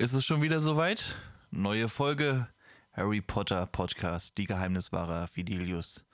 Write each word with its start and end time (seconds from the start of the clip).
Ist 0.00 0.14
es 0.14 0.24
schon 0.24 0.40
wieder 0.40 0.62
soweit? 0.62 1.14
Neue 1.50 1.90
Folge 1.90 2.48
Harry 2.94 3.20
Potter 3.20 3.66
Podcast, 3.66 4.38
die 4.38 4.46
Geheimniswahrer 4.46 5.28
Fidelius. 5.28 6.06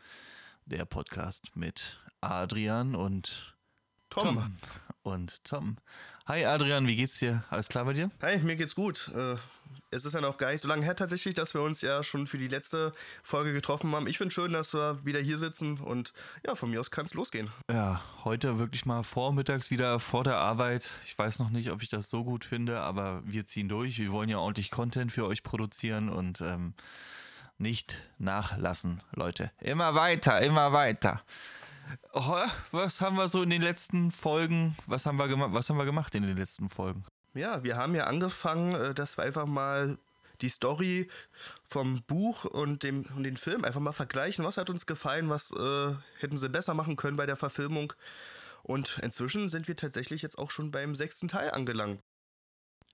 Der 0.65 0.85
Podcast 0.85 1.55
mit 1.55 2.01
Adrian 2.21 2.97
und 2.97 3.56
Tom. 4.11 4.37
Tom. 4.37 4.57
Und 5.03 5.45
Tom. 5.45 5.77
Hi 6.27 6.45
Adrian, 6.45 6.87
wie 6.87 6.97
geht's 6.97 7.19
dir? 7.19 7.45
Alles 7.51 7.69
klar 7.69 7.85
bei 7.85 7.93
dir? 7.93 8.11
Hi, 8.21 8.39
mir 8.39 8.57
geht's 8.57 8.75
gut. 8.75 9.13
Äh, 9.15 9.37
es 9.91 10.05
ist 10.05 10.15
ja 10.15 10.21
noch 10.21 10.39
gar 10.39 10.51
nicht 10.51 10.61
so 10.61 10.69
lange 10.69 10.85
her 10.85 10.97
tatsächlich, 10.97 11.35
dass 11.35 11.55
wir 11.55 11.63
uns 11.63 11.81
ja 11.81 12.03
schon 12.03 12.27
für 12.27 12.39
die 12.39 12.49
letzte 12.49 12.93
Folge 13.23 13.53
getroffen 13.53 13.95
haben. 13.95 14.09
Ich 14.09 14.19
finde 14.19 14.35
schön, 14.35 14.53
dass 14.53 14.75
wir 14.75 15.05
wieder 15.05 15.21
hier 15.21 15.39
sitzen 15.39 15.79
und 15.79 16.13
ja, 16.45 16.57
von 16.57 16.71
mir 16.71 16.81
aus 16.81 16.91
kann 16.91 17.07
es 17.07 17.15
losgehen. 17.15 17.51
Ja, 17.71 18.03
heute 18.25 18.59
wirklich 18.59 18.85
mal 18.85 19.05
vormittags 19.05 19.71
wieder 19.71 20.01
vor 20.01 20.25
der 20.25 20.37
Arbeit. 20.39 20.91
Ich 21.07 21.17
weiß 21.17 21.39
noch 21.39 21.51
nicht, 21.51 21.71
ob 21.71 21.83
ich 21.83 21.89
das 21.89 22.11
so 22.11 22.25
gut 22.25 22.45
finde, 22.45 22.81
aber 22.81 23.23
wir 23.25 23.47
ziehen 23.47 23.69
durch. 23.69 23.99
Wir 23.99 24.11
wollen 24.11 24.29
ja 24.29 24.39
ordentlich 24.39 24.71
Content 24.73 25.13
für 25.13 25.27
euch 25.27 25.45
produzieren 25.45 26.09
und 26.09 26.41
ähm, 26.41 26.75
nicht 27.59 27.99
nachlassen, 28.19 29.03
Leute. 29.15 29.51
Immer 29.61 29.95
weiter, 29.95 30.41
immer 30.41 30.73
weiter. 30.73 31.23
Was 32.73 33.01
haben 33.01 33.17
wir 33.17 33.29
so 33.29 33.43
in 33.43 33.51
den 33.51 33.63
letzten 33.63 34.11
Folgen, 34.11 34.77
was 34.87 35.07
haben 35.07 35.19
wir 35.19 35.29
gemacht, 35.29 35.51
was 35.53 35.71
haben 35.71 35.79
wir 35.79 35.85
gemacht 35.85 36.15
in 36.15 36.23
den 36.23 36.37
letzten 36.37 36.69
Folgen? 36.69 37.05
Ja, 37.35 37.63
wir 37.63 37.77
haben 37.77 37.95
ja 37.95 38.05
angefangen, 38.05 38.75
äh, 38.75 38.95
dass 38.95 39.19
wir 39.19 39.25
einfach 39.25 39.47
mal 39.47 39.99
die 40.41 40.49
Story 40.49 41.09
vom 41.65 42.03
Buch 42.07 42.45
und 42.45 42.83
dem 42.83 43.07
und 43.15 43.25
den 43.25 43.37
Film 43.37 43.65
einfach 43.65 43.81
mal 43.81 43.93
vergleichen. 43.93 44.45
Was 44.45 44.57
hat 44.57 44.71
uns 44.71 44.87
gefallen? 44.87 45.29
Was 45.29 45.51
äh, 45.53 45.95
hätten 46.19 46.39
sie 46.39 46.49
besser 46.49 46.75
machen 46.75 46.97
können 46.97 47.17
bei 47.17 47.27
der 47.27 47.37
Verfilmung? 47.37 47.93
Und 48.63 48.99
inzwischen 49.03 49.49
sind 49.49 49.69
wir 49.69 49.77
tatsächlich 49.77 50.23
jetzt 50.23 50.39
auch 50.39 50.51
schon 50.51 50.71
beim 50.71 50.95
sechsten 50.95 51.29
Teil 51.29 51.51
angelangt. 51.51 52.01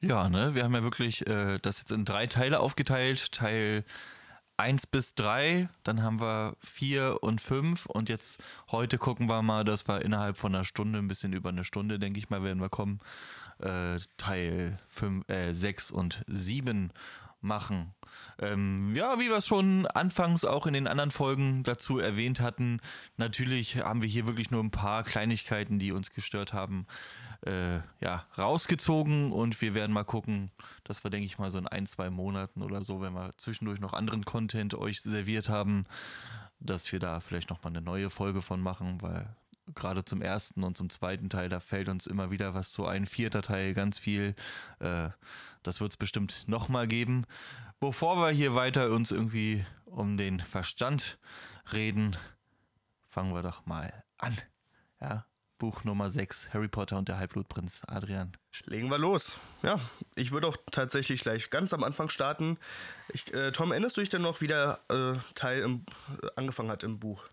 Ja, 0.00 0.28
ne, 0.28 0.54
wir 0.54 0.64
haben 0.64 0.74
ja 0.74 0.82
wirklich 0.82 1.26
äh, 1.26 1.58
das 1.62 1.78
jetzt 1.78 1.92
in 1.92 2.04
drei 2.04 2.26
Teile 2.26 2.60
aufgeteilt. 2.60 3.32
Teil 3.32 3.84
1 4.56 4.86
bis 4.86 5.14
3, 5.14 5.68
dann 5.82 6.02
haben 6.02 6.20
wir 6.20 6.56
4 6.60 7.22
und 7.22 7.40
5 7.40 7.86
und 7.86 8.08
jetzt 8.08 8.42
heute 8.70 8.98
gucken 8.98 9.28
wir 9.28 9.42
mal, 9.42 9.64
dass 9.64 9.88
wir 9.88 10.02
innerhalb 10.02 10.36
von 10.36 10.54
einer 10.54 10.64
Stunde, 10.64 10.98
ein 10.98 11.08
bisschen 11.08 11.32
über 11.32 11.48
eine 11.48 11.64
Stunde, 11.64 11.98
denke 11.98 12.18
ich 12.18 12.30
mal, 12.30 12.42
werden 12.42 12.60
wir 12.60 12.68
kommen, 12.68 13.00
äh, 13.58 13.98
Teil 14.16 14.78
5, 14.88 15.28
äh, 15.28 15.52
6 15.52 15.90
und 15.90 16.22
7 16.26 16.92
machen. 17.42 17.94
Ähm, 18.38 18.94
ja, 18.94 19.18
wie 19.18 19.28
wir 19.28 19.36
es 19.36 19.46
schon 19.46 19.86
anfangs 19.86 20.44
auch 20.44 20.66
in 20.66 20.74
den 20.74 20.86
anderen 20.86 21.10
Folgen 21.10 21.62
dazu 21.62 21.98
erwähnt 21.98 22.40
hatten, 22.40 22.80
natürlich 23.16 23.78
haben 23.78 24.02
wir 24.02 24.08
hier 24.08 24.26
wirklich 24.26 24.50
nur 24.50 24.62
ein 24.62 24.70
paar 24.70 25.02
Kleinigkeiten, 25.02 25.78
die 25.78 25.92
uns 25.92 26.10
gestört 26.12 26.52
haben, 26.52 26.86
äh, 27.46 27.80
ja, 28.00 28.26
rausgezogen 28.38 29.32
und 29.32 29.60
wir 29.60 29.74
werden 29.74 29.92
mal 29.92 30.04
gucken, 30.04 30.50
dass 30.84 31.04
wir, 31.04 31.10
denke 31.10 31.26
ich 31.26 31.38
mal, 31.38 31.50
so 31.50 31.58
in 31.58 31.66
ein, 31.66 31.86
zwei 31.86 32.10
Monaten 32.10 32.62
oder 32.62 32.84
so, 32.84 33.00
wenn 33.00 33.14
wir 33.14 33.32
zwischendurch 33.36 33.80
noch 33.80 33.92
anderen 33.92 34.24
Content 34.24 34.74
euch 34.74 35.00
serviert 35.00 35.48
haben, 35.48 35.84
dass 36.60 36.92
wir 36.92 37.00
da 37.00 37.20
vielleicht 37.20 37.50
nochmal 37.50 37.72
eine 37.72 37.82
neue 37.82 38.10
Folge 38.10 38.42
von 38.42 38.60
machen, 38.60 39.02
weil 39.02 39.34
gerade 39.74 40.04
zum 40.04 40.22
ersten 40.22 40.64
und 40.64 40.76
zum 40.76 40.90
zweiten 40.90 41.30
Teil, 41.30 41.48
da 41.48 41.60
fällt 41.60 41.88
uns 41.88 42.06
immer 42.06 42.30
wieder 42.30 42.54
was 42.54 42.72
zu 42.72 42.86
ein. 42.86 43.06
Vierter 43.06 43.42
Teil, 43.42 43.74
ganz 43.74 43.98
viel. 43.98 44.34
Äh, 44.80 45.10
das 45.62 45.80
wird 45.80 45.92
es 45.92 45.96
bestimmt 45.96 46.44
nochmal 46.46 46.86
geben. 46.86 47.24
Bevor 47.80 48.16
wir 48.16 48.30
hier 48.30 48.54
weiter 48.54 48.90
uns 48.90 49.10
irgendwie 49.10 49.64
um 49.84 50.16
den 50.16 50.40
Verstand 50.40 51.18
reden, 51.72 52.16
fangen 53.08 53.34
wir 53.34 53.42
doch 53.42 53.66
mal 53.66 53.92
an. 54.18 54.36
Ja, 55.00 55.26
Buch 55.58 55.84
Nummer 55.84 56.10
6, 56.10 56.54
Harry 56.54 56.68
Potter 56.68 56.98
und 56.98 57.08
der 57.08 57.18
Halbblutprinz. 57.18 57.82
Adrian. 57.86 58.32
Legen 58.64 58.90
wir 58.90 58.98
los. 58.98 59.34
Ja, 59.62 59.78
ich 60.16 60.32
würde 60.32 60.48
auch 60.48 60.56
tatsächlich 60.70 61.20
gleich 61.20 61.50
ganz 61.50 61.72
am 61.72 61.84
Anfang 61.84 62.08
starten. 62.08 62.58
Ich, 63.12 63.32
äh, 63.32 63.52
Tom, 63.52 63.70
erinnerst 63.70 63.96
du 63.96 64.00
dich 64.00 64.08
denn 64.08 64.22
noch, 64.22 64.40
wie 64.40 64.48
der 64.48 64.80
äh, 64.90 65.18
Teil 65.34 65.60
im, 65.60 65.84
äh, 66.20 66.26
angefangen 66.34 66.70
hat 66.70 66.82
im 66.82 66.98
Buch? 66.98 67.24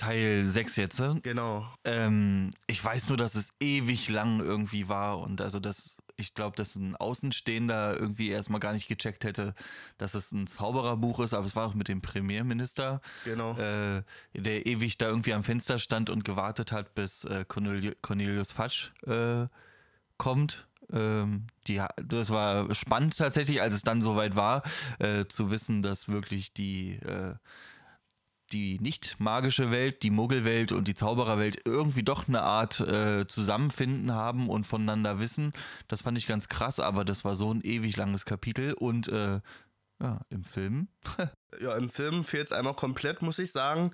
Teil 0.00 0.44
6 0.44 0.76
jetzt. 0.76 1.02
Genau. 1.22 1.68
Ähm, 1.84 2.50
ich 2.66 2.82
weiß 2.82 3.08
nur, 3.08 3.18
dass 3.18 3.34
es 3.34 3.52
ewig 3.60 4.08
lang 4.08 4.40
irgendwie 4.40 4.88
war 4.88 5.18
und 5.18 5.42
also 5.42 5.60
das, 5.60 5.96
ich 6.16 6.32
glaube, 6.32 6.56
dass 6.56 6.74
ein 6.76 6.96
Außenstehender 6.96 7.98
irgendwie 8.00 8.30
erstmal 8.30 8.60
gar 8.60 8.72
nicht 8.72 8.88
gecheckt 8.88 9.24
hätte, 9.24 9.54
dass 9.98 10.14
es 10.14 10.32
ein 10.32 10.46
Zaubererbuch 10.46 11.20
ist, 11.20 11.34
aber 11.34 11.44
es 11.44 11.54
war 11.54 11.66
auch 11.66 11.74
mit 11.74 11.88
dem 11.88 12.00
Premierminister, 12.00 13.02
Genau. 13.26 13.56
äh, 13.58 14.02
der 14.34 14.64
ewig 14.66 14.96
da 14.96 15.06
irgendwie 15.06 15.34
am 15.34 15.44
Fenster 15.44 15.78
stand 15.78 16.08
und 16.08 16.24
gewartet 16.24 16.72
hat, 16.72 16.94
bis 16.94 17.24
äh, 17.24 17.44
Corneli 17.46 17.94
Cornelius 18.00 18.52
Fatsch 18.52 18.90
äh, 19.06 19.46
kommt. 20.16 20.66
Ähm, 20.92 21.46
die, 21.66 21.82
das 22.02 22.30
war 22.30 22.74
spannend 22.74 23.16
tatsächlich, 23.18 23.60
als 23.60 23.74
es 23.74 23.82
dann 23.82 24.00
soweit 24.00 24.34
war, 24.34 24.62
äh, 24.98 25.26
zu 25.26 25.50
wissen, 25.50 25.82
dass 25.82 26.08
wirklich 26.08 26.52
die 26.54 26.94
äh, 26.96 27.34
die 28.52 28.78
nicht 28.80 29.16
magische 29.18 29.70
Welt, 29.70 30.02
die 30.02 30.10
Muggelwelt 30.10 30.72
und 30.72 30.88
die 30.88 30.94
Zaubererwelt 30.94 31.60
irgendwie 31.64 32.02
doch 32.02 32.28
eine 32.28 32.42
Art 32.42 32.80
äh, 32.80 33.26
Zusammenfinden 33.26 34.12
haben 34.12 34.48
und 34.48 34.64
voneinander 34.64 35.20
wissen. 35.20 35.52
Das 35.88 36.02
fand 36.02 36.18
ich 36.18 36.26
ganz 36.26 36.48
krass, 36.48 36.80
aber 36.80 37.04
das 37.04 37.24
war 37.24 37.34
so 37.34 37.52
ein 37.52 37.60
ewig 37.62 37.96
langes 37.96 38.24
Kapitel 38.24 38.74
und 38.74 39.08
äh, 39.08 39.40
ja, 40.00 40.20
im 40.30 40.44
Film. 40.44 40.88
Ja, 41.60 41.76
im 41.76 41.88
Film 41.88 42.22
fehlt 42.22 42.46
es 42.46 42.52
einmal 42.52 42.74
komplett, 42.74 43.22
muss 43.22 43.40
ich 43.40 43.50
sagen. 43.50 43.90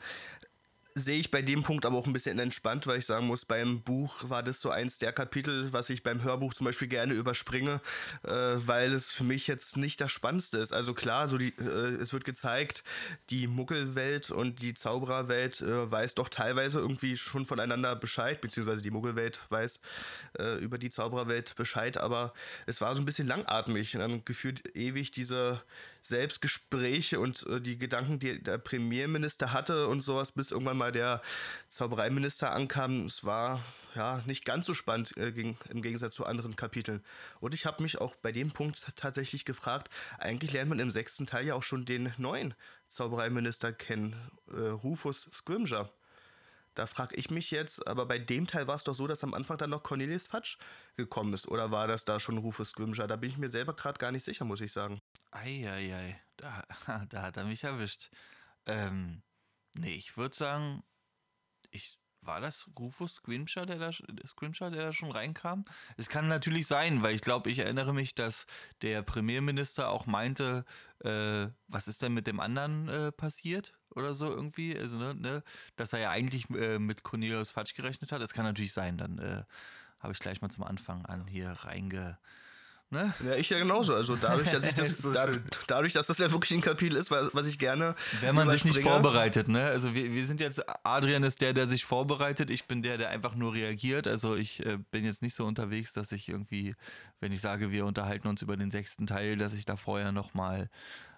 Sehe 0.99 1.19
ich 1.19 1.31
bei 1.31 1.43
dem 1.43 1.63
Punkt 1.63 1.85
aber 1.85 1.99
auch 1.99 2.07
ein 2.07 2.15
bisschen 2.15 2.39
entspannt, 2.39 2.87
weil 2.87 3.01
ich 3.01 3.05
sagen 3.05 3.27
muss, 3.27 3.45
beim 3.45 3.83
Buch 3.83 4.31
war 4.31 4.43
das 4.43 4.63
so 4.63 4.71
eins 4.71 4.97
der 4.97 5.13
Kapitel, 5.13 5.71
was 5.71 5.91
ich 5.91 6.03
beim 6.03 6.23
Hörbuch 6.23 6.55
zum 6.55 6.65
Beispiel 6.65 6.89
gerne 6.89 7.13
überspringe, 7.13 7.83
äh, 8.23 8.31
weil 8.31 8.95
es 8.95 9.11
für 9.11 9.23
mich 9.23 9.47
jetzt 9.47 9.77
nicht 9.77 10.01
das 10.01 10.11
Spannendste 10.11 10.57
ist. 10.57 10.73
Also 10.73 10.95
klar, 10.95 11.29
so 11.29 11.37
die, 11.37 11.53
äh, 11.59 12.01
es 12.01 12.15
wird 12.15 12.25
gezeigt, 12.25 12.83
die 13.29 13.47
Muggelwelt 13.47 14.31
und 14.31 14.63
die 14.63 14.73
Zaubererwelt 14.73 15.61
äh, 15.61 15.91
weiß 15.91 16.15
doch 16.15 16.31
teilweise 16.31 16.79
irgendwie 16.79 17.19
schon 17.19 17.45
voneinander 17.45 17.95
Bescheid, 17.95 18.41
beziehungsweise 18.41 18.81
die 18.81 18.91
Muggelwelt 18.91 19.41
weiß 19.51 19.81
äh, 20.39 20.55
über 20.61 20.79
die 20.79 20.89
Zaubererwelt 20.89 21.57
Bescheid, 21.57 21.99
aber 21.99 22.33
es 22.65 22.81
war 22.81 22.97
so 22.97 23.03
ein 23.03 23.05
bisschen 23.05 23.27
langatmig 23.27 23.95
und 23.95 24.01
dann 24.01 24.25
gefühlt 24.25 24.75
ewig 24.75 25.11
diese 25.11 25.61
Selbstgespräche 26.09 27.21
und 27.21 27.47
äh, 27.47 27.61
die 27.61 27.79
Gedanken, 27.79 28.19
die 28.19 28.43
der 28.43 28.59
Premierminister 28.59 29.53
hatte 29.53 29.89
und 29.89 30.01
sowas, 30.01 30.33
bis 30.33 30.51
irgendwann 30.51 30.77
mal 30.77 30.93
der 30.93 31.23
Zaubereiminister 31.69 32.53
ankam. 32.53 33.07
Es 33.07 33.25
war 33.25 33.63
ja 33.95 34.23
nicht 34.27 34.45
ganz 34.45 34.67
so 34.67 34.75
spannend 34.75 35.17
äh, 35.17 35.33
gegen, 35.33 35.59
im 35.71 35.83
Gegensatz 35.83 36.15
zu 36.15 36.27
anderen 36.27 36.57
Kapiteln. 36.57 37.05
Und 37.41 37.55
ich 37.55 37.67
habe 37.67 37.83
mich 37.83 38.01
auch 38.01 38.15
bei 38.17 38.33
dem 38.33 38.51
Punkt 38.51 38.87
tatsächlich 38.97 39.45
gefragt, 39.45 39.91
eigentlich 40.19 40.53
lernt 40.53 40.71
man 40.71 40.79
im 40.79 40.91
sechsten 40.91 41.27
Teil 41.27 41.47
ja 41.47 41.55
auch 41.55 41.63
schon 41.63 41.85
den 41.85 42.13
neuen 42.19 42.55
Zaubereiminister 42.89 43.73
kennen, 43.73 44.17
äh, 44.49 44.61
Rufus 44.61 45.29
Scrimger. 45.33 45.91
Da 46.77 46.87
frage 46.87 47.17
ich 47.17 47.31
mich 47.31 47.51
jetzt, 47.51 47.87
aber 47.87 48.05
bei 48.05 48.19
dem 48.19 48.47
Teil 48.47 48.67
war 48.67 48.77
es 48.77 48.85
doch 48.85 48.95
so, 48.95 49.07
dass 49.07 49.25
am 49.25 49.33
Anfang 49.33 49.57
dann 49.57 49.71
noch 49.71 49.83
Cornelius 49.83 50.27
Fatsch 50.27 50.59
gekommen 50.97 51.33
ist. 51.33 51.49
Oder 51.49 51.71
war 51.71 51.87
das 51.89 52.05
da 52.05 52.21
schon 52.21 52.37
Rufus 52.37 52.69
Scrimger? 52.69 53.07
Da 53.07 53.17
bin 53.17 53.31
ich 53.31 53.39
mir 53.39 53.51
selber 53.51 53.73
gerade 53.75 53.99
gar 53.99 54.13
nicht 54.13 54.25
sicher, 54.25 54.45
muss 54.45 54.61
ich 54.61 54.73
sagen. 54.73 55.01
Eieiei, 55.37 56.21
da, 56.37 56.65
da 57.09 57.23
hat 57.23 57.37
er 57.37 57.45
mich 57.45 57.65
erwischt. 57.65 58.11
Ähm, 58.67 59.23
nee, 59.77 59.95
ich 59.95 60.17
würde 60.17 60.35
sagen, 60.35 60.83
ich, 61.71 61.99
war 62.23 62.41
das 62.41 62.69
Rufus 62.79 63.17
Scrimshaw, 63.17 63.67
der 63.67 63.79
da, 63.79 63.93
Scrimshaw, 63.93 64.71
der 64.71 64.87
da 64.87 64.93
schon 64.93 65.11
reinkam? 65.11 65.65
Es 65.97 66.09
kann 66.09 66.27
natürlich 66.27 66.67
sein, 66.67 67.03
weil 67.03 67.15
ich 67.15 67.21
glaube, 67.21 67.51
ich 67.51 67.61
erinnere 67.61 67.95
mich, 67.95 68.15
dass 68.15 68.47
der 68.83 69.03
Premierminister 69.03 69.91
auch 69.91 70.07
meinte, 70.07 70.65
äh, 71.05 71.47
was 71.69 71.89
ist 71.89 72.03
denn 72.03 72.15
mit 72.15 72.27
dem 72.27 72.41
anderen 72.41 72.89
äh, 72.89 73.13
passiert 73.13 73.75
oder 73.91 74.15
so 74.15 74.29
irgendwie? 74.29 74.77
Also, 74.77 74.99
ne, 74.99 75.15
ne, 75.15 75.43
dass 75.77 75.93
er 75.93 76.01
ja 76.01 76.11
eigentlich 76.11 76.51
äh, 76.51 76.79
mit 76.79 77.03
Cornelius 77.03 77.53
Fatsch 77.53 77.75
gerechnet 77.75 78.11
hat. 78.13 78.21
Das 78.21 78.33
kann 78.33 78.45
natürlich 78.45 78.73
sein, 78.73 78.99
dann 78.99 79.19
äh, 79.19 79.45
habe 80.01 80.13
ich 80.13 80.19
gleich 80.19 80.41
mal 80.41 80.51
zum 80.51 80.65
Anfang 80.65 81.05
an 81.07 81.27
hier 81.27 81.51
reinge... 81.51 82.19
Ne? 82.89 83.13
Ja, 83.25 83.35
ich 83.35 83.51
ja 83.51 83.59
genauso. 83.59 83.95
Also 83.95 84.15
dadurch, 84.15 84.51
dass 84.51 84.65
ich 84.65 84.75
das, 84.75 84.99
so 84.99 85.13
da, 85.13 85.27
schön. 85.27 85.43
dadurch, 85.67 85.93
dass 85.93 86.07
das 86.07 86.19
ja 86.19 86.31
wirklich 86.31 86.53
ein 86.53 86.61
Kapitel 86.61 86.97
ist, 86.97 87.11
was 87.11 87.35
was 87.35 87.47
ich 87.49 87.59
gerne. 87.59 87.97
Wenn 88.21 88.35
man 88.37 88.49
sich 88.49 88.65
nicht 88.65 88.81
vorbereitet, 88.81 89.49
ne? 89.49 89.65
Also 89.65 89.93
wir, 89.93 90.13
wir 90.13 90.25
sind 90.25 90.41
jetzt, 90.41 90.63
Adrian 90.85 91.25
ist 91.25 91.41
der, 91.41 91.53
der 91.53 91.67
sich 91.67 91.85
vorbereitet, 91.85 92.49
ich 92.49 92.67
bin 92.67 92.83
der, 92.83 92.97
der 92.97 93.09
einfach 93.09 93.35
nur 93.35 93.55
reagiert. 93.55 94.07
Also 94.07 94.37
ich 94.37 94.65
äh, 94.65 94.79
bin 94.93 95.05
jetzt 95.05 95.21
nicht 95.21 95.35
so 95.35 95.45
unterwegs, 95.45 95.93
dass 95.95 96.13
ich 96.13 96.29
irgendwie, 96.29 96.77
wenn 97.19 97.33
ich 97.33 97.41
sage, 97.41 97.73
wir 97.73 97.87
unterhalten 97.87 98.29
uns 98.29 98.43
über 98.43 98.57
den 98.57 98.71
sechsten 98.71 99.09
Teil, 99.09 99.37
dass 99.37 99.53
ich 99.53 99.65
da 99.65 99.77
vorher 99.77 100.13
nochmal 100.13 100.71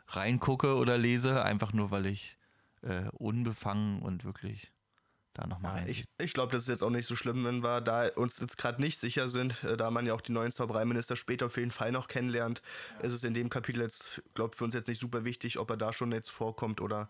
reingucke 0.07 0.75
oder 0.77 0.97
lese, 0.97 1.43
einfach 1.43 1.75
nur, 1.75 1.91
weil 1.91 2.07
ich 2.07 2.39
äh, 2.81 3.09
unbefangen 3.13 4.01
und 4.01 4.25
wirklich 4.25 4.73
da 5.39 5.47
nochmal 5.47 5.77
Ja, 5.77 5.83
rein. 5.83 5.89
ich 5.89 6.05
ich 6.19 6.33
glaube, 6.35 6.53
das 6.53 6.63
ist 6.63 6.69
jetzt 6.69 6.83
auch 6.83 6.91
nicht 6.91 7.07
so 7.07 7.17
schlimm, 7.17 7.45
wenn 7.45 7.63
wir 7.63 7.81
da 7.81 8.09
uns 8.09 8.39
jetzt 8.41 8.59
gerade 8.59 8.81
nicht 8.81 9.01
sicher 9.01 9.29
sind, 9.29 9.63
äh, 9.65 9.77
da 9.77 9.91
man 9.91 10.07
ja 10.07 10.15
auch 10.15 10.21
die 10.21 10.33
neuen 10.33 10.53
Zaubereiminister 10.53 11.17
später 11.17 11.47
auf 11.47 11.57
jeden 11.57 11.71
Fall 11.71 11.93
noch 11.93 12.09
kennenlernt, 12.09 12.63
ist 13.03 13.13
es 13.13 13.25
in 13.25 13.35
dem 13.35 13.49
Kapitel 13.49 13.81
jetzt, 13.81 14.23
glaube 14.35 14.57
für 14.57 14.65
uns 14.65 14.75
jetzt 14.75 14.89
nicht 14.89 15.01
super 15.01 15.25
wichtig, 15.25 15.59
ob 15.59 15.71
er 15.71 15.77
da 15.77 15.93
schon 15.93 16.13
jetzt 16.13 16.31
vorkommt 16.31 16.81
oder 16.81 17.09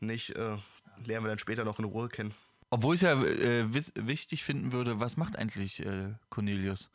nicht. 0.00 0.30
Äh, 0.30 0.56
lernen 1.04 1.24
wir 1.24 1.28
dann 1.28 1.38
später 1.38 1.64
noch 1.64 1.78
in 1.78 1.84
Ruhe 1.84 2.08
kennen. 2.08 2.34
Obwohl 2.70 2.94
ich 2.94 3.02
es 3.02 3.06
ja 3.06 3.22
äh, 3.22 3.72
wichtig 3.94 4.44
finden 4.44 4.72
würde, 4.72 5.00
was 5.00 5.16
macht 5.16 5.36
eigentlich 5.36 5.84
äh, 5.84 6.14
Cornelius? 6.28 6.90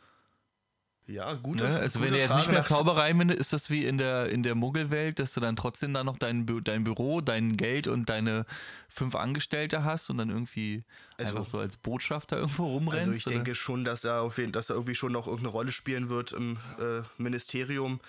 Ja, 1.05 1.33
gut. 1.33 1.59
Ne? 1.59 1.67
Also 1.67 2.01
wenn 2.01 2.11
du 2.11 2.17
jetzt 2.17 2.35
nicht 2.35 2.49
mehr 2.49 2.63
Zauberei 2.63 3.11
ist 3.33 3.51
das 3.51 3.69
wie 3.69 3.85
in 3.85 3.97
der, 3.97 4.29
in 4.29 4.41
der 4.41 4.55
Muggelwelt, 4.55 5.19
dass 5.19 5.33
du 5.33 5.41
dann 5.41 5.55
trotzdem 5.55 5.93
da 5.93 6.03
noch 6.03 6.15
dein, 6.15 6.45
dein 6.63 6.83
Büro, 6.83 7.19
dein 7.19 7.57
Geld 7.57 7.87
und 7.87 8.09
deine 8.09 8.45
fünf 8.87 9.15
Angestellte 9.15 9.83
hast 9.83 10.09
und 10.09 10.17
dann 10.17 10.29
irgendwie 10.29 10.83
also, 11.25 11.37
einfach 11.37 11.49
so 11.49 11.59
als 11.59 11.77
Botschafter 11.77 12.37
irgendwo 12.39 12.67
rumrennst? 12.67 13.07
Also 13.07 13.17
ich 13.17 13.27
oder? 13.27 13.35
denke 13.35 13.55
schon, 13.55 13.85
dass 13.85 14.03
er, 14.03 14.21
auf 14.21 14.37
jeden, 14.37 14.51
dass 14.51 14.69
er 14.69 14.75
irgendwie 14.75 14.95
schon 14.95 15.11
noch 15.11 15.27
irgendeine 15.27 15.51
Rolle 15.51 15.71
spielen 15.71 16.09
wird 16.09 16.31
im 16.31 16.57
äh, 16.79 17.01
Ministerium. 17.17 17.99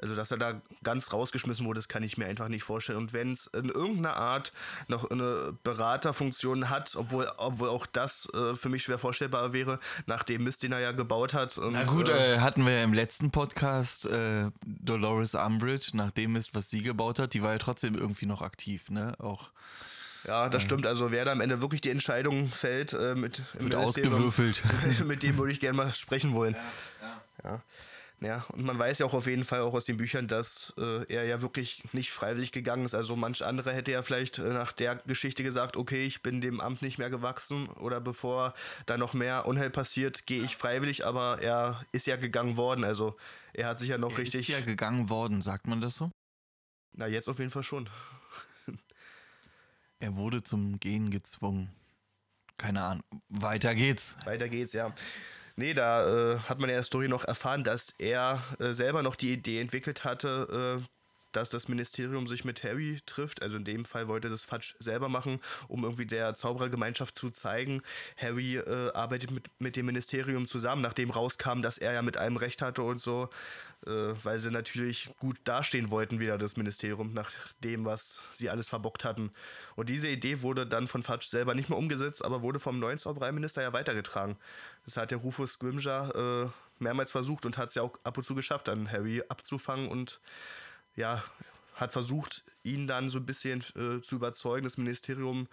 Also 0.00 0.14
dass 0.14 0.30
er 0.30 0.38
da 0.38 0.60
ganz 0.82 1.12
rausgeschmissen 1.12 1.64
wurde, 1.66 1.78
das 1.78 1.88
kann 1.88 2.02
ich 2.02 2.18
mir 2.18 2.26
einfach 2.26 2.48
nicht 2.48 2.64
vorstellen. 2.64 2.98
Und 2.98 3.12
wenn 3.12 3.32
es 3.32 3.46
in 3.48 3.68
irgendeiner 3.68 4.16
Art 4.16 4.52
noch 4.88 5.10
eine 5.10 5.56
Beraterfunktion 5.62 6.70
hat, 6.70 6.96
obwohl, 6.96 7.30
obwohl 7.36 7.68
auch 7.68 7.86
das 7.86 8.28
äh, 8.34 8.54
für 8.54 8.68
mich 8.68 8.82
schwer 8.82 8.98
vorstellbar 8.98 9.52
wäre, 9.52 9.78
nach 10.06 10.22
dem 10.22 10.44
Mist, 10.44 10.62
den 10.62 10.72
er 10.72 10.80
ja 10.80 10.92
gebaut 10.92 11.34
hat. 11.34 11.58
Und, 11.58 11.74
Na 11.74 11.84
gut, 11.84 12.08
äh, 12.08 12.40
hatten 12.40 12.66
wir 12.66 12.72
ja 12.72 12.84
im 12.84 12.94
letzten 12.94 13.30
Podcast 13.30 14.06
äh, 14.06 14.50
Dolores 14.66 15.34
Umbridge, 15.34 15.90
nach 15.94 16.10
dem 16.10 16.32
Mist, 16.32 16.54
was 16.54 16.70
sie 16.70 16.82
gebaut 16.82 17.18
hat, 17.18 17.34
die 17.34 17.42
war 17.42 17.52
ja 17.52 17.58
trotzdem 17.58 17.94
irgendwie 17.94 18.26
noch 18.26 18.42
aktiv, 18.42 18.90
ne? 18.90 19.14
Auch. 19.18 19.50
Ja, 20.26 20.48
das 20.48 20.62
stimmt. 20.62 20.86
Also 20.86 21.10
wer 21.10 21.24
da 21.24 21.32
am 21.32 21.40
Ende 21.40 21.60
wirklich 21.60 21.80
die 21.80 21.90
Entscheidung 21.90 22.48
fällt, 22.48 22.92
äh, 22.92 23.14
mit, 23.14 23.42
mit 23.60 23.74
ausgewürfelt. 23.74 24.62
mit 25.04 25.22
dem 25.22 25.38
würde 25.38 25.52
ich 25.52 25.60
gerne 25.60 25.76
mal 25.76 25.92
sprechen 25.92 26.32
wollen. 26.34 26.54
Ja, 26.54 27.06
ja. 27.44 27.50
ja. 27.50 27.62
Ja, 28.22 28.44
und 28.52 28.62
man 28.62 28.78
weiß 28.78 29.00
ja 29.00 29.06
auch 29.06 29.14
auf 29.14 29.26
jeden 29.26 29.42
Fall 29.42 29.62
auch 29.62 29.74
aus 29.74 29.84
den 29.84 29.96
Büchern, 29.96 30.28
dass 30.28 30.72
äh, 30.78 31.04
er 31.12 31.24
ja 31.24 31.42
wirklich 31.42 31.82
nicht 31.92 32.12
freiwillig 32.12 32.52
gegangen 32.52 32.84
ist. 32.84 32.94
Also 32.94 33.16
manch 33.16 33.44
andere 33.44 33.72
hätte 33.72 33.90
ja 33.90 34.02
vielleicht 34.02 34.38
äh, 34.38 34.42
nach 34.42 34.70
der 34.70 34.94
Geschichte 34.94 35.42
gesagt, 35.42 35.76
okay, 35.76 36.04
ich 36.04 36.22
bin 36.22 36.40
dem 36.40 36.60
Amt 36.60 36.82
nicht 36.82 36.98
mehr 36.98 37.10
gewachsen 37.10 37.68
oder 37.68 38.00
bevor 38.00 38.54
da 38.86 38.96
noch 38.96 39.12
mehr 39.12 39.46
Unheil 39.46 39.70
passiert, 39.70 40.26
gehe 40.26 40.40
ich 40.40 40.56
freiwillig, 40.56 41.04
aber 41.04 41.40
er 41.42 41.84
ist 41.90 42.06
ja 42.06 42.14
gegangen 42.14 42.56
worden. 42.56 42.84
Also 42.84 43.16
er 43.54 43.66
hat 43.66 43.80
sich 43.80 43.88
ja 43.88 43.98
noch 43.98 44.12
er 44.12 44.18
richtig. 44.18 44.48
Ist 44.48 44.56
ja 44.56 44.64
gegangen 44.64 45.08
worden, 45.08 45.42
sagt 45.42 45.66
man 45.66 45.80
das 45.80 45.96
so? 45.96 46.12
Na, 46.92 47.08
jetzt 47.08 47.28
auf 47.28 47.40
jeden 47.40 47.50
Fall 47.50 47.64
schon. 47.64 47.88
Er 50.02 50.16
wurde 50.16 50.42
zum 50.42 50.80
Gehen 50.80 51.10
gezwungen. 51.10 51.70
Keine 52.58 52.82
Ahnung. 52.82 53.04
Weiter 53.28 53.74
geht's. 53.74 54.16
Weiter 54.24 54.48
geht's, 54.48 54.72
ja. 54.72 54.92
Nee, 55.56 55.74
da 55.74 56.34
äh, 56.34 56.38
hat 56.40 56.58
man 56.58 56.68
ja 56.68 56.76
in 56.76 56.78
der 56.78 56.82
Story 56.82 57.08
noch 57.08 57.24
erfahren, 57.24 57.62
dass 57.62 57.90
er 57.98 58.42
äh, 58.58 58.72
selber 58.72 59.02
noch 59.02 59.14
die 59.14 59.32
Idee 59.32 59.60
entwickelt 59.60 60.04
hatte, 60.04 60.80
äh, 60.82 60.86
dass 61.32 61.48
das 61.48 61.68
Ministerium 61.68 62.26
sich 62.26 62.44
mit 62.44 62.62
Harry 62.62 63.00
trifft. 63.06 63.42
Also 63.42 63.56
in 63.56 63.64
dem 63.64 63.84
Fall 63.84 64.08
wollte 64.08 64.28
das 64.28 64.42
Fudge 64.42 64.74
selber 64.78 65.08
machen, 65.08 65.40
um 65.68 65.84
irgendwie 65.84 66.06
der 66.06 66.34
Zauberergemeinschaft 66.34 67.18
zu 67.18 67.30
zeigen. 67.30 67.82
Harry 68.16 68.56
äh, 68.56 68.92
arbeitet 68.92 69.30
mit, 69.30 69.50
mit 69.58 69.76
dem 69.76 69.86
Ministerium 69.86 70.46
zusammen, 70.46 70.82
nachdem 70.82 71.10
rauskam, 71.10 71.62
dass 71.62 71.78
er 71.78 71.92
ja 71.92 72.02
mit 72.02 72.16
allem 72.16 72.36
Recht 72.36 72.62
hatte 72.62 72.82
und 72.82 73.00
so, 73.00 73.28
äh, 73.86 73.90
weil 74.22 74.38
sie 74.38 74.50
natürlich 74.50 75.10
gut 75.18 75.38
dastehen 75.44 75.90
wollten, 75.90 76.20
wieder 76.20 76.38
das 76.38 76.56
Ministerium, 76.56 77.12
nach 77.12 77.30
dem, 77.64 77.84
was 77.84 78.22
sie 78.34 78.50
alles 78.50 78.68
verbockt 78.68 79.04
hatten. 79.04 79.32
Und 79.74 79.88
diese 79.88 80.08
Idee 80.08 80.42
wurde 80.42 80.66
dann 80.66 80.86
von 80.86 81.02
Fudge 81.02 81.26
selber 81.28 81.54
nicht 81.54 81.68
mehr 81.68 81.78
umgesetzt, 81.78 82.24
aber 82.24 82.42
wurde 82.42 82.60
vom 82.60 82.78
neuen 82.78 82.98
Zaubereiminister 82.98 83.62
ja 83.62 83.72
weitergetragen. 83.72 84.36
Das 84.84 84.96
hat 84.96 85.10
der 85.10 85.18
Rufus 85.18 85.58
Grimger 85.58 86.44
äh, 86.44 86.50
mehrmals 86.82 87.10
versucht 87.10 87.46
und 87.46 87.58
hat 87.58 87.70
es 87.70 87.74
ja 87.76 87.82
auch 87.82 87.98
ab 88.04 88.18
und 88.18 88.24
zu 88.24 88.34
geschafft, 88.34 88.68
dann 88.68 88.90
Harry 88.90 89.22
abzufangen 89.28 89.88
und 89.88 90.20
ja, 90.96 91.22
hat 91.74 91.92
versucht, 91.92 92.44
ihn 92.62 92.86
dann 92.86 93.08
so 93.08 93.18
ein 93.18 93.26
bisschen 93.26 93.60
äh, 93.76 94.00
zu 94.00 94.16
überzeugen. 94.16 94.64
Das 94.64 94.76
Ministerium 94.76 95.48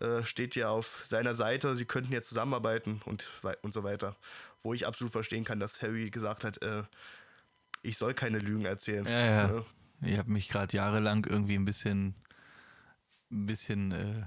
äh, 0.00 0.24
steht 0.24 0.54
ja 0.56 0.70
auf 0.70 1.04
seiner 1.06 1.34
Seite, 1.34 1.76
sie 1.76 1.84
könnten 1.84 2.12
ja 2.12 2.22
zusammenarbeiten 2.22 3.00
und, 3.04 3.30
und 3.62 3.72
so 3.72 3.84
weiter. 3.84 4.16
Wo 4.62 4.74
ich 4.74 4.86
absolut 4.86 5.12
verstehen 5.12 5.44
kann, 5.44 5.60
dass 5.60 5.82
Harry 5.82 6.10
gesagt 6.10 6.44
hat, 6.44 6.62
äh, 6.62 6.82
ich 7.82 7.98
soll 7.98 8.14
keine 8.14 8.38
Lügen 8.38 8.64
erzählen. 8.64 9.04
Ja, 9.06 9.24
ja. 9.24 9.46
Ne? 9.48 9.64
Ich 10.02 10.18
habe 10.18 10.30
mich 10.30 10.48
gerade 10.48 10.76
jahrelang 10.76 11.26
irgendwie 11.26 11.54
ein 11.54 11.64
bisschen, 11.64 12.14
ein 13.30 13.46
bisschen, 13.46 13.92
äh, 13.92 14.26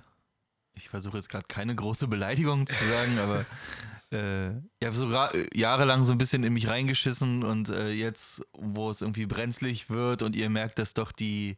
ich 0.73 0.89
versuche 0.89 1.17
jetzt 1.17 1.29
gerade 1.29 1.45
keine 1.47 1.75
große 1.75 2.07
Beleidigung 2.07 2.67
zu 2.67 2.85
sagen, 2.85 3.19
aber 3.19 3.45
äh, 4.11 4.49
ja, 4.81 4.91
so 4.91 5.07
jahrelang 5.53 6.03
so 6.03 6.11
ein 6.11 6.17
bisschen 6.17 6.43
in 6.43 6.53
mich 6.53 6.67
reingeschissen 6.67 7.43
und 7.43 7.69
äh, 7.69 7.91
jetzt, 7.91 8.43
wo 8.53 8.89
es 8.89 9.01
irgendwie 9.01 9.25
brenzlig 9.25 9.89
wird 9.89 10.21
und 10.21 10.35
ihr 10.35 10.49
merkt, 10.49 10.79
dass 10.79 10.93
doch 10.93 11.11
die 11.11 11.57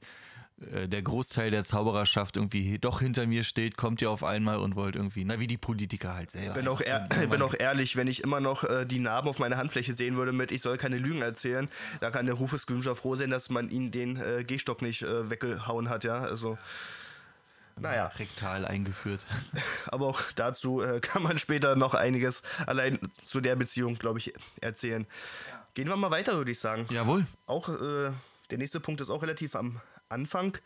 äh, 0.71 0.87
der 0.87 1.01
Großteil 1.03 1.51
der 1.51 1.65
Zaubererschaft 1.65 2.35
irgendwie 2.35 2.79
doch 2.79 2.99
hinter 2.99 3.27
mir 3.27 3.43
steht, 3.43 3.77
kommt 3.77 4.01
ihr 4.01 4.09
auf 4.09 4.23
einmal 4.23 4.57
und 4.57 4.75
wollt 4.75 4.95
irgendwie, 4.95 5.23
na 5.23 5.39
wie 5.39 5.47
die 5.47 5.57
Politiker 5.57 6.15
halt 6.15 6.31
selber. 6.31 6.55
Bin 6.55 6.67
auch 6.67 6.81
ehr, 6.81 7.07
bin 7.29 7.41
auch 7.41 7.53
ehrlich, 7.53 7.95
wenn 7.95 8.07
ich 8.07 8.23
immer 8.23 8.39
noch 8.39 8.63
äh, 8.63 8.85
die 8.85 8.99
Narben 8.99 9.29
auf 9.29 9.39
meiner 9.39 9.57
Handfläche 9.57 9.93
sehen 9.93 10.15
würde 10.15 10.31
mit, 10.31 10.51
ich 10.51 10.61
soll 10.61 10.77
keine 10.77 10.97
Lügen 10.97 11.21
erzählen, 11.21 11.69
dann 11.99 12.11
kann 12.11 12.25
der 12.25 12.35
Rufus 12.35 12.65
Grimshaw 12.65 12.95
froh 12.95 13.15
sein, 13.15 13.29
dass 13.29 13.49
man 13.49 13.69
ihn 13.69 13.91
den 13.91 14.17
äh, 14.17 14.43
Gehstock 14.43 14.81
nicht 14.81 15.03
äh, 15.03 15.29
weggehauen 15.29 15.89
hat, 15.89 16.03
ja, 16.03 16.19
also 16.19 16.57
naja. 17.81 18.07
rektal 18.07 18.65
eingeführt. 18.65 19.25
Aber 19.87 20.07
auch 20.07 20.21
dazu 20.35 20.81
äh, 20.81 20.99
kann 20.99 21.23
man 21.23 21.37
später 21.37 21.75
noch 21.75 21.93
einiges 21.93 22.43
allein 22.65 22.99
zu 23.23 23.41
der 23.41 23.55
Beziehung, 23.55 23.95
glaube 23.95 24.19
ich, 24.19 24.33
erzählen. 24.61 25.05
Ja. 25.49 25.67
Gehen 25.73 25.87
wir 25.87 25.95
mal 25.95 26.11
weiter, 26.11 26.35
würde 26.37 26.51
ich 26.51 26.59
sagen. 26.59 26.87
Jawohl. 26.89 27.25
Auch 27.45 27.69
äh, 27.69 28.11
der 28.49 28.57
nächste 28.57 28.79
Punkt 28.79 29.01
ist 29.01 29.09
auch 29.09 29.21
relativ 29.21 29.55
am 29.55 29.81
Anfang. 30.09 30.57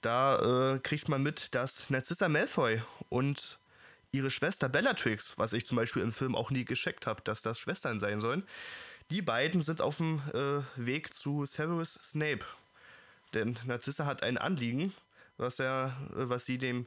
Da 0.00 0.74
äh, 0.74 0.78
kriegt 0.80 1.08
man 1.08 1.22
mit, 1.22 1.54
dass 1.54 1.88
Narcissa 1.90 2.28
Malfoy 2.28 2.82
und 3.08 3.58
ihre 4.10 4.30
Schwester 4.30 4.68
Bellatrix, 4.68 5.38
was 5.38 5.52
ich 5.52 5.66
zum 5.66 5.76
Beispiel 5.76 6.02
im 6.02 6.12
Film 6.12 6.34
auch 6.34 6.50
nie 6.50 6.64
gescheckt 6.64 7.06
habe, 7.06 7.22
dass 7.22 7.42
das 7.42 7.58
Schwestern 7.58 8.00
sein 8.00 8.20
sollen, 8.20 8.44
die 9.10 9.22
beiden 9.22 9.62
sind 9.62 9.80
auf 9.80 9.98
dem 9.98 10.20
äh, 10.32 10.62
Weg 10.76 11.14
zu 11.14 11.46
Severus 11.46 11.98
Snape. 12.02 12.44
Denn 13.34 13.58
Narcissa 13.64 14.04
hat 14.04 14.22
ein 14.22 14.36
Anliegen, 14.36 14.92
was 15.36 15.58
er, 15.58 15.96
was 16.10 16.44
sie 16.44 16.58
dem 16.58 16.86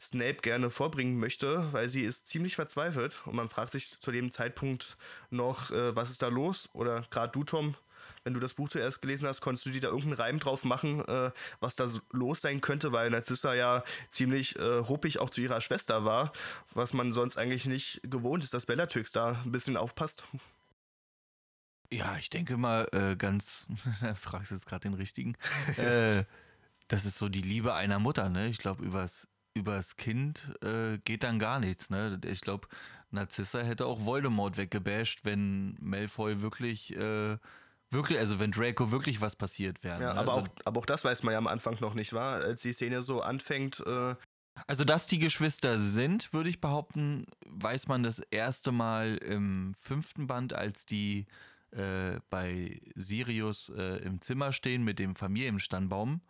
Snape 0.00 0.36
gerne 0.42 0.70
vorbringen 0.70 1.18
möchte, 1.18 1.72
weil 1.72 1.88
sie 1.88 2.02
ist 2.02 2.26
ziemlich 2.26 2.56
verzweifelt 2.56 3.22
und 3.26 3.36
man 3.36 3.48
fragt 3.48 3.72
sich 3.72 3.98
zu 4.00 4.12
dem 4.12 4.32
Zeitpunkt 4.32 4.96
noch, 5.30 5.70
äh, 5.70 5.96
was 5.96 6.10
ist 6.10 6.22
da 6.22 6.28
los? 6.28 6.68
Oder 6.72 7.04
gerade 7.10 7.32
du, 7.32 7.44
Tom, 7.44 7.76
wenn 8.22 8.34
du 8.34 8.40
das 8.40 8.54
Buch 8.54 8.68
zuerst 8.68 9.02
gelesen 9.02 9.28
hast, 9.28 9.40
konntest 9.40 9.66
du 9.66 9.70
dir 9.70 9.80
da 9.80 9.88
irgendeinen 9.88 10.14
Reim 10.14 10.38
drauf 10.40 10.64
machen, 10.64 11.00
äh, 11.06 11.30
was 11.60 11.74
da 11.74 11.90
los 12.10 12.40
sein 12.40 12.60
könnte, 12.60 12.92
weil 12.92 13.10
Narcissa 13.10 13.54
ja 13.54 13.84
ziemlich 14.10 14.58
äh, 14.58 14.62
ruppig 14.62 15.20
auch 15.20 15.30
zu 15.30 15.40
ihrer 15.40 15.60
Schwester 15.60 16.04
war, 16.04 16.32
was 16.72 16.92
man 16.92 17.12
sonst 17.12 17.36
eigentlich 17.36 17.66
nicht 17.66 18.00
gewohnt 18.02 18.44
ist, 18.44 18.54
dass 18.54 18.66
Bellatrix 18.66 19.12
da 19.12 19.42
ein 19.44 19.52
bisschen 19.52 19.76
aufpasst. 19.76 20.24
Ja, 21.90 22.16
ich 22.18 22.30
denke 22.30 22.56
mal, 22.56 22.88
äh, 22.92 23.14
ganz, 23.14 23.66
fragst 24.16 24.50
jetzt 24.50 24.66
gerade 24.66 24.88
den 24.88 24.94
richtigen, 24.94 25.36
äh, 25.76 26.24
das 26.88 27.04
ist 27.04 27.18
so 27.18 27.28
die 27.28 27.42
Liebe 27.42 27.74
einer 27.74 27.98
Mutter, 27.98 28.28
ne? 28.28 28.48
Ich 28.48 28.58
glaube, 28.58 28.84
übers, 28.84 29.28
übers 29.54 29.96
Kind 29.96 30.54
äh, 30.62 30.98
geht 30.98 31.22
dann 31.22 31.38
gar 31.38 31.60
nichts, 31.60 31.90
ne? 31.90 32.20
Ich 32.26 32.40
glaube, 32.40 32.68
Narzissa 33.10 33.60
hätte 33.60 33.86
auch 33.86 34.04
Voldemort 34.04 34.56
weggebasht, 34.56 35.20
wenn 35.24 35.76
Malfoy 35.80 36.40
wirklich, 36.40 36.94
äh, 36.96 37.38
wirklich, 37.90 38.18
also 38.18 38.38
wenn 38.38 38.50
Draco 38.50 38.90
wirklich 38.90 39.20
was 39.20 39.36
passiert 39.36 39.82
wäre. 39.82 40.02
Ja, 40.02 40.14
ne? 40.14 40.20
aber, 40.20 40.34
also, 40.34 40.46
auch, 40.46 40.48
aber 40.64 40.80
auch 40.80 40.86
das 40.86 41.04
weiß 41.04 41.22
man 41.22 41.32
ja 41.32 41.38
am 41.38 41.46
Anfang 41.46 41.78
noch 41.80 41.94
nicht, 41.94 42.12
war, 42.12 42.42
als 42.42 42.62
die 42.62 42.72
Szene 42.72 43.02
so 43.02 43.22
anfängt. 43.22 43.82
Äh 43.86 44.14
also, 44.66 44.84
dass 44.84 45.06
die 45.06 45.18
Geschwister 45.18 45.78
sind, 45.80 46.32
würde 46.32 46.50
ich 46.50 46.60
behaupten, 46.60 47.26
weiß 47.46 47.88
man 47.88 48.02
das 48.02 48.20
erste 48.30 48.72
Mal 48.72 49.16
im 49.16 49.74
fünften 49.80 50.26
Band, 50.26 50.52
als 50.52 50.86
die 50.86 51.26
äh, 51.72 52.20
bei 52.30 52.80
Sirius 52.94 53.70
äh, 53.70 53.96
im 54.04 54.20
Zimmer 54.20 54.52
stehen 54.52 54.84
mit 54.84 54.98
dem 54.98 55.16
Familienstammbaum 55.16 56.20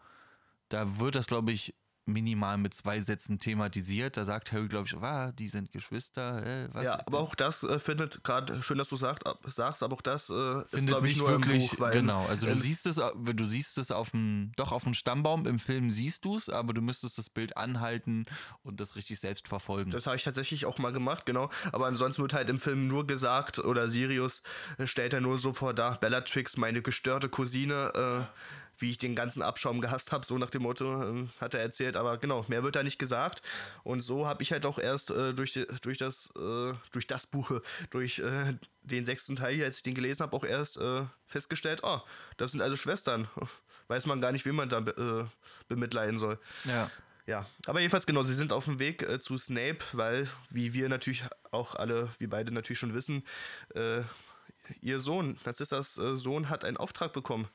da 0.69 0.99
wird 0.99 1.15
das, 1.15 1.27
glaube 1.27 1.53
ich, 1.53 1.75
minimal 2.07 2.59
mit 2.59 2.75
zwei 2.75 3.01
Sätzen 3.01 3.39
thematisiert. 3.39 4.17
Da 4.17 4.25
sagt 4.25 4.53
Harry, 4.53 4.69
glaube 4.69 4.87
ich, 4.87 4.97
ah, 4.97 5.33
die 5.33 5.49
sind 5.49 5.73
Geschwister. 5.73 6.45
Äh, 6.45 6.69
was? 6.73 6.85
Ja, 6.85 7.01
aber 7.07 7.21
auch 7.21 7.35
das 7.35 7.63
äh, 7.63 7.79
findet 7.79 8.23
gerade 8.25 8.63
schön, 8.63 8.79
dass 8.79 8.89
du 8.89 8.97
sagt, 8.97 9.25
sagst, 9.45 9.83
aber 9.83 9.95
auch 9.95 10.03
das 10.03 10.29
äh, 10.29 10.63
ist 10.71 10.87
glaube 10.87 11.09
ich 11.09 11.17
nur 11.17 11.29
wirklich 11.29 11.71
Buch, 11.71 11.81
weil, 11.81 11.93
genau. 11.93 12.27
Also 12.27 12.47
du 12.47 12.57
siehst 12.57 12.87
es, 12.87 12.97
du 12.97 13.45
siehst 13.45 13.79
es 13.79 13.91
auf 13.91 14.11
dem, 14.11 14.53
doch 14.57 14.73
auf 14.73 14.85
dem 14.85 14.95
Stammbaum 14.95 15.47
im 15.47 15.59
Film 15.59 15.91
siehst 15.91 16.25
du 16.25 16.37
es, 16.37 16.49
aber 16.49 16.75
du 16.75 16.83
müsstest 16.83 17.17
das 17.17 17.31
Bild 17.31 17.57
anhalten 17.57 18.27
und 18.63 18.81
das 18.81 18.97
richtig 18.97 19.19
selbst 19.21 19.49
verfolgen. 19.49 19.91
Das 19.91 20.07
habe 20.07 20.17
ich 20.17 20.25
tatsächlich 20.25 20.67
auch 20.67 20.79
mal 20.79 20.93
gemacht, 20.93 21.25
genau. 21.25 21.51
Aber 21.73 21.87
ansonsten 21.87 22.23
wird 22.23 22.35
halt 22.35 22.51
im 22.51 22.59
Film 22.59 22.87
nur 22.87 23.07
gesagt 23.07 23.59
oder 23.59 23.89
Sirius 23.89 24.43
stellt 24.85 25.15
er 25.15 25.21
nur 25.21 25.39
so 25.39 25.53
vor 25.53 25.73
da 25.73 25.93
Bellatrix, 25.93 26.57
meine 26.57 26.83
gestörte 26.83 27.29
Cousine. 27.29 27.93
Äh, 27.95 28.64
wie 28.79 28.91
ich 28.91 28.99
den 28.99 29.15
ganzen 29.15 29.43
Abschaum 29.43 29.81
gehasst 29.81 30.13
habe, 30.13 30.27
so 30.27 30.39
nach 30.39 30.51
dem 30.51 30.63
Motto, 30.63 31.03
äh, 31.03 31.27
hat 31.41 31.55
er 31.55 31.61
erzählt. 31.61 31.97
Aber 31.97 32.19
genau, 32.19 32.45
mehr 32.49 32.63
wird 32.63 32.77
da 32.77 32.83
nicht 32.83 32.99
gesagt. 32.99 33.43
Und 33.83 34.03
so 34.03 34.27
habe 34.27 34.43
ich 34.43 34.53
halt 34.53 34.67
auch 34.67 34.79
erst 34.79 35.11
äh, 35.11 35.33
durch, 35.35 35.53
die, 35.53 35.67
durch, 35.83 35.99
das, 35.99 36.31
äh, 36.37 36.73
durch 36.93 37.07
das 37.07 37.27
Buch, 37.27 37.61
durch 37.91 38.19
äh, 38.19 38.55
den 38.83 39.05
sechsten 39.05 39.37
Teil, 39.37 39.63
als 39.65 39.79
ich 39.79 39.83
den 39.83 39.95
gelesen 39.95 40.23
habe, 40.23 40.37
auch 40.37 40.45
erst 40.45 40.77
äh, 40.79 41.03
festgestellt, 41.27 41.81
oh, 41.83 42.01
das 42.37 42.53
sind 42.53 42.61
also 42.61 42.77
Schwestern. 42.77 43.29
Weiß 43.89 44.07
man 44.07 44.21
gar 44.21 44.33
nicht, 44.33 44.47
wie 44.47 44.53
man 44.53 44.69
da 44.71 44.81
be 44.81 45.29
äh, 45.29 45.49
bemitleiden 45.69 46.19
soll. 46.19 46.39
Ja. 46.65 46.91
Ja, 47.27 47.47
aber 47.65 47.81
jedenfalls 47.81 48.05
genau, 48.05 48.23
sie 48.23 48.35
sind 48.35 48.53
auf 48.53 48.67
dem 48.67 48.79
Weg 48.79 49.03
äh, 49.03 49.19
zu 49.19 49.39
Snape, 49.39 49.79
weil, 49.93 50.29
wie 50.51 50.75
wir 50.75 50.91
natürlich 50.91 51.25
auch 51.53 51.75
alle, 51.75 52.11
wie 52.19 52.27
beide 52.27 52.53
natürlich 52.53 52.79
schon 52.79 52.93
wissen, 52.93 53.25
äh, 53.75 54.03
ihr 54.83 55.01
Sohn, 55.01 55.39
Narzissas 55.45 55.97
äh, 55.97 56.17
Sohn, 56.17 56.51
hat 56.51 56.65
einen 56.65 56.77
Auftrag 56.77 57.15
bekommen, 57.15 57.49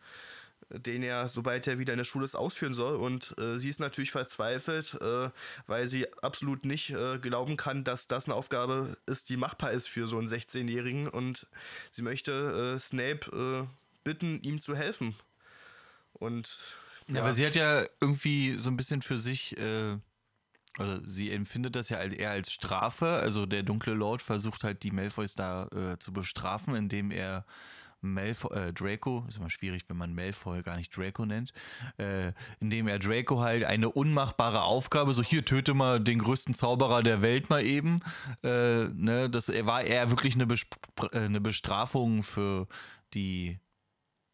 den 0.70 1.02
er, 1.02 1.28
sobald 1.28 1.66
er 1.68 1.80
wieder 1.80 1.94
in 1.94 1.98
der 1.98 2.04
Schule 2.04 2.26
ist, 2.26 2.36
ausführen 2.36 2.74
soll. 2.74 2.96
Und 2.96 3.36
äh, 3.40 3.58
sie 3.58 3.70
ist 3.70 3.80
natürlich 3.80 4.12
verzweifelt, 4.12 4.96
äh, 5.02 5.30
weil 5.68 5.88
sie 5.88 6.06
absolut 6.22 6.66
nicht 6.66 6.92
äh, 6.92 7.18
glauben 7.18 7.58
kann, 7.58 7.84
dass 7.84 8.08
das 8.08 8.26
eine 8.26 8.36
Aufgabe 8.36 8.98
ist, 9.08 9.30
die 9.30 9.38
machbar 9.38 9.72
ist 9.72 9.90
für 9.90 10.08
so 10.08 10.18
einen 10.18 10.28
16-Jährigen. 10.28 11.08
Und 11.08 11.48
sie 11.92 12.04
möchte 12.04 12.76
äh, 12.76 12.80
Snape 12.80 13.68
äh, 13.68 13.68
bitten, 14.04 14.42
ihm 14.42 14.62
zu 14.62 14.76
helfen. 14.76 15.16
Und 16.14 16.60
ja, 17.08 17.16
ja, 17.16 17.22
aber 17.22 17.34
sie 17.34 17.46
hat 17.46 17.56
ja 17.56 17.86
irgendwie 18.00 18.54
so 18.54 18.70
ein 18.70 18.78
bisschen 18.78 19.02
für 19.02 19.18
sich 19.18 19.56
also 20.78 21.02
sie 21.04 21.32
empfindet 21.32 21.76
das 21.76 21.90
ja 21.90 22.02
eher 22.02 22.30
als 22.30 22.54
Strafe. 22.54 23.08
Also 23.08 23.48
der 23.48 23.64
dunkle 23.64 23.96
Lord 23.96 24.22
versucht 24.22 24.64
halt 24.64 24.84
die 24.84 24.92
Malfoys 24.92 25.34
da 25.34 25.68
zu 26.00 26.14
bestrafen, 26.14 26.76
indem 26.76 27.10
er 27.10 27.46
Malfoy, 28.02 28.56
äh, 28.56 28.74
Draco, 28.74 29.26
ist 29.28 29.38
immer 29.38 29.50
schwierig, 29.50 29.84
wenn 29.88 29.98
man 29.98 30.14
Malfoy 30.14 30.62
gar 30.62 30.78
nicht 30.78 30.96
Draco 30.96 31.26
nennt, 31.26 31.52
äh, 31.98 32.32
indem 32.60 32.88
er 32.88 33.00
Draco 33.00 33.40
halt 33.40 33.64
eine 33.64 33.90
unmachbare 33.90 34.64
Aufgabe, 34.64 35.14
so 35.14 35.24
hier 35.24 35.46
töte 35.46 35.74
mal 35.74 36.00
den 36.00 36.20
größten 36.20 36.54
Zauberer 36.54 37.04
der 37.04 37.22
Welt 37.22 37.50
mal 37.50 37.64
eben, 37.64 37.98
äh, 38.44 38.86
ne, 38.86 39.30
das 39.30 39.50
war 39.50 39.84
eher 39.84 40.10
wirklich 40.10 40.36
eine, 40.36 40.48
Besp 40.48 40.76
äh, 41.12 41.20
eine 41.20 41.42
Bestrafung 41.42 42.24
für 42.24 42.68
die 43.14 43.60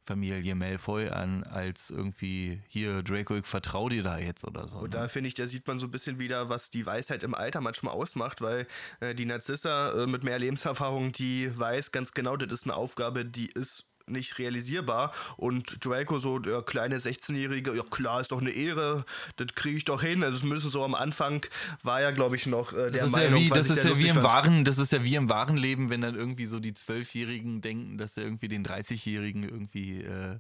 Familie 0.06 0.56
Malfoy 0.56 1.10
an, 1.10 1.44
als 1.44 1.90
irgendwie 1.90 2.62
hier 2.68 3.02
Draco, 3.02 3.36
ich 3.36 3.46
vertraue 3.46 3.90
dir 3.90 4.04
da 4.04 4.18
jetzt 4.20 4.46
oder 4.46 4.68
so. 4.68 4.78
Und 4.78 4.94
ne? 4.94 5.02
da 5.02 5.08
finde 5.08 5.28
ich, 5.28 5.34
da 5.34 5.48
sieht 5.48 5.68
man 5.68 5.80
so 5.80 5.88
ein 5.88 5.92
bisschen 5.92 6.20
wieder, 6.20 6.50
was 6.50 6.70
die 6.70 6.86
Weisheit 6.86 7.24
im 7.24 7.34
Alter 7.34 7.62
manchmal 7.62 7.94
ausmacht, 7.94 8.42
weil 8.42 8.68
äh, 9.00 9.16
die 9.16 9.26
Narzissa 9.26 10.04
äh, 10.04 10.08
mit 10.08 10.24
mehr 10.24 10.38
Lebenserfahrung, 10.38 11.12
die 11.12 11.58
weiß 11.58 11.92
ganz 11.92 12.12
genau, 12.14 12.38
das 12.38 12.52
ist 12.52 12.64
eine 12.66 12.76
Aufgabe, 12.76 13.26
die 13.26 13.52
ist 13.52 13.86
nicht 14.08 14.38
realisierbar. 14.40 15.12
Und 15.38 15.84
Draco, 15.86 16.20
so 16.20 16.40
der 16.40 16.62
kleine 16.62 16.98
16-Jährige, 16.98 17.76
ja 17.76 17.84
klar, 17.84 18.22
ist 18.22 18.32
doch 18.32 18.42
eine 18.42 18.52
Ehre, 18.52 19.06
das 19.38 19.48
kriege 19.56 19.78
ich 19.78 19.86
doch 19.86 20.02
hin. 20.02 20.24
Also 20.24 20.36
das 20.36 20.44
müssen 20.44 20.70
so 20.70 20.84
am 20.84 20.96
Anfang 20.96 21.46
war 21.84 22.02
ja, 22.02 22.12
glaube 22.12 22.36
ich, 22.36 22.46
noch 22.46 22.74
äh, 22.74 22.92
der 22.92 23.04
das 23.04 23.12
Meinung, 23.12 23.42
ja 23.42 23.46
wie, 23.46 23.50
das 23.50 23.70
ist 23.70 23.84
ja 23.84 23.98
wie 23.98 24.08
im 24.08 24.24
wahren, 24.24 24.64
Das 24.64 24.78
ist 24.78 24.92
ja 24.92 25.04
wie 25.04 25.16
im 25.16 25.30
wahren 25.30 25.58
Leben, 25.58 25.90
wenn 25.90 26.02
dann 26.02 26.16
irgendwie 26.16 26.46
so 26.46 26.60
die 26.60 26.74
Zwölfjährigen 26.74 27.62
denken, 27.62 27.98
dass 27.98 28.16
sie 28.16 28.22
irgendwie 28.22 28.48
den 28.48 28.66
30-Jährigen 28.66 29.44
irgendwie 29.44 30.02
äh, 30.02 30.40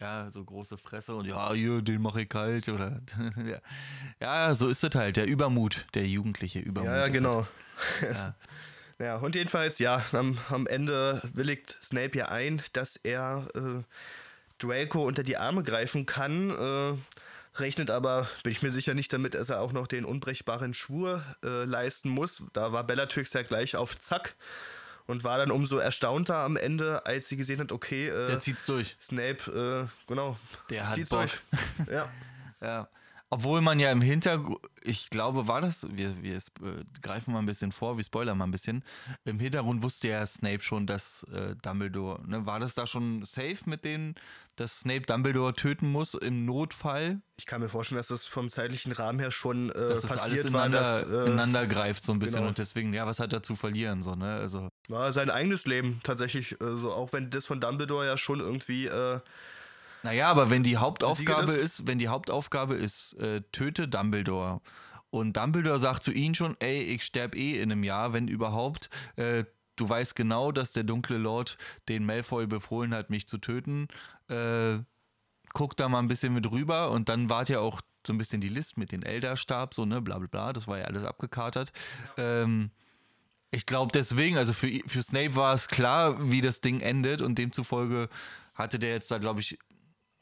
ja, 0.00 0.30
so 0.30 0.44
große 0.44 0.78
Fresse 0.78 1.14
und 1.14 1.26
ja, 1.26 1.52
hier, 1.52 1.82
den 1.82 2.00
mache 2.00 2.22
ich 2.22 2.28
kalt 2.28 2.68
oder 2.68 3.00
ja, 4.20 4.54
so 4.54 4.68
ist 4.68 4.84
es 4.84 4.94
halt, 4.94 5.16
der 5.16 5.26
Übermut, 5.26 5.86
der 5.94 6.06
jugendliche 6.06 6.60
Übermut. 6.60 6.88
Ja, 6.88 6.98
ja 7.06 7.08
genau. 7.08 7.46
Ja. 8.02 8.34
Ja, 8.98 9.16
und 9.16 9.36
jedenfalls, 9.36 9.78
ja, 9.78 10.04
am, 10.12 10.38
am 10.48 10.66
Ende 10.66 11.22
willigt 11.32 11.76
Snape 11.82 12.18
ja 12.18 12.28
ein, 12.28 12.62
dass 12.72 12.96
er 12.96 13.46
äh, 13.54 13.82
Draco 14.58 15.06
unter 15.06 15.22
die 15.22 15.36
Arme 15.36 15.62
greifen 15.62 16.04
kann, 16.04 16.50
äh, 16.50 17.60
rechnet 17.60 17.90
aber, 17.90 18.28
bin 18.42 18.52
ich 18.52 18.62
mir 18.62 18.72
sicher 18.72 18.94
nicht 18.94 19.12
damit, 19.12 19.34
dass 19.34 19.50
er 19.50 19.60
auch 19.60 19.72
noch 19.72 19.86
den 19.86 20.04
unbrechbaren 20.04 20.74
Schwur 20.74 21.22
äh, 21.44 21.64
leisten 21.64 22.08
muss. 22.08 22.42
Da 22.52 22.72
war 22.72 22.84
Bellatrix 22.84 23.32
ja 23.34 23.42
gleich 23.42 23.76
auf 23.76 23.98
Zack 24.00 24.34
und 25.06 25.22
war 25.22 25.38
dann 25.38 25.52
umso 25.52 25.78
erstaunter 25.78 26.38
am 26.38 26.56
Ende, 26.56 27.06
als 27.06 27.28
sie 27.28 27.36
gesehen 27.36 27.60
hat, 27.60 27.70
okay, 27.70 28.08
äh, 28.08 28.26
der 28.26 28.40
zieht's 28.40 28.66
durch. 28.66 28.96
Snape, 29.00 29.88
äh, 29.88 30.08
genau, 30.08 30.36
der 30.70 30.88
hat 30.88 30.96
zieht's 30.96 31.10
Bock. 31.10 31.20
durch. 31.20 31.88
ja. 31.92 32.10
ja. 32.60 32.88
Obwohl 33.30 33.60
man 33.60 33.78
ja 33.78 33.92
im 33.92 34.00
Hintergrund, 34.00 34.58
ich 34.82 35.10
glaube, 35.10 35.46
war 35.46 35.60
das, 35.60 35.86
wir, 35.90 36.22
wir 36.22 36.36
äh, 36.36 36.40
greifen 37.02 37.34
mal 37.34 37.40
ein 37.40 37.46
bisschen 37.46 37.72
vor, 37.72 37.98
wir 37.98 38.04
spoilern 38.04 38.38
mal 38.38 38.46
ein 38.46 38.50
bisschen. 38.50 38.82
Im 39.24 39.38
Hintergrund 39.38 39.82
wusste 39.82 40.08
ja 40.08 40.24
Snape 40.24 40.62
schon, 40.62 40.86
dass 40.86 41.24
äh, 41.24 41.54
Dumbledore, 41.60 42.26
ne, 42.26 42.46
war 42.46 42.58
das 42.58 42.74
da 42.74 42.86
schon 42.86 43.22
safe 43.26 43.58
mit 43.66 43.84
denen, 43.84 44.14
dass 44.56 44.80
Snape 44.80 45.02
Dumbledore 45.02 45.52
töten 45.52 45.92
muss 45.92 46.14
im 46.14 46.38
Notfall? 46.38 47.20
Ich 47.36 47.44
kann 47.44 47.60
mir 47.60 47.68
vorstellen, 47.68 47.98
dass 47.98 48.08
das 48.08 48.24
vom 48.24 48.48
zeitlichen 48.48 48.92
Rahmen 48.92 49.18
her 49.18 49.30
schon 49.30 49.68
äh, 49.70 49.74
dass 49.74 50.00
das 50.00 50.10
passiert 50.10 50.30
alles 50.30 50.44
ineinander, 50.46 50.80
war, 50.80 51.00
dass, 51.00 51.10
äh, 51.10 51.26
ineinander 51.26 51.66
greift 51.66 52.04
so 52.04 52.12
ein 52.12 52.20
bisschen 52.20 52.38
genau. 52.38 52.48
und 52.48 52.58
deswegen, 52.58 52.94
ja, 52.94 53.06
was 53.06 53.20
hat 53.20 53.34
er 53.34 53.42
zu 53.42 53.56
verlieren, 53.56 54.02
so, 54.02 54.14
ne, 54.14 54.36
also. 54.36 54.68
Ja, 54.88 55.12
sein 55.12 55.28
eigenes 55.28 55.66
Leben 55.66 56.00
tatsächlich, 56.02 56.60
also 56.62 56.92
auch 56.92 57.12
wenn 57.12 57.28
das 57.28 57.44
von 57.44 57.60
Dumbledore 57.60 58.06
ja 58.06 58.16
schon 58.16 58.40
irgendwie, 58.40 58.86
äh, 58.86 59.20
naja, 60.02 60.28
aber 60.28 60.50
wenn 60.50 60.62
die 60.62 60.76
Hauptaufgabe 60.76 61.52
ist, 61.52 61.86
wenn 61.86 61.98
die 61.98 62.08
Hauptaufgabe 62.08 62.74
ist, 62.74 63.14
äh, 63.14 63.42
töte 63.52 63.88
Dumbledore. 63.88 64.60
Und 65.10 65.36
Dumbledore 65.36 65.78
sagt 65.78 66.02
zu 66.02 66.12
ihnen 66.12 66.34
schon, 66.34 66.56
ey, 66.60 66.82
ich 66.82 67.02
sterbe 67.02 67.36
eh 67.36 67.60
in 67.60 67.72
einem 67.72 67.82
Jahr, 67.82 68.12
wenn 68.12 68.28
überhaupt, 68.28 68.90
äh, 69.16 69.44
du 69.76 69.88
weißt 69.88 70.14
genau, 70.14 70.52
dass 70.52 70.72
der 70.72 70.84
dunkle 70.84 71.18
Lord 71.18 71.56
den 71.88 72.04
Malfoy 72.04 72.46
befohlen 72.46 72.94
hat, 72.94 73.10
mich 73.10 73.26
zu 73.26 73.38
töten, 73.38 73.88
äh, 74.28 74.78
guck 75.54 75.76
da 75.76 75.88
mal 75.88 76.00
ein 76.00 76.08
bisschen 76.08 76.34
mit 76.34 76.50
rüber. 76.50 76.90
Und 76.90 77.08
dann 77.08 77.30
wart 77.30 77.48
ja 77.48 77.60
auch 77.60 77.80
so 78.06 78.12
ein 78.12 78.18
bisschen 78.18 78.40
die 78.40 78.48
List 78.48 78.76
mit 78.76 78.92
den 78.92 79.02
Elderstab, 79.02 79.74
so, 79.74 79.84
ne, 79.84 80.00
bla 80.00 80.18
bla 80.18 80.28
bla, 80.28 80.52
das 80.52 80.68
war 80.68 80.78
ja 80.78 80.84
alles 80.84 81.04
abgekatert. 81.04 81.72
Ja. 82.16 82.42
Ähm, 82.42 82.70
ich 83.50 83.64
glaube 83.64 83.92
deswegen, 83.92 84.36
also 84.36 84.52
für, 84.52 84.70
für 84.86 85.02
Snape 85.02 85.34
war 85.34 85.54
es 85.54 85.68
klar, 85.68 86.30
wie 86.30 86.42
das 86.42 86.60
Ding 86.60 86.80
endet. 86.80 87.22
Und 87.22 87.38
demzufolge 87.38 88.08
hatte 88.54 88.78
der 88.78 88.90
jetzt 88.90 89.10
da, 89.10 89.18
glaube 89.18 89.40
ich, 89.40 89.58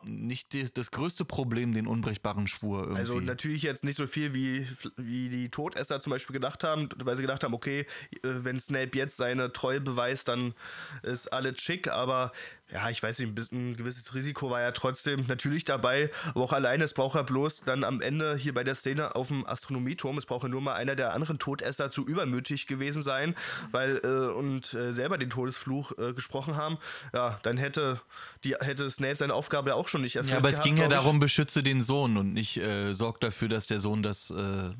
nicht 0.04 0.52
die, 0.52 0.72
das 0.72 0.90
größte 0.90 1.24
Problem, 1.24 1.72
den 1.72 1.86
unbrechbaren 1.86 2.46
Schwur 2.46 2.82
irgendwie. 2.82 2.98
Also 3.00 3.20
natürlich 3.20 3.62
jetzt 3.62 3.84
nicht 3.84 3.96
so 3.96 4.06
viel, 4.06 4.34
wie, 4.34 4.66
wie 4.96 5.28
die 5.28 5.48
Todesser 5.48 6.00
zum 6.00 6.10
Beispiel 6.10 6.34
gedacht 6.34 6.64
haben, 6.64 6.88
weil 7.02 7.16
sie 7.16 7.22
gedacht 7.22 7.44
haben, 7.44 7.54
okay, 7.54 7.80
äh, 7.80 7.84
wenn 8.22 8.60
Snape 8.60 8.96
jetzt 8.96 9.16
seine 9.16 9.52
Treue 9.52 9.80
beweist, 9.80 10.28
dann 10.28 10.54
ist 11.02 11.32
alles 11.32 11.60
schick, 11.60 11.88
aber 11.88 12.32
ja, 12.72 12.90
ich 12.90 13.02
weiß 13.02 13.20
nicht, 13.20 13.52
ein, 13.52 13.76
gewisses 13.76 14.12
Risiko 14.14 14.50
war 14.50 14.60
ja 14.60 14.72
trotzdem 14.72 15.24
natürlich 15.28 15.64
dabei, 15.64 16.10
aber 16.30 16.42
auch 16.42 16.52
alleine, 16.52 16.84
es 16.84 16.94
braucht 16.94 17.14
ja 17.14 17.22
bloß 17.22 17.62
dann 17.64 17.84
am 17.84 18.00
Ende 18.00 18.36
hier 18.36 18.54
bei 18.54 18.64
der 18.64 18.74
Szene 18.74 19.14
auf 19.14 19.28
dem 19.28 19.46
Astronomieturm, 19.46 20.18
es 20.18 20.26
braucht 20.26 20.42
ja 20.42 20.48
nur 20.48 20.60
mal 20.60 20.74
einer 20.74 20.96
der 20.96 21.14
anderen 21.14 21.38
Todesser 21.38 21.90
zu 21.90 22.04
übermütig 22.04 22.66
gewesen 22.66 23.02
sein, 23.02 23.36
weil 23.70 24.00
äh, 24.02 24.32
und 24.34 24.74
äh, 24.74 24.92
selber 24.92 25.16
den 25.16 25.30
Todesfluch 25.30 25.92
äh, 25.98 26.12
gesprochen 26.12 26.56
haben, 26.56 26.78
ja, 27.14 27.38
dann 27.42 27.56
hätte 27.56 28.00
die 28.42 28.54
hätte 28.54 28.90
Snape 28.90 29.16
seine 29.16 29.34
Aufgabe 29.34 29.70
ja 29.70 29.76
auch 29.76 29.88
schon 29.88 30.02
nicht 30.02 30.16
erfüllt. 30.16 30.32
Ja, 30.32 30.38
aber 30.38 30.50
es 30.50 30.60
ging 30.60 30.76
ja 30.76 30.88
darum, 30.88 31.20
beschütze 31.20 31.62
den 31.62 31.82
Sohn 31.82 32.16
und 32.16 32.32
nicht 32.32 32.56
äh, 32.56 32.94
sorgt 32.94 33.22
dafür, 33.22 33.48
dass 33.48 33.66
der 33.66 33.80
Sohn 33.80 34.02
das 34.02 34.30
äh, 34.30 34.74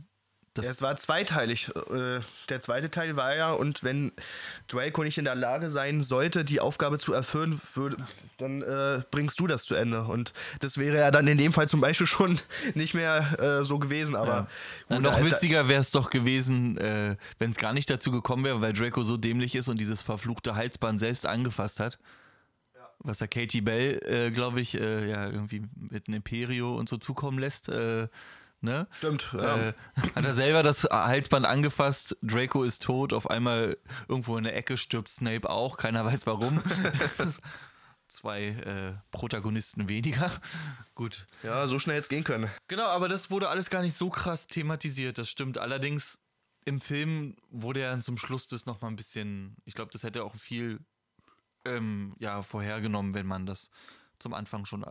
das 0.57 0.67
es 0.67 0.83
war 0.83 0.97
zweiteilig. 0.97 1.71
Äh, 1.91 2.21
der 2.49 2.61
zweite 2.61 2.91
Teil 2.91 3.17
war 3.17 3.35
ja, 3.35 3.53
und 3.53 3.85
wenn 3.85 4.13
Draco 4.69 5.05
nicht 5.05 5.19
in 5.19 5.25
der 5.25 5.35
Lage 5.35 5.71
sein 5.71 6.03
sollte, 6.03 6.45
die 6.45 6.61
Aufgabe 6.61 6.99
zu 6.99 7.13
erfüllen, 7.13 7.61
würde, 7.75 7.97
dann 8.39 8.63
äh, 8.63 9.03
bringst 9.11 9.39
du 9.39 9.47
das 9.47 9.65
zu 9.65 9.75
Ende. 9.75 10.05
Und 10.05 10.33
das 10.61 10.79
wäre 10.79 10.99
ja 10.99 11.11
dann 11.11 11.29
in 11.29 11.39
dem 11.39 11.53
Fall 11.53 11.69
zum 11.69 11.81
Beispiel 11.81 12.07
schon 12.07 12.39
nicht 12.75 12.95
mehr 12.95 13.39
äh, 13.41 13.65
so 13.65 13.79
gewesen. 13.79 14.17
Aber 14.17 14.49
ja. 14.89 14.99
noch 14.99 15.23
witziger 15.25 15.69
wäre 15.69 15.81
es 15.81 15.91
doch 15.91 16.11
gewesen, 16.11 16.79
äh, 16.79 17.17
wenn 17.39 17.51
es 17.51 17.59
gar 17.59 17.73
nicht 17.73 17.91
dazu 17.91 18.11
gekommen 18.11 18.45
wäre, 18.45 18.61
weil 18.61 18.73
Draco 18.73 19.03
so 19.03 19.17
dämlich 19.17 19.55
ist 19.55 19.69
und 19.69 19.79
dieses 19.79 20.03
verfluchte 20.03 20.55
Halsband 20.55 21.01
selbst 21.01 21.27
angefasst 21.27 21.81
hat. 21.81 21.99
Was 22.99 23.19
der 23.19 23.29
Katie 23.29 23.61
Bell, 23.61 24.01
äh, 24.05 24.31
glaube 24.31 24.61
ich, 24.61 24.75
äh, 24.75 25.09
ja 25.09 25.27
irgendwie 25.27 25.63
mit 25.77 26.09
einem 26.09 26.17
Imperio 26.17 26.75
und 26.75 26.89
so 26.89 26.97
zukommen 26.97 27.39
lässt. 27.39 27.71
Ne? 28.61 28.87
Stimmt. 28.93 29.33
Ja. 29.33 29.69
Äh, 29.69 29.73
hat 30.15 30.25
er 30.25 30.35
selber 30.35 30.63
das 30.63 30.85
Halsband 30.85 31.47
angefasst, 31.47 32.17
Draco 32.23 32.63
ist 32.63 32.83
tot, 32.83 33.13
auf 33.13 33.31
einmal 33.31 33.77
irgendwo 34.09 34.37
in 34.39 34.45
der 34.45 34.57
Ecke 34.57 34.77
stirbt 34.77 35.11
Snape 35.11 35.49
auch, 35.49 35.77
keiner 35.77 36.05
weiß 36.05 36.27
warum. 36.27 36.63
Zwei 38.09 38.47
äh, 38.47 38.95
Protagonisten 39.11 39.89
weniger. 39.89 40.31
Gut. 40.95 41.27
Ja, 41.43 41.67
so 41.67 41.79
schnell 41.79 41.97
jetzt 41.97 42.09
gehen 42.09 42.25
können. 42.25 42.49
Genau, 42.69 42.87
aber 42.87 43.09
das 43.09 43.31
wurde 43.31 43.49
alles 43.49 43.69
gar 43.69 43.83
nicht 43.83 43.97
so 43.97 44.11
krass 44.11 44.47
thematisiert, 44.47 45.19
das 45.19 45.29
stimmt. 45.29 45.59
Allerdings 45.59 46.19
im 46.65 46.81
Film 46.81 47.37
wurde 47.51 47.81
er 47.81 48.01
zum 48.01 48.17
Schluss 48.17 48.49
das 48.49 48.67
nochmal 48.67 48.91
ein 48.91 48.97
bisschen, 48.97 49.57
ich 49.65 49.75
glaube, 49.75 49.91
das 49.93 50.03
hätte 50.03 50.25
auch 50.25 50.35
viel 50.35 50.81
ähm, 51.65 52.15
ja, 52.19 52.43
vorhergenommen, 52.43 53.15
wenn 53.15 53.27
man 53.27 53.47
das 53.47 53.71
zum 54.19 54.35
Anfang 54.35 54.65
schon 54.65 54.85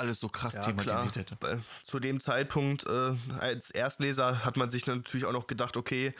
alles 0.00 0.20
so 0.20 0.28
krass 0.28 0.54
ja, 0.54 0.62
thematisiert 0.62 1.16
hätte. 1.16 1.62
Zu 1.84 2.00
dem 2.00 2.20
Zeitpunkt 2.20 2.86
äh, 2.86 3.14
als 3.38 3.70
Erstleser 3.70 4.44
hat 4.44 4.56
man 4.56 4.70
sich 4.70 4.86
natürlich 4.86 5.26
auch 5.26 5.32
noch 5.32 5.46
gedacht, 5.46 5.76
okay, 5.76 6.14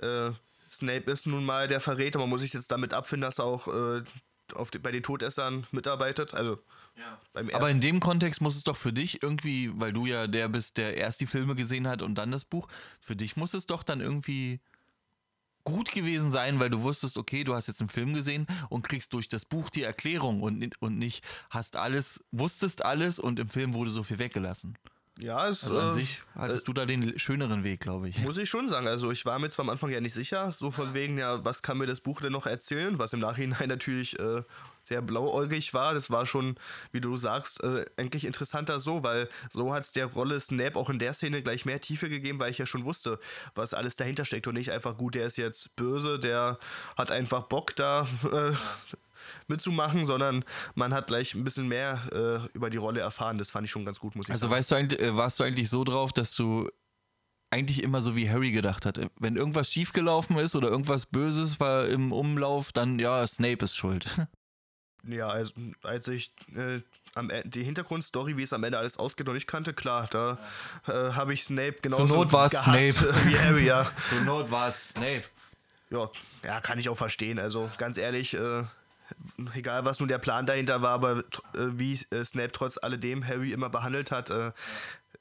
äh, 0.00 0.30
Snape 0.70 1.10
ist 1.10 1.26
nun 1.26 1.44
mal 1.44 1.68
der 1.68 1.80
Verräter, 1.80 2.18
man 2.18 2.28
muss 2.28 2.40
sich 2.40 2.52
jetzt 2.52 2.70
damit 2.70 2.94
abfinden, 2.94 3.22
dass 3.22 3.38
er 3.38 3.44
auch 3.44 3.68
äh, 3.68 4.02
die, 4.72 4.78
bei 4.78 4.92
den 4.92 5.02
Todessern 5.02 5.66
mitarbeitet. 5.70 6.34
Also 6.34 6.58
ja. 6.96 7.18
Aber 7.54 7.70
in 7.70 7.80
dem 7.80 8.00
Kontext 8.00 8.40
muss 8.40 8.56
es 8.56 8.64
doch 8.64 8.76
für 8.76 8.92
dich 8.92 9.22
irgendwie, 9.22 9.70
weil 9.74 9.92
du 9.92 10.06
ja 10.06 10.26
der 10.26 10.48
bist, 10.48 10.76
der 10.76 10.96
erst 10.96 11.20
die 11.20 11.26
Filme 11.26 11.54
gesehen 11.54 11.88
hat 11.88 12.02
und 12.02 12.16
dann 12.16 12.30
das 12.30 12.44
Buch, 12.44 12.68
für 13.00 13.16
dich 13.16 13.36
muss 13.36 13.54
es 13.54 13.66
doch 13.66 13.82
dann 13.82 14.00
irgendwie 14.00 14.60
gut 15.64 15.92
gewesen 15.92 16.30
sein, 16.30 16.60
weil 16.60 16.70
du 16.70 16.82
wusstest, 16.82 17.16
okay, 17.16 17.44
du 17.44 17.54
hast 17.54 17.68
jetzt 17.68 17.80
einen 17.80 17.88
Film 17.88 18.14
gesehen 18.14 18.46
und 18.68 18.86
kriegst 18.88 19.12
durch 19.12 19.28
das 19.28 19.44
Buch 19.44 19.70
die 19.70 19.82
Erklärung 19.82 20.42
und, 20.42 20.80
und 20.80 20.98
nicht 20.98 21.24
hast 21.50 21.76
alles, 21.76 22.22
wusstest 22.30 22.84
alles 22.84 23.18
und 23.18 23.38
im 23.38 23.48
Film 23.48 23.74
wurde 23.74 23.90
so 23.90 24.02
viel 24.02 24.18
weggelassen. 24.18 24.76
Ja, 25.18 25.46
es 25.46 25.62
Also 25.64 25.78
an 25.78 25.90
äh, 25.90 25.92
sich 25.92 26.22
hattest 26.34 26.66
du 26.66 26.72
da 26.72 26.86
den 26.86 27.18
schöneren 27.18 27.64
Weg, 27.64 27.80
glaube 27.80 28.08
ich. 28.08 28.18
Muss 28.18 28.38
ich 28.38 28.48
schon 28.48 28.68
sagen. 28.68 28.86
Also 28.86 29.10
ich 29.10 29.26
war 29.26 29.38
mir 29.38 29.50
zwar 29.50 29.64
am 29.64 29.70
Anfang 29.70 29.90
ja 29.90 30.00
nicht 30.00 30.14
sicher, 30.14 30.52
so 30.52 30.70
von 30.70 30.94
wegen, 30.94 31.18
ja, 31.18 31.44
was 31.44 31.62
kann 31.62 31.78
mir 31.78 31.86
das 31.86 32.00
Buch 32.00 32.20
denn 32.20 32.32
noch 32.32 32.46
erzählen, 32.46 32.98
was 32.98 33.12
im 33.12 33.20
Nachhinein 33.20 33.68
natürlich 33.68 34.18
äh, 34.18 34.42
sehr 34.84 35.02
blauäugig 35.02 35.74
war. 35.74 35.94
Das 35.94 36.10
war 36.10 36.26
schon, 36.26 36.56
wie 36.90 37.00
du 37.00 37.16
sagst, 37.16 37.62
äh, 37.62 37.84
eigentlich 37.96 38.24
interessanter 38.24 38.80
so, 38.80 39.02
weil 39.02 39.28
so 39.50 39.72
hat 39.72 39.84
es 39.84 39.92
der 39.92 40.06
Rolle 40.06 40.40
Snape 40.40 40.76
auch 40.78 40.90
in 40.90 40.98
der 40.98 41.14
Szene 41.14 41.42
gleich 41.42 41.64
mehr 41.64 41.80
Tiefe 41.80 42.08
gegeben, 42.08 42.38
weil 42.38 42.50
ich 42.50 42.58
ja 42.58 42.66
schon 42.66 42.84
wusste, 42.84 43.18
was 43.54 43.74
alles 43.74 43.96
dahinter 43.96 44.24
steckt 44.24 44.46
und 44.46 44.54
nicht 44.54 44.70
einfach 44.70 44.96
gut, 44.96 45.14
der 45.14 45.26
ist 45.26 45.36
jetzt 45.36 45.74
böse, 45.76 46.18
der 46.18 46.58
hat 46.96 47.10
einfach 47.10 47.44
Bock 47.44 47.76
da 47.76 48.06
äh, 48.32 48.52
mitzumachen, 49.46 50.04
sondern 50.04 50.44
man 50.74 50.92
hat 50.92 51.06
gleich 51.06 51.34
ein 51.34 51.44
bisschen 51.44 51.68
mehr 51.68 52.02
äh, 52.12 52.56
über 52.56 52.70
die 52.70 52.76
Rolle 52.76 53.00
erfahren. 53.00 53.38
Das 53.38 53.50
fand 53.50 53.66
ich 53.66 53.70
schon 53.70 53.84
ganz 53.84 54.00
gut, 54.00 54.16
muss 54.16 54.26
ich 54.26 54.32
Also 54.32 54.48
sagen. 54.48 54.52
weißt 54.52 54.70
du 54.70 54.98
äh, 54.98 55.16
warst 55.16 55.38
du 55.38 55.44
eigentlich 55.44 55.70
so 55.70 55.84
drauf, 55.84 56.12
dass 56.12 56.34
du 56.34 56.68
eigentlich 57.50 57.82
immer 57.82 58.00
so 58.00 58.16
wie 58.16 58.30
Harry 58.30 58.50
gedacht 58.50 58.86
hat, 58.86 58.98
wenn 59.20 59.36
irgendwas 59.36 59.70
schiefgelaufen 59.70 60.38
ist 60.38 60.56
oder 60.56 60.68
irgendwas 60.68 61.06
Böses 61.06 61.60
war 61.60 61.86
im 61.86 62.10
Umlauf, 62.10 62.72
dann 62.72 62.98
ja, 62.98 63.26
Snape 63.26 63.64
ist 63.64 63.76
schuld. 63.76 64.06
Ja, 65.08 65.28
also, 65.28 65.54
als 65.82 66.06
ich 66.08 66.32
äh, 66.56 66.80
am 67.14 67.30
E- 67.30 67.42
die 67.44 67.64
Hintergrundstory, 67.64 68.36
wie 68.36 68.42
es 68.44 68.52
am 68.52 68.62
Ende 68.64 68.78
alles 68.78 68.96
ausgeht, 68.96 69.26
noch 69.26 69.34
nicht 69.34 69.46
kannte, 69.48 69.72
klar, 69.74 70.06
da 70.10 70.38
äh, 70.86 71.12
habe 71.12 71.34
ich 71.34 71.44
Snape 71.44 71.76
genauso 71.82 72.06
Not 72.06 72.32
war 72.32 72.46
es 72.46 72.52
gehasst 72.52 72.92
Snape. 72.98 73.14
wie 73.28 73.38
Harry, 73.38 73.66
ja. 73.66 73.90
Zur 74.08 74.20
Not 74.20 74.50
war 74.50 74.68
es 74.68 74.90
Snape. 74.90 75.24
ja. 75.90 76.08
Ja, 76.44 76.60
kann 76.60 76.78
ich 76.78 76.88
auch 76.88 76.96
verstehen. 76.96 77.38
Also 77.38 77.70
ganz 77.78 77.98
ehrlich, 77.98 78.34
äh, 78.34 78.64
egal 79.54 79.84
was 79.84 79.98
nun 80.00 80.08
der 80.08 80.18
Plan 80.18 80.46
dahinter 80.46 80.82
war, 80.82 80.90
aber 80.90 81.18
äh, 81.18 81.22
wie 81.54 81.98
äh, 82.10 82.24
Snape 82.24 82.52
trotz 82.52 82.78
alledem 82.78 83.26
Harry 83.26 83.52
immer 83.52 83.68
behandelt 83.70 84.10
hat, 84.10 84.30
äh, 84.30 84.52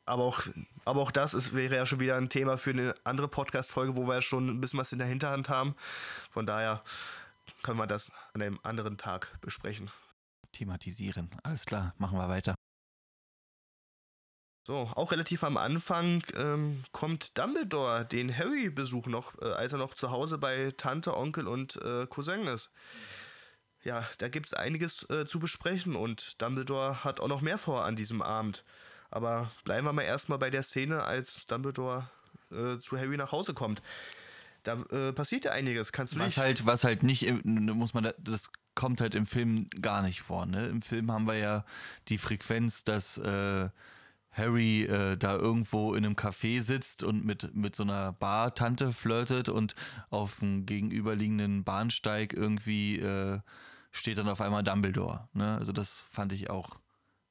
aber 0.05 0.23
auch, 0.23 0.41
aber 0.85 1.01
auch 1.01 1.11
das 1.11 1.33
ist, 1.33 1.53
wäre 1.55 1.75
ja 1.75 1.85
schon 1.85 1.99
wieder 1.99 2.15
ein 2.17 2.29
Thema 2.29 2.57
für 2.57 2.71
eine 2.71 2.95
andere 3.03 3.27
Podcast-Folge, 3.27 3.95
wo 3.95 4.07
wir 4.07 4.15
ja 4.15 4.21
schon 4.21 4.47
ein 4.49 4.59
bisschen 4.61 4.79
was 4.79 4.91
in 4.91 4.97
der 4.99 5.07
Hinterhand 5.07 5.47
haben. 5.49 5.75
Von 6.31 6.45
daher 6.45 6.81
können 7.63 7.77
wir 7.77 7.87
das 7.87 8.11
an 8.33 8.41
einem 8.41 8.59
anderen 8.63 8.97
Tag 8.97 9.39
besprechen. 9.41 9.89
Thematisieren. 10.51 11.29
Alles 11.43 11.65
klar, 11.65 11.93
machen 11.97 12.17
wir 12.17 12.27
weiter. 12.27 12.55
So, 14.63 14.75
auch 14.75 15.11
relativ 15.11 15.43
am 15.43 15.57
Anfang 15.57 16.23
ähm, 16.35 16.83
kommt 16.91 17.37
Dumbledore 17.37 18.05
den 18.05 18.35
Harry-Besuch 18.37 19.07
noch, 19.07 19.41
äh, 19.41 19.45
als 19.45 19.73
er 19.73 19.79
noch 19.79 19.95
zu 19.95 20.11
Hause 20.11 20.37
bei 20.37 20.71
Tante, 20.77 21.17
Onkel 21.17 21.47
und 21.47 21.77
äh, 21.77 22.05
Cousin 22.05 22.45
ist. 22.45 22.69
Ja, 23.83 24.07
da 24.19 24.29
gibt 24.29 24.45
es 24.45 24.53
einiges 24.53 25.09
äh, 25.09 25.25
zu 25.25 25.39
besprechen 25.39 25.95
und 25.95 26.39
Dumbledore 26.41 27.03
hat 27.03 27.19
auch 27.19 27.27
noch 27.27 27.41
mehr 27.41 27.57
vor 27.57 27.85
an 27.85 27.95
diesem 27.95 28.21
Abend. 28.21 28.63
Aber 29.09 29.51
bleiben 29.63 29.87
wir 29.87 29.93
mal 29.93 30.03
erstmal 30.03 30.37
bei 30.37 30.51
der 30.51 30.61
Szene, 30.61 31.03
als 31.03 31.47
Dumbledore 31.47 32.07
äh, 32.51 32.77
zu 32.77 32.97
Harry 32.99 33.17
nach 33.17 33.31
Hause 33.31 33.55
kommt. 33.55 33.81
Da 34.63 34.77
äh, 34.91 35.11
passiert 35.13 35.45
ja 35.45 35.51
einiges. 35.51 35.91
Kannst 35.91 36.13
du 36.13 36.19
Was 36.19 36.27
nicht? 36.27 36.37
halt, 36.37 36.65
was 36.65 36.83
halt 36.83 37.03
nicht, 37.03 37.31
muss 37.45 37.93
man, 37.93 38.03
da- 38.03 38.13
das 38.19 38.51
kommt 38.75 39.01
halt 39.01 39.15
im 39.15 39.25
Film 39.25 39.67
gar 39.81 40.01
nicht 40.01 40.21
vor. 40.21 40.45
Ne? 40.45 40.67
Im 40.67 40.81
Film 40.81 41.11
haben 41.11 41.25
wir 41.27 41.35
ja 41.37 41.65
die 42.09 42.17
Frequenz, 42.17 42.83
dass 42.83 43.17
äh, 43.17 43.69
Harry 44.31 44.83
äh, 44.83 45.17
da 45.17 45.35
irgendwo 45.35 45.93
in 45.93 46.05
einem 46.05 46.15
Café 46.15 46.61
sitzt 46.61 47.03
und 47.03 47.25
mit, 47.25 47.53
mit 47.55 47.75
so 47.75 47.83
einer 47.83 48.13
Bartante 48.13 48.93
flirtet 48.93 49.49
und 49.49 49.75
auf 50.09 50.39
dem 50.39 50.65
gegenüberliegenden 50.65 51.63
Bahnsteig 51.63 52.33
irgendwie 52.33 52.99
äh, 52.99 53.39
steht 53.91 54.19
dann 54.19 54.29
auf 54.29 54.39
einmal 54.39 54.63
Dumbledore. 54.63 55.27
Ne? 55.33 55.57
Also 55.57 55.73
das 55.73 56.05
fand 56.11 56.31
ich 56.31 56.49
auch 56.49 56.79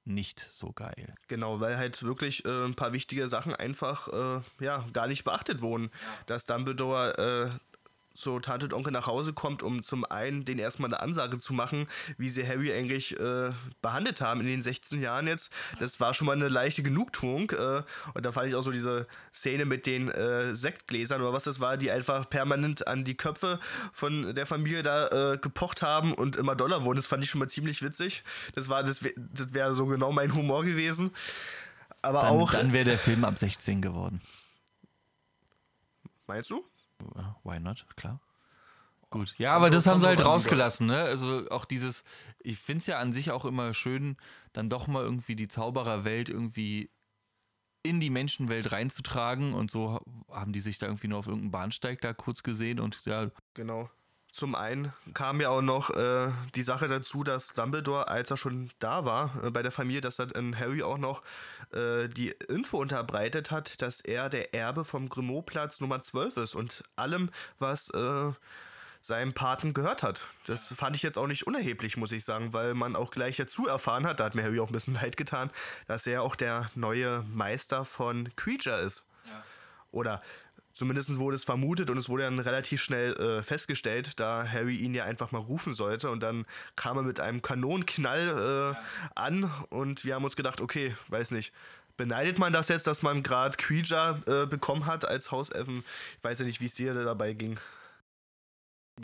nicht 0.05 0.49
so 0.53 0.73
geil. 0.73 1.15
Genau, 1.29 1.61
weil 1.61 1.77
halt 1.77 2.03
wirklich 2.03 2.45
äh, 2.45 2.65
ein 2.65 2.75
paar 2.75 2.93
wichtige 2.93 3.29
Sachen 3.29 3.55
einfach 3.55 4.09
äh, 4.09 4.65
ja, 4.65 4.87
gar 4.93 5.07
nicht 5.07 5.25
beachtet 5.25 5.63
wurden. 5.63 5.91
Dass 6.27 6.47
Dumbledore 6.47 7.61
zu 8.15 8.41
Tante 8.41 8.67
und 8.67 8.75
Onkel 8.75 8.93
nach 8.93 9.07
Hause 9.07 9.33
kommt, 9.33 9.63
um 9.63 9.83
zum 9.83 10.05
einen 10.05 10.45
den 10.45 10.59
erstmal 10.59 10.89
eine 10.91 11.01
Ansage 11.01 11.39
zu 11.39 11.53
machen, 11.53 11.87
wie 12.19 12.29
sie 12.29 12.47
Harry 12.47 12.73
eigentlich 12.73 13.19
äh, 13.19 13.51
behandelt 13.83 14.21
haben 14.21 14.41
in 14.41 14.47
den 14.47 14.63
16 14.63 15.01
Jahren 15.01 15.27
jetzt. 15.27 15.53
Das 15.79 16.01
war 16.01 16.13
schon 16.15 16.27
mal 16.27 16.33
eine 16.37 16.49
leichte 16.49 16.83
Genugtuung. 16.83 17.51
Äh, 17.51 17.83
und 18.15 18.25
da 18.27 18.33
fand 18.33 18.49
ich 18.49 18.55
auch 18.55 18.63
so 18.63 18.73
diese 18.73 19.07
Szene 19.35 19.65
mit 19.65 19.87
den 19.87 20.09
äh, 20.09 20.55
Sektgläsern 20.55 21.21
oder 21.23 21.33
was 21.33 21.45
das 21.45 21.61
war, 21.61 21.77
die 21.77 21.91
einfach 21.91 22.29
permanent 22.29 22.87
an 22.87 23.05
die 23.05 23.17
Köpfe 23.17 23.59
von 23.93 24.35
der 24.35 24.47
Familie 24.47 24.83
da 24.83 25.33
äh, 25.35 25.39
gepocht 25.39 25.83
haben 25.83 26.13
und 26.13 26.37
immer 26.37 26.57
doller 26.57 26.85
wurden. 26.85 26.97
Das 26.97 27.07
fand 27.07 27.25
ich 27.25 27.31
schon 27.31 27.39
mal 27.39 27.49
ziemlich 27.49 27.83
witzig. 27.83 28.25
Das 28.55 28.69
war, 28.69 28.83
das 28.83 29.03
wäre 29.03 29.15
das 29.17 29.55
wär 29.55 29.75
so 29.75 29.87
genau 29.87 30.13
mein 30.13 30.35
Humor 30.35 30.65
gewesen. 30.65 31.11
Aber 32.03 32.23
Dann, 32.23 32.31
auch. 32.31 32.53
dann 32.53 32.73
wäre 32.73 32.85
der 32.85 32.99
Film 32.99 33.25
ab 33.25 33.39
16 33.39 33.83
geworden. 33.83 34.21
meinst 36.27 36.51
du? 36.51 36.65
Ja, 37.17 37.37
Why 37.45 37.61
not? 37.61 37.87
Klar. 37.97 38.21
Gut. 39.11 39.35
Ja, 39.39 39.55
aber 39.57 39.71
das 39.71 39.87
haben 39.87 40.01
sie 40.01 40.07
halt 40.07 40.25
rausgelassen, 40.25 40.87
ne? 40.87 41.03
Also 41.03 41.51
auch 41.51 41.65
dieses, 41.65 42.05
ich 42.39 42.59
finde 42.59 42.79
es 42.81 42.87
ja 42.87 43.01
an 43.01 43.13
sich 43.13 43.33
auch 43.33 43.45
immer 43.45 43.75
schön, 43.75 44.17
dann 44.53 44.71
doch 44.71 44.87
mal 44.87 45.03
irgendwie 45.03 45.35
die 45.35 45.49
Zaubererwelt 45.49 46.29
irgendwie 46.29 46.91
in 47.83 47.99
die 47.99 48.11
Menschenwelt 48.11 48.71
reinzutragen 48.73 49.53
und 49.53 49.71
so 49.71 50.01
haben 50.31 50.53
die 50.53 50.61
sich 50.61 50.79
da 50.79 50.87
irgendwie 50.87 51.09
nur 51.09 51.19
auf 51.19 51.27
irgendeinem 51.27 51.51
Bahnsteig 51.51 52.01
da 52.01 52.13
kurz 52.13 52.43
gesehen 52.43 52.79
und 52.79 53.05
ja, 53.05 53.31
Genau. 53.55 53.91
Zum 54.33 54.55
einen 54.55 54.93
kam 55.13 55.41
ja 55.41 55.49
auch 55.49 55.63
noch 55.63 55.91
äh, 55.91 56.31
die 56.55 56.63
Sache 56.63 56.87
dazu, 56.87 57.25
dass 57.25 57.49
Dumbledore, 57.55 58.09
als 58.09 58.31
er 58.31 58.37
schon 58.37 58.71
da 58.79 59.05
war 59.05 59.45
äh, 59.45 59.51
bei 59.51 59.63
der 59.63 59.73
Familie, 59.73 60.01
dass 60.01 60.19
er 60.19 60.27
dann 60.27 60.59
Harry 60.59 60.83
auch 60.83 60.99
noch 60.99 61.23
äh, 61.73 62.09
die 62.09 62.31
Info 62.49 62.79
unterbreitet 62.79 63.51
hat, 63.51 63.83
dass 63.83 64.01
er 64.01 64.29
der 64.29 64.55
Erbe 64.55 64.85
vom 64.85 65.09
Grimaud-Platz 65.09 65.81
Nummer 65.81 66.03
12 66.03 66.37
ist 66.37 66.55
und 66.55 66.85
allem, 66.95 67.31
was 67.59 67.91
äh, 67.91 68.33
seinem 69.01 69.33
Paten 69.33 69.75
gehört 69.75 70.03
hat. 70.03 70.27
Das 70.47 70.73
fand 70.75 70.95
ich 70.95 71.03
jetzt 71.03 71.19
auch 71.19 71.27
nicht 71.27 71.47
unerheblich, 71.47 71.97
muss 71.97 72.13
ich 72.13 72.25
sagen, 72.25 72.53
weil 72.53 72.75
man 72.75 72.95
auch 72.95 73.11
gleich 73.11 73.37
dazu 73.37 73.67
erfahren 73.67 74.07
hat, 74.07 74.21
da 74.21 74.25
hat 74.27 74.35
mir 74.35 74.45
Harry 74.45 74.61
auch 74.61 74.69
ein 74.69 74.73
bisschen 74.73 74.95
leid 75.03 75.17
getan, 75.17 75.51
dass 75.89 76.07
er 76.07 76.23
auch 76.23 76.37
der 76.37 76.71
neue 76.75 77.25
Meister 77.33 77.85
von 77.85 78.31
Creature 78.37 78.79
ist. 78.79 79.05
Oder 79.93 80.21
zumindest 80.81 81.19
wurde 81.19 81.37
es 81.37 81.45
vermutet 81.45 81.91
und 81.91 81.99
es 81.99 82.09
wurde 82.09 82.23
dann 82.23 82.39
relativ 82.39 82.83
schnell 82.83 83.13
äh, 83.17 83.43
festgestellt, 83.43 84.19
da 84.19 84.49
Harry 84.51 84.77
ihn 84.77 84.95
ja 84.95 85.05
einfach 85.05 85.31
mal 85.31 85.41
rufen 85.41 85.75
sollte. 85.75 86.11
Und 86.11 86.21
dann 86.21 86.47
kam 86.75 86.97
er 86.97 87.03
mit 87.03 87.21
einem 87.21 87.43
Kanonenknall 87.43 88.75
äh, 88.75 89.11
an 89.15 89.53
und 89.69 90.07
wir 90.07 90.15
haben 90.15 90.25
uns 90.25 90.37
gedacht, 90.37 90.63
okay, 90.63 90.97
weiß 91.09 91.33
nicht. 91.33 91.53
Beneidet 91.99 92.39
man 92.39 92.55
das 92.55 92.69
jetzt, 92.69 92.87
dass 92.87 93.03
man 93.03 93.23
gerade 93.23 93.59
Creature 93.59 94.23
äh, 94.27 94.47
bekommen 94.47 94.87
hat 94.87 95.05
als 95.05 95.31
Hauselfen? 95.31 95.85
Ich 96.17 96.25
weiß 96.25 96.39
ja 96.39 96.47
nicht, 96.47 96.63
wie 96.63 96.67
es 96.67 96.77
dir 96.77 96.95
dabei 96.95 97.35
ging. 97.35 97.61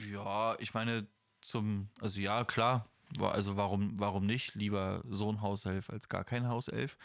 ja, 0.00 0.56
ich 0.58 0.72
meine 0.72 1.06
zum, 1.42 1.90
also 2.00 2.22
ja, 2.22 2.44
klar, 2.44 2.88
also 3.20 3.58
warum, 3.58 3.98
warum 3.98 4.24
nicht? 4.24 4.54
Lieber 4.54 5.02
so 5.06 5.30
ein 5.30 5.42
Hauself 5.42 5.90
als 5.90 6.08
gar 6.08 6.24
kein 6.24 6.48
Hauself. 6.48 6.96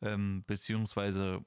Ähm, 0.00 0.44
beziehungsweise 0.46 1.44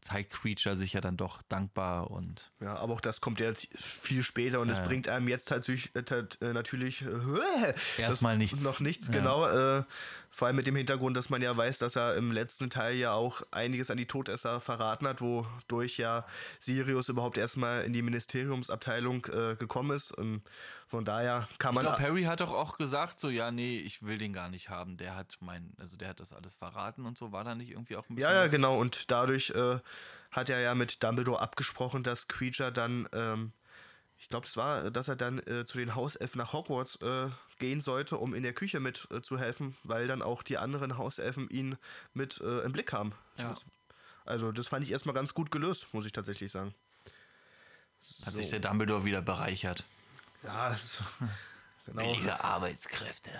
zeigt 0.00 0.32
Creature 0.32 0.76
sich 0.76 0.92
ja 0.92 1.00
dann 1.00 1.16
doch 1.16 1.42
dankbar 1.42 2.10
und 2.10 2.50
Ja, 2.60 2.76
aber 2.76 2.94
auch 2.94 3.00
das 3.00 3.20
kommt 3.20 3.40
ja 3.40 3.46
jetzt 3.46 3.68
viel 3.78 4.22
später 4.22 4.60
und 4.60 4.68
es 4.68 4.78
Ja, 4.78 4.82
ja. 4.82 4.88
bringt 4.88 5.08
einem 5.08 5.28
jetzt 5.28 5.48
tatsächlich, 5.48 5.94
äh, 5.94 6.02
tat- 6.02 6.38
äh, 6.40 6.52
natürlich 6.52 7.02
äh, 7.02 7.74
Erstmal 8.00 8.36
nichts. 8.38 8.62
Noch 8.62 8.80
nichts, 8.80 9.06
Ja. 9.08 9.12
genau. 9.12 9.46
Äh, 9.46 9.84
vor 10.30 10.46
allem 10.46 10.56
mit 10.56 10.66
dem 10.66 10.76
Hintergrund, 10.76 11.16
dass 11.16 11.28
man 11.28 11.42
ja 11.42 11.56
weiß, 11.56 11.78
dass 11.78 11.96
er 11.96 12.14
im 12.16 12.30
letzten 12.32 12.70
Teil 12.70 12.94
ja 12.96 13.12
auch 13.12 13.42
einiges 13.50 13.90
an 13.90 13.96
die 13.96 14.06
Todesser 14.06 14.60
verraten 14.60 15.06
hat, 15.08 15.20
wodurch 15.20 15.96
ja 15.98 16.24
Sirius 16.60 17.08
überhaupt 17.08 17.36
erstmal 17.36 17.82
in 17.84 17.92
die 17.92 18.02
Ministeriumsabteilung 18.02 19.22
gekommen 19.22 19.96
ist. 19.96 20.12
Und 20.12 20.42
von 20.90 21.04
daher 21.04 21.48
kann 21.58 21.70
Ich 21.72 21.76
man. 21.76 21.84
glaube, 21.84 22.02
Harry 22.02 22.24
hat 22.24 22.40
doch 22.40 22.52
auch 22.52 22.76
gesagt, 22.76 23.20
so, 23.20 23.30
ja, 23.30 23.52
nee, 23.52 23.78
ich 23.78 24.02
will 24.02 24.18
den 24.18 24.32
gar 24.32 24.48
nicht 24.48 24.68
haben. 24.70 24.96
Der 24.96 25.14
hat 25.14 25.38
mein, 25.40 25.72
also 25.78 25.96
der 25.96 26.08
hat 26.08 26.18
das 26.18 26.32
alles 26.32 26.56
verraten 26.56 27.06
und 27.06 27.16
so. 27.16 27.30
War 27.30 27.44
da 27.44 27.54
nicht 27.54 27.70
irgendwie 27.70 27.94
auch 27.96 28.08
ein 28.10 28.16
bisschen. 28.16 28.30
Ja, 28.30 28.42
ja, 28.42 28.48
genau. 28.48 28.76
Und 28.78 29.10
dadurch 29.10 29.50
äh, 29.50 29.78
hat 30.32 30.50
er 30.50 30.58
ja 30.60 30.74
mit 30.74 31.02
Dumbledore 31.04 31.40
abgesprochen, 31.40 32.02
dass 32.02 32.26
Creature 32.26 32.72
dann, 32.72 33.08
ähm, 33.12 33.52
ich 34.18 34.28
glaube, 34.28 34.48
es 34.48 34.56
war, 34.56 34.90
dass 34.90 35.06
er 35.06 35.14
dann 35.14 35.38
äh, 35.46 35.64
zu 35.64 35.78
den 35.78 35.94
Hauselfen 35.94 36.38
nach 36.40 36.52
Hogwarts 36.52 36.96
äh, 37.02 37.28
gehen 37.60 37.80
sollte, 37.80 38.16
um 38.18 38.34
in 38.34 38.42
der 38.42 38.52
Küche 38.52 38.80
mit 38.80 39.06
äh, 39.12 39.22
zu 39.22 39.38
helfen, 39.38 39.76
weil 39.84 40.08
dann 40.08 40.22
auch 40.22 40.42
die 40.42 40.58
anderen 40.58 40.98
Hauselfen 40.98 41.48
ihn 41.50 41.78
mit 42.14 42.40
äh, 42.40 42.60
im 42.62 42.72
Blick 42.72 42.92
haben. 42.92 43.12
Ja. 43.36 43.48
Das, 43.48 43.60
also, 44.24 44.50
das 44.50 44.66
fand 44.66 44.84
ich 44.84 44.90
erstmal 44.90 45.14
ganz 45.14 45.34
gut 45.34 45.52
gelöst, 45.52 45.86
muss 45.92 46.04
ich 46.04 46.12
tatsächlich 46.12 46.50
sagen. 46.50 46.74
Hat 48.26 48.36
sich 48.36 48.50
der 48.50 48.58
Dumbledore 48.58 49.04
wieder 49.04 49.22
bereichert. 49.22 49.84
Ja, 50.44 50.76
genau. 51.86 52.12
Billige 52.12 52.42
Arbeitskräfte. 52.42 53.30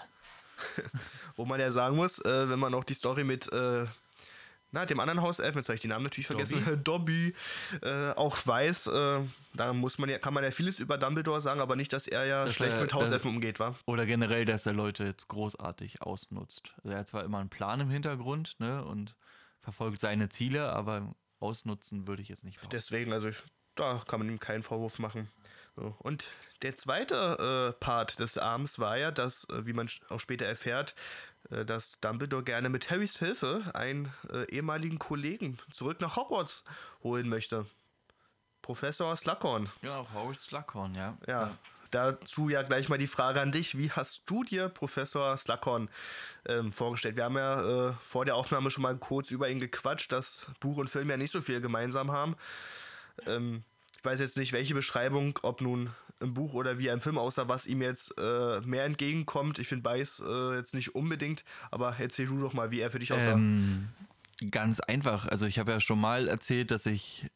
Wo 1.37 1.45
man 1.45 1.59
ja 1.61 1.71
sagen 1.71 1.97
muss, 1.97 2.19
äh, 2.19 2.51
wenn 2.51 2.59
man 2.59 2.75
auch 2.75 2.85
die 2.85 2.95
Story 2.95 3.25
mit 3.25 3.51
äh, 3.53 3.87
na, 4.73 4.87
dem 4.87 5.01
anderen 5.01 5.21
Hauselfen, 5.23 5.59
jetzt 5.59 5.69
habe 5.69 5.75
ich 5.75 5.81
den 5.81 5.89
Namen 5.89 6.05
natürlich 6.05 6.29
vergessen, 6.29 6.81
Dobby, 6.85 7.35
äh, 7.83 8.11
auch 8.11 8.37
weiß, 8.47 8.87
äh, 8.89 9.21
da 9.55 9.73
muss 9.73 9.99
man 9.99 10.09
ja, 10.11 10.19
kann 10.19 10.33
man 10.33 10.45
ja 10.45 10.51
vieles 10.53 10.79
über 10.79 10.97
Dumbledore 10.97 11.41
sagen, 11.41 11.61
aber 11.61 11.75
nicht, 11.75 11.93
dass 11.93 12.07
er 12.07 12.25
ja 12.25 12.45
Dass 12.45 12.55
schlecht 12.55 12.75
er- 12.75 12.83
mit 12.83 12.95
Hauselfen 12.95 13.31
umgeht, 13.31 13.59
war. 13.59 13.75
Oder 13.87 14.07
generell, 14.07 14.45
dass 14.45 14.67
er 14.67 14.73
Leute 14.73 15.05
jetzt 15.05 15.27
großartig 15.29 16.03
ausnutzt. 16.03 16.73
Also 16.85 16.91
er 16.91 16.99
hat 17.01 17.09
zwar 17.09 17.25
immer 17.25 17.39
einen 17.39 17.49
Plan 17.51 17.81
im 17.81 17.91
Hintergrund, 17.91 18.57
ne? 18.61 18.85
Und 18.85 19.17
verfolgt 19.61 19.99
seine 20.01 20.29
Ziele, 20.29 20.71
aber 20.71 21.15
ausnutzen 21.41 22.07
würde 22.07 22.23
ich 22.23 22.29
jetzt 22.29 22.45
nicht. 22.45 22.57
Behaupten. 22.59 22.77
Deswegen, 22.77 23.13
also 23.13 23.29
ich, 23.29 23.43
da 23.75 24.01
kann 24.07 24.21
man 24.21 24.29
ihm 24.29 24.39
keinen 24.39 24.63
Vorwurf 24.63 24.99
machen. 25.01 25.29
Und 25.99 26.25
der 26.63 26.77
zweite 26.77 27.75
äh, 27.75 27.85
Part 27.85 28.19
des 28.19 28.39
Abends 28.39 28.79
war 28.79 28.97
ja, 28.99 29.11
dass, 29.11 29.45
äh, 29.45 29.67
wie 29.67 29.73
man 29.73 29.89
auch 30.09 30.21
später 30.21 30.47
erfährt, 30.47 30.95
äh, 31.51 31.65
dass 31.65 32.01
Dumbledore 32.01 32.45
gerne 32.45 32.69
mit 32.69 32.91
Harrys 32.91 33.19
Hilfe 33.19 33.71
einen 33.75 34.13
äh, 34.31 34.45
ehemaligen 34.51 34.99
Kollegen 34.99 35.59
zurück 35.73 36.01
nach 36.01 36.17
Hogwarts 36.17 36.65
holen 37.03 37.29
möchte. 37.29 37.67
Professor 38.63 39.17
Slughorn. 39.17 39.69
Genau, 39.81 40.07
Horace 40.13 40.45
Slughorn, 40.45 40.95
ja. 40.95 41.17
ja. 41.27 41.43
ja. 41.43 41.59
Dazu 41.91 42.49
ja 42.49 42.63
gleich 42.63 42.89
mal 42.89 42.99
die 42.99 43.09
Frage 43.09 43.41
an 43.41 43.51
dich. 43.51 43.77
Wie 43.77 43.91
hast 43.91 44.23
du 44.27 44.45
dir 44.45 44.69
Professor 44.69 45.37
Slughorn 45.37 45.89
ähm, 46.47 46.71
vorgestellt? 46.71 47.17
Wir 47.17 47.25
haben 47.25 47.37
ja 47.37 47.89
äh, 47.89 47.95
vor 48.01 48.25
der 48.25 48.37
Aufnahme 48.37 48.71
schon 48.71 48.83
mal 48.83 48.97
kurz 48.97 49.33
über 49.33 49.49
ihn 49.49 49.59
gequatscht, 49.59 50.13
dass 50.13 50.47
Buch 50.61 50.77
und 50.77 50.89
Film 50.89 51.11
ja 51.11 51.17
nicht 51.17 51.33
so 51.33 51.41
viel 51.41 51.61
gemeinsam 51.61 52.13
haben. 52.13 52.37
Ähm, 53.27 53.65
ich 54.01 54.05
weiß 54.05 54.21
jetzt 54.21 54.39
nicht, 54.39 54.55
welche 54.55 54.75
Beschreibung, 54.75 55.39
ob 55.43 55.61
nun 55.61 55.91
im 56.21 56.33
Buch 56.33 56.55
oder 56.55 56.79
wie 56.79 56.89
im 56.89 57.03
Film 57.03 57.19
aussah, 57.19 57.49
was 57.49 57.67
ihm 57.67 57.83
jetzt 57.83 58.15
äh, 58.19 58.61
mehr 58.63 58.85
entgegenkommt. 58.85 59.59
Ich 59.59 59.69
finde 59.69 59.83
beides 59.83 60.23
äh, 60.27 60.57
jetzt 60.57 60.73
nicht 60.73 60.95
unbedingt, 60.95 61.45
aber 61.71 61.95
erzähl 61.99 62.27
du 62.27 62.41
doch 62.41 62.55
mal, 62.55 62.71
wie 62.71 62.81
er 62.81 62.91
für 62.91 62.99
dich 62.99 63.13
aussah. 63.13 63.33
Ähm, 63.33 63.89
ganz 64.51 64.81
einfach. 64.81 65.29
Also 65.29 65.45
ich 65.45 65.59
habe 65.59 65.73
ja 65.73 65.81
schon 65.81 66.01
mal 66.01 66.29
erzählt, 66.29 66.71
dass 66.71 66.87
ich 66.87 67.27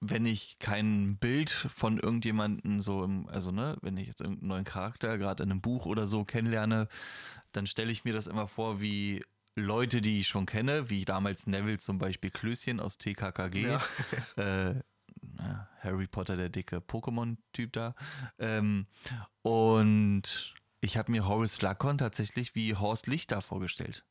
wenn 0.00 0.26
ich 0.26 0.58
kein 0.60 1.16
Bild 1.16 1.50
von 1.50 1.98
irgendjemandem 1.98 2.78
so 2.80 3.02
im, 3.02 3.28
also 3.28 3.50
ne, 3.50 3.78
wenn 3.80 3.96
ich 3.96 4.06
jetzt 4.06 4.20
irgendeinen 4.20 4.48
neuen 4.48 4.64
Charakter 4.64 5.18
gerade 5.18 5.42
in 5.42 5.50
einem 5.50 5.62
Buch 5.62 5.86
oder 5.86 6.06
so 6.06 6.24
kennenlerne, 6.24 6.86
dann 7.52 7.66
stelle 7.66 7.90
ich 7.90 8.04
mir 8.04 8.12
das 8.12 8.26
immer 8.26 8.46
vor 8.46 8.80
wie 8.80 9.24
Leute, 9.56 10.02
die 10.02 10.20
ich 10.20 10.28
schon 10.28 10.44
kenne, 10.44 10.90
wie 10.90 11.06
damals 11.06 11.46
Neville 11.46 11.78
zum 11.78 11.98
Beispiel 11.98 12.30
Klößchen 12.30 12.78
aus 12.78 12.98
TKKG, 12.98 13.62
ja. 13.62 13.82
äh, 14.36 14.82
Harry 15.80 16.06
Potter, 16.06 16.36
der 16.36 16.48
dicke 16.48 16.78
Pokémon-Typ 16.78 17.72
da. 17.72 17.94
Ähm, 18.38 18.86
und 19.42 20.54
ich 20.80 20.96
habe 20.96 21.10
mir 21.12 21.26
Horace 21.26 21.54
Slughorn 21.54 21.98
tatsächlich 21.98 22.54
wie 22.54 22.74
Horst 22.74 23.06
Lichter 23.06 23.42
vorgestellt. 23.42 24.04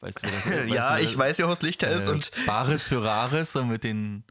Weißt 0.00 0.22
du, 0.22 0.28
wer 0.28 0.32
das 0.32 0.46
ist? 0.46 0.74
ja, 0.74 0.96
du, 0.96 1.02
ich 1.02 1.16
weiß, 1.16 1.38
wie 1.38 1.44
Horst 1.44 1.62
Lichter 1.62 1.88
äh, 1.88 1.96
ist. 1.96 2.06
und 2.06 2.30
Bares 2.46 2.84
für 2.84 3.02
Rares 3.02 3.54
und 3.56 3.68
mit 3.68 3.84
den 3.84 4.24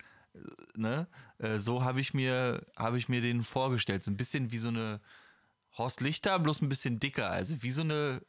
ne? 0.76 1.08
Äh, 1.38 1.58
so 1.60 1.84
habe 1.84 2.00
ich 2.00 2.14
mir, 2.14 2.66
habe 2.76 2.98
ich 2.98 3.10
mir 3.10 3.22
den 3.22 3.44
vorgestellt. 3.44 4.04
So 4.04 4.12
ein 4.12 4.18
bisschen 4.18 4.52
wie 4.52 4.58
so 4.58 4.70
eine 4.70 5.00
Horst 5.78 6.02
Lichter, 6.02 6.40
bloß 6.40 6.62
ein 6.62 6.70
bisschen 6.70 7.00
dicker. 7.00 7.30
Also 7.30 7.62
wie 7.62 7.72
so 7.72 7.82
eine, 7.82 8.22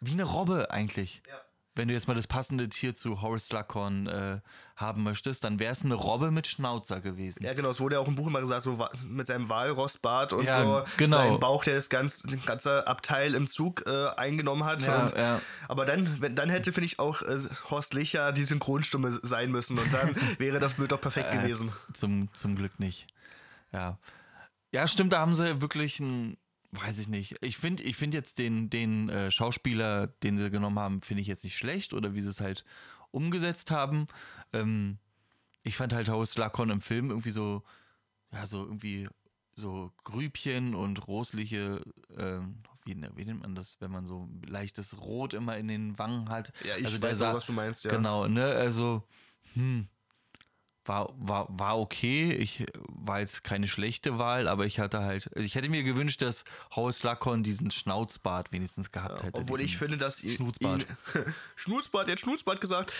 wie 0.00 0.12
eine 0.12 0.24
Robbe 0.24 0.70
eigentlich. 0.70 1.22
Ja 1.28 1.40
wenn 1.76 1.88
du 1.88 1.94
jetzt 1.94 2.08
mal 2.08 2.14
das 2.14 2.26
passende 2.26 2.68
Tier 2.68 2.94
zu 2.94 3.22
Horace 3.22 3.46
Slughorn 3.46 4.06
äh, 4.06 4.40
haben 4.76 5.02
möchtest, 5.02 5.44
dann 5.44 5.58
wäre 5.58 5.72
es 5.72 5.84
eine 5.84 5.94
Robbe 5.94 6.30
mit 6.30 6.46
Schnauzer 6.46 7.00
gewesen. 7.00 7.44
Ja, 7.44 7.54
genau, 7.54 7.70
es 7.70 7.80
wurde 7.80 7.94
ja 7.94 8.00
auch 8.00 8.08
im 8.08 8.16
Buch 8.16 8.26
immer 8.26 8.40
gesagt, 8.40 8.64
so 8.64 8.86
mit 9.06 9.28
seinem 9.28 9.48
Walrossbart 9.48 10.32
und 10.32 10.44
ja, 10.46 10.62
so 10.62 10.82
genau. 10.96 11.16
seinem 11.18 11.38
Bauch, 11.38 11.64
der 11.64 11.76
das 11.76 11.88
ganz, 11.88 12.22
das 12.22 12.44
ganze 12.44 12.86
Abteil 12.86 13.34
im 13.34 13.46
Zug 13.46 13.84
äh, 13.86 14.08
eingenommen 14.16 14.64
hat. 14.64 14.82
Ja, 14.82 15.02
und, 15.02 15.16
ja. 15.16 15.40
Aber 15.68 15.84
dann, 15.84 16.20
wenn, 16.20 16.34
dann 16.34 16.50
hätte, 16.50 16.72
finde 16.72 16.86
ich, 16.86 16.98
auch 16.98 17.22
äh, 17.22 17.38
Horst 17.70 17.94
Licher 17.94 18.32
die 18.32 18.44
Synchronstimme 18.44 19.20
sein 19.22 19.50
müssen 19.52 19.78
und 19.78 19.92
dann 19.92 20.14
wäre 20.38 20.58
das 20.58 20.74
Bild 20.74 20.90
doch 20.90 21.00
perfekt 21.00 21.30
gewesen. 21.30 21.72
Zum, 21.92 22.32
zum 22.32 22.56
Glück 22.56 22.80
nicht. 22.80 23.06
Ja. 23.72 23.98
Ja, 24.72 24.86
stimmt, 24.86 25.12
da 25.12 25.20
haben 25.20 25.36
sie 25.36 25.60
wirklich 25.60 26.00
ein 26.00 26.36
weiß 26.72 26.98
ich 26.98 27.08
nicht. 27.08 27.36
Ich 27.40 27.56
finde 27.56 27.82
ich 27.82 27.96
find 27.96 28.14
jetzt 28.14 28.38
den, 28.38 28.70
den 28.70 29.08
äh, 29.08 29.30
Schauspieler, 29.30 30.08
den 30.22 30.38
sie 30.38 30.50
genommen 30.50 30.78
haben, 30.78 31.02
finde 31.02 31.22
ich 31.22 31.26
jetzt 31.26 31.44
nicht 31.44 31.56
schlecht 31.56 31.94
oder 31.94 32.14
wie 32.14 32.20
sie 32.20 32.30
es 32.30 32.40
halt 32.40 32.64
umgesetzt 33.10 33.70
haben. 33.70 34.06
Ähm, 34.52 34.98
ich 35.62 35.76
fand 35.76 35.92
halt 35.92 36.08
House 36.08 36.36
Lacon 36.36 36.70
im 36.70 36.80
Film 36.80 37.10
irgendwie 37.10 37.30
so, 37.30 37.62
ja, 38.32 38.46
so 38.46 38.64
irgendwie 38.64 39.08
so 39.56 39.92
Grübchen 40.04 40.74
und 40.74 41.06
rosliche, 41.06 41.82
ähm, 42.16 42.62
wie, 42.84 42.96
wie, 43.14 43.24
nennt 43.24 43.42
man 43.42 43.54
das, 43.54 43.80
wenn 43.80 43.90
man 43.90 44.06
so 44.06 44.28
leichtes 44.46 45.00
Rot 45.00 45.34
immer 45.34 45.56
in 45.58 45.68
den 45.68 45.98
Wangen 45.98 46.28
hat. 46.28 46.52
Ja, 46.64 46.76
ich 46.76 46.86
also 46.86 47.02
weiß 47.02 47.22
auch, 47.22 47.34
was 47.34 47.46
du 47.46 47.52
meinst, 47.52 47.84
ja. 47.84 47.90
Genau, 47.90 48.26
ne, 48.26 48.44
also, 48.44 49.06
hm, 49.54 49.86
war, 50.90 51.14
war, 51.18 51.46
war 51.48 51.78
okay. 51.78 52.32
Ich 52.32 52.66
war 52.88 53.20
jetzt 53.20 53.44
keine 53.44 53.68
schlechte 53.68 54.18
Wahl, 54.18 54.48
aber 54.48 54.66
ich 54.66 54.80
hatte 54.80 55.00
halt, 55.00 55.30
also 55.36 55.46
ich 55.46 55.54
hätte 55.54 55.68
mir 55.68 55.84
gewünscht, 55.84 56.20
dass 56.20 56.44
Horace 56.74 57.04
Lacon 57.04 57.44
diesen 57.44 57.70
Schnauzbart 57.70 58.50
wenigstens 58.50 58.90
gehabt 58.90 59.22
hätte. 59.22 59.40
obwohl 59.40 59.60
ich 59.60 59.78
finde, 59.78 59.98
dass 59.98 60.18
Schnutzbart. 60.18 60.82
Ihn, 60.82 61.34
Schnutzbart, 61.54 62.08
jetzt 62.08 62.22
Schnutzbart 62.22 62.60
gesagt. 62.60 62.92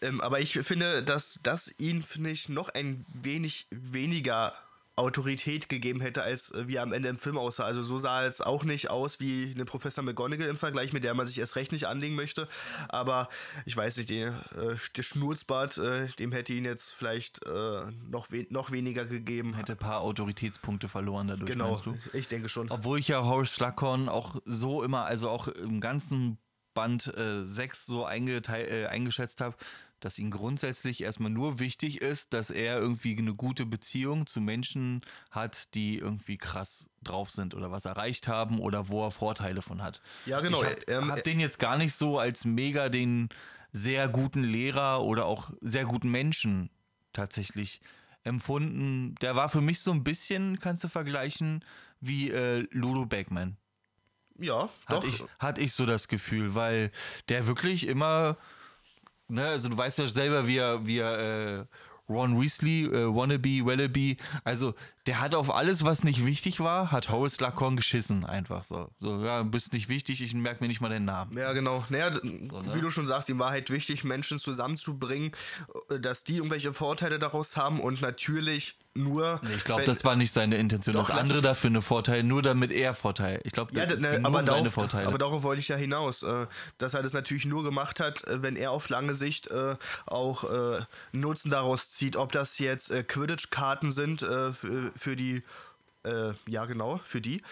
Ähm, 0.00 0.20
aber 0.20 0.40
ich 0.40 0.54
finde, 0.54 1.04
dass 1.04 1.38
das 1.44 1.72
ihn, 1.78 2.02
finde 2.02 2.30
ich, 2.30 2.48
noch 2.48 2.70
ein 2.70 3.06
wenig 3.08 3.68
weniger 3.70 4.54
Autorität 4.96 5.68
gegeben 5.68 6.00
hätte, 6.00 6.22
als 6.22 6.50
äh, 6.50 6.68
wie 6.68 6.76
er 6.76 6.82
am 6.82 6.92
Ende 6.92 7.08
im 7.08 7.16
Film 7.16 7.38
aussah. 7.38 7.64
Also 7.64 7.82
so 7.82 7.98
sah 7.98 8.20
er 8.20 8.26
jetzt 8.26 8.44
auch 8.44 8.64
nicht 8.64 8.90
aus 8.90 9.20
wie 9.20 9.50
eine 9.54 9.64
Professor 9.64 10.04
McGonagall 10.04 10.48
im 10.48 10.58
Vergleich, 10.58 10.92
mit 10.92 11.04
der 11.04 11.14
man 11.14 11.26
sich 11.26 11.38
erst 11.38 11.56
recht 11.56 11.72
nicht 11.72 11.86
anlegen 11.86 12.14
möchte. 12.14 12.46
Aber 12.88 13.28
ich 13.64 13.76
weiß 13.76 13.96
nicht, 13.96 14.10
den, 14.10 14.28
äh, 14.28 14.76
der 14.96 15.02
Schnurzbart, 15.02 15.78
äh, 15.78 16.08
dem 16.18 16.32
hätte 16.32 16.52
ihn 16.52 16.66
jetzt 16.66 16.90
vielleicht 16.90 17.44
äh, 17.46 17.90
noch, 18.10 18.30
we 18.30 18.46
noch 18.50 18.70
weniger 18.70 19.06
gegeben. 19.06 19.54
Hätte 19.54 19.72
ein 19.72 19.78
paar 19.78 20.00
Autoritätspunkte 20.00 20.88
verloren 20.88 21.28
dadurch, 21.28 21.50
genau, 21.50 21.80
ich 22.12 22.28
denke 22.28 22.48
schon. 22.48 22.70
Obwohl 22.70 22.98
ich 22.98 23.08
ja 23.08 23.24
Horace 23.24 23.54
Slughorn 23.54 24.08
auch 24.08 24.36
so 24.44 24.82
immer, 24.82 25.06
also 25.06 25.30
auch 25.30 25.48
im 25.48 25.80
ganzen 25.80 26.38
Band 26.74 27.12
6 27.14 27.16
äh, 27.16 27.68
so 27.84 28.06
äh, 28.06 28.86
eingeschätzt 28.86 29.40
habe, 29.40 29.56
dass 30.02 30.18
ihm 30.18 30.30
grundsätzlich 30.32 31.02
erstmal 31.02 31.30
nur 31.30 31.60
wichtig 31.60 32.00
ist, 32.00 32.32
dass 32.32 32.50
er 32.50 32.78
irgendwie 32.78 33.16
eine 33.16 33.34
gute 33.34 33.64
Beziehung 33.64 34.26
zu 34.26 34.40
Menschen 34.40 35.00
hat, 35.30 35.74
die 35.74 35.98
irgendwie 35.98 36.36
krass 36.36 36.90
drauf 37.02 37.30
sind 37.30 37.54
oder 37.54 37.70
was 37.70 37.84
erreicht 37.84 38.26
haben 38.26 38.58
oder 38.58 38.88
wo 38.88 39.04
er 39.04 39.12
Vorteile 39.12 39.62
von 39.62 39.80
hat. 39.80 40.02
Ja, 40.26 40.40
genau. 40.40 40.62
Ich 40.62 40.70
habe 40.70 40.82
ähm, 40.88 41.12
hab 41.12 41.22
den 41.22 41.38
jetzt 41.38 41.60
gar 41.60 41.78
nicht 41.78 41.94
so 41.94 42.18
als 42.18 42.44
mega 42.44 42.88
den 42.88 43.28
sehr 43.72 44.08
guten 44.08 44.42
Lehrer 44.42 45.02
oder 45.02 45.26
auch 45.26 45.50
sehr 45.60 45.84
guten 45.84 46.10
Menschen 46.10 46.68
tatsächlich 47.12 47.80
empfunden. 48.24 49.14
Der 49.22 49.36
war 49.36 49.48
für 49.48 49.60
mich 49.60 49.80
so 49.80 49.92
ein 49.92 50.02
bisschen, 50.02 50.58
kannst 50.58 50.82
du 50.82 50.88
vergleichen, 50.88 51.64
wie 52.00 52.30
äh, 52.30 52.66
Ludo 52.72 53.06
Beckman. 53.06 53.56
Ja, 54.36 54.68
hatte 54.86 55.06
Ich, 55.06 55.22
hatte 55.38 55.60
ich 55.60 55.72
so 55.72 55.86
das 55.86 56.08
Gefühl, 56.08 56.56
weil 56.56 56.90
der 57.28 57.46
wirklich 57.46 57.86
immer 57.86 58.36
Ne? 59.28 59.46
Also 59.46 59.68
du 59.68 59.76
weißt 59.76 59.98
ja 59.98 60.06
selber, 60.06 60.46
wie 60.46 60.56
er, 60.58 60.86
wie 60.86 60.98
er 60.98 61.60
äh, 61.60 61.64
Ron 62.08 62.40
Weasley, 62.40 62.84
äh, 62.84 63.14
Wannabe, 63.14 63.64
Wallaby, 63.64 64.16
also 64.44 64.74
der 65.06 65.20
hat 65.20 65.34
auf 65.34 65.52
alles, 65.52 65.84
was 65.84 66.04
nicht 66.04 66.24
wichtig 66.24 66.60
war, 66.60 66.92
hat 66.92 67.08
Horace 67.08 67.40
Lacon 67.40 67.76
geschissen, 67.76 68.24
einfach 68.24 68.62
so. 68.62 68.90
So, 69.00 69.24
ja, 69.24 69.42
bist 69.42 69.72
nicht 69.72 69.88
wichtig, 69.88 70.22
ich 70.22 70.34
merke 70.34 70.62
mir 70.62 70.68
nicht 70.68 70.80
mal 70.80 70.88
den 70.88 71.04
Namen. 71.04 71.36
Ja, 71.36 71.52
genau. 71.52 71.84
Naja, 71.88 72.14
so, 72.14 72.20
ne? 72.22 72.74
wie 72.74 72.80
du 72.80 72.90
schon 72.90 73.06
sagst, 73.06 73.28
ihm 73.28 73.38
war 73.38 73.50
halt 73.50 73.70
wichtig, 73.70 74.04
Menschen 74.04 74.38
zusammenzubringen, 74.38 75.32
äh, 75.88 75.98
dass 75.98 76.24
die 76.24 76.36
irgendwelche 76.36 76.72
Vorteile 76.72 77.18
daraus 77.18 77.56
haben 77.56 77.80
und 77.80 78.00
natürlich 78.00 78.78
nur. 78.94 79.40
Nee, 79.42 79.54
ich 79.56 79.64
glaube, 79.64 79.84
das 79.84 80.04
war 80.04 80.16
nicht 80.16 80.32
seine 80.32 80.56
Intention. 80.56 80.94
Doch, 80.94 81.08
das 81.08 81.16
andere 81.16 81.40
dafür 81.40 81.70
eine 81.70 81.82
Vorteil, 81.82 82.22
nur 82.22 82.42
damit 82.42 82.70
er 82.70 82.94
Vorteil. 82.94 83.40
Ich 83.44 83.52
glaube, 83.52 83.72
das 83.72 84.00
ja, 84.00 84.18
ne, 84.18 84.24
aber 84.24 84.40
um 84.40 84.44
darauf, 84.44 84.60
seine 84.60 84.70
Vorteile. 84.70 85.08
Aber 85.08 85.18
darauf 85.18 85.42
wollte 85.42 85.60
ich 85.60 85.68
ja 85.68 85.76
hinaus, 85.76 86.22
äh, 86.22 86.46
dass 86.78 86.94
er 86.94 87.02
das 87.02 87.12
natürlich 87.12 87.46
nur 87.46 87.64
gemacht 87.64 88.00
hat, 88.00 88.24
äh, 88.24 88.42
wenn 88.42 88.56
er 88.56 88.70
auf 88.70 88.88
lange 88.88 89.14
Sicht 89.14 89.50
äh, 89.50 89.76
auch 90.06 90.44
äh, 90.44 90.80
Nutzen 91.12 91.50
daraus 91.50 91.90
zieht. 91.90 92.16
Ob 92.16 92.32
das 92.32 92.58
jetzt 92.58 92.92
Quidditch-Karten 93.08 93.92
sind 93.92 94.20
für, 94.20 94.92
für 94.96 95.16
die 95.16 95.42
ja, 96.48 96.64
genau, 96.64 96.98
für 97.04 97.20
die. 97.20 97.42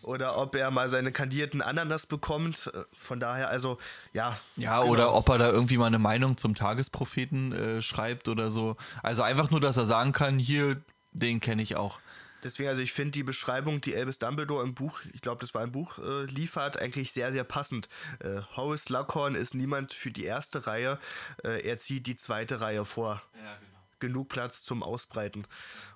Oder 0.00 0.38
ob 0.38 0.56
er 0.56 0.70
mal 0.70 0.88
seine 0.88 1.12
kandierten 1.12 1.60
Ananas 1.60 2.06
bekommt. 2.06 2.72
Von 2.96 3.20
daher, 3.20 3.50
also, 3.50 3.76
ja. 4.14 4.38
Ja, 4.56 4.80
genau. 4.80 4.90
oder 4.90 5.14
ob 5.14 5.28
er 5.28 5.36
da 5.36 5.50
irgendwie 5.50 5.76
mal 5.76 5.88
eine 5.88 5.98
Meinung 5.98 6.38
zum 6.38 6.54
Tagespropheten 6.54 7.82
schreibt 7.82 8.28
oder 8.28 8.50
so. 8.50 8.78
Also 9.02 9.20
einfach 9.20 9.50
nur, 9.50 9.60
dass 9.60 9.76
er 9.76 9.84
sagen 9.84 10.12
kann, 10.12 10.38
hier, 10.38 10.80
den 11.12 11.40
kenne 11.40 11.62
ich 11.62 11.76
auch. 11.76 12.00
Deswegen, 12.44 12.68
also 12.68 12.80
ich 12.80 12.92
finde 12.92 13.12
die 13.12 13.24
Beschreibung, 13.24 13.80
die 13.80 13.94
Elvis 13.94 14.18
Dumbledore 14.18 14.62
im 14.62 14.74
Buch, 14.74 15.00
ich 15.12 15.20
glaube, 15.20 15.40
das 15.40 15.54
war 15.54 15.62
ein 15.62 15.72
Buch, 15.72 15.98
äh, 15.98 16.24
liefert, 16.26 16.76
eigentlich 16.76 17.12
sehr, 17.12 17.32
sehr 17.32 17.42
passend. 17.42 17.88
Äh, 18.20 18.42
Horace 18.54 18.90
Luckhorn 18.90 19.34
ist 19.34 19.54
niemand 19.54 19.92
für 19.92 20.12
die 20.12 20.24
erste 20.24 20.66
Reihe, 20.66 21.00
äh, 21.42 21.66
er 21.66 21.78
zieht 21.78 22.06
die 22.06 22.14
zweite 22.14 22.60
Reihe 22.60 22.84
vor. 22.84 23.22
Ja, 23.34 23.56
genau 23.56 23.78
genug 24.00 24.28
Platz 24.28 24.62
zum 24.62 24.82
Ausbreiten. 24.82 25.44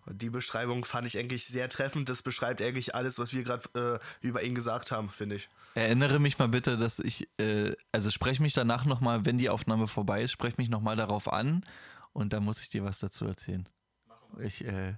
Und 0.07 0.23
die 0.23 0.31
Beschreibung 0.31 0.85
fand 0.85 1.07
ich 1.07 1.19
eigentlich 1.19 1.47
sehr 1.47 1.69
treffend. 1.69 2.09
Das 2.09 2.23
beschreibt 2.23 2.61
eigentlich 2.61 2.95
alles, 2.95 3.19
was 3.19 3.33
wir 3.33 3.45
gerade 3.45 4.01
äh, 4.03 4.27
über 4.27 4.43
ihn 4.43 4.55
gesagt 4.55 4.91
haben, 4.91 5.11
finde 5.11 5.37
ich. 5.37 5.49
Erinnere 5.75 6.19
mich 6.19 6.39
mal 6.39 6.49
bitte, 6.49 6.77
dass 6.77 6.99
ich, 6.99 7.29
äh, 7.39 7.75
also 7.93 8.11
spreche 8.11 8.43
mich 8.43 8.55
danach 8.55 8.85
nochmal, 8.85 9.25
wenn 9.25 9.39
die 9.39 9.49
Aufnahme 9.49 9.87
vorbei 9.87 10.23
ist, 10.23 10.33
spreche 10.33 10.57
mich 10.59 10.69
nochmal 10.69 10.97
darauf 10.97 11.33
an 11.33 11.65
und 12.13 12.33
dann 12.33 12.45
muss 12.45 12.61
ich 12.61 12.69
dir 12.69 12.85
was 12.85 12.99
dazu 12.99 13.25
erzählen. 13.25 13.69
Ich, 14.41 14.65
äh, 14.65 14.95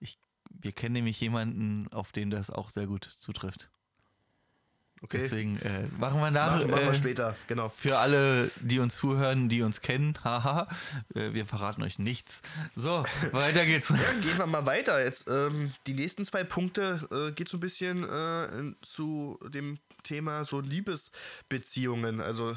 ich, 0.00 0.18
wir 0.50 0.72
kennen 0.72 0.94
nämlich 0.94 1.20
jemanden, 1.20 1.88
auf 1.92 2.12
den 2.12 2.30
das 2.30 2.50
auch 2.50 2.70
sehr 2.70 2.86
gut 2.86 3.04
zutrifft. 3.04 3.70
Okay. 5.00 5.18
Deswegen 5.18 5.58
äh, 5.60 5.86
machen 5.96 6.18
wir 6.20 6.30
nach. 6.30 6.56
Machen, 6.56 6.70
machen 6.70 6.84
wir 6.84 6.90
äh, 6.90 6.94
später, 6.94 7.36
genau. 7.46 7.68
Für 7.68 7.98
alle, 7.98 8.50
die 8.60 8.80
uns 8.80 8.96
zuhören, 8.96 9.48
die 9.48 9.62
uns 9.62 9.80
kennen, 9.80 10.14
haha, 10.24 10.66
äh, 11.14 11.32
wir 11.32 11.46
verraten 11.46 11.82
euch 11.82 11.98
nichts. 11.98 12.42
So, 12.74 13.04
weiter 13.32 13.64
geht's. 13.64 13.88
Dann 13.88 14.20
gehen 14.20 14.36
wir 14.36 14.46
mal 14.46 14.66
weiter. 14.66 15.02
Jetzt 15.02 15.28
ähm, 15.30 15.72
die 15.86 15.94
nächsten 15.94 16.24
zwei 16.24 16.42
Punkte 16.42 17.08
äh, 17.12 17.32
geht 17.32 17.48
so 17.48 17.58
ein 17.58 17.60
bisschen 17.60 18.04
äh, 18.04 18.74
zu 18.82 19.38
dem 19.48 19.78
Thema 20.02 20.44
so 20.44 20.60
Liebesbeziehungen. 20.60 22.20
Also 22.20 22.56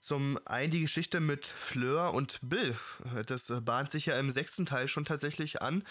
zum 0.00 0.38
einen 0.46 0.72
die 0.72 0.80
Geschichte 0.80 1.20
mit 1.20 1.46
Fleur 1.46 2.14
und 2.14 2.38
Bill. 2.42 2.74
Das 3.26 3.52
bahnt 3.62 3.92
sich 3.92 4.06
ja 4.06 4.18
im 4.18 4.30
sechsten 4.30 4.66
Teil 4.66 4.88
schon 4.88 5.04
tatsächlich 5.04 5.62
an. 5.62 5.84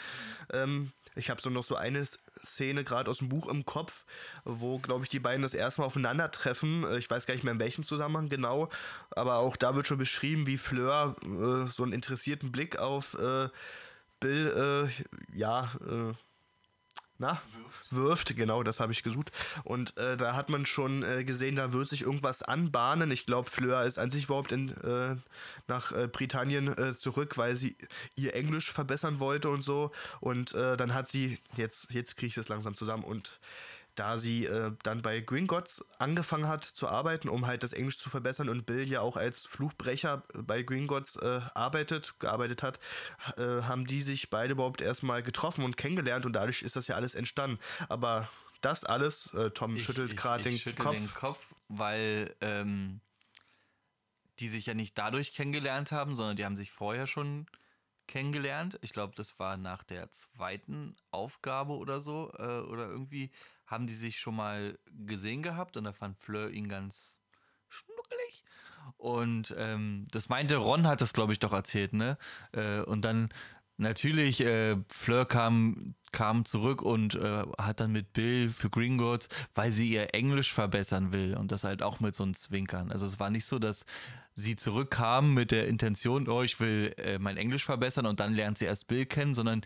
Ähm, 0.51 0.91
ich 1.15 1.29
habe 1.29 1.41
so 1.41 1.49
noch 1.49 1.63
so 1.63 1.75
eine 1.75 2.05
Szene 2.43 2.83
gerade 2.83 3.11
aus 3.11 3.19
dem 3.19 3.29
Buch 3.29 3.47
im 3.47 3.65
Kopf, 3.65 4.05
wo, 4.45 4.79
glaube 4.79 5.03
ich, 5.03 5.09
die 5.09 5.19
beiden 5.19 5.43
das 5.43 5.53
erste 5.53 5.81
Mal 5.81 5.87
aufeinandertreffen. 5.87 6.83
Äh, 6.85 6.97
Ich 6.97 7.09
weiß 7.09 7.25
gar 7.25 7.33
nicht 7.35 7.43
mehr 7.43 7.53
in 7.53 7.59
welchem 7.59 7.83
Zusammenhang 7.83 8.29
genau, 8.29 8.69
aber 9.11 9.37
auch 9.37 9.55
da 9.55 9.75
wird 9.75 9.87
schon 9.87 9.97
beschrieben, 9.97 10.47
wie 10.47 10.57
Fleur 10.57 11.15
äh, 11.23 11.69
so 11.69 11.83
einen 11.83 11.93
interessierten 11.93 12.51
Blick 12.51 12.79
auf 12.79 13.13
äh, 13.15 13.49
Bill, 14.19 14.89
äh, 14.89 15.37
ja, 15.37 15.71
äh, 15.81 16.13
na, 17.19 17.41
wirft. 17.89 18.35
genau, 18.35 18.63
das 18.63 18.79
habe 18.79 18.93
ich 18.93 19.03
gesucht. 19.03 19.31
Und 19.63 19.95
äh, 19.97 20.15
da 20.15 20.35
hat 20.35 20.49
man 20.49 20.65
schon 20.65 21.03
äh, 21.03 21.23
gesehen, 21.25 21.57
da 21.57 21.73
wird 21.73 21.89
sich 21.89 22.03
irgendwas 22.03 22.41
anbahnen. 22.41 23.11
Ich 23.11 23.25
glaube, 23.25 23.49
Fleur 23.49 23.83
ist 23.83 23.99
an 23.99 24.09
sich 24.09 24.25
überhaupt 24.25 24.53
in, 24.53 24.69
äh, 24.69 25.17
nach 25.67 25.91
äh, 25.91 26.07
Britannien 26.07 26.75
äh, 26.77 26.95
zurück, 26.95 27.37
weil 27.37 27.57
sie 27.57 27.75
ihr 28.15 28.35
Englisch 28.35 28.71
verbessern 28.71 29.19
wollte 29.19 29.49
und 29.49 29.63
so. 29.63 29.91
Und 30.21 30.53
äh, 30.53 30.77
dann 30.77 30.93
hat 30.93 31.09
sie, 31.09 31.39
jetzt, 31.57 31.91
jetzt 31.91 32.15
kriege 32.15 32.29
ich 32.29 32.35
das 32.35 32.47
langsam 32.47 32.75
zusammen, 32.75 33.03
und 33.03 33.39
da 33.95 34.17
sie 34.17 34.45
äh, 34.45 34.71
dann 34.83 35.01
bei 35.01 35.19
Gringotts 35.19 35.83
angefangen 35.97 36.47
hat 36.47 36.63
zu 36.63 36.87
arbeiten, 36.87 37.29
um 37.29 37.47
halt 37.47 37.63
das 37.63 37.73
Englisch 37.73 37.97
zu 37.97 38.09
verbessern 38.09 38.49
und 38.49 38.65
Bill 38.65 38.87
ja 38.87 39.01
auch 39.01 39.17
als 39.17 39.45
Fluchbrecher 39.45 40.23
bei 40.33 40.63
Gringotts 40.63 41.17
äh, 41.17 41.41
arbeitet, 41.53 42.15
gearbeitet 42.19 42.63
hat, 42.63 42.79
äh, 43.37 43.63
haben 43.63 43.85
die 43.85 44.01
sich 44.01 44.29
beide 44.29 44.53
überhaupt 44.53 44.81
erstmal 44.81 45.23
getroffen 45.23 45.63
und 45.63 45.77
kennengelernt 45.77 46.25
und 46.25 46.33
dadurch 46.33 46.61
ist 46.61 46.75
das 46.75 46.87
ja 46.87 46.95
alles 46.95 47.15
entstanden. 47.15 47.59
Aber 47.89 48.29
das 48.61 48.83
alles, 48.83 49.33
äh, 49.33 49.51
Tom 49.51 49.77
schüttelt 49.79 50.17
gerade 50.17 50.43
den 50.43 50.55
ich 50.55 50.63
schüttel 50.63 50.85
Kopf. 50.85 50.95
den 50.95 51.13
Kopf, 51.13 51.55
weil 51.67 52.35
ähm, 52.41 53.01
die 54.39 54.49
sich 54.49 54.65
ja 54.65 54.73
nicht 54.73 54.97
dadurch 54.97 55.33
kennengelernt 55.33 55.91
haben, 55.91 56.15
sondern 56.15 56.35
die 56.35 56.45
haben 56.45 56.57
sich 56.57 56.71
vorher 56.71 57.07
schon 57.07 57.47
kennengelernt. 58.07 58.79
Ich 58.81 58.91
glaube, 58.91 59.13
das 59.15 59.39
war 59.39 59.55
nach 59.57 59.83
der 59.83 60.11
zweiten 60.11 60.95
Aufgabe 61.11 61.73
oder 61.73 61.99
so. 61.99 62.31
Äh, 62.37 62.61
oder 62.61 62.89
irgendwie 62.89 63.31
haben 63.69 63.87
die 63.87 63.93
sich 63.93 64.19
schon 64.19 64.35
mal 64.35 64.77
gesehen 65.05 65.43
gehabt 65.43 65.77
und 65.77 65.83
da 65.83 65.93
fand 65.93 66.17
Fleur 66.17 66.49
ihn 66.49 66.67
ganz 66.67 67.17
schnuckelig. 67.67 68.43
Und 68.97 69.53
ähm, 69.57 70.07
das 70.11 70.29
meinte 70.29 70.55
Ron 70.57 70.87
hat 70.87 71.01
das, 71.01 71.13
glaube 71.13 71.33
ich, 71.33 71.39
doch 71.39 71.53
erzählt, 71.53 71.93
ne? 71.93 72.17
Äh, 72.51 72.79
und 72.81 73.05
dann 73.05 73.29
natürlich, 73.77 74.41
äh, 74.41 74.75
Fleur 74.89 75.25
kam, 75.25 75.93
kam 76.11 76.45
zurück 76.45 76.81
und 76.81 77.15
äh, 77.15 77.43
hat 77.59 77.79
dann 77.79 77.91
mit 77.91 78.13
Bill 78.13 78.49
für 78.49 78.69
Gringotts, 78.69 79.29
weil 79.53 79.71
sie 79.71 79.89
ihr 79.89 80.13
Englisch 80.15 80.51
verbessern 80.51 81.13
will 81.13 81.35
und 81.35 81.51
das 81.51 81.63
halt 81.63 81.83
auch 81.83 81.99
mit 81.99 82.15
so 82.15 82.23
einem 82.23 82.33
Zwinkern. 82.33 82.91
Also 82.91 83.05
es 83.05 83.19
war 83.19 83.29
nicht 83.29 83.45
so, 83.45 83.59
dass 83.59 83.85
sie 84.33 84.55
zurückkam 84.55 85.33
mit 85.33 85.51
der 85.51 85.67
Intention, 85.67 86.27
oh, 86.27 86.41
ich 86.41 86.59
will 86.59 86.93
äh, 86.97 87.19
mein 87.19 87.37
Englisch 87.37 87.65
verbessern 87.65 88.05
und 88.05 88.19
dann 88.19 88.33
lernt 88.33 88.57
sie 88.57 88.65
erst 88.65 88.87
Bill 88.87 89.05
kennen, 89.05 89.33
sondern 89.33 89.61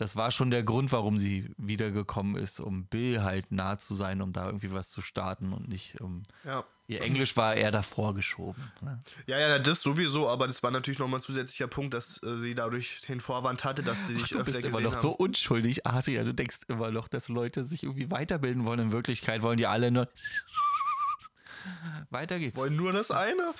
das 0.00 0.16
war 0.16 0.30
schon 0.30 0.50
der 0.50 0.62
Grund, 0.62 0.92
warum 0.92 1.18
sie 1.18 1.50
wiedergekommen 1.58 2.36
ist, 2.36 2.58
um 2.58 2.86
Bill 2.86 3.22
halt 3.22 3.52
nah 3.52 3.76
zu 3.76 3.94
sein, 3.94 4.22
um 4.22 4.32
da 4.32 4.46
irgendwie 4.46 4.72
was 4.72 4.88
zu 4.90 5.02
starten 5.02 5.52
und 5.52 5.68
nicht 5.68 6.00
um. 6.00 6.22
Ja. 6.44 6.64
Ihr 6.86 7.02
Englisch 7.02 7.36
war 7.36 7.54
eher 7.54 7.70
davor 7.70 8.14
geschoben. 8.14 8.72
Ne? 8.80 8.98
Ja, 9.26 9.38
ja, 9.38 9.58
das 9.58 9.82
sowieso, 9.82 10.28
aber 10.28 10.48
das 10.48 10.62
war 10.62 10.70
natürlich 10.70 10.98
nochmal 10.98 11.20
ein 11.20 11.22
zusätzlicher 11.22 11.68
Punkt, 11.68 11.92
dass 11.92 12.20
äh, 12.22 12.38
sie 12.38 12.54
dadurch 12.54 13.02
den 13.02 13.20
Vorwand 13.20 13.62
hatte, 13.62 13.82
dass 13.82 14.08
sie 14.08 14.14
sich 14.14 14.30
Du 14.30 14.38
öfter 14.38 14.52
bist 14.52 14.64
immer 14.64 14.80
noch 14.80 14.94
haben. 14.94 15.02
so 15.02 15.10
unschuldig, 15.12 15.86
Adrian. 15.86 16.24
Du 16.24 16.34
denkst 16.34 16.60
immer 16.68 16.90
noch, 16.90 17.06
dass 17.06 17.28
Leute 17.28 17.64
sich 17.64 17.82
irgendwie 17.82 18.10
weiterbilden 18.10 18.64
wollen. 18.64 18.80
In 18.80 18.92
Wirklichkeit 18.92 19.42
wollen 19.42 19.58
die 19.58 19.66
alle 19.66 19.90
nur. 19.90 20.08
Weiter 22.10 22.38
geht's. 22.38 22.56
Wollen 22.56 22.74
nur 22.74 22.92
das 22.92 23.10
eine? 23.10 23.54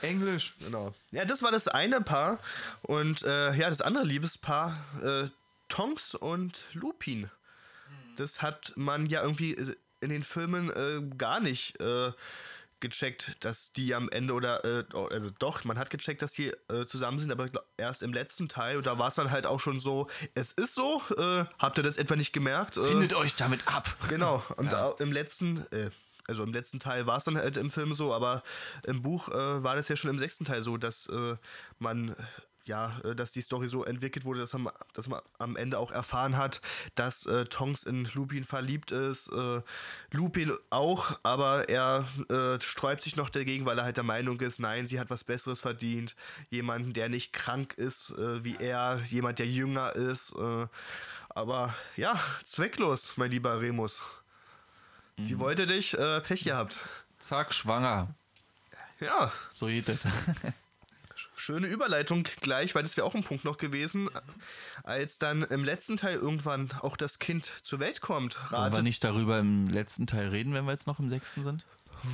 Englisch. 0.00 0.54
Genau. 0.58 0.94
Ja, 1.12 1.24
das 1.24 1.42
war 1.42 1.52
das 1.52 1.68
eine 1.68 2.00
Paar. 2.00 2.38
Und 2.82 3.22
äh, 3.22 3.54
ja, 3.54 3.68
das 3.68 3.80
andere 3.80 4.04
Liebespaar, 4.04 4.76
äh, 5.02 5.28
Tonks 5.70 6.14
und 6.14 6.66
Lupin. 6.74 7.30
Das 8.16 8.42
hat 8.42 8.74
man 8.76 9.06
ja 9.06 9.22
irgendwie 9.22 9.56
in 10.00 10.10
den 10.10 10.22
Filmen 10.22 10.70
äh, 10.70 11.16
gar 11.16 11.40
nicht 11.40 11.80
äh, 11.80 12.12
gecheckt, 12.80 13.44
dass 13.44 13.72
die 13.72 13.94
am 13.94 14.08
Ende 14.08 14.34
oder, 14.34 14.64
äh, 14.64 14.84
also 15.10 15.30
doch, 15.38 15.64
man 15.64 15.78
hat 15.78 15.90
gecheckt, 15.90 16.22
dass 16.22 16.32
die 16.32 16.48
äh, 16.68 16.86
zusammen 16.86 17.18
sind, 17.18 17.30
aber 17.30 17.48
erst 17.76 18.02
im 18.02 18.12
letzten 18.12 18.48
Teil. 18.48 18.78
Und 18.78 18.86
da 18.86 18.98
war 18.98 19.08
es 19.08 19.14
dann 19.14 19.30
halt 19.30 19.46
auch 19.46 19.60
schon 19.60 19.80
so, 19.80 20.08
es 20.34 20.52
ist 20.52 20.74
so, 20.74 21.02
äh, 21.16 21.44
habt 21.58 21.78
ihr 21.78 21.84
das 21.84 21.96
etwa 21.96 22.16
nicht 22.16 22.32
gemerkt? 22.32 22.76
Äh, 22.76 22.88
Findet 22.88 23.14
euch 23.14 23.36
damit 23.36 23.66
ab. 23.66 23.94
Genau, 24.08 24.42
und 24.56 24.74
auch 24.74 24.98
im 24.98 25.12
letzten, 25.12 25.66
äh, 25.72 25.90
also 26.26 26.42
im 26.42 26.52
letzten 26.52 26.80
Teil 26.80 27.06
war 27.06 27.18
es 27.18 27.24
dann 27.24 27.36
halt 27.36 27.56
im 27.56 27.70
Film 27.70 27.92
so, 27.94 28.14
aber 28.14 28.42
im 28.84 29.02
Buch 29.02 29.28
äh, 29.28 29.62
war 29.62 29.76
das 29.76 29.88
ja 29.88 29.96
schon 29.96 30.10
im 30.10 30.18
sechsten 30.18 30.44
Teil 30.44 30.62
so, 30.62 30.76
dass 30.76 31.06
äh, 31.06 31.36
man, 31.78 32.10
äh, 32.10 32.14
ja, 32.70 32.98
äh, 33.04 33.14
dass 33.14 33.32
die 33.32 33.42
Story 33.42 33.68
so 33.68 33.84
entwickelt 33.84 34.24
wurde, 34.24 34.40
dass 34.40 34.52
man, 34.54 34.72
dass 34.94 35.08
man 35.08 35.20
am 35.38 35.56
Ende 35.56 35.78
auch 35.78 35.90
erfahren 35.90 36.36
hat, 36.36 36.60
dass 36.94 37.26
äh, 37.26 37.44
Tonks 37.46 37.82
in 37.82 38.08
Lupin 38.14 38.44
verliebt 38.44 38.92
ist, 38.92 39.28
äh, 39.32 39.60
Lupin 40.12 40.52
auch, 40.70 41.18
aber 41.24 41.68
er 41.68 42.06
äh, 42.30 42.60
sträubt 42.60 43.02
sich 43.02 43.16
noch 43.16 43.28
dagegen, 43.28 43.66
weil 43.66 43.76
er 43.78 43.84
halt 43.84 43.96
der 43.96 44.04
Meinung 44.04 44.40
ist, 44.40 44.60
nein, 44.60 44.86
sie 44.86 45.00
hat 45.00 45.10
was 45.10 45.24
Besseres 45.24 45.60
verdient, 45.60 46.14
jemanden, 46.50 46.92
der 46.92 47.08
nicht 47.08 47.32
krank 47.32 47.74
ist 47.74 48.10
äh, 48.10 48.44
wie 48.44 48.56
er, 48.56 49.00
jemand, 49.06 49.40
der 49.40 49.46
jünger 49.46 49.94
ist, 49.96 50.32
äh, 50.38 50.66
aber 51.30 51.74
ja, 51.96 52.18
zwecklos, 52.44 53.16
mein 53.16 53.30
lieber 53.30 53.60
Remus. 53.60 54.00
Sie 55.18 55.38
wollte 55.38 55.66
dich, 55.66 55.98
äh, 55.98 56.20
Pech 56.20 56.44
gehabt. 56.44 56.78
Zack, 57.18 57.52
schwanger. 57.52 58.14
Ja, 59.00 59.30
So 59.52 59.66
geht 59.66 59.88
das. 59.88 59.98
schöne 61.50 61.66
Überleitung 61.66 62.22
gleich, 62.40 62.74
weil 62.76 62.82
das 62.84 62.96
wäre 62.96 63.06
auch 63.06 63.14
ein 63.14 63.24
Punkt 63.24 63.44
noch 63.44 63.56
gewesen, 63.58 64.08
als 64.84 65.18
dann 65.18 65.42
im 65.42 65.64
letzten 65.64 65.96
Teil 65.96 66.14
irgendwann 66.16 66.70
auch 66.80 66.96
das 66.96 67.18
Kind 67.18 67.50
zur 67.62 67.80
Welt 67.80 68.00
kommt. 68.00 68.38
Wollen 68.52 68.72
wir 68.72 68.82
nicht 68.82 69.02
darüber 69.02 69.38
im 69.40 69.66
letzten 69.66 70.06
Teil 70.06 70.28
reden, 70.28 70.54
wenn 70.54 70.64
wir 70.64 70.72
jetzt 70.72 70.86
noch 70.86 70.98
im 71.00 71.08
sechsten 71.08 71.42
sind? 71.44 71.66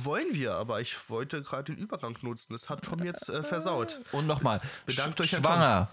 wollen 0.03 0.33
wir, 0.33 0.55
aber 0.55 0.81
ich 0.81 1.09
wollte 1.09 1.41
gerade 1.41 1.73
den 1.73 1.77
Übergang 1.81 2.17
nutzen. 2.21 2.51
Das 2.51 2.67
hat 2.67 2.83
Tom 2.83 3.01
jetzt 3.05 3.29
äh, 3.29 3.41
versaut. 3.41 4.01
Und 4.11 4.27
nochmal. 4.27 4.59
Bedankt 4.85 5.17
sch- 5.19 5.23
euch, 5.23 5.31
Herr 5.31 5.39
Schwanger. 5.39 5.87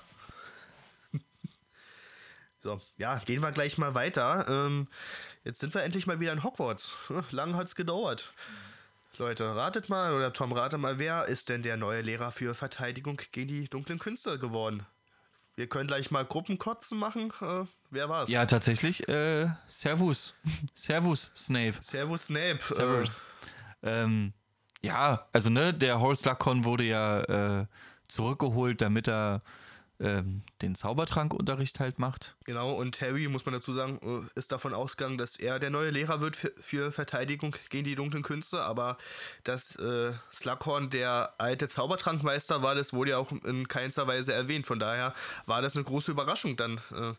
So, 2.62 2.80
ja, 2.96 3.18
gehen 3.18 3.42
wir 3.42 3.52
gleich 3.52 3.76
mal 3.76 3.94
weiter. 3.94 4.46
Ähm, 4.48 4.88
jetzt 5.44 5.60
sind 5.60 5.74
wir 5.74 5.82
endlich 5.82 6.06
mal 6.06 6.18
wieder 6.18 6.32
in 6.32 6.42
Hogwarts. 6.42 6.92
Hm, 7.08 7.22
Lang 7.30 7.54
hat's 7.54 7.74
gedauert. 7.76 8.32
Leute, 9.18 9.54
ratet 9.54 9.88
mal, 9.88 10.12
oder 10.12 10.32
Tom, 10.32 10.52
rate 10.52 10.76
mal, 10.76 10.98
wer 10.98 11.26
ist 11.26 11.48
denn 11.48 11.62
der 11.62 11.76
neue 11.76 12.00
Lehrer 12.00 12.32
für 12.32 12.54
Verteidigung 12.54 13.20
gegen 13.30 13.48
die 13.48 13.68
dunklen 13.68 13.98
Künste 13.98 14.38
geworden? 14.38 14.84
Wir 15.56 15.68
können 15.68 15.86
gleich 15.86 16.10
mal 16.10 16.24
Gruppenkotzen 16.24 16.98
machen. 16.98 17.32
Äh, 17.40 17.64
wer 17.90 18.08
war's? 18.08 18.28
Ja, 18.28 18.44
tatsächlich. 18.44 19.08
Äh, 19.08 19.48
Servus. 19.68 20.34
Servus, 20.74 21.30
Snape. 21.36 21.74
Servus 21.80 22.24
Snape. 22.24 22.58
Servus. 22.60 23.22
Ähm, 23.82 24.32
ja, 24.82 25.28
also 25.32 25.50
ne, 25.50 25.72
der 25.72 26.00
Horace 26.00 26.24
Lacon 26.24 26.64
wurde 26.64 26.84
ja 26.84 27.20
äh, 27.60 27.66
zurückgeholt, 28.08 28.82
damit 28.82 29.08
er 29.08 29.42
ähm, 30.00 30.42
den 30.60 30.74
Zaubertrankunterricht 30.74 31.78
halt 31.80 31.98
macht. 31.98 32.36
Genau, 32.44 32.72
und 32.72 33.00
Harry, 33.00 33.28
muss 33.28 33.46
man 33.46 33.54
dazu 33.54 33.72
sagen, 33.72 34.00
äh, 34.02 34.38
ist 34.38 34.52
davon 34.52 34.74
ausgegangen, 34.74 35.18
dass 35.18 35.36
er 35.36 35.58
der 35.58 35.70
neue 35.70 35.90
Lehrer 35.90 36.20
wird 36.20 36.36
für, 36.36 36.52
für 36.60 36.92
Verteidigung 36.92 37.54
gegen 37.70 37.84
die 37.84 37.94
dunklen 37.94 38.22
Künste, 38.22 38.62
aber 38.62 38.98
dass 39.44 39.76
äh, 39.76 40.12
Slughorn 40.32 40.90
der 40.90 41.34
alte 41.38 41.68
Zaubertrankmeister 41.68 42.62
war, 42.62 42.74
das 42.74 42.92
wurde 42.92 43.12
ja 43.12 43.18
auch 43.18 43.30
in 43.30 43.68
keinster 43.68 44.06
Weise 44.06 44.32
erwähnt. 44.32 44.66
Von 44.66 44.78
daher 44.78 45.14
war 45.46 45.62
das 45.62 45.76
eine 45.76 45.84
große 45.84 46.10
Überraschung 46.10 46.56
dann, 46.56 46.78
äh, 46.92 47.14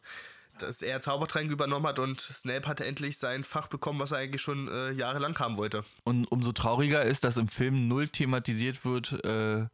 dass 0.59 0.81
er 0.81 1.01
Zaubertrank 1.01 1.51
übernommen 1.51 1.85
hat 1.85 1.99
und 1.99 2.21
Snape 2.21 2.67
hatte 2.67 2.85
endlich 2.85 3.17
sein 3.17 3.43
Fach 3.43 3.67
bekommen, 3.67 3.99
was 3.99 4.11
er 4.11 4.19
eigentlich 4.19 4.41
schon 4.41 4.67
äh, 4.67 4.91
jahrelang 4.91 5.37
haben 5.39 5.57
wollte. 5.57 5.83
Und 6.03 6.31
umso 6.31 6.51
trauriger 6.51 7.03
ist, 7.03 7.23
dass 7.23 7.37
im 7.37 7.47
Film 7.47 7.87
null 7.87 8.07
thematisiert 8.07 8.85
wird, 8.85 9.23
äh, 9.25 9.65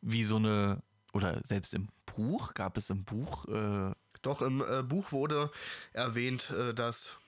wie 0.00 0.22
so 0.22 0.36
eine, 0.36 0.80
oder 1.18 1.40
selbst 1.44 1.74
im 1.74 1.88
Buch, 2.06 2.54
gab 2.54 2.76
es 2.76 2.90
im 2.90 3.04
Buch, 3.04 3.44
äh, 3.48 3.92
Doch 4.22 4.40
im 4.40 4.62
äh, 4.62 4.82
Buch 4.82 5.12
wurde 5.12 5.50
erwähnt, 5.92 6.50
äh, 6.50 6.72
dass 6.74 7.18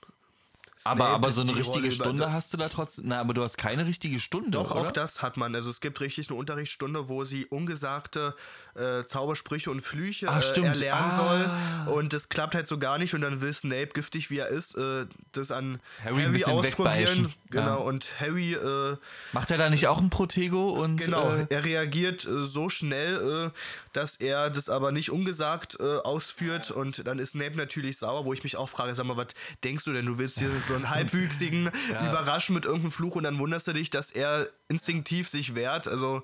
Aber, 0.84 1.08
aber 1.08 1.32
so 1.32 1.42
eine 1.42 1.54
richtige 1.54 1.90
Stunde 1.90 2.32
hast 2.32 2.52
du 2.52 2.56
da 2.56 2.68
trotzdem. 2.68 3.04
Na, 3.08 3.20
aber 3.20 3.34
du 3.34 3.42
hast 3.42 3.58
keine 3.58 3.86
richtige 3.86 4.18
Stunde, 4.18 4.50
Doch, 4.52 4.70
oder? 4.70 4.80
auch 4.88 4.92
das 4.92 5.20
hat 5.22 5.36
man. 5.36 5.54
Also 5.54 5.70
es 5.70 5.80
gibt 5.80 6.00
richtig 6.00 6.28
eine 6.30 6.38
Unterrichtsstunde, 6.38 7.08
wo 7.08 7.24
sie 7.24 7.46
ungesagte 7.46 8.34
äh, 8.74 9.04
Zaubersprüche 9.04 9.70
und 9.70 9.82
Flüche 9.82 10.28
Ah, 10.28 10.40
äh, 10.40 10.60
erlernen 10.60 11.10
Ah. 11.10 11.84
soll. 11.86 11.94
Und 11.96 12.12
das 12.12 12.28
klappt 12.28 12.54
halt 12.54 12.68
so 12.68 12.78
gar 12.78 12.98
nicht. 12.98 13.14
Und 13.14 13.20
dann 13.20 13.40
will 13.40 13.52
Snape, 13.52 13.88
giftig 13.88 14.30
wie 14.30 14.38
er 14.38 14.48
ist, 14.48 14.74
äh, 14.76 15.06
das 15.32 15.50
an 15.50 15.80
Harry 16.04 16.22
Harry, 16.22 16.44
ausprobieren. 16.44 17.32
Genau. 17.50 17.66
Ja. 17.66 17.74
Und 17.74 18.20
Harry 18.20 18.54
äh, 18.54 18.96
Macht 19.32 19.50
er 19.50 19.58
da 19.58 19.68
nicht 19.70 19.86
auch 19.88 19.98
ein 20.00 20.08
Protego 20.10 20.70
und. 20.70 20.96
Genau, 20.98 21.34
Äh, 21.34 21.46
er 21.50 21.64
reagiert 21.64 22.24
äh, 22.24 22.42
so 22.42 22.68
schnell, 22.70 23.50
dass 23.92 24.16
er 24.16 24.50
das 24.50 24.68
aber 24.68 24.92
nicht 24.92 25.10
ungesagt 25.10 25.78
ausführt 25.80 26.70
und 26.70 27.06
dann 27.06 27.18
ist 27.18 27.30
Snape 27.30 27.56
natürlich 27.56 27.98
sauer, 27.98 28.24
wo 28.24 28.32
ich 28.32 28.42
mich 28.44 28.56
auch 28.56 28.68
frage, 28.68 28.94
sag 28.94 29.04
mal, 29.06 29.16
was 29.16 29.28
denkst 29.64 29.84
du 29.84 29.92
denn? 29.92 30.06
Du 30.06 30.18
willst 30.18 30.38
hier 30.38 30.50
so 30.70 30.76
einen 30.76 30.90
halbwüchsigen 30.90 31.66
überraschen 31.88 32.54
mit 32.54 32.64
irgendeinem 32.64 32.92
Fluch 32.92 33.16
und 33.16 33.24
dann 33.24 33.38
wunderst 33.38 33.66
du 33.66 33.72
dich, 33.72 33.90
dass 33.90 34.10
er 34.10 34.48
instinktiv 34.68 35.28
sich 35.28 35.54
wehrt, 35.54 35.88
also 35.88 36.22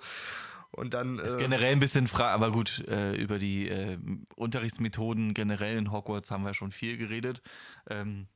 und 0.73 0.95
dann 0.95 1.19
ist 1.19 1.37
äh, 1.37 1.39
generell 1.39 1.73
ein 1.73 1.81
bisschen 1.81 2.07
frei, 2.07 2.29
aber 2.29 2.51
gut, 2.51 2.87
äh, 2.89 3.15
über 3.15 3.39
die 3.39 3.69
äh, 3.69 3.99
Unterrichtsmethoden 4.35 5.33
generell 5.33 5.79
in 5.79 5.91
Hogwarts 5.91 6.31
haben 6.31 6.45
wir 6.45 6.55
schon 6.55 6.71
viel 6.71 6.99
geredet. 6.99 7.41
Ähm, 7.89 8.27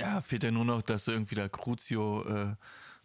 ja, 0.00 0.22
fehlt 0.22 0.44
ja 0.44 0.50
nur 0.50 0.64
noch, 0.64 0.82
dass 0.82 1.08
irgendwie 1.08 1.34
da 1.34 1.48
Crucio, 1.48 2.56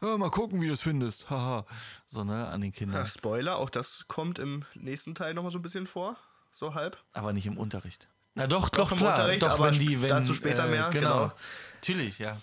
ja, 0.03 0.17
mal 0.17 0.31
gucken, 0.31 0.61
wie 0.61 0.67
du 0.67 0.73
es 0.73 0.81
findest, 0.81 1.29
haha, 1.29 1.65
so, 2.05 2.23
ne, 2.23 2.47
an 2.47 2.61
den 2.61 2.71
Kindern. 2.71 3.01
ja, 3.01 3.07
Spoiler, 3.07 3.57
auch 3.57 3.69
das 3.69 4.05
kommt 4.07 4.39
im 4.39 4.65
nächsten 4.75 5.13
Teil 5.13 5.33
nochmal 5.33 5.51
so 5.51 5.59
ein 5.59 5.61
bisschen 5.61 5.85
vor, 5.85 6.17
so 6.53 6.73
halb. 6.73 6.97
Aber 7.13 7.33
nicht 7.33 7.45
im 7.45 7.57
Unterricht. 7.57 8.07
Na 8.35 8.47
doch, 8.47 8.69
Doch, 8.69 8.85
doch, 8.85 8.91
im 8.93 8.97
klar. 8.99 9.15
Unterricht, 9.17 9.43
doch, 9.43 9.49
aber 9.49 9.71
wenn 9.71 9.79
die, 9.79 10.01
wenn, 10.01 10.09
dazu 10.09 10.33
später 10.33 10.67
mehr, 10.67 10.89
Genau. 10.91 11.13
genau. 11.13 11.31
Natürlich, 11.75 12.19
ja. 12.19 12.33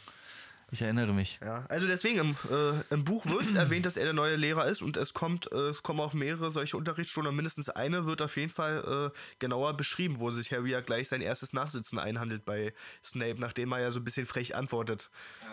Ich 0.71 0.83
erinnere 0.83 1.15
mich. 1.15 1.41
Ja, 1.43 1.65
also 1.71 1.87
deswegen, 1.87 2.19
im, 2.19 2.37
äh, 2.51 2.95
im 2.95 3.03
Buch 3.03 3.25
wird 3.25 3.47
es 3.47 3.55
erwähnt, 3.55 3.87
dass 3.87 3.97
er 3.97 4.05
der 4.05 4.13
neue 4.13 4.37
Lehrer 4.37 4.67
ist 4.67 4.83
und 4.83 4.99
es 4.99 5.15
kommt, 5.15 5.51
äh, 5.51 5.57
es 5.71 5.83
kommen 5.83 5.99
auch 6.01 6.13
mehrere 6.13 6.51
solche 6.51 6.77
Unterrichtsstunden. 6.77 7.35
Mindestens 7.35 7.71
eine 7.71 8.05
wird 8.05 8.21
auf 8.21 8.37
jeden 8.37 8.51
Fall 8.51 9.13
äh, 9.15 9.19
genauer 9.39 9.79
beschrieben, 9.79 10.19
wo 10.21 10.31
sich 10.31 10.53
Harry 10.53 10.71
ja 10.73 10.83
gleich 10.83 11.09
sein 11.09 11.23
erstes 11.23 11.55
Nachsitzen 11.55 11.99
einhandelt 11.99 12.45
bei 12.45 12.75
Snape, 13.03 13.37
nachdem 13.39 13.73
er 13.73 13.81
ja 13.81 13.91
so 13.91 14.01
ein 14.01 14.05
bisschen 14.05 14.27
frech 14.27 14.57
antwortet. 14.57 15.09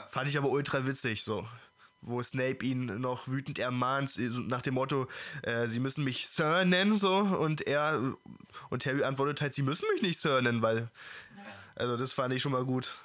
Fand 0.10 0.28
ich 0.28 0.38
aber 0.38 0.50
ultra 0.50 0.86
witzig, 0.86 1.24
so. 1.24 1.48
Wo 2.08 2.22
Snape 2.22 2.64
ihn 2.64 2.86
noch 3.02 3.28
wütend 3.28 3.58
ermahnt, 3.58 4.18
nach 4.48 4.62
dem 4.62 4.76
Motto, 4.76 5.08
äh, 5.42 5.68
sie 5.68 5.80
müssen 5.80 6.04
mich 6.04 6.28
Sir 6.28 6.64
nennen, 6.64 6.94
so, 6.94 7.18
und 7.18 7.66
er 7.66 8.16
und 8.70 8.86
Harry 8.86 9.04
antwortet 9.04 9.42
halt, 9.42 9.54
sie 9.54 9.64
müssen 9.64 9.86
mich 9.94 10.02
nicht 10.02 10.22
Sir 10.22 10.42
nennen, 10.42 10.62
weil. 10.62 10.90
Also 11.76 11.98
das 11.98 12.14
fand 12.14 12.34
ich 12.34 12.42
schon 12.42 12.54
mal 12.54 12.64
gut. 12.64 12.96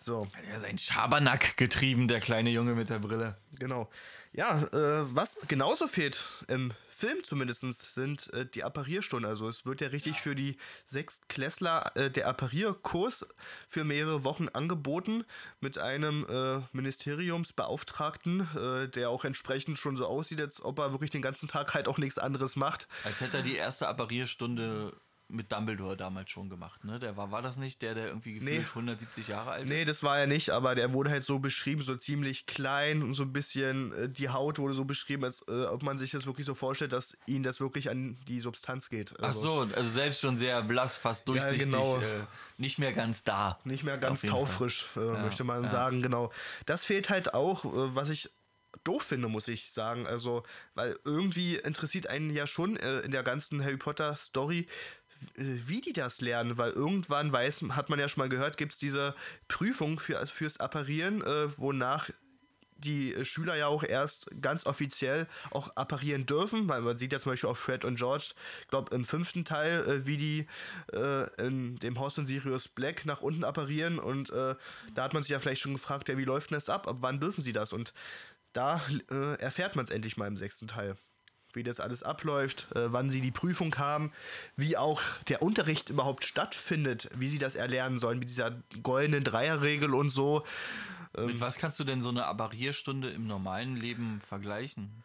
So. 0.00 0.26
Er 0.48 0.56
ist 0.56 0.64
ein 0.64 0.78
Schabernack 0.78 1.56
getrieben, 1.56 2.08
der 2.08 2.20
kleine 2.20 2.50
Junge 2.50 2.74
mit 2.74 2.88
der 2.88 2.98
Brille. 2.98 3.36
Genau. 3.58 3.90
Ja, 4.32 4.62
äh, 4.72 5.14
was 5.14 5.38
genauso 5.48 5.86
fehlt 5.86 6.24
im 6.48 6.72
Film 6.98 7.22
zumindest 7.22 7.60
sind 7.94 8.32
äh, 8.34 8.44
die 8.44 8.64
Apparierstunden. 8.64 9.30
Also 9.30 9.48
es 9.48 9.64
wird 9.64 9.80
ja 9.80 9.88
richtig 9.88 10.20
für 10.20 10.34
die 10.34 10.56
Sechstklässler 10.84 11.92
äh, 11.94 12.10
der 12.10 12.26
Apparierkurs 12.26 13.24
für 13.68 13.84
mehrere 13.84 14.24
Wochen 14.24 14.48
angeboten 14.48 15.24
mit 15.60 15.78
einem 15.78 16.26
äh, 16.28 16.60
Ministeriumsbeauftragten, 16.72 18.40
äh, 18.56 18.88
der 18.88 19.10
auch 19.10 19.24
entsprechend 19.24 19.78
schon 19.78 19.96
so 19.96 20.06
aussieht, 20.06 20.40
als 20.40 20.60
ob 20.60 20.80
er 20.80 20.90
wirklich 20.90 21.10
den 21.10 21.22
ganzen 21.22 21.46
Tag 21.46 21.72
halt 21.74 21.86
auch 21.86 21.98
nichts 21.98 22.18
anderes 22.18 22.56
macht. 22.56 22.88
Als 23.04 23.20
hätte 23.20 23.36
er 23.36 23.42
die 23.44 23.54
erste 23.54 23.86
Apparierstunde 23.86 24.92
mit 25.30 25.52
Dumbledore 25.52 25.96
damals 25.96 26.30
schon 26.30 26.48
gemacht, 26.48 26.84
ne? 26.84 26.98
Der 26.98 27.16
war, 27.18 27.30
war 27.30 27.42
das 27.42 27.58
nicht 27.58 27.82
der, 27.82 27.94
der 27.94 28.06
irgendwie 28.06 28.34
gefühlt 28.34 28.60
Nee. 28.60 28.64
170 28.66 29.28
Jahre 29.28 29.50
alt 29.50 29.68
Nee, 29.68 29.80
ist? 29.80 29.88
das 29.88 30.02
war 30.02 30.18
er 30.18 30.26
nicht, 30.26 30.50
aber 30.50 30.74
der 30.74 30.94
wurde 30.94 31.10
halt 31.10 31.22
so 31.22 31.38
beschrieben, 31.38 31.82
so 31.82 31.96
ziemlich 31.96 32.46
klein 32.46 33.02
und 33.02 33.12
so 33.12 33.24
ein 33.24 33.32
bisschen, 33.32 33.92
äh, 33.92 34.08
die 34.08 34.30
Haut 34.30 34.58
wurde 34.58 34.72
so 34.72 34.86
beschrieben, 34.86 35.24
als 35.24 35.44
äh, 35.48 35.64
ob 35.66 35.82
man 35.82 35.98
sich 35.98 36.12
das 36.12 36.24
wirklich 36.24 36.46
so 36.46 36.54
vorstellt, 36.54 36.92
dass 36.92 37.16
ihn 37.26 37.42
das 37.42 37.60
wirklich 37.60 37.90
an 37.90 38.16
die 38.26 38.40
Substanz 38.40 38.88
geht. 38.88 39.12
Ach 39.18 39.24
Also 39.24 39.40
so, 39.66 39.74
also 39.74 39.90
selbst 39.90 40.20
schon 40.20 40.36
sehr 40.38 40.62
blass, 40.62 40.96
fast 40.96 41.28
durchsichtig, 41.28 41.64
genau. 41.64 41.98
äh, 41.98 42.24
nicht 42.56 42.78
mehr 42.78 42.94
ganz 42.94 43.22
da. 43.22 43.58
Nicht 43.64 43.84
mehr 43.84 43.98
ganz 43.98 44.22
taufrisch, 44.22 44.86
äh, 44.96 45.00
möchte 45.00 45.44
man 45.44 45.64
ja. 45.64 45.68
sagen, 45.68 46.00
genau. 46.00 46.32
Das 46.64 46.84
fehlt 46.84 47.10
halt 47.10 47.34
auch, 47.34 47.66
äh, 47.66 47.94
was 47.94 48.08
ich 48.08 48.30
doof 48.84 49.02
finde, 49.02 49.28
muss 49.28 49.48
ich 49.48 49.70
sagen. 49.70 50.06
Also, 50.06 50.42
weil 50.74 50.98
irgendwie 51.04 51.56
interessiert 51.56 52.06
einen 52.06 52.30
ja 52.30 52.46
schon 52.46 52.76
äh, 52.76 53.00
in 53.00 53.10
der 53.10 53.22
ganzen 53.22 53.62
Harry 53.62 53.76
Potter 53.76 54.16
Story, 54.16 54.66
wie 55.34 55.80
die 55.80 55.92
das 55.92 56.20
lernen, 56.20 56.58
weil 56.58 56.70
irgendwann 56.70 57.32
weiß, 57.32 57.64
hat 57.70 57.90
man 57.90 57.98
ja 57.98 58.08
schon 58.08 58.22
mal 58.22 58.28
gehört, 58.28 58.56
gibt 58.56 58.72
es 58.72 58.78
diese 58.78 59.14
Prüfung 59.48 59.98
für, 59.98 60.26
fürs 60.26 60.60
Apparieren, 60.60 61.22
äh, 61.22 61.48
wonach 61.56 62.10
die 62.78 63.14
äh, 63.14 63.24
Schüler 63.24 63.56
ja 63.56 63.66
auch 63.66 63.82
erst 63.82 64.30
ganz 64.40 64.66
offiziell 64.66 65.26
auch 65.50 65.68
apparieren 65.76 66.26
dürfen, 66.26 66.68
weil 66.68 66.80
man 66.80 66.98
sieht 66.98 67.12
ja 67.12 67.20
zum 67.20 67.32
Beispiel 67.32 67.50
auch 67.50 67.56
Fred 67.56 67.84
und 67.84 67.96
George, 67.96 68.32
glaube 68.68 68.94
im 68.94 69.04
fünften 69.04 69.44
Teil, 69.44 69.86
äh, 69.86 70.06
wie 70.06 70.16
die 70.16 70.46
äh, 70.92 71.46
in 71.46 71.76
dem 71.76 71.98
Haus 71.98 72.14
von 72.14 72.26
Sirius 72.26 72.68
Black 72.68 73.04
nach 73.04 73.20
unten 73.20 73.44
apparieren 73.44 73.98
und 73.98 74.30
äh, 74.30 74.54
da 74.94 75.02
hat 75.02 75.14
man 75.14 75.22
sich 75.22 75.30
ja 75.30 75.40
vielleicht 75.40 75.62
schon 75.62 75.74
gefragt, 75.74 76.08
ja, 76.08 76.16
wie 76.16 76.24
läuft 76.24 76.50
denn 76.50 76.56
das 76.56 76.68
ab, 76.68 76.86
ab 76.86 76.98
wann 77.00 77.20
dürfen 77.20 77.42
sie 77.42 77.52
das 77.52 77.72
und 77.72 77.92
da 78.52 78.80
äh, 79.10 79.34
erfährt 79.38 79.76
man 79.76 79.84
es 79.84 79.90
endlich 79.90 80.16
mal 80.16 80.26
im 80.26 80.36
sechsten 80.36 80.68
Teil. 80.68 80.96
Wie 81.54 81.62
das 81.62 81.80
alles 81.80 82.02
abläuft, 82.02 82.68
äh, 82.74 82.92
wann 82.92 83.08
sie 83.10 83.20
die 83.20 83.30
Prüfung 83.30 83.74
haben, 83.78 84.12
wie 84.56 84.76
auch 84.76 85.00
der 85.28 85.42
Unterricht 85.42 85.88
überhaupt 85.90 86.24
stattfindet, 86.24 87.08
wie 87.14 87.28
sie 87.28 87.38
das 87.38 87.54
erlernen 87.54 87.98
sollen, 87.98 88.18
mit 88.18 88.28
dieser 88.28 88.52
goldenen 88.82 89.24
Dreierregel 89.24 89.94
und 89.94 90.10
so. 90.10 90.44
Mit 91.16 91.40
was 91.40 91.56
kannst 91.56 91.80
du 91.80 91.84
denn 91.84 92.00
so 92.00 92.10
eine 92.10 92.26
Apparierstunde 92.26 93.10
im 93.10 93.26
normalen 93.26 93.76
Leben 93.76 94.20
vergleichen? 94.20 95.02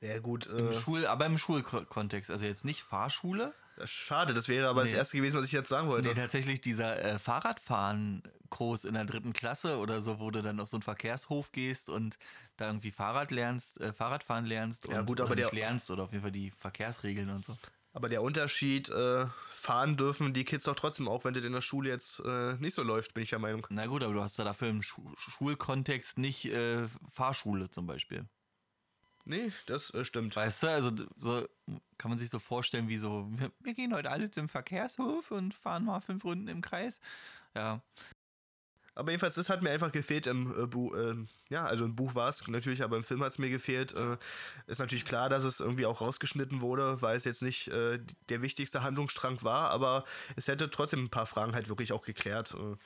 Ja, 0.00 0.18
gut. 0.18 0.46
Im 0.46 0.70
Äh, 0.70 0.74
Schul, 0.74 1.06
aber 1.06 1.26
im 1.26 1.38
Schulkontext, 1.38 2.30
also 2.30 2.44
jetzt 2.44 2.64
nicht 2.64 2.82
Fahrschule. 2.82 3.54
Das 3.76 3.90
Schade, 3.90 4.34
das 4.34 4.48
wäre 4.48 4.68
aber 4.68 4.82
das 4.82 4.90
Nee. 4.90 4.98
erste 4.98 5.16
gewesen, 5.16 5.38
was 5.38 5.46
ich 5.46 5.52
jetzt 5.52 5.68
sagen 5.68 5.88
wollte. 5.88 6.08
Nee, 6.08 6.14
tatsächlich 6.14 6.60
dieser 6.60 7.02
äh, 7.02 7.18
Fahrradfahren-Kurs 7.18 8.84
in 8.84 8.94
der 8.94 9.04
dritten 9.04 9.32
Klasse 9.32 9.78
oder 9.78 10.00
so, 10.02 10.20
wo 10.20 10.30
du 10.30 10.42
dann 10.42 10.60
auf 10.60 10.68
so 10.68 10.76
einen 10.76 10.82
Verkehrshof 10.82 11.52
gehst 11.52 11.88
und 11.88 12.18
da 12.56 12.66
irgendwie 12.66 12.90
Fahrrad 12.90 13.30
lernst, 13.30 13.80
äh, 13.80 13.92
Fahrradfahren 13.92 14.44
lernst 14.46 14.86
Ja, 14.88 15.00
und 15.00 15.06
gut, 15.06 15.20
oder 15.20 15.28
aber 15.28 15.36
der- 15.36 15.50
lernst 15.52 15.90
oder 15.90 16.04
auf 16.04 16.12
jeden 16.12 16.22
Fall 16.22 16.32
die 16.32 16.50
Verkehrsregeln 16.50 17.30
und 17.30 17.44
so. 17.44 17.56
Aber 17.94 18.08
der 18.08 18.22
Unterschied, 18.22 18.88
äh, 18.88 19.26
fahren 19.50 19.96
dürfen 19.98 20.32
die 20.32 20.44
Kids 20.44 20.64
doch 20.64 20.74
trotzdem, 20.76 21.08
auch 21.08 21.24
wenn 21.24 21.34
das 21.34 21.44
in 21.44 21.52
der 21.52 21.60
Schule 21.60 21.90
jetzt 21.90 22.20
äh, 22.24 22.54
nicht 22.54 22.74
so 22.74 22.82
läuft, 22.82 23.12
bin 23.12 23.22
ich 23.22 23.30
der 23.30 23.38
Meinung. 23.38 23.66
Na 23.70 23.86
gut, 23.86 24.02
aber 24.02 24.14
du 24.14 24.22
hast 24.22 24.38
da 24.38 24.44
dafür 24.44 24.68
im 24.68 24.80
Schu 24.82 25.02
Schulkontext 25.16 26.16
nicht 26.18 26.46
äh, 26.46 26.88
Fahrschule 27.10 27.70
zum 27.70 27.86
Beispiel. 27.86 28.24
Nee, 29.24 29.52
das 29.66 29.90
äh, 29.94 30.04
stimmt. 30.04 30.34
Weißt 30.36 30.62
du, 30.64 30.68
also 30.68 30.90
so 31.16 31.46
kann 31.98 32.10
man 32.10 32.18
sich 32.18 32.30
so 32.30 32.38
vorstellen, 32.40 32.88
wie 32.88 32.98
so, 32.98 33.28
wir, 33.30 33.52
wir 33.60 33.74
gehen 33.74 33.94
heute 33.94 34.10
alle 34.10 34.30
zum 34.30 34.48
Verkehrshof 34.48 35.30
und 35.30 35.54
fahren 35.54 35.84
mal 35.84 36.00
fünf 36.00 36.24
Runden 36.24 36.48
im 36.48 36.60
Kreis. 36.60 37.00
Ja, 37.54 37.82
Aber 38.94 39.10
jedenfalls, 39.10 39.36
das 39.36 39.48
hat 39.48 39.62
mir 39.62 39.70
einfach 39.70 39.92
gefehlt 39.92 40.26
im 40.26 40.50
äh, 40.64 40.66
Buch. 40.66 40.94
Äh, 40.94 41.14
ja, 41.48 41.64
also 41.64 41.84
im 41.84 41.96
Buch 41.96 42.14
war 42.14 42.28
es 42.28 42.46
natürlich, 42.46 42.82
aber 42.82 42.96
im 42.96 43.04
Film 43.04 43.22
hat 43.22 43.32
es 43.32 43.38
mir 43.38 43.48
gefehlt. 43.48 43.94
Äh, 43.94 44.18
ist 44.66 44.80
natürlich 44.80 45.04
klar, 45.06 45.28
dass 45.30 45.44
es 45.44 45.60
irgendwie 45.60 45.86
auch 45.86 46.00
rausgeschnitten 46.02 46.60
wurde, 46.60 47.00
weil 47.00 47.16
es 47.16 47.24
jetzt 47.24 47.42
nicht 47.42 47.68
äh, 47.68 48.00
der 48.28 48.42
wichtigste 48.42 48.82
Handlungsstrang 48.82 49.42
war, 49.42 49.70
aber 49.70 50.04
es 50.36 50.48
hätte 50.48 50.70
trotzdem 50.70 51.04
ein 51.04 51.10
paar 51.10 51.26
Fragen 51.26 51.54
halt 51.54 51.68
wirklich 51.68 51.92
auch 51.92 52.02
geklärt. 52.02 52.54
Äh, 52.54 52.76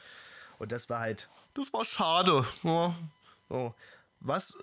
und 0.59 0.73
das 0.73 0.89
war 0.89 1.01
halt, 1.01 1.29
das 1.55 1.73
war 1.73 1.85
schade. 1.85 2.45
Ja. 2.63 2.95
So. 3.49 3.75
Was 4.21 4.57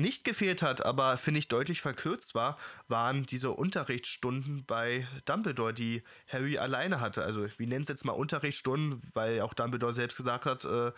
nicht 0.00 0.24
gefehlt 0.24 0.62
hat, 0.62 0.84
aber 0.84 1.16
finde 1.16 1.38
ich 1.38 1.48
deutlich 1.48 1.80
verkürzt 1.80 2.34
war, 2.34 2.58
waren 2.88 3.24
diese 3.24 3.50
Unterrichtsstunden 3.50 4.64
bei 4.66 5.06
Dumbledore, 5.24 5.74
die 5.74 6.02
Harry 6.28 6.58
alleine 6.58 7.00
hatte. 7.00 7.22
Also, 7.22 7.46
wir 7.56 7.66
nennen 7.66 7.82
es 7.82 7.88
jetzt 7.88 8.04
mal 8.04 8.12
Unterrichtsstunden, 8.12 9.00
weil 9.14 9.40
auch 9.40 9.54
Dumbledore 9.54 9.94
selbst 9.94 10.16
gesagt 10.16 10.46
hat, 10.46 10.64
äh, 10.64 10.92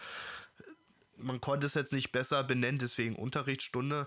man 1.23 1.41
konnte 1.41 1.67
es 1.67 1.75
jetzt 1.75 1.93
nicht 1.93 2.13
besser 2.13 2.45
benennen, 2.45 2.79
deswegen 2.79 3.17
Unterrichtsstunde. 3.17 4.07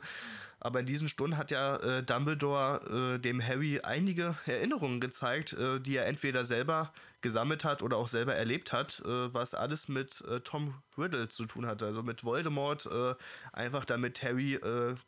Aber 0.60 0.80
in 0.80 0.86
diesen 0.86 1.10
Stunden 1.10 1.38
hat 1.38 1.52
ja 1.52 1.76
äh, 1.78 2.04
Dumbledore 2.04 3.16
äh, 3.16 3.20
dem 3.20 3.46
Harry 3.46 3.82
einige 3.82 4.36
Erinnerungen 4.46 5.00
gezeigt, 5.00 5.54
äh, 5.54 5.80
die 5.80 5.98
er 5.98 6.08
entweder 6.08 6.46
selber 6.46 6.92
gesammelt 7.26 7.64
hat 7.64 7.82
oder 7.82 7.98
auch 7.98 8.08
selber 8.08 8.36
erlebt 8.36 8.72
hat, 8.72 9.02
äh, 9.04 9.34
was 9.34 9.56
alles 9.56 9.88
mit 9.88 10.22
äh, 10.30 10.42
Tom 10.42 10.76
Riddle 10.96 11.28
zu 11.28 11.46
tun 11.46 11.66
hatte. 11.66 11.88
Also 11.88 12.04
mit 12.04 12.24
Voldemort, 12.24 12.86
äh, 12.86 13.16
einfach 13.52 13.84
damit 13.84 14.22
Harry 14.22 14.60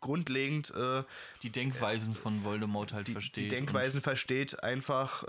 grundlegend 0.01 0.73
die 1.43 1.49
Denkweisen 1.51 2.13
von 2.13 2.43
Voldemort 2.43 2.93
halt 2.93 3.07
die, 3.07 3.11
versteht. 3.13 3.45
die 3.45 3.47
Denkweisen 3.49 4.01
versteht, 4.01 4.63
einfach 4.63 5.23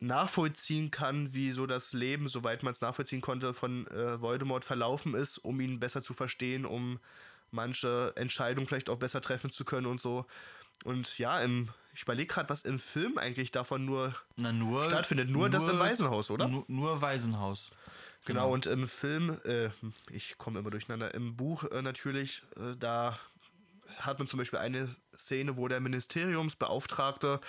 nachvollziehen 0.00 0.90
kann, 0.90 1.34
wie 1.34 1.50
so 1.50 1.66
das 1.66 1.92
Leben, 1.92 2.28
soweit 2.28 2.62
man 2.62 2.72
es 2.72 2.80
nachvollziehen 2.80 3.20
konnte, 3.20 3.52
von 3.52 3.86
äh, 3.88 4.20
Voldemort 4.20 4.64
verlaufen 4.64 5.14
ist, 5.14 5.38
um 5.38 5.60
ihn 5.60 5.80
besser 5.80 6.02
zu 6.02 6.14
verstehen, 6.14 6.64
um 6.64 7.00
manche 7.50 8.12
Entscheidungen 8.16 8.66
vielleicht 8.66 8.90
auch 8.90 8.98
besser 8.98 9.20
treffen 9.20 9.50
zu 9.50 9.64
können 9.64 9.86
und 9.86 10.00
so. 10.00 10.26
Und 10.84 11.18
ja, 11.18 11.40
im, 11.40 11.68
ich 11.94 12.02
überlege 12.02 12.32
gerade, 12.32 12.48
was 12.48 12.62
im 12.62 12.78
Film 12.78 13.18
eigentlich 13.18 13.50
davon 13.50 13.84
nur 13.84 14.14
nur, 14.36 14.84
stattfindet. 14.84 15.30
Nur 15.30 15.50
das 15.50 15.66
im 15.66 15.78
Waisenhaus, 15.78 16.30
oder? 16.30 16.46
Nur, 16.46 16.64
nur 16.68 17.00
Waisenhaus. 17.00 17.70
Genau, 18.24 18.52
und 18.52 18.66
im 18.66 18.86
Film, 18.86 19.38
äh, 19.44 19.70
ich 20.10 20.36
komme 20.36 20.60
immer 20.60 20.70
durcheinander, 20.70 21.14
im 21.14 21.34
Buch 21.34 21.64
äh, 21.64 21.80
natürlich, 21.80 22.42
äh, 22.56 22.76
da 22.78 23.18
hat 24.00 24.18
man 24.18 24.28
zum 24.28 24.38
Beispiel 24.38 24.58
eine 24.58 24.94
Szene, 25.16 25.56
wo 25.56 25.66
der 25.66 25.80
Ministeriumsbeauftragte 25.80 27.40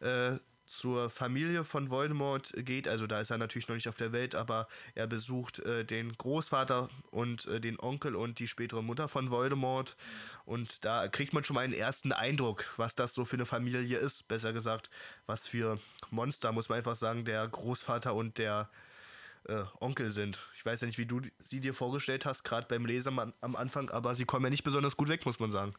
äh, 0.00 0.32
zur 0.66 1.10
Familie 1.10 1.64
von 1.64 1.90
Voldemort 1.90 2.52
geht. 2.56 2.88
Also 2.88 3.06
da 3.06 3.20
ist 3.20 3.30
er 3.30 3.38
natürlich 3.38 3.68
noch 3.68 3.74
nicht 3.74 3.88
auf 3.88 3.96
der 3.96 4.12
Welt, 4.12 4.34
aber 4.34 4.66
er 4.94 5.06
besucht 5.06 5.60
äh, 5.60 5.84
den 5.84 6.12
Großvater 6.12 6.88
und 7.10 7.46
äh, 7.46 7.60
den 7.60 7.78
Onkel 7.80 8.16
und 8.16 8.38
die 8.38 8.48
spätere 8.48 8.82
Mutter 8.82 9.08
von 9.08 9.30
Voldemort. 9.30 9.96
Und 10.44 10.84
da 10.84 11.08
kriegt 11.08 11.32
man 11.32 11.44
schon 11.44 11.54
mal 11.54 11.64
einen 11.64 11.72
ersten 11.72 12.12
Eindruck, 12.12 12.72
was 12.76 12.94
das 12.94 13.14
so 13.14 13.24
für 13.24 13.36
eine 13.36 13.46
Familie 13.46 13.98
ist. 13.98 14.28
Besser 14.28 14.52
gesagt, 14.52 14.90
was 15.26 15.46
für 15.46 15.78
Monster, 16.10 16.52
muss 16.52 16.68
man 16.68 16.78
einfach 16.78 16.96
sagen, 16.96 17.24
der 17.24 17.46
Großvater 17.46 18.14
und 18.14 18.38
der 18.38 18.68
äh, 19.48 19.64
Onkel 19.80 20.10
sind. 20.10 20.40
Ich 20.56 20.66
weiß 20.66 20.80
ja 20.80 20.86
nicht, 20.86 20.98
wie 20.98 21.06
du 21.06 21.20
sie 21.38 21.60
dir 21.60 21.74
vorgestellt 21.74 22.26
hast, 22.26 22.42
gerade 22.42 22.66
beim 22.66 22.86
Lesen 22.86 23.18
am, 23.18 23.56
Anfang, 23.56 23.90
aber 23.90 24.14
sie 24.14 24.24
kommen 24.24 24.44
ja 24.44 24.50
nicht 24.50 24.64
besonders 24.64 24.96
gut 24.96 25.08
weg, 25.08 25.24
muss 25.24 25.38
man 25.38 25.50
sagen. 25.50 25.74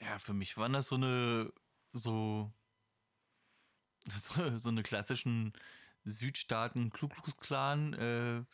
Ja, 0.00 0.18
für 0.18 0.32
mich 0.32 0.56
waren 0.56 0.72
das 0.72 0.88
so 0.88 0.94
eine 0.94 1.52
so 1.92 2.52
so, 4.08 4.56
so 4.56 4.68
eine 4.68 4.82
klassischen 4.82 5.52
Südstaaten 6.04 6.90
Ku 6.90 7.08
Klux 7.08 7.36
Klan, 7.36 7.94
äh, 7.94 8.44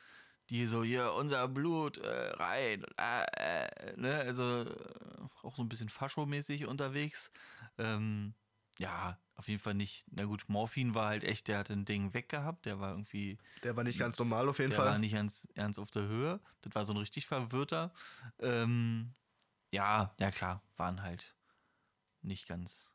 die 0.51 0.67
so 0.67 0.85
hier 0.85 1.13
unser 1.15 1.49
Blut 1.49 1.99
äh, 1.99 2.31
rein, 2.35 2.85
äh, 2.99 3.67
äh 3.67 3.97
ne, 3.97 4.17
also 4.17 4.63
äh, 4.63 5.29
auch 5.43 5.57
so 5.57 5.63
ein 5.63 5.69
bisschen 5.69 5.89
Faschomäßig 5.89 6.67
unterwegs. 6.67 7.31
Ähm, 7.79 8.35
ja, 8.79 9.19
auf 9.37 9.49
jeden 9.49 9.61
Fall 9.61 9.75
nicht. 9.75 10.05
Na 10.11 10.25
gut, 10.25 10.45
Morphin 10.49 10.95
war 10.95 11.09
halt 11.09 11.25
echt, 11.25 11.49
der 11.49 11.59
hat 11.59 11.71
ein 11.71 11.85
Ding 11.85 12.15
weggehabt, 12.15 12.67
der 12.67 12.81
war 12.81 12.91
irgendwie. 12.91 13.39
Der 13.63 13.77
war 13.77 13.85
nicht 13.85 13.99
ganz 13.99 14.19
normal 14.19 14.49
auf 14.49 14.59
jeden 14.59 14.71
der 14.71 14.77
Fall. 14.77 14.87
Der 14.87 14.93
war 14.93 14.99
nicht 14.99 15.15
ganz 15.15 15.49
ernst 15.55 15.79
auf 15.79 15.91
der 15.91 16.03
Höhe. 16.03 16.41
Das 16.63 16.75
war 16.75 16.85
so 16.85 16.93
ein 16.93 16.99
richtig 16.99 17.27
verwirrter. 17.27 17.93
Ähm, 18.39 19.15
ja, 19.71 20.15
ja 20.19 20.31
klar, 20.31 20.63
waren 20.77 21.03
halt 21.03 21.35
nicht 22.23 22.47
ganz 22.47 22.93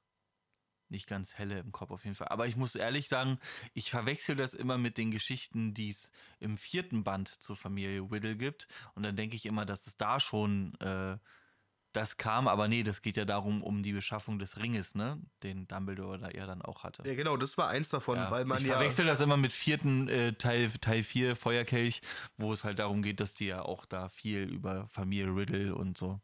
nicht 0.91 1.07
ganz 1.07 1.35
helle 1.35 1.59
im 1.59 1.71
Kopf 1.71 1.91
auf 1.91 2.03
jeden 2.03 2.15
Fall. 2.15 2.27
Aber 2.27 2.47
ich 2.47 2.55
muss 2.55 2.75
ehrlich 2.75 3.07
sagen, 3.07 3.39
ich 3.73 3.89
verwechsel 3.89 4.35
das 4.35 4.53
immer 4.53 4.77
mit 4.77 4.97
den 4.97 5.11
Geschichten, 5.11 5.73
die 5.73 5.89
es 5.89 6.11
im 6.39 6.57
vierten 6.57 7.03
Band 7.03 7.29
zur 7.29 7.55
Familie 7.55 8.11
Whittle 8.11 8.35
gibt. 8.35 8.67
Und 8.93 9.03
dann 9.03 9.15
denke 9.15 9.35
ich 9.35 9.45
immer, 9.45 9.65
dass 9.65 9.87
es 9.87 9.97
da 9.97 10.19
schon 10.19 10.75
äh, 10.79 11.17
das 11.93 12.17
kam, 12.17 12.47
aber 12.47 12.67
nee, 12.67 12.83
das 12.83 13.01
geht 13.01 13.17
ja 13.17 13.25
darum, 13.25 13.63
um 13.63 13.83
die 13.83 13.91
Beschaffung 13.91 14.39
des 14.39 14.57
Ringes, 14.57 14.95
ne? 14.95 15.19
Den 15.43 15.67
Dumbledore 15.67 16.19
da 16.19 16.29
er 16.29 16.47
dann 16.47 16.61
auch 16.61 16.83
hatte. 16.83 17.03
Ja, 17.05 17.15
genau, 17.15 17.35
das 17.35 17.57
war 17.57 17.67
eins 17.67 17.89
davon, 17.89 18.17
ja, 18.17 18.31
weil 18.31 18.45
man 18.45 18.59
ich 18.59 18.63
ja. 18.63 18.69
Ich 18.69 18.73
verwechsel 18.73 19.05
das 19.05 19.19
immer 19.19 19.37
mit 19.37 19.51
vierten 19.51 20.07
äh, 20.07 20.33
Teil, 20.33 20.71
Teil 20.79 21.03
4 21.03 21.35
Feuerkelch, 21.35 22.01
wo 22.37 22.53
es 22.53 22.63
halt 22.63 22.79
darum 22.79 23.01
geht, 23.01 23.19
dass 23.19 23.33
die 23.33 23.47
ja 23.47 23.63
auch 23.63 23.85
da 23.85 24.07
viel 24.09 24.43
über 24.43 24.87
Familie 24.87 25.35
Riddle 25.35 25.75
und 25.75 25.97
so 25.97 26.21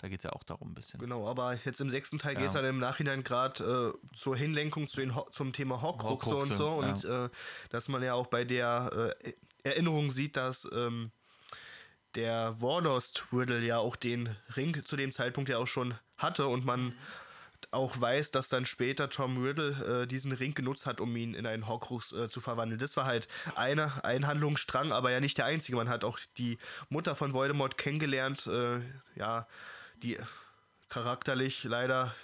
da 0.00 0.08
geht 0.08 0.20
es 0.20 0.24
ja 0.24 0.32
auch 0.32 0.42
darum 0.44 0.70
ein 0.70 0.74
bisschen. 0.74 0.98
Genau, 0.98 1.28
aber 1.28 1.58
jetzt 1.64 1.80
im 1.80 1.90
sechsten 1.90 2.18
Teil 2.18 2.34
ja. 2.34 2.40
geht 2.40 2.48
es 2.48 2.54
dann 2.54 2.64
im 2.64 2.78
Nachhinein 2.78 3.22
gerade 3.22 3.94
äh, 3.94 4.16
zur 4.16 4.36
Hinlenkung 4.36 4.88
zu 4.88 5.00
den 5.00 5.12
zum 5.32 5.52
Thema 5.52 5.82
Horcruxe 5.82 6.34
und 6.34 6.54
so. 6.54 6.68
Und 6.68 7.02
ja. 7.02 7.26
äh, 7.26 7.30
dass 7.68 7.88
man 7.88 8.02
ja 8.02 8.14
auch 8.14 8.26
bei 8.26 8.44
der 8.44 9.14
äh, 9.22 9.32
Erinnerung 9.62 10.10
sieht, 10.10 10.36
dass 10.36 10.68
ähm, 10.72 11.10
der 12.14 12.60
Warlost 12.60 13.24
Riddle 13.32 13.60
ja 13.60 13.78
auch 13.78 13.96
den 13.96 14.34
Ring 14.56 14.84
zu 14.84 14.96
dem 14.96 15.12
Zeitpunkt 15.12 15.50
ja 15.50 15.58
auch 15.58 15.66
schon 15.66 15.94
hatte 16.16 16.46
und 16.46 16.64
man 16.64 16.94
auch 17.72 18.00
weiß, 18.00 18.30
dass 18.30 18.48
dann 18.48 18.64
später 18.66 19.10
Tom 19.10 19.42
Riddle 19.42 20.02
äh, 20.02 20.06
diesen 20.06 20.32
Ring 20.32 20.54
genutzt 20.54 20.86
hat, 20.86 21.00
um 21.00 21.14
ihn 21.14 21.34
in 21.34 21.46
einen 21.46 21.68
Horcrux 21.68 22.12
äh, 22.12 22.28
zu 22.28 22.40
verwandeln. 22.40 22.80
Das 22.80 22.96
war 22.96 23.04
halt 23.04 23.28
eine, 23.54 24.02
ein 24.04 24.26
Handlungsstrang, 24.26 24.92
aber 24.92 25.10
ja 25.10 25.20
nicht 25.20 25.38
der 25.38 25.44
einzige. 25.44 25.76
Man 25.76 25.88
hat 25.88 26.04
auch 26.04 26.18
die 26.38 26.58
Mutter 26.88 27.14
von 27.14 27.32
Voldemort 27.32 27.78
kennengelernt, 27.78 28.46
äh, 28.46 28.80
ja, 29.14 29.46
die 30.02 30.18
charakterlich 30.88 31.64
leider. 31.64 32.14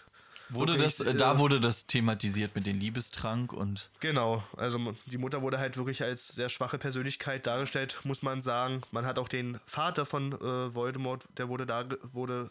Wurde 0.48 0.74
wirklich, 0.74 0.98
das, 0.98 1.06
äh, 1.06 1.14
da 1.14 1.38
wurde 1.38 1.60
das 1.60 1.86
thematisiert 1.86 2.54
mit 2.54 2.66
dem 2.66 2.78
Liebestrank 2.78 3.52
und. 3.52 3.90
Genau, 4.00 4.44
also 4.56 4.94
die 5.06 5.18
Mutter 5.18 5.42
wurde 5.42 5.58
halt 5.58 5.76
wirklich 5.76 6.02
als 6.02 6.28
sehr 6.28 6.48
schwache 6.48 6.78
Persönlichkeit 6.78 7.46
dargestellt, 7.46 8.00
muss 8.04 8.22
man 8.22 8.42
sagen. 8.42 8.82
Man 8.92 9.06
hat 9.06 9.18
auch 9.18 9.28
den 9.28 9.58
Vater 9.66 10.06
von 10.06 10.32
äh, 10.32 10.74
Voldemort, 10.74 11.24
der 11.36 11.48
wurde 11.48 11.66
da, 11.66 11.84
wurde 12.12 12.50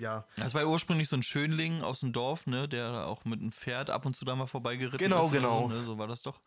ja. 0.00 0.24
Das 0.36 0.54
war 0.54 0.62
ja 0.62 0.68
ursprünglich 0.68 1.08
so 1.08 1.16
ein 1.16 1.22
Schönling 1.22 1.82
aus 1.82 2.00
dem 2.00 2.12
Dorf, 2.12 2.46
ne, 2.46 2.66
der 2.66 3.06
auch 3.06 3.24
mit 3.24 3.40
einem 3.40 3.52
Pferd 3.52 3.90
ab 3.90 4.06
und 4.06 4.16
zu 4.16 4.24
da 4.24 4.34
mal 4.34 4.46
vorbeigeritten 4.46 4.98
genau, 4.98 5.26
ist. 5.26 5.32
Genau, 5.32 5.68
genau. 5.68 5.68
So, 5.68 5.80
ne, 5.80 5.84
so 5.84 5.98
war 5.98 6.06
das 6.06 6.22
doch. 6.22 6.40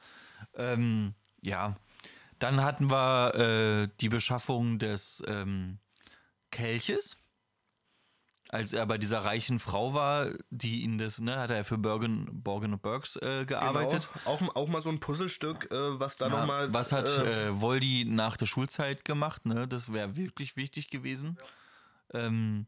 Ähm, 0.55 1.13
ja. 1.41 1.75
Dann 2.39 2.63
hatten 2.63 2.91
wir 2.91 3.36
äh, 3.36 3.89
die 3.99 4.09
Beschaffung 4.09 4.80
des 4.80 5.23
ähm, 5.28 5.80
Kelches 6.51 7.17
als 8.50 8.74
er 8.74 8.86
bei 8.86 8.98
dieser 8.98 9.20
reichen 9.20 9.60
Frau 9.60 9.93
war, 9.93 10.28
die 10.50 10.84
ihn 10.84 10.98
das, 10.98 11.20
ne, 11.20 11.38
hat 11.38 11.52
er 11.52 11.64
für 11.64 11.78
Bergen, 11.78 12.43
Borgen 12.43 12.74
und 12.74 12.82
Burks 12.82 13.18
äh, 13.18 13.45
gearbeitet. 13.45 14.10
Genau. 14.14 14.36
Auch, 14.36 14.56
auch 14.56 14.68
mal 14.68 14.82
so 14.82 14.89
ein 14.89 15.00
Puzzlestück, 15.00 15.72
äh, 15.72 16.00
was 16.00 16.18
da 16.18 16.30
nochmal. 16.30 16.74
Was 16.74 16.91
hat 16.91 17.10
äh, 17.10 17.48
äh, 17.48 17.62
Voldy 17.62 18.06
nach 18.06 18.38
der 18.38 18.45
Schulzeit 18.45 19.06
gemacht, 19.06 19.45
ne? 19.45 19.68
Das 19.68 19.91
wäre 19.91 20.16
wirklich 20.16 20.56
wichtig 20.56 20.89
gewesen. 20.89 21.38
Ja. 22.14 22.26
Ähm, 22.26 22.68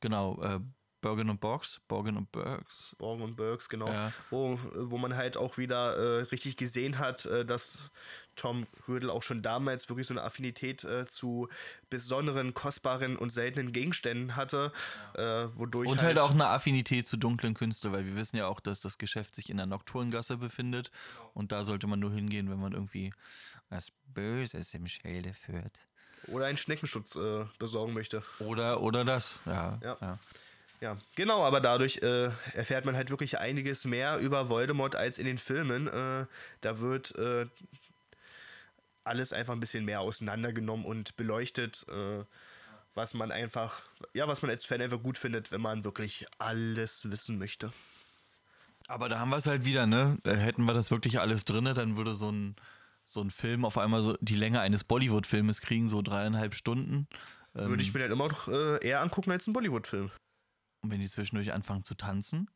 genau, 0.00 0.40
äh, 0.42 0.60
Bergen 1.00 1.30
und 1.30 1.40
Borgs, 1.40 1.80
Borgen 1.88 2.16
und 2.16 2.30
Burks. 2.30 2.94
Borgen 2.98 3.22
und 3.22 3.36
Burks, 3.36 3.68
genau. 3.68 3.88
Ja. 3.88 4.12
Wo, 4.28 4.58
wo 4.74 4.98
man 4.98 5.16
halt 5.16 5.36
auch 5.36 5.56
wieder 5.56 5.96
äh, 5.96 6.22
richtig 6.24 6.56
gesehen 6.56 6.98
hat, 6.98 7.24
äh, 7.24 7.44
dass 7.44 7.78
Tom 8.36 8.66
Riddle 8.88 9.12
auch 9.12 9.22
schon 9.22 9.42
damals 9.42 9.88
wirklich 9.88 10.06
so 10.06 10.14
eine 10.14 10.22
Affinität 10.22 10.84
äh, 10.84 11.06
zu 11.06 11.48
besonderen, 11.90 12.54
kostbaren 12.54 13.16
und 13.16 13.32
seltenen 13.32 13.72
Gegenständen 13.72 14.36
hatte, 14.36 14.72
ja. 15.16 15.44
äh, 15.44 15.58
wodurch 15.58 15.88
und 15.88 16.02
halt, 16.02 16.16
halt, 16.16 16.18
auch 16.18 16.32
eine 16.32 16.46
Affinität 16.46 17.06
zu 17.06 17.16
dunklen 17.16 17.54
Künsteln, 17.54 17.92
weil 17.92 18.06
wir 18.06 18.16
wissen 18.16 18.36
ja 18.36 18.46
auch, 18.46 18.60
dass 18.60 18.80
das 18.80 18.98
Geschäft 18.98 19.34
sich 19.34 19.50
in 19.50 19.56
der 19.56 19.66
Nocturngasse 19.66 20.36
befindet 20.36 20.90
und 21.34 21.52
da 21.52 21.64
sollte 21.64 21.86
man 21.86 22.00
nur 22.00 22.12
hingehen, 22.12 22.50
wenn 22.50 22.60
man 22.60 22.72
irgendwie 22.72 23.12
was 23.68 23.92
Böses 24.06 24.74
im 24.74 24.86
Schilde 24.86 25.34
führt. 25.34 25.78
Oder 26.26 26.46
einen 26.46 26.58
Schneckenschutz 26.58 27.16
äh, 27.16 27.46
besorgen 27.58 27.94
möchte. 27.94 28.22
Oder, 28.40 28.82
oder 28.82 29.04
das, 29.04 29.40
ja. 29.46 29.78
ja. 29.82 29.96
ja. 30.00 30.18
Ja, 30.80 30.96
genau, 31.14 31.44
aber 31.44 31.60
dadurch 31.60 31.98
äh, 32.02 32.30
erfährt 32.54 32.86
man 32.86 32.96
halt 32.96 33.10
wirklich 33.10 33.38
einiges 33.38 33.84
mehr 33.84 34.18
über 34.18 34.48
Voldemort 34.48 34.96
als 34.96 35.18
in 35.18 35.26
den 35.26 35.36
Filmen. 35.36 35.88
Äh, 35.88 36.24
da 36.62 36.80
wird 36.80 37.14
äh, 37.16 37.46
alles 39.04 39.32
einfach 39.32 39.52
ein 39.52 39.60
bisschen 39.60 39.84
mehr 39.84 40.00
auseinandergenommen 40.00 40.84
und 40.84 41.16
beleuchtet, 41.16 41.86
äh, 41.88 42.24
was 42.94 43.14
man 43.14 43.30
einfach, 43.30 43.82
ja, 44.14 44.26
was 44.28 44.42
man 44.42 44.50
als 44.50 44.64
Fan 44.64 44.82
einfach 44.82 45.02
gut 45.02 45.18
findet, 45.18 45.52
wenn 45.52 45.60
man 45.60 45.84
wirklich 45.84 46.26
alles 46.38 47.10
wissen 47.10 47.38
möchte. 47.38 47.72
Aber 48.88 49.08
da 49.08 49.18
haben 49.20 49.30
wir 49.30 49.36
es 49.36 49.46
halt 49.46 49.64
wieder, 49.64 49.86
ne? 49.86 50.18
Äh, 50.24 50.36
hätten 50.36 50.64
wir 50.64 50.74
das 50.74 50.90
wirklich 50.90 51.20
alles 51.20 51.44
drin, 51.44 51.64
dann 51.64 51.96
würde 51.96 52.14
so 52.14 52.30
ein, 52.30 52.56
so 53.04 53.20
ein 53.20 53.30
Film 53.30 53.64
auf 53.64 53.78
einmal 53.78 54.02
so 54.02 54.16
die 54.20 54.36
Länge 54.36 54.60
eines 54.60 54.84
Bollywood-Filmes 54.84 55.60
kriegen, 55.60 55.86
so 55.86 56.02
dreieinhalb 56.02 56.54
Stunden. 56.54 57.06
Würde 57.52 57.82
ich 57.82 57.88
ähm, 57.88 57.94
mir 57.94 58.00
dann 58.00 58.12
immer 58.12 58.28
noch 58.28 58.48
äh, 58.48 58.84
eher 58.84 59.00
angucken 59.00 59.30
als 59.30 59.46
ein 59.46 59.52
Bollywood-Film. 59.52 60.10
Und 60.82 60.90
wenn 60.90 61.00
die 61.00 61.08
zwischendurch 61.08 61.52
anfangen 61.52 61.84
zu 61.84 61.94
tanzen, 61.94 62.50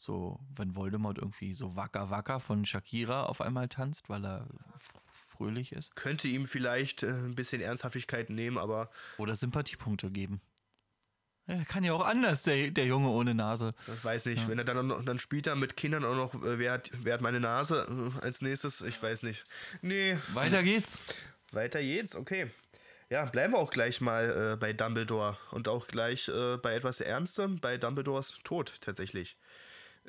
so, 0.00 0.40
wenn 0.56 0.74
Voldemort 0.76 1.18
irgendwie 1.18 1.52
so 1.52 1.76
Wacker 1.76 2.08
Wacker 2.08 2.40
von 2.40 2.64
Shakira 2.64 3.24
auf 3.24 3.40
einmal 3.40 3.68
tanzt, 3.68 4.08
weil 4.08 4.24
er 4.24 4.48
fröhlich 5.12 5.72
ist. 5.72 5.94
Könnte 5.94 6.26
ihm 6.28 6.46
vielleicht 6.46 7.02
äh, 7.02 7.08
ein 7.08 7.34
bisschen 7.34 7.60
Ernsthaftigkeit 7.60 8.30
nehmen, 8.30 8.56
aber. 8.56 8.90
Oder 9.18 9.34
Sympathiepunkte 9.34 10.10
geben. 10.10 10.40
Er 11.46 11.64
kann 11.64 11.84
ja 11.84 11.92
auch 11.92 12.06
anders, 12.06 12.44
der, 12.44 12.70
der 12.70 12.86
Junge 12.86 13.08
ohne 13.08 13.34
Nase. 13.34 13.74
Das 13.86 14.04
weiß 14.04 14.26
ich. 14.26 14.40
Ja. 14.42 14.48
Wenn 14.48 14.58
er 14.58 14.64
dann 14.64 14.86
noch, 14.86 15.04
dann 15.04 15.18
spielt 15.18 15.46
er 15.46 15.56
mit 15.56 15.76
Kindern 15.76 16.04
auch 16.04 16.14
noch, 16.14 16.34
äh, 16.34 16.58
wer 16.58 16.72
hat, 16.72 16.90
wer 17.02 17.14
hat 17.14 17.20
meine 17.20 17.40
Nase 17.40 17.86
äh, 18.16 18.20
als 18.24 18.40
nächstes? 18.40 18.80
Ich 18.80 19.02
weiß 19.02 19.24
nicht. 19.24 19.44
Nee. 19.82 20.16
Weiter 20.32 20.62
geht's. 20.62 20.98
Weiter 21.52 21.80
geht's, 21.80 22.14
okay. 22.14 22.50
Ja, 23.10 23.24
bleiben 23.24 23.54
wir 23.54 23.58
auch 23.58 23.72
gleich 23.72 24.00
mal 24.00 24.52
äh, 24.52 24.56
bei 24.56 24.72
Dumbledore 24.72 25.36
und 25.50 25.66
auch 25.66 25.88
gleich 25.88 26.28
äh, 26.28 26.56
bei 26.58 26.74
etwas 26.74 27.00
Ernstem, 27.00 27.58
bei 27.58 27.76
Dumbledores 27.76 28.36
Tod 28.44 28.80
tatsächlich. 28.80 29.36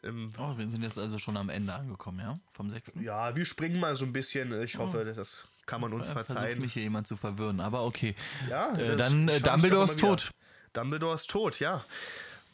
Ähm, 0.04 0.30
oh, 0.38 0.58
wir 0.58 0.68
sind 0.68 0.84
jetzt 0.84 0.98
also 0.98 1.20
schon 1.20 1.38
am 1.38 1.50
Ende 1.50 1.74
angekommen, 1.74 2.20
ja? 2.20 2.40
Vom 2.54 2.70
6. 2.70 2.94
Ja, 3.02 3.36
wir 3.36 3.46
springen 3.46 3.80
mal 3.80 3.96
so 3.96 4.06
ein 4.06 4.14
bisschen. 4.14 4.60
Ich 4.64 4.78
hoffe, 4.78 5.06
oh. 5.10 5.16
das 5.16 5.38
kann 5.66 5.82
man 5.82 5.94
uns 5.94 6.10
verzeihen. 6.10 6.40
Versucht 6.40 6.62
mich 6.62 6.74
hier 6.74 6.84
jemand 6.84 7.08
zu 7.08 7.16
verwirren, 7.16 7.60
aber 7.60 7.86
okay. 7.86 8.16
Ja, 8.50 8.76
äh, 8.76 8.98
dann 8.98 9.28
äh, 9.28 9.40
Dumbledore 9.40 9.86
ist 9.86 10.00
tot. 10.00 10.32
Dumbledore 10.74 11.16
ist 11.16 11.30
tot, 11.30 11.60
ja. 11.60 11.84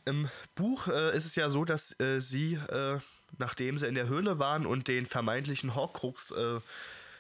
Im 0.06 0.30
Buch 0.56 0.88
äh, 0.88 1.16
ist 1.16 1.26
es 1.26 1.36
ja 1.36 1.50
so, 1.50 1.66
dass 1.66 2.00
äh, 2.00 2.20
sie, 2.20 2.56
äh, 2.56 3.00
nachdem 3.38 3.78
sie 3.78 3.88
in 3.88 3.96
der 3.96 4.08
Höhle 4.08 4.40
waren 4.40 4.66
und 4.66 4.88
den 4.88 5.06
vermeintlichen 5.06 5.76
Horcrux 5.76 6.32
äh, 6.32 6.60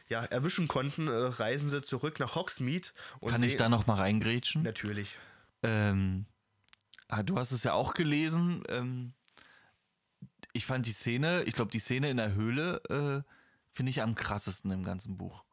ja, 0.09 0.23
erwischen 0.23 0.69
konnten, 0.69 1.09
reisen 1.09 1.67
sie 1.67 1.81
zurück 1.81 2.21
nach 2.21 2.35
Hogsmeade. 2.35 2.87
Kann 3.25 3.43
ich 3.43 3.57
da 3.57 3.67
noch 3.67 3.87
mal 3.87 3.95
reingrätschen? 3.95 4.63
Natürlich. 4.63 5.17
Ähm, 5.63 6.25
ah, 7.09 7.23
du 7.23 7.37
hast 7.37 7.51
es 7.51 7.63
ja 7.63 7.73
auch 7.73 7.93
gelesen. 7.93 8.63
Ähm, 8.69 9.13
ich 10.53 10.65
fand 10.65 10.85
die 10.85 10.91
Szene, 10.91 11.43
ich 11.43 11.53
glaube, 11.53 11.71
die 11.71 11.79
Szene 11.79 12.09
in 12.09 12.17
der 12.17 12.33
Höhle 12.33 12.81
äh, 12.89 13.31
finde 13.71 13.89
ich 13.91 14.01
am 14.01 14.15
krassesten 14.15 14.71
im 14.71 14.83
ganzen 14.83 15.17
Buch. 15.17 15.43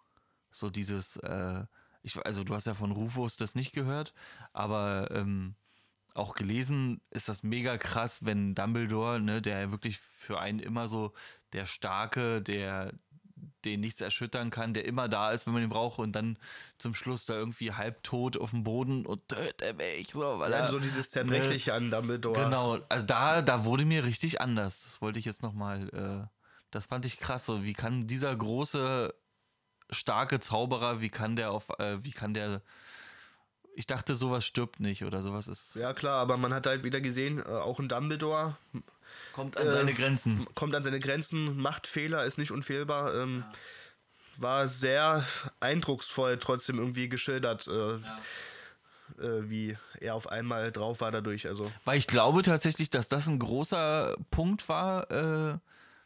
so 0.51 0.71
dieses, 0.71 1.17
äh, 1.19 1.65
ich, 2.03 2.25
also 2.25 2.45
du 2.45 2.55
hast 2.55 2.67
ja 2.67 2.75
von 2.75 2.93
Rufus 2.93 3.37
das 3.37 3.55
nicht 3.55 3.73
gehört, 3.73 4.15
aber 4.53 5.11
ähm, 5.11 5.57
auch 6.15 6.35
gelesen 6.35 7.01
ist 7.11 7.29
das 7.29 7.43
mega 7.43 7.77
krass, 7.77 8.25
wenn 8.25 8.55
Dumbledore, 8.55 9.21
ne, 9.21 9.43
der 9.43 9.73
wirklich 9.73 9.99
für 9.99 10.39
einen 10.39 10.61
immer 10.61 10.87
so 10.87 11.13
der 11.53 11.67
Starke, 11.67 12.41
der 12.41 12.93
den 13.65 13.81
nichts 13.81 14.01
erschüttern 14.01 14.51
kann, 14.51 14.75
der 14.75 14.85
immer 14.85 15.09
da 15.09 15.33
ist, 15.33 15.47
wenn 15.47 15.55
man 15.55 15.63
ihn 15.63 15.69
braucht 15.69 15.99
und 15.99 16.13
dann 16.13 16.39
zum 16.79 16.95
Schluss 16.95 17.27
da 17.27 17.35
irgendwie 17.35 17.73
halbtot 17.73 18.37
auf 18.37 18.51
dem 18.51 18.63
Boden 18.65 19.07
und 19.07 19.29
töte 19.29 19.75
mich 19.75 20.11
so, 20.13 20.39
weil 20.39 20.53
Ja, 20.53 20.59
er, 20.59 20.67
so 20.67 20.79
dieses 20.79 21.11
Zerbrechliche 21.11 21.75
an 21.75 21.91
Dumbledore. 21.91 22.45
Genau, 22.45 22.79
also 22.89 23.05
da, 23.05 23.43
da 23.43 23.65
wurde 23.65 23.85
mir 23.85 24.05
richtig 24.05 24.41
anders. 24.41 24.83
Das 24.83 25.03
wollte 25.03 25.19
ich 25.19 25.25
jetzt 25.25 25.43
nochmal, 25.43 25.89
äh, 25.91 26.29
das 26.71 26.87
fand 26.87 27.05
ich 27.07 27.19
krass. 27.19 27.47
So, 27.47 27.65
wie 27.65 27.73
kann 27.73 28.07
dieser 28.07 28.35
große, 28.35 29.15
starke 29.91 30.41
Zauberer, 30.41 31.01
wie 31.01 31.11
kann 31.11 31.37
der 31.37 31.51
auf, 31.51 31.71
äh, 31.79 32.03
wie 32.05 32.13
kann 32.13 32.35
der. 32.35 32.63
Ich 33.77 33.87
dachte, 33.87 34.15
sowas 34.15 34.45
stirbt 34.47 34.81
nicht 34.81 35.05
oder 35.05 35.23
sowas 35.23 35.49
ist. 35.49 35.75
Ja 35.75 35.93
klar, 35.93 36.21
aber 36.21 36.37
man 36.37 36.55
hat 36.55 36.67
halt 36.67 36.85
wieder 36.85 37.01
gesehen, 37.01 37.39
äh, 37.41 37.43
auch 37.49 37.79
ein 37.81 37.89
Dumbledore 37.89 38.57
Kommt 39.33 39.57
an 39.57 39.69
seine 39.71 39.91
Äh, 39.91 39.95
Grenzen. 39.95 40.47
kommt 40.55 40.75
an 40.75 40.83
seine 40.85 41.01
Grenzen, 41.01 41.57
macht 41.57 41.87
Fehler, 41.87 42.25
ist 42.25 42.39
nicht 42.39 42.53
unfehlbar. 42.53 43.15
Ähm, 43.15 43.45
War 44.39 44.67
sehr 44.69 45.25
eindrucksvoll 45.61 46.39
trotzdem 46.39 46.79
irgendwie 46.79 47.09
geschildert, 47.09 47.69
äh, 47.69 47.95
äh, 49.23 49.49
wie 49.49 49.77
er 50.01 50.15
auf 50.15 50.29
einmal 50.29 50.73
drauf 50.73 51.01
war 51.01 51.13
dadurch. 51.13 51.47
Also 51.47 51.71
Weil 51.85 51.99
ich 51.99 52.07
glaube 52.07 52.43
tatsächlich, 52.43 52.91
dass 52.91 53.09
das 53.09 53.27
ein 53.29 53.39
großer 53.39 54.17
Punkt 54.31 54.69
war, 54.69 55.11
äh, 55.11 55.59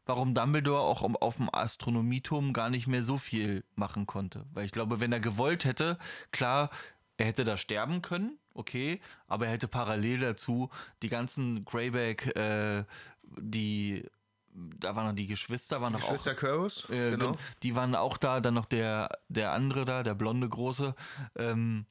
warum 0.06 0.34
Dumbledore 0.34 0.80
auch 0.80 1.02
auf 1.02 1.36
dem 1.36 1.48
Astronomieturm 1.54 2.52
gar 2.52 2.70
nicht 2.70 2.86
mehr 2.86 3.02
so 3.02 3.16
viel 3.18 3.62
machen 3.76 4.06
konnte. 4.06 4.44
Weil 4.52 4.64
ich 4.66 4.72
glaube, 4.72 5.00
wenn 5.00 5.12
er 5.12 5.20
gewollt 5.20 5.64
hätte, 5.64 5.98
klar, 6.32 6.70
er 7.18 7.26
hätte 7.26 7.44
da 7.44 7.56
sterben 7.58 8.00
können, 8.00 8.38
okay, 8.54 9.00
aber 9.26 9.46
er 9.46 9.52
hätte 9.52 9.68
parallel 9.68 10.20
dazu 10.20 10.70
die 11.02 11.08
ganzen 11.10 11.64
Greyback, 11.66 12.34
äh, 12.36 12.84
die, 13.36 14.04
da 14.54 14.96
waren 14.96 15.06
noch 15.08 15.14
die 15.14 15.26
Geschwister, 15.26 15.80
waren 15.82 15.92
noch 15.92 16.02
auch 16.04 16.12
Geschwister 16.12 16.34
Quirrell, 16.34 16.70
äh, 16.90 17.10
genau. 17.10 17.32
gen- 17.32 17.38
Die 17.62 17.76
waren 17.76 17.94
auch 17.94 18.16
da, 18.16 18.40
dann 18.40 18.54
noch 18.54 18.64
der, 18.64 19.10
der 19.28 19.52
andere 19.52 19.84
da, 19.84 20.02
der 20.02 20.14
blonde 20.14 20.48
Große. 20.48 20.94
Ähm, 21.36 21.84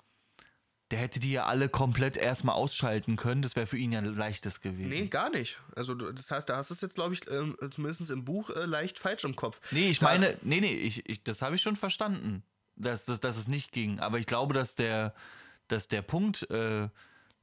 der 0.91 0.99
hätte 0.99 1.19
die 1.19 1.34
ja 1.34 1.45
alle 1.45 1.67
komplett 1.67 2.15
erstmal 2.15 2.55
ausschalten 2.55 3.17
können. 3.17 3.41
Das 3.41 3.57
wäre 3.57 3.67
für 3.67 3.78
ihn 3.78 3.91
ja 3.91 3.99
ein 3.99 4.05
leichtes 4.05 4.61
gewesen. 4.61 4.88
Nee, 4.89 5.07
gar 5.07 5.30
nicht. 5.30 5.59
Also 5.75 5.93
das 5.93 6.32
heißt, 6.32 6.47
da 6.47 6.55
hast 6.55 6.69
du 6.69 6.75
es 6.75 6.80
jetzt, 6.82 6.95
glaube 6.95 7.13
ich, 7.13 7.30
ähm, 7.30 7.57
zumindest 7.71 8.09
im 8.09 8.23
Buch 8.23 8.49
äh, 8.51 8.63
leicht 8.65 8.97
falsch 8.97 9.25
im 9.25 9.36
Kopf. 9.36 9.59
Nee, 9.71 9.89
ich 9.89 9.99
Da- 9.99 10.05
meine, 10.05 10.38
nee, 10.43 10.61
nee, 10.61 10.71
ich, 10.73 11.05
ich, 11.09 11.21
das 11.25 11.41
habe 11.41 11.55
ich 11.55 11.61
schon 11.61 11.75
verstanden, 11.75 12.41
dass, 12.78 13.05
dass, 13.05 13.19
dass 13.19 13.38
es 13.38 13.47
nicht 13.47 13.71
ging. 13.71 13.99
Aber 13.99 14.19
ich 14.19 14.25
glaube, 14.25 14.53
dass 14.53 14.75
der, 14.75 15.13
dass 15.67 15.88
der 15.88 16.01
Punkt, 16.01 16.49
äh, 16.49 16.89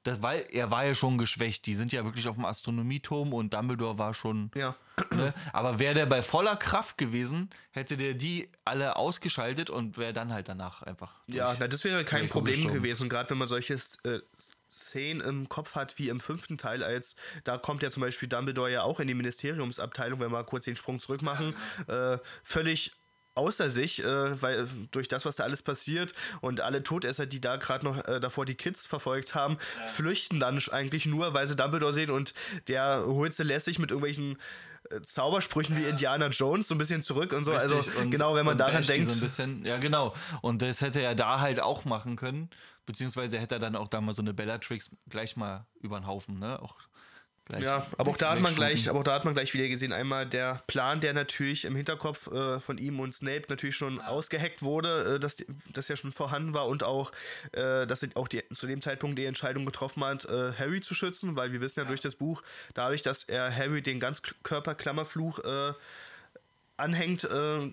das, 0.05 0.20
weil 0.22 0.47
er 0.51 0.70
war 0.70 0.85
ja 0.85 0.95
schon 0.95 1.16
geschwächt. 1.16 1.66
Die 1.66 1.74
sind 1.74 1.93
ja 1.93 2.05
wirklich 2.05 2.28
auf 2.28 2.37
dem 2.37 2.45
Astronomieturm 2.45 3.32
und 3.32 3.55
Dumbledore 3.55 3.99
war 3.99 4.14
schon. 4.14 4.51
Ja. 4.55 4.76
Ne? 5.12 5.32
Aber 5.53 5.78
wäre 5.78 5.95
der 5.95 6.07
bei 6.07 6.22
voller 6.22 6.57
Kraft 6.57 6.99
gewesen, 6.99 7.51
hätte 7.70 7.97
der 7.97 8.14
die 8.14 8.51
alle 8.64 8.97
ausgeschaltet 8.97 9.70
und 9.70 9.97
wäre 9.97 10.12
dann 10.12 10.32
halt 10.32 10.49
danach 10.49 10.82
einfach. 10.82 11.14
Ja, 11.26 11.57
na, 11.59 11.68
das 11.68 11.85
wäre 11.85 12.05
kein 12.05 12.28
Problem 12.28 12.68
gewesen, 12.68 13.09
gerade 13.09 13.30
wenn 13.30 13.39
man 13.39 13.49
solche 13.49 13.74
äh, 13.74 14.20
Szenen 14.70 15.20
im 15.20 15.49
Kopf 15.49 15.74
hat 15.74 15.99
wie 15.99 16.09
im 16.09 16.20
fünften 16.20 16.59
Teil, 16.59 16.82
als 16.82 17.16
da 17.45 17.57
kommt 17.59 17.82
ja 17.82 17.91
zum 17.91 18.03
Beispiel 18.03 18.28
Dumbledore 18.28 18.70
ja 18.70 18.82
auch 18.82 19.01
in 19.01 19.09
die 19.09 19.14
Ministeriumsabteilung, 19.14 20.20
wenn 20.20 20.32
wir 20.32 20.45
kurz 20.45 20.64
den 20.66 20.76
Sprung 20.76 21.01
zurück 21.01 21.22
machen, 21.22 21.55
äh, 21.87 22.18
völlig 22.43 22.93
außer 23.35 23.70
sich, 23.70 24.03
äh, 24.05 24.41
weil 24.43 24.66
durch 24.91 25.09
das, 25.09 25.24
was 25.24 25.37
da 25.37 25.45
alles 25.45 25.62
passiert 25.62 26.12
und 26.41 26.61
alle 26.61 26.82
Todesser, 26.82 27.26
die 27.26 27.41
da 27.41 27.57
gerade 27.57 27.85
noch 27.85 28.07
äh, 28.07 28.20
davor 28.20 28.45
die 28.47 28.55
Kids 28.55 28.87
verfolgt 28.87 29.35
haben, 29.35 29.59
flüchten 29.87 30.41
dann 30.41 30.62
eigentlich 30.70 31.07
nur, 31.07 31.35
weil 31.35 31.49
sie 31.49 31.57
Dumbledore 31.57 31.95
sehen 31.95 32.11
und 32.11 32.35
der 32.68 33.05
holt 33.07 33.35
sie 33.35 33.43
lässig 33.43 33.78
mit 33.78 33.91
irgendwelchen 33.91 34.39
äh, 34.91 35.01
Zaubersprüchen 35.03 35.76
wie 35.76 35.85
Indiana 35.85 36.28
Jones 36.28 36.68
so 36.68 36.74
ein 36.74 36.78
bisschen 36.78 37.03
zurück 37.03 37.32
und 37.32 37.45
so. 37.45 37.53
also 37.53 37.76
Richtig, 37.76 37.97
und- 37.97 38.11
genau, 38.11 38.35
wenn 38.35 38.47
man 38.47 38.59
daran 38.59 38.82
denkt. 38.82 39.11
So 39.11 39.20
bisschen, 39.20 39.64
ja, 39.64 39.78
genau. 39.78 40.14
Und 40.43 40.62
das 40.62 40.80
hätte 40.80 41.01
er 41.01 41.14
da 41.14 41.41
halt 41.41 41.61
auch 41.61 41.85
machen 41.85 42.16
können. 42.16 42.51
Beziehungsweise 42.87 43.39
hätte 43.39 43.55
er 43.57 43.59
dann 43.61 43.76
auch 43.76 43.89
da 43.89 44.01
mal 44.03 44.12
so 44.12 44.20
eine 44.20 44.35
Bellatrix 44.35 44.91
gleich 45.09 45.37
mal 45.37 45.64
über 45.80 45.99
den 45.99 46.07
Haufen, 46.07 46.39
ne? 46.39 46.61
Auch 46.61 46.76
gleich 47.47 47.62
Ja, 47.62 47.86
aber 47.99 48.11
auch 48.11 48.16
da 48.16 48.32
hat 48.32 48.40
man 48.40 48.55
gleich, 48.55 48.88
aber 48.88 49.01
auch 49.01 49.05
da 49.05 49.14
hat 49.14 49.24
man 49.24 49.34
gleich 49.34 49.53
wieder 49.55 49.68
gesehen, 49.68 49.92
einmal 49.92 50.26
der 50.26 50.62
Plan, 50.66 51.01
der 51.01 51.12
natürlich 51.12 51.64
im 51.64 51.76
Hinterkopf 51.76 52.28
äh, 52.28 52.61
von 52.61 52.78
ihm 52.78 53.01
und 53.01 53.14
Snape 53.14 53.45
natürlich 53.49 53.76
schon 53.76 54.01
ausgeheckt 54.01 54.62
wurde, 54.62 55.16
äh, 55.16 55.20
dass 55.20 55.36
das 55.72 55.88
ja 55.88 55.97
schon 55.97 56.12
vorhanden 56.12 56.55
war 56.55 56.66
und 56.66 56.82
auch, 56.82 57.12
äh, 57.53 57.86
dass 57.86 58.03
er 58.03 58.11
auch 58.14 58.28
die, 58.28 58.42
zu 58.55 58.66
dem 58.66 58.82
Zeitpunkt 58.82 59.18
die 59.18 59.26
Entscheidung 59.26 59.66
getroffen 59.66 60.05
hat, 60.05 60.24
äh, 60.24 60.53
Harry 60.59 60.80
zu 60.80 60.95
schützen, 60.95 61.36
weil 61.36 61.53
wir 61.53 61.61
wissen 61.61 61.80
ja, 61.80 61.86
durch 61.86 62.01
das 62.01 62.16
Buch, 62.16 62.42
dadurch, 62.74 63.03
dass 63.03 63.24
er 63.24 63.55
Harry 63.55 63.82
den 63.82 64.01
Ganzkörperklammerfluch 64.01 65.38
äh, 65.40 65.72
anhängt, 66.77 67.25
äh, 67.25 67.29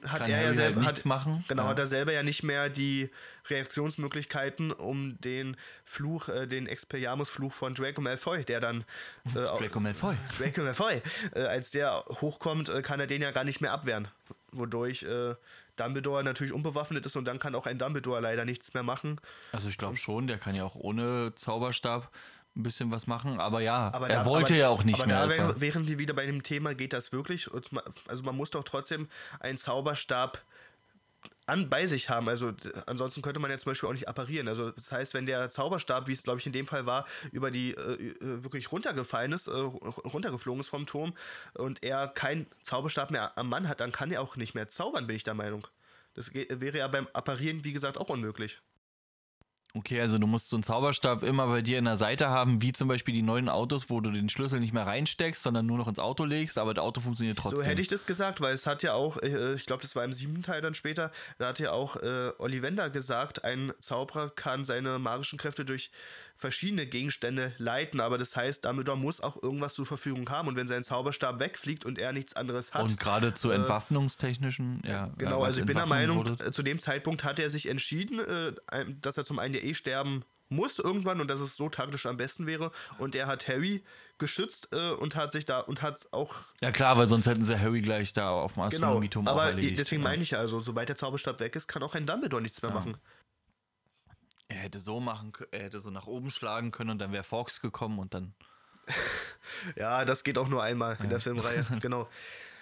hat 0.08 0.22
Kann 0.24 0.32
er 0.32 0.44
ja 0.44 0.54
selber 0.54 0.76
halt 0.82 0.86
nichts 0.88 1.00
hat, 1.02 1.06
machen. 1.06 1.44
Genau, 1.48 1.64
Ja. 1.64 1.70
hat 1.70 1.80
er 1.80 1.88
selber 1.88 2.12
ja 2.14 2.22
nicht 2.24 2.44
mehr 2.44 2.70
die 2.70 3.10
Reaktionsmöglichkeiten, 3.50 4.72
um 4.72 5.20
den 5.22 5.58
Fluch, 5.86 6.30
äh, 6.30 6.48
den 6.48 6.68
Expelliarmus-Fluch 6.68 7.54
von 7.54 7.74
Draco 7.74 8.02
Malfoy, 8.02 8.44
der 8.44 8.60
dann 8.60 8.82
äh, 9.26 9.32
Draco 9.34 9.80
Malfoy. 9.80 10.16
Draco 10.38 10.62
Malfoy, 10.62 11.02
äh, 11.36 11.42
als 11.42 11.72
der 11.72 12.04
hochkommt, 12.22 12.70
äh, 12.70 12.82
kann 12.82 13.00
er 13.00 13.08
den 13.08 13.22
ja 13.22 13.32
gar 13.32 13.44
nicht 13.44 13.62
mehr 13.62 13.72
abwehren. 13.72 14.08
Wodurch 14.52 15.04
äh, 15.04 15.36
Dumbledore 15.78 16.24
natürlich 16.24 16.54
unbewaffnet 16.54 17.06
ist 17.06 17.16
und 17.16 17.26
dann 17.26 17.40
kann 17.40 17.56
auch 17.56 17.66
ein 17.66 17.78
Dumbledore 17.78 18.20
leider 18.22 18.46
nichts 18.46 18.74
mehr 18.74 18.84
machen. 18.84 19.20
Also 19.52 19.70
ich 19.70 19.78
glaube 19.78 19.96
schon, 19.96 20.28
der 20.28 20.38
kann 20.38 20.54
ja 20.54 20.64
auch 20.64 20.76
ohne 20.76 21.34
Zauberstab 21.36 22.12
ein 22.56 22.64
bisschen 22.64 22.92
was 22.92 23.08
machen. 23.08 23.40
Aber 23.40 23.62
ja, 23.62 23.92
Aber 23.94 24.10
er 24.10 24.24
da- 24.24 24.26
wollte 24.26 24.54
aber, 24.54 24.56
ja 24.56 24.70
auch 24.70 24.84
nicht 24.84 25.00
aber 25.00 25.08
mehr. 25.08 25.28
Da 25.28 25.30
wären, 25.30 25.62
wären 25.62 25.88
wir 25.88 25.98
wieder 26.00 26.14
bei 26.14 26.26
dem 26.26 26.44
Thema, 26.44 26.74
geht 26.76 26.94
das 26.94 27.12
wirklich? 27.14 27.50
Also 28.08 28.24
man 28.24 28.36
muss 28.36 28.52
doch 28.52 28.64
trotzdem 28.64 29.08
einen 29.40 29.58
Zauberstab 29.58 30.42
an, 31.46 31.70
bei 31.70 31.86
sich 31.86 32.10
haben. 32.10 32.28
Also 32.30 32.54
ansonsten 32.88 33.22
könnte 33.22 33.40
man 33.40 33.52
ja 33.52 33.58
zum 33.58 33.72
Beispiel 33.72 33.88
auch 33.90 33.94
nicht 33.94 34.08
apparieren. 34.08 34.48
Also 34.48 34.72
das 34.72 34.92
heißt, 34.92 35.14
wenn 35.14 35.26
der 35.26 35.50
Zauberstab, 35.50 36.08
wie 36.08 36.14
es 36.14 36.24
glaube 36.24 36.40
ich 36.40 36.46
in 36.46 36.52
dem 36.54 36.68
Fall 36.68 36.86
war, 36.86 37.06
über 37.32 37.52
die 37.52 37.72
äh, 37.72 37.76
äh, 38.10 38.44
wirklich 38.44 38.72
runtergefallen 38.72 39.32
ist, 39.34 39.48
äh, 39.48 39.52
runtergeflogen 39.52 40.62
ist 40.62 40.68
vom 40.70 40.86
Turm 40.86 41.14
und 41.54 41.84
er 41.84 42.08
keinen 42.08 42.48
Zauberstab 42.64 43.12
mehr 43.12 43.38
am 43.38 43.50
Mann 43.50 43.68
hat, 43.68 43.80
dann 43.80 43.92
kann 43.92 44.12
er 44.12 44.22
auch 44.22 44.36
nicht 44.36 44.56
mehr 44.56 44.68
zaubern, 44.68 45.08
bin 45.08 45.16
ich 45.16 45.24
der 45.24 45.34
Meinung. 45.34 45.68
Das 46.14 46.34
wäre 46.34 46.78
ja 46.78 46.88
beim 46.90 47.08
Apparieren, 47.14 47.64
wie 47.64 47.72
gesagt, 47.74 47.98
auch 47.98 48.10
unmöglich. 48.10 48.60
Okay, 49.74 50.02
also 50.02 50.18
du 50.18 50.28
musst 50.28 50.50
so 50.50 50.58
einen 50.58 50.64
Zauberstab 50.64 51.24
immer 51.24 51.48
bei 51.48 51.62
dir 51.62 51.80
in 51.80 51.86
der 51.86 51.96
Seite 51.96 52.28
haben, 52.28 52.62
wie 52.62 52.74
zum 52.74 52.90
Beispiel 52.90 53.14
die 53.14 53.22
neuen 53.22 53.48
Autos, 53.48 53.90
wo 53.90 54.02
du 54.02 54.12
den 54.12 54.28
Schlüssel 54.28 54.60
nicht 54.60 54.74
mehr 54.74 54.86
reinsteckst, 54.86 55.42
sondern 55.42 55.66
nur 55.66 55.78
noch 55.78 55.88
ins 55.88 56.00
Auto 56.00 56.26
legst, 56.26 56.58
aber 56.58 56.74
das 56.74 56.84
Auto 56.84 57.00
funktioniert 57.00 57.40
trotzdem. 57.40 57.64
So 57.64 57.70
hätte 57.70 57.82
ich 57.82 57.88
das 57.88 58.06
gesagt, 58.06 58.42
weil 58.42 58.54
es 58.54 58.68
hat 58.68 58.84
ja 58.84 58.94
auch, 58.94 59.18
äh, 59.18 59.54
ich 59.54 59.66
glaube, 59.66 59.82
das 59.82 59.96
war 59.96 60.04
im 60.04 60.12
siebten 60.12 60.44
Teil 60.44 60.62
dann 60.62 60.74
später, 60.74 61.10
da 61.38 61.48
hat 61.48 61.60
ja 61.60 61.72
auch 61.72 61.96
äh, 61.96 62.32
Ollivander 62.38 62.90
gesagt, 62.90 63.46
ein 63.46 63.72
Zauberer 63.80 64.30
kann 64.30 64.66
seine 64.66 65.00
magischen 65.00 65.40
Kräfte 65.40 65.64
durch 65.64 65.90
verschiedene 66.42 66.88
Gegenstände 66.88 67.54
leiten, 67.60 68.00
aber 68.02 68.18
das 68.18 68.36
heißt, 68.36 68.66
Dumbledore 68.66 68.98
muss 68.98 69.22
auch 69.22 69.42
irgendwas 69.42 69.76
zur 69.76 69.86
Verfügung 69.86 70.28
haben 70.30 70.48
und 70.48 70.56
wenn 70.56 70.68
sein 70.68 70.84
Zauberstab 70.84 71.40
wegfliegt 71.40 71.86
und 71.86 72.00
er 72.00 72.12
nichts 72.12 72.36
anderes 72.36 72.74
hat. 72.74 72.82
Und 72.82 73.00
gerade 73.00 73.34
zu 73.34 73.52
entwaffnungstechnischen, 73.52 74.82
ja. 74.86 75.06
äh, 75.06 75.10
Genau, 75.18 75.42
ja, 75.42 75.46
also 75.46 75.60
ich 75.62 75.66
bin 75.68 75.78
der 75.78 75.86
Meinung, 75.86 76.18
wurde- 76.18 76.44
äh, 76.44 76.52
zu 76.52 76.64
dem 76.64 76.80
Zeitpunkt 76.80 77.24
hat 77.24 77.40
er 77.40 77.50
sich 77.50 77.70
entschieden, 77.70 78.20
äh, 78.20 78.86
dass 79.02 79.18
er 79.18 79.24
zum 79.26 79.40
einen 79.40 79.54
ja 79.54 79.62
eh 79.62 79.74
sterben 79.76 80.24
muss 80.50 80.80
irgendwann 80.80 81.22
und 81.22 81.30
dass 81.30 81.40
es 81.40 81.56
so 81.56 81.70
taktisch 81.70 82.06
am 82.06 82.18
besten 82.18 82.46
wäre. 82.46 82.72
Und 82.98 83.16
er 83.16 83.28
hat 83.28 83.48
Harry 83.48 83.84
geschützt 84.18 84.68
äh, 84.74 84.92
und 84.92 85.16
hat 85.16 85.32
sich 85.32 85.46
da 85.46 85.62
und 85.62 85.82
hat 85.82 86.08
auch 86.12 86.36
Ja 86.60 86.72
klar, 86.72 86.98
weil 86.98 87.06
sonst 87.08 87.26
hätten 87.28 87.46
sie 87.46 87.58
Harry 87.58 87.82
gleich 87.82 88.12
da 88.12 88.32
auf 88.32 88.54
dem 88.54 88.56
Genau, 88.56 88.68
Astronomieturm 88.68 89.28
auch 89.30 89.32
aber 89.40 89.54
deswegen 89.54 90.02
ja. 90.02 90.10
meine 90.10 90.24
ich 90.24 90.32
ja, 90.32 90.40
also 90.40 90.60
sobald 90.60 90.90
der 90.90 90.98
Zauberstab 90.98 91.40
weg 91.40 91.56
ist, 91.56 91.68
kann 91.68 91.82
auch 91.84 91.96
ein 91.96 92.06
Dumbledore 92.06 92.42
nichts 92.42 92.62
mehr 92.62 92.72
machen. 92.72 92.98
Er 94.52 94.58
hätte 94.58 94.80
so 94.80 95.00
machen 95.00 95.32
er 95.52 95.64
hätte 95.64 95.80
so 95.80 95.92
nach 95.92 96.08
oben 96.08 96.30
schlagen 96.30 96.72
können 96.72 96.90
und 96.90 97.00
dann 97.00 97.14
wäre 97.14 97.24
Fox 97.24 97.62
gekommen 97.62 98.00
und 98.00 98.14
dann 98.14 98.34
Ja, 99.76 100.04
das 100.06 100.24
geht 100.24 100.38
auch 100.38 100.50
nur 100.50 100.62
einmal 100.62 100.98
in 101.02 101.10
der 101.10 101.22
Filmreihe, 101.22 101.66
genau. 101.82 102.10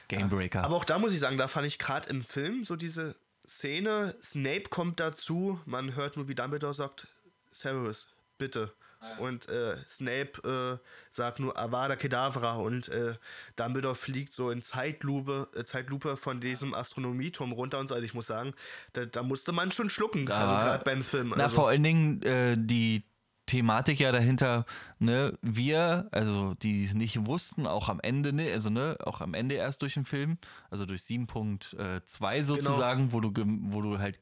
Gamebreaker. 0.08 0.64
Aber 0.64 0.76
auch 0.76 0.86
da 0.86 1.00
muss 1.00 1.14
ich 1.14 1.20
sagen, 1.20 1.38
da 1.38 1.48
fand 1.48 1.68
ich 1.68 1.78
gerade 1.80 2.10
im 2.10 2.24
Film 2.24 2.66
so 2.66 2.76
diese 2.76 3.16
Szene, 3.48 4.16
Snape 4.24 4.70
kommt 4.70 5.00
dazu, 5.00 5.60
man 5.66 5.96
hört 5.96 6.16
nur, 6.16 6.28
wie 6.28 6.36
Dumbledore 6.36 6.74
sagt, 6.74 7.08
Severus, 7.52 8.08
bitte. 8.38 8.72
Und 9.18 9.48
äh, 9.50 9.78
Snape 9.90 10.80
äh, 10.82 10.88
sagt 11.12 11.40
nur 11.40 11.58
Avada 11.58 11.96
Kedavra 11.96 12.56
und 12.58 12.90
äh, 12.90 13.16
Dumbledore 13.56 13.96
fliegt 13.96 14.34
so 14.34 14.50
in 14.52 14.62
Zeitlupe, 14.62 15.48
äh, 15.56 15.64
Zeitlupe 15.64 16.18
von 16.18 16.40
diesem 16.42 16.74
Astronomieturm 16.74 17.52
runter 17.52 17.80
und 17.80 17.88
so. 17.88 17.96
Also 17.96 18.06
ich 18.06 18.14
muss 18.14 18.28
sagen, 18.28 18.54
da, 18.94 19.06
da 19.06 19.24
musste 19.24 19.52
man 19.52 19.72
schon 19.72 19.90
schlucken, 19.90 20.30
also 20.32 20.54
Da- 20.54 20.64
gerade 20.64 20.84
beim 20.84 21.04
Film. 21.04 21.34
Na, 21.36 21.44
also, 21.44 21.56
vor 21.56 21.70
allen 21.70 21.84
Dingen 21.84 22.22
äh, 22.24 22.56
die 22.58 23.04
Thematik 23.46 24.00
ja 24.00 24.12
dahinter, 24.12 24.66
ne, 25.00 25.38
wir, 25.42 26.08
also 26.12 26.54
die 26.56 26.84
es 26.84 26.94
nicht 26.94 27.26
wussten, 27.26 27.66
auch 27.68 27.90
am 27.90 28.00
Ende, 28.00 28.32
ne, 28.32 28.52
also 28.54 28.70
ne, 28.70 28.96
auch 29.04 29.22
am 29.22 29.34
Ende 29.34 29.56
erst 29.56 29.82
durch 29.82 29.96
den 29.96 30.06
Film, 30.06 30.38
also 30.70 30.86
durch 30.86 31.02
7.2 31.02 32.36
Genau. 32.36 32.44
sozusagen, 32.44 33.12
wo 33.12 33.20
du 33.22 33.32
wo 33.36 33.82
du 33.82 33.98
halt 34.00 34.20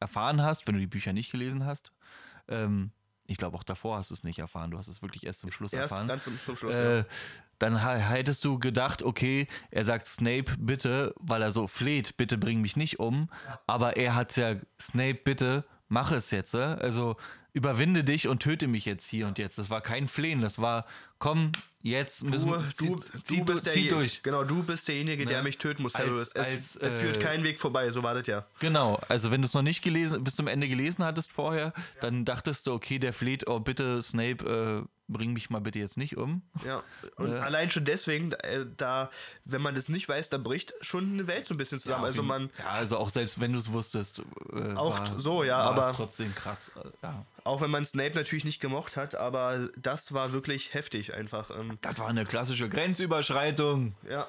erfahren 0.00 0.42
hast, 0.42 0.66
wenn 0.66 0.74
du 0.74 0.80
die 0.80 0.86
Bücher 0.86 1.12
nicht 1.12 1.30
gelesen 1.32 1.66
hast. 1.66 1.92
Ähm, 2.48 2.92
ich 3.32 3.38
glaube, 3.38 3.56
auch 3.56 3.64
davor 3.64 3.96
hast 3.98 4.10
du 4.10 4.14
es 4.14 4.22
nicht 4.24 4.38
erfahren. 4.38 4.70
Du 4.70 4.78
hast 4.78 4.88
es 4.88 5.02
wirklich 5.02 5.26
erst 5.26 5.40
zum 5.40 5.50
Schluss 5.50 5.72
Erst 5.72 5.90
erfahren. 5.90 6.06
ganz 6.06 6.24
zum, 6.24 6.38
zum 6.38 6.56
Schluss. 6.56 6.74
äh, 6.74 6.98
ja. 6.98 7.04
dann 7.58 7.76
hättest 7.76 8.44
du 8.44 8.58
gedacht, 8.58 9.02
okay, 9.02 9.46
er 9.70 9.84
sagt 9.84 10.06
Snape 10.06 10.44
bitte, 10.58 11.14
weil 11.18 11.42
er 11.42 11.50
so 11.50 11.66
fleht, 11.66 12.16
bitte 12.16 12.38
bring 12.38 12.60
mich 12.60 12.76
nicht 12.76 13.00
um. 13.00 13.28
Aber 13.66 13.96
er 13.96 14.14
hat 14.14 14.36
ja, 14.36 14.54
Snape 14.80 15.20
bitte, 15.24 15.64
mach 15.88 16.12
es 16.12 16.30
jetzt. 16.30 16.54
äh? 16.54 16.58
Also 16.58 17.16
überwinde 17.52 18.04
dich 18.04 18.28
und 18.28 18.40
töte 18.40 18.66
mich 18.66 18.84
jetzt 18.84 19.06
hier 19.08 19.26
und 19.26 19.38
jetzt. 19.38 19.58
Das 19.58 19.70
war 19.70 19.80
kein 19.80 20.08
Flehen, 20.08 20.40
das 20.40 20.60
war, 20.60 20.86
komm, 21.18 21.52
jetzt 21.82 22.24
müssen 22.24 22.48
Du, 22.48 22.54
wir, 22.56 22.68
du, 22.78 22.96
zieh, 23.22 23.38
du 23.38 23.44
bist 23.44 23.70
zieh 23.70 23.88
der, 23.88 23.98
durch. 23.98 24.22
Genau, 24.22 24.44
du 24.44 24.62
bist 24.62 24.88
derjenige, 24.88 25.24
der 25.26 25.38
Ne? 25.38 25.44
mich 25.44 25.58
töten 25.58 25.82
muss, 25.82 25.94
Als-. 25.94 26.28
Es, 26.28 26.36
als, 26.36 26.76
es 26.76 27.00
führt 27.00 27.16
äh, 27.18 27.20
keinen 27.20 27.44
Weg 27.44 27.58
vorbei, 27.58 27.90
so 27.92 28.02
war 28.02 28.14
das 28.14 28.26
ja. 28.26 28.46
Genau, 28.60 29.00
also 29.08 29.30
wenn 29.30 29.42
du 29.42 29.46
es 29.46 29.54
noch 29.54 29.62
nicht 29.62 29.82
gelesen, 29.82 30.22
bis 30.24 30.36
zum 30.36 30.46
Ende 30.46 30.68
gelesen 30.68 31.04
hattest 31.04 31.32
vorher, 31.32 31.72
dann 32.00 32.24
dachtest 32.24 32.66
du, 32.66 32.72
okay, 32.72 32.98
der 32.98 33.12
fleht, 33.12 33.48
oh 33.48 33.60
bitte, 33.60 34.00
Snape, 34.02 34.86
äh, 34.86 34.88
bring 35.12 35.32
mich 35.32 35.50
mal 35.50 35.60
bitte 35.60 35.78
jetzt 35.78 35.96
nicht 35.96 36.16
um. 36.16 36.42
Ja, 36.66 36.82
und 37.16 37.34
allein 37.34 37.70
schon 37.70 37.84
deswegen, 37.84 38.32
äh, 38.32 38.66
da, 38.76 39.10
wenn 39.44 39.60
man 39.62 39.74
das 39.74 39.88
nicht 39.88 40.08
weiß, 40.08 40.28
da 40.30 40.38
bricht 40.38 40.72
schon 40.80 41.12
eine 41.12 41.26
Welt 41.26 41.46
so 41.46 41.54
ein 41.54 41.58
bisschen 41.58 41.80
zusammen. 41.80 42.04
also 42.04 42.22
man, 42.22 42.50
Ja, 42.58 42.70
also 42.70 42.96
auch 42.98 43.10
selbst 43.10 43.40
wenn 43.40 43.52
du 43.52 43.58
es 43.58 43.70
wusstest. 43.72 44.20
Äh, 44.52 44.74
Auch 44.74 44.98
war, 44.98 45.18
so, 45.18 45.44
ja, 45.44 45.58
aber- 45.58 45.92
trotzdem 45.92 46.34
krass. 46.34 46.70
äh, 46.76 46.88
Ja. 47.02 47.24
auch 47.44 47.60
wenn 47.60 47.70
man 47.70 47.84
Snape 47.86 48.14
natürlich 48.14 48.44
nicht 48.44 48.60
gemocht 48.60 48.96
hat, 48.96 49.14
aber 49.14 49.68
das 49.76 50.12
war 50.12 50.32
wirklich 50.32 50.74
heftig 50.74 51.14
einfach. 51.14 51.50
Ähm, 51.58 51.78
Das 51.82 51.98
war 51.98 52.08
eine 52.08 52.24
klassische 52.24 52.68
Grenzüberschreitung. 52.68 53.94
ja, 54.08 54.26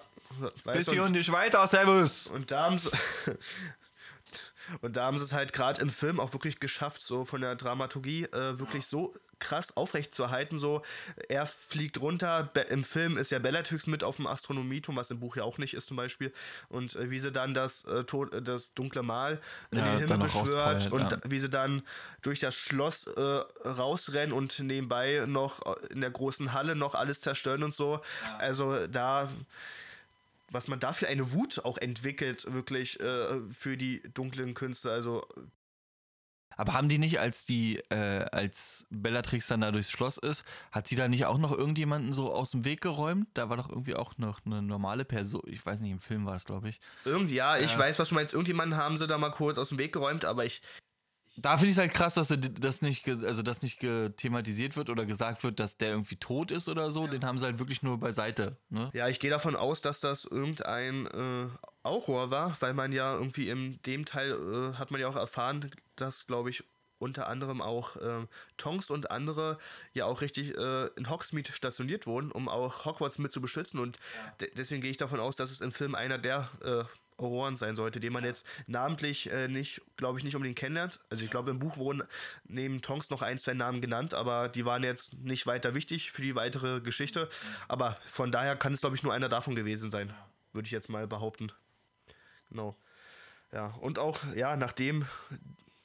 Bis 0.65 0.89
hier 0.89 1.03
und 1.03 1.11
nicht 1.11 1.31
weiter, 1.31 1.65
Servus. 1.67 2.25
und 2.27 2.49
da 2.49 2.65
haben 2.65 2.77
sie, 2.79 2.89
und 4.81 4.95
da 4.97 5.05
haben 5.05 5.17
sie 5.17 5.23
es 5.23 5.33
halt 5.33 5.53
gerade 5.53 5.81
im 5.81 5.89
Film 5.89 6.19
auch 6.19 6.33
wirklich 6.33 6.59
geschafft, 6.59 7.01
so 7.01 7.25
von 7.25 7.41
der 7.41 7.55
Dramaturgie 7.55 8.23
äh, 8.25 8.57
wirklich 8.59 8.85
so 8.87 9.13
krass 9.43 9.75
aufrecht 9.75 10.15
zu 10.15 10.23
erhalten. 10.23 10.57
So, 10.57 10.81
er 11.27 11.45
fliegt 11.45 11.99
runter. 11.99 12.49
Be 12.53 12.61
Im 12.61 12.83
Film 12.83 13.17
ist 13.17 13.29
ja 13.29 13.39
Bellatrix 13.39 13.87
mit 13.87 14.03
auf 14.03 14.15
dem 14.15 14.25
Astronomieturm, 14.25 14.95
was 14.95 15.11
im 15.11 15.19
Buch 15.19 15.35
ja 15.35 15.43
auch 15.43 15.57
nicht 15.57 15.73
ist 15.73 15.87
zum 15.87 15.97
Beispiel. 15.97 16.33
Und 16.69 16.95
äh, 16.95 17.11
wie 17.11 17.19
sie 17.19 17.31
dann 17.31 17.53
das, 17.53 17.83
äh, 17.85 18.05
Tod, 18.05 18.33
äh, 18.33 18.41
das 18.41 18.73
dunkle 18.73 19.03
Mal 19.03 19.41
in 19.71 19.79
Ja, 19.79 19.91
den 19.91 19.99
Himmel 19.99 20.17
beschwört 20.19 20.91
und 20.91 21.11
ja. 21.11 21.19
wie 21.25 21.39
sie 21.39 21.49
dann 21.49 21.83
durch 22.21 22.39
das 22.39 22.55
Schloss 22.55 23.07
äh, 23.07 23.21
rausrennen 23.67 24.33
und 24.33 24.59
nebenbei 24.59 25.25
noch 25.27 25.61
äh, 25.65 25.93
in 25.93 26.01
der 26.01 26.11
großen 26.11 26.53
Halle 26.53 26.75
noch 26.75 26.95
alles 26.95 27.21
zerstören 27.21 27.63
und 27.63 27.73
so. 27.73 28.01
Also 28.39 28.87
da 28.87 29.29
was 30.51 30.67
man 30.67 30.79
da 30.79 30.93
für 30.93 31.07
eine 31.07 31.31
Wut 31.31 31.65
auch 31.65 31.79
entwickelt, 31.79 32.45
wirklich 32.53 32.99
äh, 32.99 33.41
für 33.51 33.75
die 33.75 34.03
dunklen 34.13 34.53
Künste. 34.53 34.91
Also 34.91 35.25
Aber 36.57 36.73
haben 36.73 36.89
die 36.89 36.97
nicht, 36.97 37.19
als 37.19 37.45
die, 37.45 37.77
äh, 37.89 38.25
als 38.31 38.85
Bellatrix 38.89 39.47
dann 39.47 39.61
da 39.61 39.71
durchs 39.71 39.91
Schloss 39.91 40.17
ist, 40.17 40.43
hat 40.71 40.87
sie 40.87 40.95
da 40.95 41.07
nicht 41.07 41.25
auch 41.25 41.37
noch 41.37 41.51
irgendjemanden 41.51 42.13
so 42.13 42.33
aus 42.33 42.51
dem 42.51 42.65
Weg 42.65 42.81
geräumt? 42.81 43.27
Da 43.33 43.49
war 43.49 43.57
doch 43.57 43.69
irgendwie 43.69 43.95
auch 43.95 44.17
noch 44.17 44.39
eine 44.45 44.61
normale 44.61 45.05
Person. 45.05 45.43
Ich 45.45 45.65
weiß 45.65 45.81
nicht, 45.81 45.91
im 45.91 45.99
Film 45.99 46.25
war 46.25 46.35
es, 46.35 46.45
glaube 46.45 46.69
ich. 46.69 46.79
irgendwie, 47.05 47.35
ja, 47.35 47.57
ich 47.57 47.77
weiß, 47.77 47.99
was 47.99 48.09
du 48.09 48.15
meinst. 48.15 48.33
Irgendjemanden 48.33 48.77
haben 48.77 48.97
sie 48.97 49.07
da 49.07 49.17
mal 49.17 49.31
kurz 49.31 49.57
aus 49.57 49.69
dem 49.69 49.79
Weg 49.79 49.93
geräumt, 49.93 50.25
aber 50.25 50.45
ich, 50.45 50.61
Da 51.35 51.57
finde 51.57 51.67
ich 51.67 51.73
es 51.73 51.77
halt 51.79 51.93
krass, 51.93 52.13
dass 52.13 52.27
das 52.59 52.81
nicht, 52.81 53.07
also 53.07 53.41
das 53.41 53.61
nicht 53.61 53.79
thematisiert 53.79 54.75
wird 54.75 54.89
oder 54.89 55.05
gesagt 55.05 55.43
wird, 55.43 55.59
dass 55.59 55.77
der 55.77 55.89
irgendwie 55.89 56.17
tot 56.17 56.51
ist 56.51 56.69
oder 56.69 56.91
so. 56.91 57.07
Den 57.07 57.25
haben 57.25 57.39
sie 57.39 57.45
halt 57.45 57.59
wirklich 57.59 57.81
nur 57.81 57.99
beiseite. 57.99 58.57
Ne? 58.69 58.91
ja, 58.93 59.07
ich 59.07 59.19
gehe 59.19 59.31
davon 59.31 59.55
aus, 59.55 59.81
dass 59.81 59.99
das 59.99 60.25
irgendein 60.25 61.07
äh, 61.07 61.47
Auror 61.81 62.29
war, 62.29 62.55
weil 62.59 62.73
man 62.73 62.91
ja 62.91 63.13
irgendwie 63.15 63.49
in 63.49 63.81
dem 63.83 64.05
Teil 64.05 64.31
äh, 64.31 64.77
hat 64.77 64.91
man 64.91 65.01
ja 65.01 65.07
auch 65.07 65.15
erfahren, 65.15 65.71
dass, 65.95 66.27
glaube 66.27 66.49
ich, 66.49 66.63
unter 67.03 67.27
anderem 67.27 67.61
auch 67.61 67.97
ähm, 68.01 68.27
Tonks 68.57 68.89
und 68.89 69.11
andere 69.11 69.57
ja 69.93 70.05
auch 70.05 70.21
richtig 70.21 70.57
äh, 70.57 70.87
in 70.95 71.09
Hogsmeade 71.09 71.51
stationiert 71.51 72.07
wurden, 72.07 72.31
um 72.31 72.47
auch 72.47 72.85
Hogwarts 72.85 73.19
mit 73.19 73.33
zu 73.33 73.41
beschützen. 73.41 73.79
Und 73.79 73.99
de 74.39 74.49
deswegen 74.55 74.81
gehe 74.81 74.91
ich 74.91 74.97
davon 74.97 75.19
aus, 75.19 75.35
dass 75.35 75.51
es 75.51 75.61
im 75.61 75.71
Film 75.71 75.95
einer 75.95 76.17
der 76.17 76.49
äh, 76.63 76.83
Auroren 77.17 77.55
sein 77.55 77.75
sollte, 77.75 77.99
den 77.99 78.13
man 78.13 78.23
jetzt 78.23 78.45
namentlich 78.67 79.31
äh, 79.31 79.47
nicht, 79.47 79.81
glaube 79.97 80.17
ich, 80.17 80.25
nicht 80.25 80.35
unbedingt 80.35 80.57
kennenlernt. 80.57 80.99
Also 81.09 81.23
ich 81.23 81.29
glaube, 81.29 81.51
im 81.51 81.59
Buch 81.59 81.77
wurden 81.77 82.03
neben 82.45 82.81
Tonks 82.81 83.09
noch 83.09 83.21
ein, 83.21 83.39
zwei 83.39 83.53
Namen 83.53 83.81
genannt, 83.81 84.13
aber 84.13 84.49
die 84.49 84.65
waren 84.65 84.83
jetzt 84.83 85.13
nicht 85.15 85.47
weiter 85.47 85.73
wichtig 85.73 86.11
für 86.11 86.21
die 86.21 86.35
weitere 86.35 86.81
Geschichte. 86.81 87.29
Aber 87.67 87.97
von 88.05 88.31
daher 88.31 88.55
kann 88.55 88.73
es, 88.73 88.81
glaube 88.81 88.95
ich, 88.95 89.03
nur 89.03 89.13
einer 89.13 89.29
davon 89.29 89.55
gewesen 89.55 89.91
sein, 89.91 90.13
würde 90.51 90.65
ich 90.65 90.71
jetzt 90.71 90.89
mal 90.89 91.07
behaupten. 91.07 91.51
Genau. 92.49 92.75
Ja, 93.51 93.67
und 93.81 93.99
auch, 93.99 94.19
ja, 94.35 94.55
nachdem 94.55 95.05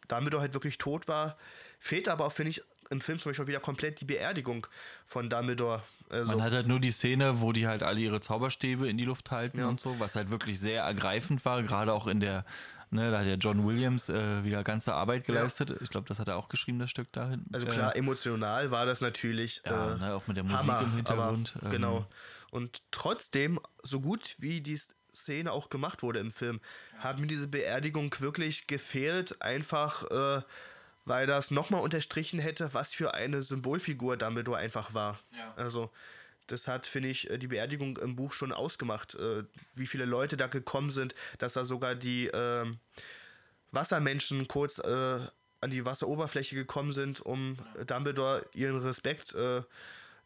Dumbledore 0.09 0.43
halt 0.43 0.55
wirklich 0.55 0.79
tot 0.79 1.07
war, 1.07 1.35
fehlt 1.79 2.09
aber 2.09 2.27
auch, 2.27 2.33
finde 2.33 2.51
ich, 2.51 2.63
im 2.91 3.01
Film 3.01 3.19
zum 3.19 3.31
Beispiel 3.31 3.47
wieder 3.47 3.61
komplett 3.61 4.01
die 4.01 4.07
Beerdigung 4.07 4.67
von 5.07 5.29
Dumbledore. 5.29 5.83
Also, 6.11 6.33
Man 6.37 6.43
hat 6.43 6.55
halt 6.55 6.67
nur 6.67 6.81
die 6.81 6.91
Szene, 6.91 7.41
wo 7.41 7.53
die 7.53 7.67
halt 7.67 7.83
alle 7.83 8.01
ihre 8.01 8.21
Zauberstäbe 8.21 8.89
in 8.89 8.97
die 8.97 9.05
Luft 9.05 9.31
halten 9.31 9.63
und 9.63 9.81
so, 9.81 9.99
was 10.01 10.17
halt 10.17 10.31
wirklich 10.31 10.59
sehr 10.59 10.83
ergreifend 10.83 11.45
war, 11.45 11.63
gerade 11.63 11.93
auch 11.93 12.07
in 12.07 12.21
der, 12.21 12.45
ne, 12.91 13.11
da 13.11 13.19
hat 13.21 13.27
ja 13.27 13.35
John 13.35 13.67
Williams 13.67 14.09
äh, 14.09 14.45
wieder 14.45 14.65
ganze 14.65 14.95
Arbeit 14.95 15.25
geleistet. 15.25 15.77
Ich 15.81 15.91
glaube, 15.91 16.09
das 16.09 16.19
hat 16.19 16.29
er 16.29 16.37
auch 16.37 16.49
geschrieben, 16.49 16.79
das 16.79 16.91
Stück 16.91 17.09
da 17.13 17.29
hinten. 17.29 17.55
also 17.55 17.67
Äh, 17.67 17.71
klar, 17.71 17.97
emotional 17.97 18.71
war 18.71 18.87
das 18.87 19.01
natürlich 19.01 19.63
Ja, 19.65 19.95
äh, 19.95 19.99
ne, 19.99 20.15
auch 20.15 20.27
mit 20.27 20.37
der 20.37 20.45
Musik 20.45 20.61
Hammer, 20.61 20.83
im 20.83 20.97
Hintergrund. 20.97 21.55
Aber, 21.57 21.67
ähm, 21.67 21.73
genau. 21.73 22.07
Und 22.51 22.81
trotzdem, 22.91 23.61
so 23.83 24.01
gut 24.01 24.37
wie 24.39 24.61
die 24.61 24.81
Szene 25.15 25.53
auch 25.53 25.69
gemacht 25.69 26.03
wurde 26.03 26.21
im 26.21 26.31
Film, 26.31 26.61
hat 26.99 27.19
mir 27.19 27.27
diese 27.27 27.49
Beerdigung 27.49 28.15
wirklich 28.21 28.67
gefehlt, 28.67 29.43
einfach 29.43 30.05
äh, 30.11 30.43
weil 31.09 31.27
das 31.27 31.51
nochmal 31.51 31.83
unterstrichen 31.83 32.39
hätte, 32.39 32.73
was 32.75 32.93
für 32.93 33.15
eine 33.15 33.43
Symbolfigur 33.43 34.17
Dumbledore 34.17 34.59
einfach 34.59 34.95
war. 34.95 35.21
Ja. 35.37 35.55
Also 35.57 35.91
das 36.47 36.67
hat, 36.67 36.87
finde 36.87 37.09
ich, 37.09 37.31
äh, 37.31 37.39
die 37.39 37.49
Beerdigung 37.49 37.97
im 37.99 38.17
Buch 38.17 38.33
schon 38.33 38.53
ausgemacht, 38.53 39.15
äh, 39.15 39.45
wie 39.75 39.87
viele 39.87 40.05
Leute 40.05 40.37
da 40.37 40.47
gekommen 40.47 40.91
sind, 40.91 41.15
dass 41.39 41.55
da 41.55 41.65
sogar 41.65 41.95
die 41.95 42.27
ähm, 42.33 42.79
Wassermenschen 43.71 44.49
kurz 44.49 44.79
äh, 44.79 45.21
an 45.61 45.71
die 45.71 45.85
Wasseroberfläche 45.85 46.55
gekommen 46.55 46.93
sind, 46.93 47.21
um 47.21 47.59
Dumbledore 47.87 48.47
ihren 48.55 48.81
Respekt 48.81 49.35
äh, 49.35 49.63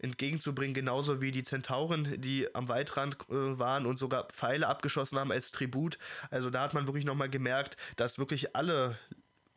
entgegenzubringen, 0.02 0.74
genauso 0.74 1.20
wie 1.20 1.30
die 1.30 1.44
Zentauren, 1.44 2.20
die 2.20 2.52
am 2.54 2.68
Waldrand 2.68 3.16
äh, 3.30 3.58
waren 3.58 3.86
und 3.86 3.98
sogar 3.98 4.24
Pfeile 4.24 4.66
abgeschossen 4.66 5.18
haben 5.18 5.32
als 5.32 5.52
Tribut. 5.52 5.98
Also 6.30 6.50
da 6.50 6.62
hat 6.62 6.74
man 6.74 6.86
wirklich 6.86 7.04
nochmal 7.04 7.30
gemerkt, 7.30 7.76
dass 7.96 8.18
wirklich 8.18 8.54
alle, 8.54 8.98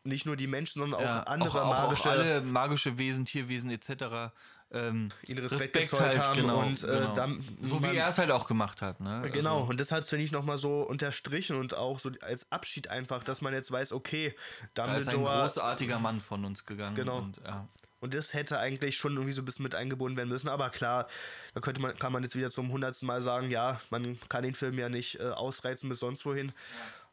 nicht 0.06 0.26
nur 0.26 0.36
die 0.36 0.48
Menschen, 0.48 0.80
sondern 0.80 1.00
auch 1.00 1.04
ja, 1.04 1.20
andere 1.24 1.64
auch, 1.64 1.68
auch, 1.68 1.84
magische 1.84 2.04
auch 2.10 2.12
alle 2.12 2.42
magische 2.42 2.98
Wesen, 2.98 3.26
Tierwesen 3.26 3.70
etc. 3.72 4.34
Ähm, 4.72 5.10
Ihnen 5.28 5.46
Respekt 5.46 5.74
gezollt 5.74 6.18
haben 6.18 6.42
genau, 6.42 6.60
und, 6.60 6.84
äh, 6.84 6.88
genau. 6.88 7.14
dann- 7.14 7.58
so 7.62 7.84
wie 7.84 7.96
er 7.96 8.10
es 8.10 8.18
halt 8.18 8.32
auch 8.32 8.48
gemacht 8.48 8.82
hat. 8.82 9.00
Ne? 9.00 9.30
Genau, 9.32 9.60
Also, 9.60 9.70
und 9.70 9.80
das 9.80 9.92
hat 9.92 10.04
es, 10.04 10.10
finde 10.10 10.26
ich, 10.26 10.32
nochmal 10.32 10.58
so 10.58 10.82
unterstrichen 10.82 11.56
und 11.56 11.76
auch 11.76 12.00
so 12.00 12.12
als 12.22 12.52
Abschied 12.52 12.88
einfach, 12.88 13.24
dass 13.24 13.42
man 13.42 13.54
jetzt 13.54 13.72
weiß, 13.72 13.94
okay, 13.94 14.36
da 14.74 14.96
ist 14.96 15.08
ein 15.08 15.24
großartiger 15.24 16.00
Mann 16.00 16.20
von 16.20 16.46
uns 16.46 16.66
gegangen. 16.66 16.96
Genau. 16.96 17.20
Und, 17.20 17.42
ja. 17.46 17.68
Und 18.02 18.14
das 18.14 18.34
hätte 18.34 18.60
eigentlich 18.60 18.98
schon 18.98 19.14
irgendwie 19.14 19.32
so 19.32 19.42
ein 19.42 19.46
bisschen 19.46 19.64
mit 19.64 19.74
eingebunden 19.76 20.18
werden 20.18 20.30
müssen. 20.30 20.50
Aber 20.50 20.70
klar, 20.70 21.08
da 21.54 21.62
könnte 21.62 21.82
man, 21.82 21.98
kann 21.98 22.12
man 22.12 22.24
jetzt 22.24 22.36
wieder 22.36 22.52
zum 22.52 22.72
hundertsten 22.72 23.08
Mal 23.08 23.22
sagen, 23.22 23.50
ja, 23.52 23.80
man 23.90 24.20
kann 24.30 24.44
den 24.44 24.54
Film 24.54 24.78
ja 24.78 24.90
nicht 24.90 25.20
äh, 25.20 25.30
ausreizen 25.30 25.90
bis 25.90 26.00
sonst 26.00 26.26
wohin. 26.26 26.52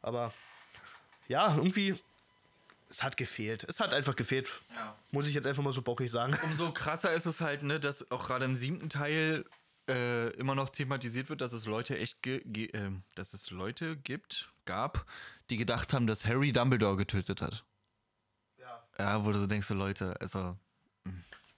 Aber 0.01 0.33
ja, 1.27 1.55
irgendwie, 1.55 1.99
es 2.93 3.01
hat 3.01 3.17
gefehlt. 3.17 3.63
Es 3.67 3.79
hat 3.79 3.93
einfach 3.93 4.15
gefehlt. 4.15 4.47
Ja. 4.75 4.95
Muss 5.11 5.25
ich 5.25 5.33
jetzt 5.33 5.47
einfach 5.47 5.63
mal 5.63 5.73
so 5.73 5.81
bockig 5.81 6.11
sagen. 6.11 6.37
Umso 6.43 6.71
krasser 6.71 7.11
ist 7.11 7.25
es 7.25 7.41
halt, 7.41 7.63
ne, 7.63 7.79
dass 7.79 8.09
auch 8.11 8.27
gerade 8.27 8.45
im 8.45 8.55
siebten 8.55 8.87
Teil 8.89 9.45
äh, 9.89 10.29
immer 10.35 10.53
noch 10.53 10.69
thematisiert 10.69 11.29
wird, 11.29 11.41
dass 11.41 11.53
es 11.53 11.65
Leute 11.65 11.97
echt, 11.97 12.25
äh, 12.27 12.91
dass 13.15 13.33
es 13.33 13.49
Leute 13.49 13.97
gibt, 13.97 14.51
gab, 14.65 15.05
die 15.49 15.57
gedacht 15.57 15.91
haben, 15.91 16.05
dass 16.05 16.25
Harry 16.27 16.51
Dumbledore 16.53 16.95
getötet 16.95 17.41
hat. 17.41 17.65
Ja. 18.59 18.83
Ja, 18.99 19.25
wo 19.25 19.31
du 19.31 19.39
so 19.39 19.47
denkst, 19.47 19.67
so 19.67 19.73
Leute, 19.73 20.15
also 20.21 20.55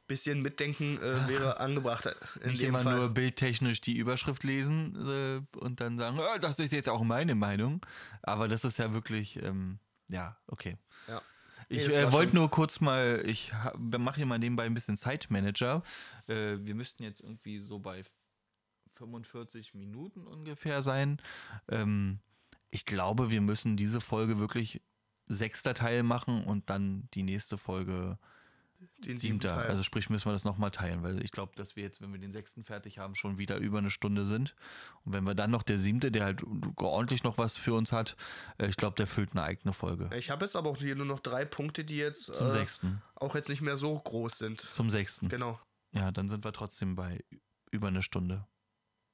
Bisschen 0.07 0.41
Mitdenken 0.41 1.01
äh, 1.01 1.27
wäre 1.27 1.59
angebracht. 1.59 2.07
Nicht 2.45 2.61
immer 2.61 2.79
Fall. 2.79 2.95
nur 2.95 3.09
bildtechnisch 3.09 3.81
die 3.81 3.97
Überschrift 3.97 4.43
lesen 4.43 4.95
äh, 5.53 5.57
und 5.57 5.81
dann 5.81 5.97
sagen, 5.97 6.19
"Ah, 6.19 6.37
das 6.37 6.59
ist 6.59 6.71
jetzt 6.71 6.89
auch 6.89 7.03
meine 7.03 7.33
Meinung. 7.35 7.83
Aber 8.21 8.47
das 8.47 8.63
ist 8.63 8.77
ja 8.77 8.93
wirklich, 8.93 9.41
ähm, 9.41 9.79
ja, 10.09 10.37
okay. 10.47 10.77
Ja. 11.07 11.21
Ich 11.67 11.87
Nee, 11.87 11.95
äh, 11.95 12.11
wollte 12.11 12.35
nur 12.35 12.49
kurz 12.51 12.79
mal, 12.79 13.23
ich 13.25 13.51
mache 13.79 14.17
hier 14.17 14.25
mal 14.25 14.37
nebenbei 14.37 14.65
ein 14.65 14.73
bisschen 14.73 14.97
Zeitmanager. 14.97 15.81
Äh, 16.27 16.57
wir 16.59 16.75
müssten 16.75 17.03
jetzt 17.03 17.21
irgendwie 17.21 17.59
so 17.59 17.79
bei 17.79 18.03
45 18.95 19.73
Minuten 19.73 20.27
ungefähr 20.27 20.81
sein. 20.81 21.21
Ähm, 21.67 22.19
ich 22.69 22.85
glaube, 22.85 23.31
wir 23.31 23.41
müssen 23.41 23.77
diese 23.77 24.01
Folge 24.01 24.37
wirklich 24.37 24.81
sechster 25.27 25.73
Teil 25.73 26.03
machen 26.03 26.43
und 26.43 26.69
dann 26.69 27.09
die 27.13 27.23
nächste 27.23 27.57
Folge 27.57 28.19
Den 28.99 29.17
siebten. 29.17 29.39
Teil. 29.39 29.67
Also 29.67 29.83
sprich, 29.83 30.09
müssen 30.09 30.25
wir 30.25 30.33
das 30.33 30.43
nochmal 30.43 30.71
teilen, 30.71 31.03
weil 31.03 31.23
ich 31.23 31.31
glaube, 31.31 31.53
dass 31.55 31.75
wir 31.75 31.83
jetzt, 31.83 32.01
wenn 32.01 32.11
wir 32.11 32.19
den 32.19 32.33
sechsten 32.33 32.63
fertig 32.63 32.97
haben, 32.97 33.15
schon 33.15 33.37
wieder 33.37 33.57
über 33.57 33.77
eine 33.77 33.89
Stunde 33.89 34.25
sind. 34.25 34.55
Und 35.03 35.13
wenn 35.13 35.25
wir 35.25 35.35
dann 35.35 35.51
noch 35.51 35.63
der 35.63 35.77
siebte, 35.77 36.11
der 36.11 36.25
halt 36.25 36.43
ordentlich 36.77 37.23
noch 37.23 37.37
was 37.37 37.57
für 37.57 37.73
uns 37.73 37.91
hat, 37.91 38.15
äh, 38.57 38.67
ich 38.67 38.77
glaube, 38.77 38.95
der 38.95 39.07
füllt 39.07 39.31
eine 39.31 39.43
eigene 39.43 39.73
Folge. 39.73 40.09
ich 40.15 40.29
habe 40.29 40.45
jetzt 40.45 40.55
aber 40.55 40.69
auch 40.69 40.77
hier 40.77 40.95
nur 40.95 41.05
noch 41.05 41.19
drei 41.19 41.45
Punkte, 41.45 41.83
die 41.83 41.97
jetzt 41.97 42.25
Zum 42.25 42.47
äh, 42.47 42.51
sechsten. 42.51 43.01
auch 43.15 43.35
jetzt 43.35 43.49
nicht 43.49 43.61
mehr 43.61 43.77
so 43.77 43.97
groß 43.97 44.37
sind. 44.37 44.61
Zum 44.61 44.89
sechsten. 44.89 45.29
Genau. 45.29 45.59
Ja, 45.91 46.11
dann 46.11 46.29
sind 46.29 46.43
wir 46.43 46.51
trotzdem 46.51 46.95
bei 46.95 47.23
über 47.71 47.87
eine 47.87 48.01
Stunde. 48.01 48.45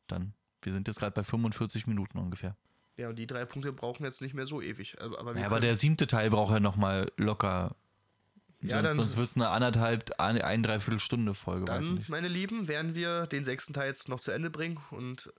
Dann. 0.07 0.33
Wir 0.61 0.73
sind 0.73 0.87
jetzt 0.87 0.99
gerade 0.99 1.13
bei 1.13 1.23
45 1.23 1.87
Minuten 1.87 2.17
ungefähr. 2.17 2.55
Ja, 2.97 3.09
und 3.09 3.15
die 3.17 3.25
drei 3.25 3.45
Punkte 3.45 3.73
brauchen 3.73 4.03
jetzt 4.03 4.21
nicht 4.21 4.33
mehr 4.33 4.45
so 4.45 4.61
ewig. 4.61 5.01
Aber, 5.01 5.19
aber 5.19 5.37
Ja, 5.37 5.45
aber 5.47 5.59
der 5.59 5.75
siebte 5.77 6.07
Teil 6.07 6.29
braucht 6.29 6.51
ja 6.53 6.59
nochmal 6.59 7.11
locker. 7.17 7.75
Ja, 8.61 8.75
sonst 8.75 8.87
dann- 8.87 8.97
sonst 8.97 9.17
wird 9.17 9.27
es 9.27 9.35
eine 9.35 9.49
anderthalb, 9.49 10.19
eine, 10.19 10.43
ein 10.45 10.61
Dreiviertelstunde 10.63 11.33
Folge, 11.33 11.65
dann, 11.65 12.03
meine 12.07 12.27
Lieben, 12.27 12.67
werden 12.67 12.93
wir 12.95 13.25
den 13.27 13.43
sechsten 13.43 13.73
Teil 13.73 13.87
jetzt 13.87 14.07
noch 14.09 14.19
zu 14.19 14.31
Ende 14.31 14.49
bringen 14.49 14.79
und 14.91 15.31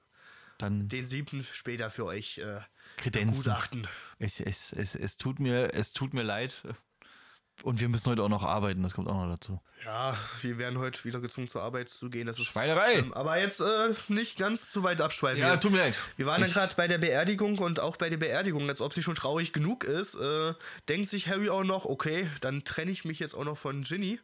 Dann 0.59 0.89
den 0.89 1.07
siebten 1.07 1.45
später 1.53 1.91
für 1.91 2.05
euch 2.05 2.39
äh, 2.39 2.61
Kredenzen. 2.97 3.43
gutachten. 3.45 3.89
Es, 4.18 4.41
es, 4.41 4.73
es, 4.73 4.95
es, 4.95 5.16
tut 5.16 5.39
mir, 5.41 5.73
es 5.75 5.93
tut 5.93 6.14
mir 6.14 6.23
leid. 6.23 6.62
Und 7.62 7.80
wir 7.80 7.88
müssen 7.88 8.10
heute 8.10 8.22
auch 8.22 8.28
noch 8.28 8.42
arbeiten, 8.42 8.82
das 8.82 8.94
kommt 8.94 9.08
auch 9.08 9.14
noch 9.14 9.30
dazu. 9.30 9.60
Ja, 9.84 10.16
wir 10.42 10.58
werden 10.58 10.78
heute 10.78 11.04
wieder 11.04 11.20
gezwungen 11.20 11.48
zur 11.48 11.62
Arbeit 11.62 11.88
zu 11.88 12.10
gehen. 12.10 12.26
Das 12.26 12.38
ist 12.38 12.46
Schweinerei! 12.46 12.92
schlimm. 12.94 13.12
Aber 13.12 13.38
jetzt 13.38 13.60
äh, 13.60 13.94
nicht 14.08 14.38
ganz 14.38 14.72
zu 14.72 14.82
weit 14.82 15.00
abschweifen. 15.00 15.40
Ja, 15.40 15.56
tut 15.56 15.72
mir 15.72 15.78
leid. 15.78 16.00
Wir 16.16 16.26
waren 16.26 16.40
dann 16.40 16.48
Ich- 16.50 16.54
gerade 16.54 16.74
bei 16.76 16.88
der 16.88 16.98
Beerdigung 16.98 17.58
und 17.58 17.78
auch 17.80 17.96
bei 17.96 18.08
der 18.10 18.16
Beerdigung, 18.16 18.68
als 18.68 18.80
ob 18.80 18.92
sie 18.94 19.02
schon 19.02 19.14
traurig 19.14 19.52
genug 19.52 19.84
ist, 19.84 20.14
äh, 20.16 20.54
denkt 20.88 21.08
sich 21.08 21.28
Harry 21.28 21.48
auch 21.50 21.64
noch, 21.64 21.84
okay, 21.84 22.28
dann 22.40 22.64
trenne 22.64 22.90
ich 22.90 23.04
mich 23.04 23.18
jetzt 23.20 23.34
auch 23.34 23.44
noch 23.44 23.58
von 23.58 23.82
Ginny. 23.82 24.18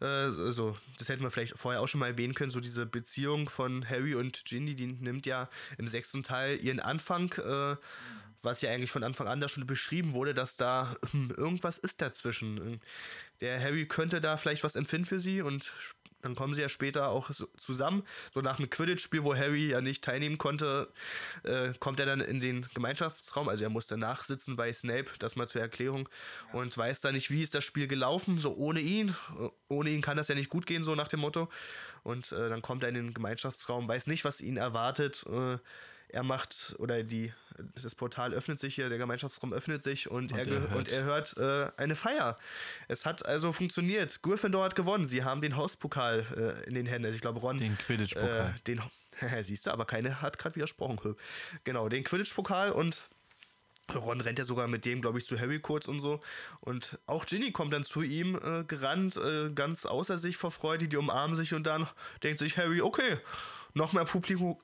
Äh, 0.00 0.30
so, 0.50 0.76
das 0.98 1.08
hätten 1.08 1.22
wir 1.22 1.30
vielleicht 1.30 1.56
vorher 1.56 1.80
auch 1.80 1.86
schon 1.88 2.00
mal 2.00 2.08
erwähnen 2.08 2.34
können, 2.34 2.50
so 2.50 2.58
diese 2.60 2.84
Beziehung 2.86 3.48
von 3.48 3.88
Harry 3.88 4.14
und 4.16 4.44
Ginny, 4.44 4.74
die 4.74 4.86
nimmt 4.86 5.26
ja 5.26 5.48
im 5.78 5.86
sechsten 5.86 6.22
Teil 6.24 6.58
ihren 6.60 6.80
Anfang, 6.80 7.32
äh, 7.34 7.76
was 8.44 8.60
ja 8.60 8.70
eigentlich 8.70 8.90
von 8.90 9.04
Anfang 9.04 9.26
an 9.26 9.40
da 9.40 9.48
schon 9.48 9.66
beschrieben 9.66 10.12
wurde, 10.12 10.34
dass 10.34 10.56
da 10.56 10.94
hm, 11.10 11.30
irgendwas 11.36 11.78
ist 11.78 12.00
dazwischen. 12.00 12.80
Der 13.40 13.60
Harry 13.60 13.86
könnte 13.86 14.20
da 14.20 14.36
vielleicht 14.36 14.64
was 14.64 14.76
empfinden 14.76 15.06
für 15.06 15.20
sie 15.20 15.42
und 15.42 15.72
dann 16.24 16.34
kommen 16.34 16.54
sie 16.54 16.62
ja 16.62 16.70
später 16.70 17.08
auch 17.08 17.30
so 17.30 17.46
zusammen. 17.58 18.02
So 18.32 18.40
nach 18.40 18.58
einem 18.58 18.70
Quidditch-Spiel, 18.70 19.24
wo 19.24 19.36
Harry 19.36 19.68
ja 19.68 19.82
nicht 19.82 20.02
teilnehmen 20.02 20.38
konnte, 20.38 20.88
äh, 21.42 21.74
kommt 21.78 22.00
er 22.00 22.06
dann 22.06 22.22
in 22.22 22.40
den 22.40 22.66
Gemeinschaftsraum. 22.72 23.48
Also 23.50 23.64
er 23.64 23.70
musste 23.70 23.98
nachsitzen 23.98 24.56
bei 24.56 24.72
Snape, 24.72 25.10
das 25.18 25.36
mal 25.36 25.48
zur 25.48 25.60
Erklärung. 25.60 26.08
Und 26.52 26.76
weiß 26.76 27.02
da 27.02 27.12
nicht, 27.12 27.30
wie 27.30 27.42
ist 27.42 27.54
das 27.54 27.64
Spiel 27.64 27.88
gelaufen, 27.88 28.38
so 28.38 28.56
ohne 28.56 28.80
ihn. 28.80 29.14
Äh, 29.38 29.48
Ohne 29.68 29.90
ihn 29.90 30.02
kann 30.02 30.16
das 30.16 30.28
ja 30.28 30.34
nicht 30.34 30.50
gut 30.50 30.66
gehen, 30.66 30.84
so 30.84 30.94
nach 30.94 31.08
dem 31.08 31.20
Motto. 31.20 31.50
Und 32.04 32.32
äh, 32.32 32.48
dann 32.48 32.62
kommt 32.62 32.82
er 32.84 32.88
in 32.90 32.94
den 32.94 33.14
Gemeinschaftsraum, 33.14 33.86
weiß 33.86 34.06
nicht, 34.06 34.24
was 34.24 34.40
ihn 34.40 34.56
erwartet. 34.56 35.24
Äh, 35.26 35.58
er 36.08 36.22
macht, 36.22 36.74
oder 36.78 37.02
die, 37.02 37.32
das 37.82 37.94
Portal 37.94 38.32
öffnet 38.34 38.60
sich 38.60 38.74
hier, 38.74 38.88
der 38.88 38.98
Gemeinschaftsraum 38.98 39.52
öffnet 39.52 39.82
sich 39.82 40.10
und, 40.10 40.32
er, 40.32 40.38
er 40.38 40.44
ge- 40.44 40.60
hört- 40.60 40.74
und 40.76 40.88
er 40.88 41.04
hört 41.04 41.36
äh, 41.36 41.70
eine 41.76 41.96
Feier. 41.96 42.38
Es 42.88 43.04
hat 43.06 43.24
also 43.26 43.52
funktioniert. 43.52 44.22
Gryffindor 44.22 44.64
hat 44.64 44.74
gewonnen. 44.76 45.08
Sie 45.08 45.24
haben 45.24 45.40
den 45.40 45.56
Hauspokal 45.56 46.24
äh, 46.64 46.68
in 46.68 46.74
den 46.74 46.86
Händen. 46.86 47.06
Also 47.06 47.16
ich 47.16 47.22
glaube, 47.22 47.40
Ron. 47.40 47.58
Den 47.58 47.76
Quidditch-Pokal. 47.78 48.54
Äh, 48.56 48.60
den, 48.66 48.82
siehst 49.44 49.66
du, 49.66 49.70
aber 49.70 49.84
keine 49.86 50.20
hat 50.22 50.38
gerade 50.38 50.54
widersprochen. 50.56 51.16
Genau, 51.64 51.88
den 51.88 52.04
Quidditch-Pokal 52.04 52.70
und 52.72 53.08
Ron 53.94 54.20
rennt 54.22 54.38
ja 54.38 54.46
sogar 54.46 54.66
mit 54.66 54.86
dem, 54.86 55.02
glaube 55.02 55.18
ich, 55.18 55.26
zu 55.26 55.38
Harry 55.38 55.58
kurz 55.60 55.88
und 55.88 56.00
so. 56.00 56.22
Und 56.60 56.98
auch 57.06 57.26
Ginny 57.26 57.52
kommt 57.52 57.72
dann 57.74 57.84
zu 57.84 58.00
ihm 58.00 58.34
äh, 58.42 58.64
gerannt, 58.64 59.16
äh, 59.18 59.50
ganz 59.50 59.84
außer 59.84 60.16
sich 60.16 60.38
vor 60.38 60.50
Freude. 60.50 60.88
Die 60.88 60.96
umarmen 60.96 61.36
sich 61.36 61.52
und 61.52 61.64
dann 61.66 61.86
denkt 62.22 62.38
sich 62.38 62.56
Harry, 62.56 62.80
okay, 62.80 63.18
noch 63.74 63.92
mehr 63.92 64.04
Publikum, 64.04 64.56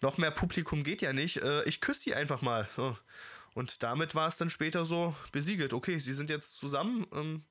noch 0.00 0.18
mehr 0.18 0.30
Publikum 0.30 0.82
geht 0.84 1.02
ja 1.02 1.12
nicht. 1.12 1.38
Äh, 1.38 1.64
ich 1.64 1.80
küsse 1.80 2.00
sie 2.02 2.14
einfach 2.14 2.42
mal. 2.42 2.68
So. 2.76 2.96
Und 3.54 3.82
damit 3.82 4.14
war 4.14 4.28
es 4.28 4.36
dann 4.38 4.48
später 4.50 4.84
so 4.84 5.14
besiegelt. 5.32 5.72
Okay, 5.74 5.98
sie 5.98 6.14
sind 6.14 6.30
jetzt 6.30 6.56
zusammen. 6.56 7.06
Ähm, 7.12 7.42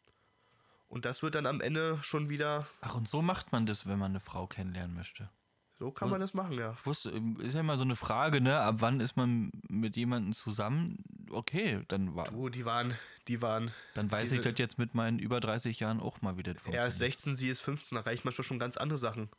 und 0.87 1.05
das 1.05 1.21
wird 1.21 1.35
dann 1.35 1.45
am 1.45 1.61
Ende 1.61 1.99
schon 2.01 2.29
wieder, 2.29 2.65
Ach, 2.81 2.95
und 2.95 3.07
so 3.07 3.21
macht 3.21 3.51
man 3.51 3.65
das, 3.65 3.85
wenn 3.87 3.99
man 3.99 4.11
eine 4.13 4.19
Frau 4.21 4.47
kennenlernen 4.47 4.95
möchte. 4.95 5.29
so 5.77 5.91
kann 5.91 6.09
man 6.09 6.19
das 6.19 6.33
machen, 6.33 6.53
ja. 6.57 6.75
Wusste, 6.83 7.11
ist 7.39 7.53
ja 7.53 7.59
immer 7.59 7.77
so 7.77 7.83
eine 7.83 7.95
Frage, 7.95 8.41
ne? 8.41 8.59
Ab 8.59 8.75
wann 8.79 8.99
ist 8.99 9.15
man 9.15 9.51
mit 9.67 9.97
jemandem 9.97 10.33
zusammen? 10.33 11.03
Okay, 11.29 11.83
dann, 11.89 12.15
war, 12.15 12.33
Oh, 12.33 12.49
die 12.49 12.65
waren, 12.65 12.95
die 13.27 13.41
waren. 13.43 13.71
dann 13.93 14.11
weiß 14.11 14.31
ich 14.31 14.41
das 14.41 14.53
jetzt 14.57 14.79
mit 14.79 14.95
meinen 14.95 15.19
über 15.19 15.39
30 15.39 15.79
Jahren 15.79 15.99
auch 15.99 16.21
mal, 16.23 16.37
wie 16.37 16.43
das 16.43 16.55
Er 16.55 16.57
ist 16.57 16.63
funktioniert. 16.63 16.93
16, 16.93 17.35
sie 17.35 17.49
ist 17.49 17.61
15, 17.61 17.95
da 17.97 18.01
reicht 18.01 18.25
manchmal 18.25 18.45
schon 18.45 18.57
ganz 18.57 18.75
andere 18.77 18.97
Sachen. 18.97 19.29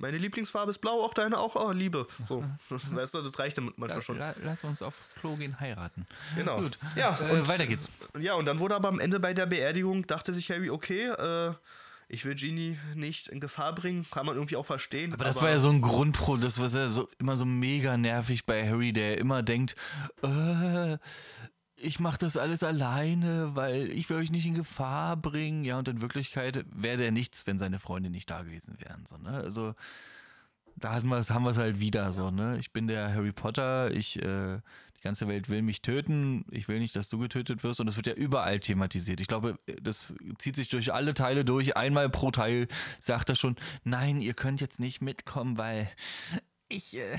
Meine 0.00 0.18
Lieblingsfarbe 0.18 0.70
ist 0.70 0.78
blau, 0.78 1.02
auch 1.04 1.14
deine 1.14 1.38
auch, 1.38 1.56
oh, 1.56 1.72
Liebe. 1.72 2.06
So, 2.28 2.44
weißt 2.70 3.14
du, 3.14 3.22
das 3.22 3.38
reicht 3.38 3.58
dann 3.58 3.72
manchmal 3.76 4.02
schon. 4.02 4.18
La, 4.18 4.34
lass 4.42 4.62
uns 4.64 4.82
aufs 4.82 5.14
Klo 5.14 5.36
gehen, 5.36 5.58
heiraten. 5.60 6.06
Genau. 6.36 6.60
Gut, 6.60 6.78
Ja, 6.96 7.18
äh, 7.20 7.32
und- 7.32 7.48
weiter 7.48 7.66
geht's. 7.66 7.88
Ja, 8.18 8.34
und 8.34 8.46
dann 8.46 8.58
wurde 8.58 8.74
aber 8.76 8.88
am 8.88 9.00
Ende 9.00 9.20
bei 9.20 9.34
der 9.34 9.46
Beerdigung, 9.46 10.06
dachte 10.06 10.32
sich 10.32 10.50
Harry, 10.50 10.70
okay, 10.70 11.08
äh, 11.08 11.52
ich 12.08 12.24
will 12.24 12.34
Genie 12.34 12.78
nicht 12.94 13.28
in 13.28 13.38
Gefahr 13.40 13.74
bringen, 13.74 14.06
kann 14.10 14.24
man 14.24 14.36
irgendwie 14.36 14.56
auch 14.56 14.64
verstehen. 14.64 15.12
Aber 15.12 15.24
das 15.24 15.42
war 15.42 15.50
ja 15.50 15.58
so 15.58 15.68
ein 15.68 15.82
Grundpro, 15.82 16.36
das 16.38 16.58
war 16.58 16.68
ja 16.68 16.88
so, 16.88 17.08
immer 17.18 17.36
so 17.36 17.44
mega 17.44 17.96
nervig 17.98 18.46
bei 18.46 18.66
Harry, 18.68 18.92
der 18.94 19.18
immer 19.18 19.42
denkt, 19.42 19.76
äh, 20.22 20.96
ich 21.80 22.00
mache 22.00 22.18
das 22.18 22.36
alles 22.36 22.62
alleine, 22.62 23.54
weil 23.54 23.90
ich 23.90 24.08
will 24.10 24.16
euch 24.18 24.30
nicht 24.30 24.46
in 24.46 24.54
Gefahr 24.54 25.16
bringen. 25.16 25.64
Ja, 25.64 25.78
und 25.78 25.88
in 25.88 26.02
Wirklichkeit 26.02 26.64
wäre 26.70 26.96
der 26.96 27.12
nichts, 27.12 27.46
wenn 27.46 27.58
seine 27.58 27.78
Freunde 27.78 28.10
nicht 28.10 28.30
da 28.30 28.42
gewesen 28.42 28.76
wären. 28.78 29.06
So, 29.06 29.16
ne? 29.18 29.30
Also 29.30 29.74
da 30.76 30.92
hatten 30.92 31.08
wir's, 31.08 31.30
haben 31.30 31.44
wir 31.44 31.50
es 31.50 31.58
halt 31.58 31.80
wieder 31.80 32.12
so, 32.12 32.30
ne? 32.30 32.56
Ich 32.58 32.72
bin 32.72 32.88
der 32.88 33.12
Harry 33.12 33.32
Potter, 33.32 33.90
ich, 33.92 34.20
äh, 34.22 34.60
die 34.96 35.02
ganze 35.02 35.28
Welt 35.28 35.48
will 35.48 35.62
mich 35.62 35.82
töten, 35.82 36.44
ich 36.50 36.68
will 36.68 36.78
nicht, 36.80 36.96
dass 36.96 37.08
du 37.08 37.18
getötet 37.18 37.62
wirst 37.62 37.80
und 37.80 37.86
das 37.86 37.96
wird 37.96 38.06
ja 38.06 38.14
überall 38.14 38.60
thematisiert. 38.60 39.20
Ich 39.20 39.28
glaube, 39.28 39.58
das 39.82 40.14
zieht 40.38 40.56
sich 40.56 40.68
durch 40.68 40.92
alle 40.92 41.14
Teile 41.14 41.44
durch. 41.44 41.76
Einmal 41.76 42.08
pro 42.10 42.30
Teil 42.30 42.68
sagt 43.00 43.28
er 43.28 43.36
schon, 43.36 43.56
nein, 43.84 44.20
ihr 44.20 44.34
könnt 44.34 44.60
jetzt 44.60 44.80
nicht 44.80 45.00
mitkommen, 45.00 45.58
weil 45.58 45.88
ich, 46.68 46.96
äh, 46.96 47.18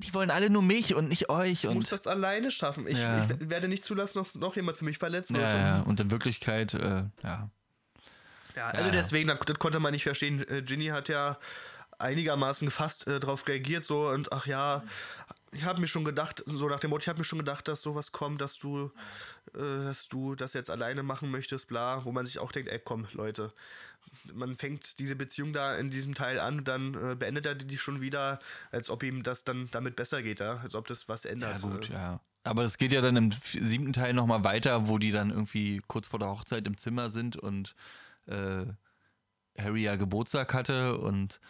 die 0.00 0.14
wollen 0.14 0.30
alle 0.30 0.50
nur 0.50 0.62
mich 0.62 0.94
und 0.94 1.08
nicht 1.08 1.28
euch 1.28 1.64
ich 1.64 1.64
muss 1.64 1.74
und 1.74 1.92
das 1.92 2.06
alleine 2.06 2.50
schaffen. 2.50 2.86
Ich, 2.86 2.98
Ja. 2.98 3.22
ich 3.22 3.50
werde 3.50 3.68
nicht 3.68 3.84
zulassen, 3.84 4.22
dass 4.22 4.34
noch, 4.34 4.40
noch 4.40 4.56
jemand 4.56 4.76
für 4.76 4.84
mich 4.84 4.98
verletzt 4.98 5.32
wird. 5.32 5.42
ja, 5.42 5.58
ja, 5.58 5.80
und 5.82 6.00
in 6.00 6.10
Wirklichkeit, 6.10 6.74
äh, 6.74 7.04
ja, 7.22 7.50
Ja, 8.56 8.66
also 8.68 8.86
Ja, 8.86 8.90
deswegen, 8.90 9.28
das 9.28 9.38
das 9.46 9.58
konnte 9.58 9.78
man 9.80 9.92
nicht 9.92 10.02
verstehen. 10.04 10.44
Äh, 10.48 10.62
Ginny 10.62 10.86
hat 10.86 11.08
ja 11.08 11.38
einigermaßen 11.98 12.66
gefasst 12.66 13.06
äh, 13.06 13.20
darauf 13.20 13.46
reagiert, 13.46 13.84
so 13.84 14.08
und 14.08 14.32
ach 14.32 14.46
ja, 14.46 14.82
ich 15.52 15.64
habe 15.64 15.80
mir 15.80 15.88
schon 15.88 16.04
gedacht, 16.04 16.42
so 16.46 16.68
nach 16.68 16.80
dem 16.80 16.90
Motto, 16.90 17.02
ich 17.02 17.08
habe 17.08 17.18
mir 17.18 17.24
schon 17.24 17.38
gedacht, 17.38 17.66
dass 17.68 17.82
sowas 17.82 18.12
kommt, 18.12 18.40
dass 18.40 18.58
du, 18.58 18.92
äh, 19.54 19.84
dass 19.84 20.08
du 20.08 20.34
das 20.34 20.52
jetzt 20.52 20.70
alleine 20.70 21.02
machen 21.02 21.30
möchtest, 21.30 21.68
bla, 21.68 22.04
wo 22.04 22.12
man 22.12 22.24
sich 22.26 22.38
auch 22.38 22.52
denkt, 22.52 22.68
ey, 22.68 22.78
komm, 22.78 23.08
Leute, 23.12 23.52
man 24.32 24.56
fängt 24.56 24.98
diese 24.98 25.16
Beziehung 25.16 25.52
da 25.52 25.76
in 25.76 25.90
diesem 25.90 26.14
Teil 26.14 26.38
an 26.38 26.64
dann 26.64 26.94
äh, 26.94 27.14
beendet 27.16 27.46
er 27.46 27.54
die 27.54 27.78
schon 27.78 28.00
wieder, 28.00 28.38
als 28.70 28.90
ob 28.90 29.02
ihm 29.02 29.22
das 29.22 29.44
dann 29.44 29.68
damit 29.72 29.96
besser 29.96 30.22
geht, 30.22 30.40
ja, 30.40 30.58
als 30.58 30.74
ob 30.74 30.86
das 30.86 31.08
was 31.08 31.24
ja 31.24 31.30
ändert. 31.30 31.62
gut, 31.62 31.90
Äh, 31.90 31.94
ja. 31.94 32.20
Aber 32.42 32.64
es 32.64 32.78
geht 32.78 32.92
ja 32.92 33.02
dann 33.02 33.16
im 33.16 33.32
siebten 33.32 33.92
Teil 33.92 34.14
nochmal 34.14 34.44
weiter, 34.44 34.88
wo 34.88 34.96
die 34.96 35.12
dann 35.12 35.30
irgendwie 35.30 35.82
kurz 35.86 36.08
vor 36.08 36.18
der 36.18 36.28
Hochzeit 36.28 36.66
im 36.66 36.78
Zimmer 36.78 37.10
sind 37.10 37.36
und 37.36 37.74
äh, 38.26 38.64
Harry 39.58 39.82
ja 39.82 39.96
Geburtstag 39.96 40.54
hatte 40.54 40.96
und 40.98 41.40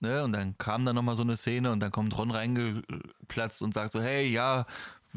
ne, 0.00 0.24
und 0.24 0.32
dann 0.32 0.56
kam 0.58 0.84
da 0.84 0.92
nochmal 0.92 1.16
so 1.16 1.22
eine 1.22 1.36
Szene 1.36 1.70
und 1.72 1.80
dann 1.80 1.90
kommt 1.90 2.16
Ron 2.16 2.30
reingeplatzt 2.30 3.62
und 3.62 3.74
sagt 3.74 3.92
so, 3.92 4.00
hey, 4.00 4.26
ja, 4.26 4.66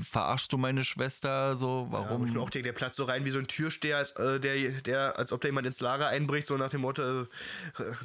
verarschst 0.02 0.54
du 0.54 0.58
meine 0.58 0.86
Schwester, 0.86 1.58
so, 1.58 1.88
Ja, 1.88 1.92
warum? 1.92 2.22
und 2.22 2.28
ich 2.30 2.34
mir 2.34 2.40
auch 2.40 2.50
denke, 2.50 2.68
der 2.70 2.74
Platz 2.74 2.96
so 2.96 3.04
rein 3.04 3.26
wie 3.26 3.32
so 3.32 3.40
ein 3.40 3.48
Türsteher, 3.48 3.98
als, 3.98 4.12
äh, 4.12 4.40
der, 4.40 4.56
der, 4.82 5.18
als 5.20 5.34
ob 5.34 5.42
da 5.42 5.50
jemand 5.50 5.68
ins 5.68 5.82
Lager 5.82 6.08
einbricht, 6.08 6.48
so 6.48 6.56
nach 6.56 6.70
dem 6.70 6.82
Motto, 6.82 7.24
äh, 7.24 7.26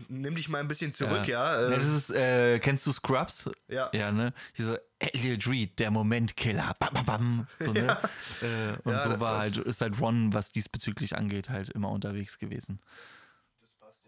nimm 0.09 0.35
dich 0.35 0.49
mal 0.49 0.59
ein 0.59 0.67
bisschen 0.67 0.93
zurück, 0.93 1.29
ja. 1.29 1.61
Ja, 1.61 1.69
äh, 1.69 1.71
das 1.71 1.85
ist, 1.85 2.11
äh, 2.11 2.59
kennst 2.59 2.85
du 2.87 2.93
Scrubs? 2.93 3.49
Ja. 3.69 3.91
Ja, 3.93 4.11
ne? 4.11 4.33
Dieser 4.59 4.81
Elliot 4.99 5.47
Reed, 5.47 5.79
der 5.79 5.93
Momentkiller. 5.93 6.75
Bam, 6.81 6.95
bam, 6.95 7.05
bam. 7.05 7.47
So, 7.61 7.73
ne? 7.73 7.97
äh, 8.43 8.77
und 8.83 8.93
Ja, 8.93 9.01
so 9.01 9.21
war 9.21 9.39
halt, 9.39 9.59
ist 9.59 9.81
halt 9.81 10.01
Ron, 10.01 10.33
was 10.35 10.51
diesbezüglich 10.51 11.17
angeht, 11.17 11.49
halt 11.51 11.69
immer 11.69 11.91
unterwegs 11.91 12.39
gewesen. 12.41 12.81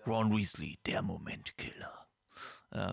Ron 0.06 0.36
Weasley, 0.36 0.78
der 0.86 1.02
Momentkiller. 1.02 2.05
Uh, 2.76 2.92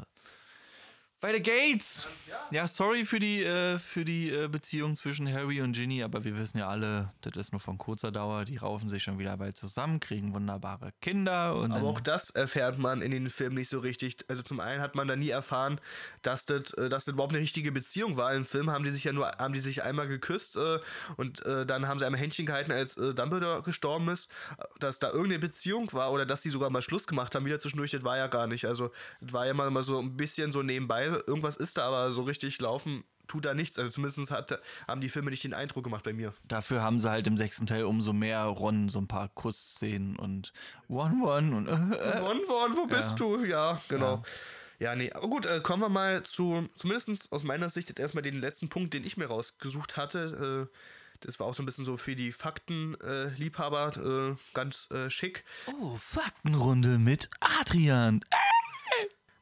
Ja. 1.24 1.30
Weiter 1.30 1.40
geht's! 1.40 2.08
Ja, 2.52 2.68
sorry 2.68 3.06
für 3.06 3.20
die, 3.20 3.44
äh, 3.44 3.80
für 3.80 4.04
die 4.04 4.30
äh, 4.30 4.48
Beziehung 4.48 4.96
zwischen 4.96 5.32
Harry 5.32 5.62
und 5.62 5.74
Ginny, 5.74 6.04
aber 6.04 6.24
wir 6.24 6.38
wissen 6.38 6.58
ja 6.58 6.68
alle, 6.68 7.12
das 7.22 7.36
ist 7.38 7.52
nur 7.52 7.62
von 7.62 7.78
kurzer 7.78 8.12
Dauer. 8.12 8.46
Die 8.46 8.58
raufen 8.58 8.90
sich 8.90 9.04
schon 9.04 9.18
wieder 9.20 9.38
bald 9.38 9.56
zusammen, 9.56 10.00
kriegen 10.00 10.36
wunderbare 10.36 10.92
Kinder. 11.02 11.56
Und 11.56 11.72
aber 11.72 11.88
auch 11.88 12.02
das 12.02 12.30
erfährt 12.32 12.78
man 12.78 13.02
in 13.02 13.12
den 13.12 13.30
Filmen 13.30 13.56
nicht 13.56 13.70
so 13.70 13.80
richtig. 13.80 14.18
Also 14.28 14.42
zum 14.42 14.60
einen 14.60 14.82
hat 14.82 14.96
man 14.96 15.08
da 15.08 15.16
nie 15.16 15.30
erfahren, 15.30 15.80
dass 16.22 16.46
das, 16.46 16.72
äh, 16.74 16.90
dass 16.90 17.06
das 17.06 17.14
überhaupt 17.14 17.34
eine 17.34 17.42
richtige 17.42 17.72
Beziehung 17.72 18.18
war. 18.18 18.34
Im 18.34 18.46
Film 18.46 18.70
haben 18.70 18.84
die 18.84 18.92
sich 18.92 19.06
ja 19.06 19.14
nur, 19.14 19.28
haben 19.28 19.54
die 19.54 19.62
sich 19.62 19.84
einmal 19.84 20.08
geküsst 20.08 20.58
äh, 20.58 20.80
und 21.16 21.46
äh, 21.46 21.66
dann 21.66 21.88
haben 21.88 22.00
sie 22.00 22.06
einmal 22.06 22.20
Händchen 22.20 22.46
gehalten, 22.46 22.72
als 22.72 22.98
äh, 22.98 23.14
Dumbledore 23.14 23.62
gestorben 23.62 24.10
ist. 24.10 24.30
Dass 24.80 25.00
da 25.00 25.08
irgendeine 25.08 25.40
Beziehung 25.40 25.92
war 25.94 26.12
oder 26.12 26.26
dass 26.26 26.42
sie 26.42 26.50
sogar 26.50 26.70
mal 26.70 26.82
Schluss 26.82 27.08
gemacht 27.08 27.34
haben, 27.34 27.46
wieder 27.46 27.60
zwischendurch, 27.60 27.92
das 27.92 28.04
war 28.04 28.18
ja 28.18 28.28
gar 28.28 28.48
nicht. 28.48 28.66
Also 28.66 28.92
das 29.22 29.34
war 29.34 29.48
ja 29.48 29.54
mal, 29.54 29.72
mal 29.72 29.84
so 29.84 30.00
ein 30.00 30.18
bisschen 30.18 30.52
so 30.52 30.62
nebenbei 30.62 31.13
irgendwas 31.28 31.56
ist 31.56 31.78
da, 31.78 31.88
aber 31.88 32.12
so 32.12 32.24
richtig 32.24 32.60
laufen 32.60 33.04
tut 33.28 33.46
da 33.46 33.54
nichts. 33.54 33.78
Also 33.78 33.92
zumindest 33.92 34.32
hat, 34.32 34.60
haben 34.88 35.02
die 35.02 35.10
Filme 35.10 35.32
nicht 35.32 35.44
den 35.44 35.54
Eindruck 35.54 35.84
gemacht 35.84 36.04
bei 36.04 36.14
mir. 36.14 36.34
Dafür 36.48 36.82
haben 36.82 37.00
sie 37.00 37.10
halt 37.10 37.28
im 37.28 37.38
sechsten 37.38 37.66
Teil 37.66 37.86
umso 37.86 38.14
mehr 38.14 38.44
Ron 38.44 38.90
so 38.90 39.00
ein 39.00 39.08
paar 39.08 39.30
Kussszenen 39.30 40.18
und 40.18 40.54
One 40.88 41.24
One 41.24 41.56
und 41.56 41.68
äh, 41.68 41.72
One 41.72 42.42
One, 42.48 42.78
wo 42.78 42.86
bist 42.86 43.20
du? 43.20 43.44
Ja, 43.46 43.82
genau. 43.88 44.24
Ja. 44.80 44.92
ja. 44.92 44.96
nee, 44.96 45.12
aber 45.12 45.28
gut, 45.28 45.46
äh, 45.46 45.62
kommen 45.62 45.82
wir 45.82 45.90
mal 45.90 46.24
zu, 46.24 46.70
zumindest 46.76 47.32
aus 47.32 47.44
meiner 47.44 47.70
Sicht 47.70 47.90
jetzt 47.90 48.00
erstmal 48.00 48.24
den 48.24 48.40
letzten 48.40 48.70
Punkt, 48.70 48.94
den 48.94 49.04
ich 49.04 49.18
mir 49.18 49.26
rausgesucht 49.26 49.98
hatte. 49.98 50.70
Äh, 50.70 50.78
das 51.22 51.40
war 51.40 51.48
auch 51.48 51.56
so 51.56 51.64
ein 51.64 51.66
bisschen 51.66 51.86
so 51.86 51.96
für 51.96 52.16
die 52.16 52.34
Faktenliebhaber 52.34 54.34
äh, 54.34 54.36
ganz 54.54 54.90
äh, 54.92 55.10
schick. 55.10 55.46
Oh, 55.68 55.96
Faktenrunde 55.96 57.00
mit 57.00 57.30
Adrian. 57.40 58.26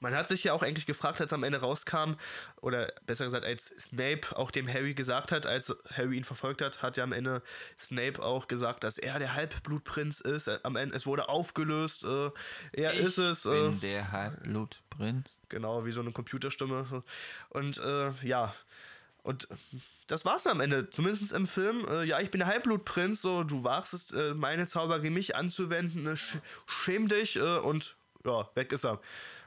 Man 0.02 0.16
hat 0.16 0.28
sich 0.28 0.43
ja 0.43 0.54
auch 0.54 0.64
eigentlich 0.64 0.86
gefragt, 0.86 1.22
als 1.22 1.32
am 1.32 1.43
Ende 1.43 1.60
rauskam, 1.60 2.16
oder 2.60 2.91
besser 3.06 3.26
gesagt, 3.26 3.45
als 3.45 3.68
Snape 3.80 4.36
auch 4.36 4.52
dem 4.52 4.68
Harry 4.68 4.93
gesagt 4.93 5.32
hat, 5.32 5.45
als 5.45 5.74
Harry 5.95 6.18
ihn 6.18 6.24
verfolgt 6.24 6.62
hat, 6.62 6.82
hat 6.82 6.97
ja 6.97 7.04
am 7.04 7.14
Ende 7.14 7.41
Snape 7.80 8.22
auch 8.22 8.47
gesagt, 8.47 8.84
dass 8.84 8.97
er 8.97 9.20
der 9.20 9.36
Halbblutprinz 9.36 10.20
ist. 10.20 10.47
Äh, 10.47 10.60
am 10.64 10.76
Ende, 10.76 10.95
es 10.95 11.06
wurde 11.06 11.30
aufgelöst, 11.30 12.04
äh, 12.04 12.32
er 12.74 12.93
ich 12.93 12.99
ist 12.99 13.20
es. 13.20 13.45
Äh, 13.45 13.70
bin 13.70 13.80
der 13.80 14.12
Halbblutprinz. 14.12 15.38
Genau, 15.49 15.86
wie 15.86 15.91
so 15.91 16.02
eine 16.02 16.12
Computerstimme. 16.12 17.04
Und 17.49 17.78
äh, 17.78 18.12
ja, 18.24 18.54
und 19.24 19.47
das 20.08 20.26
war's 20.26 20.47
am 20.47 20.62
Ende, 20.62 20.89
zumindest 20.89 21.32
im 21.32 21.47
Film. 21.47 21.86
Äh, 21.88 22.06
ja, 22.06 22.20
ich 22.20 22.32
bin 22.32 22.39
der 22.39 22.47
Halbblutprinz, 22.47 23.22
so, 23.22 23.43
du 23.43 23.64
wagst 23.64 23.93
es, 23.93 24.12
äh, 24.12 24.34
meine 24.34 24.68
Zauberie 24.68 25.12
mich 25.12 25.36
anzuwenden, 25.36 26.04
ne, 26.04 26.18
sch 26.18 26.38
schäm 26.66 27.08
dich 27.08 27.36
äh, 27.38 27.60
und 27.60 27.95
ja, 28.26 28.49
weg 28.56 28.72
ist 28.72 28.86
er. 28.86 28.99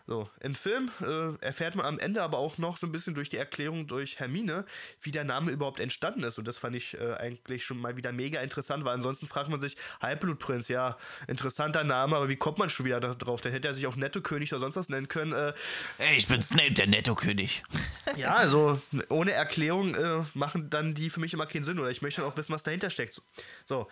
So, 0.06 0.28
im 0.40 0.54
Film 0.54 0.90
äh, 1.00 1.42
erfährt 1.42 1.76
man 1.76 1.86
am 1.86 1.98
Ende 1.98 2.22
aber 2.22 2.36
auch 2.36 2.58
noch 2.58 2.76
so 2.76 2.86
ein 2.86 2.92
bisschen 2.92 3.14
durch 3.14 3.30
die 3.30 3.38
Erklärung 3.38 3.86
durch 3.86 4.18
Hermine, 4.18 4.66
wie 5.00 5.12
der 5.12 5.24
Name 5.24 5.50
überhaupt 5.50 5.80
entstanden 5.80 6.22
ist. 6.24 6.38
Und 6.38 6.46
das 6.46 6.58
fand 6.58 6.76
ich 6.76 6.98
äh, 6.98 7.14
eigentlich 7.14 7.64
schon 7.64 7.80
mal 7.80 7.96
wieder 7.96 8.12
mega 8.12 8.40
interessant, 8.40 8.84
weil 8.84 8.92
ansonsten 8.94 9.26
fragt 9.26 9.48
man 9.48 9.62
sich, 9.62 9.78
Halbblutprinz, 10.02 10.68
ja, 10.68 10.98
interessanter 11.26 11.84
Name, 11.84 12.16
aber 12.16 12.28
wie 12.28 12.36
kommt 12.36 12.58
man 12.58 12.68
schon 12.68 12.84
wieder 12.84 13.00
drauf? 13.00 13.40
Dann 13.40 13.52
hätte 13.52 13.68
er 13.68 13.74
sich 13.74 13.86
auch 13.86 13.96
Netto-König 13.96 14.52
oder 14.52 14.60
sonst 14.60 14.76
was 14.76 14.90
nennen 14.90 15.08
können. 15.08 15.32
Äh, 15.32 15.54
Ey, 15.96 16.18
ich 16.18 16.26
bin 16.26 16.42
Snape, 16.42 16.72
der 16.72 16.86
Netto-König. 16.86 17.62
ja, 18.16 18.34
also 18.34 18.78
ohne 19.08 19.32
Erklärung 19.32 19.94
äh, 19.94 20.22
machen 20.34 20.68
dann 20.68 20.92
die 20.92 21.08
für 21.08 21.20
mich 21.20 21.32
immer 21.32 21.46
keinen 21.46 21.64
Sinn 21.64 21.78
oder 21.78 21.90
ich 21.90 22.02
möchte 22.02 22.20
dann 22.20 22.30
auch 22.30 22.36
wissen, 22.36 22.52
was 22.52 22.62
dahinter 22.62 22.90
steckt. 22.90 23.22
So, 23.64 23.88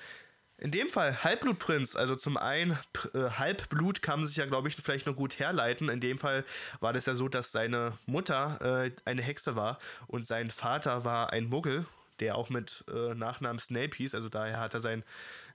in 0.62 0.70
dem 0.70 0.90
Fall 0.90 1.24
Halbblutprinz, 1.24 1.96
also 1.96 2.14
zum 2.14 2.36
einen 2.36 2.78
äh, 3.14 3.30
Halbblut 3.30 4.00
kann 4.00 4.20
man 4.20 4.28
sich 4.28 4.36
ja, 4.36 4.46
glaube 4.46 4.68
ich, 4.68 4.76
vielleicht 4.76 5.06
noch 5.06 5.16
gut 5.16 5.40
herleiten. 5.40 5.88
In 5.88 5.98
dem 5.98 6.18
Fall 6.18 6.44
war 6.78 6.92
das 6.92 7.06
ja 7.06 7.16
so, 7.16 7.28
dass 7.28 7.50
seine 7.50 7.98
Mutter 8.06 8.84
äh, 8.84 8.92
eine 9.04 9.22
Hexe 9.22 9.56
war 9.56 9.80
und 10.06 10.24
sein 10.24 10.52
Vater 10.52 11.02
war 11.02 11.32
ein 11.32 11.46
Muggel, 11.46 11.84
der 12.20 12.36
auch 12.36 12.48
mit 12.48 12.84
äh, 12.88 13.12
Nachnamen 13.12 13.58
Snape 13.58 13.96
hieß, 13.96 14.14
also 14.14 14.28
daher 14.28 14.60
hat 14.60 14.72
er 14.74 14.78
seinen 14.78 15.02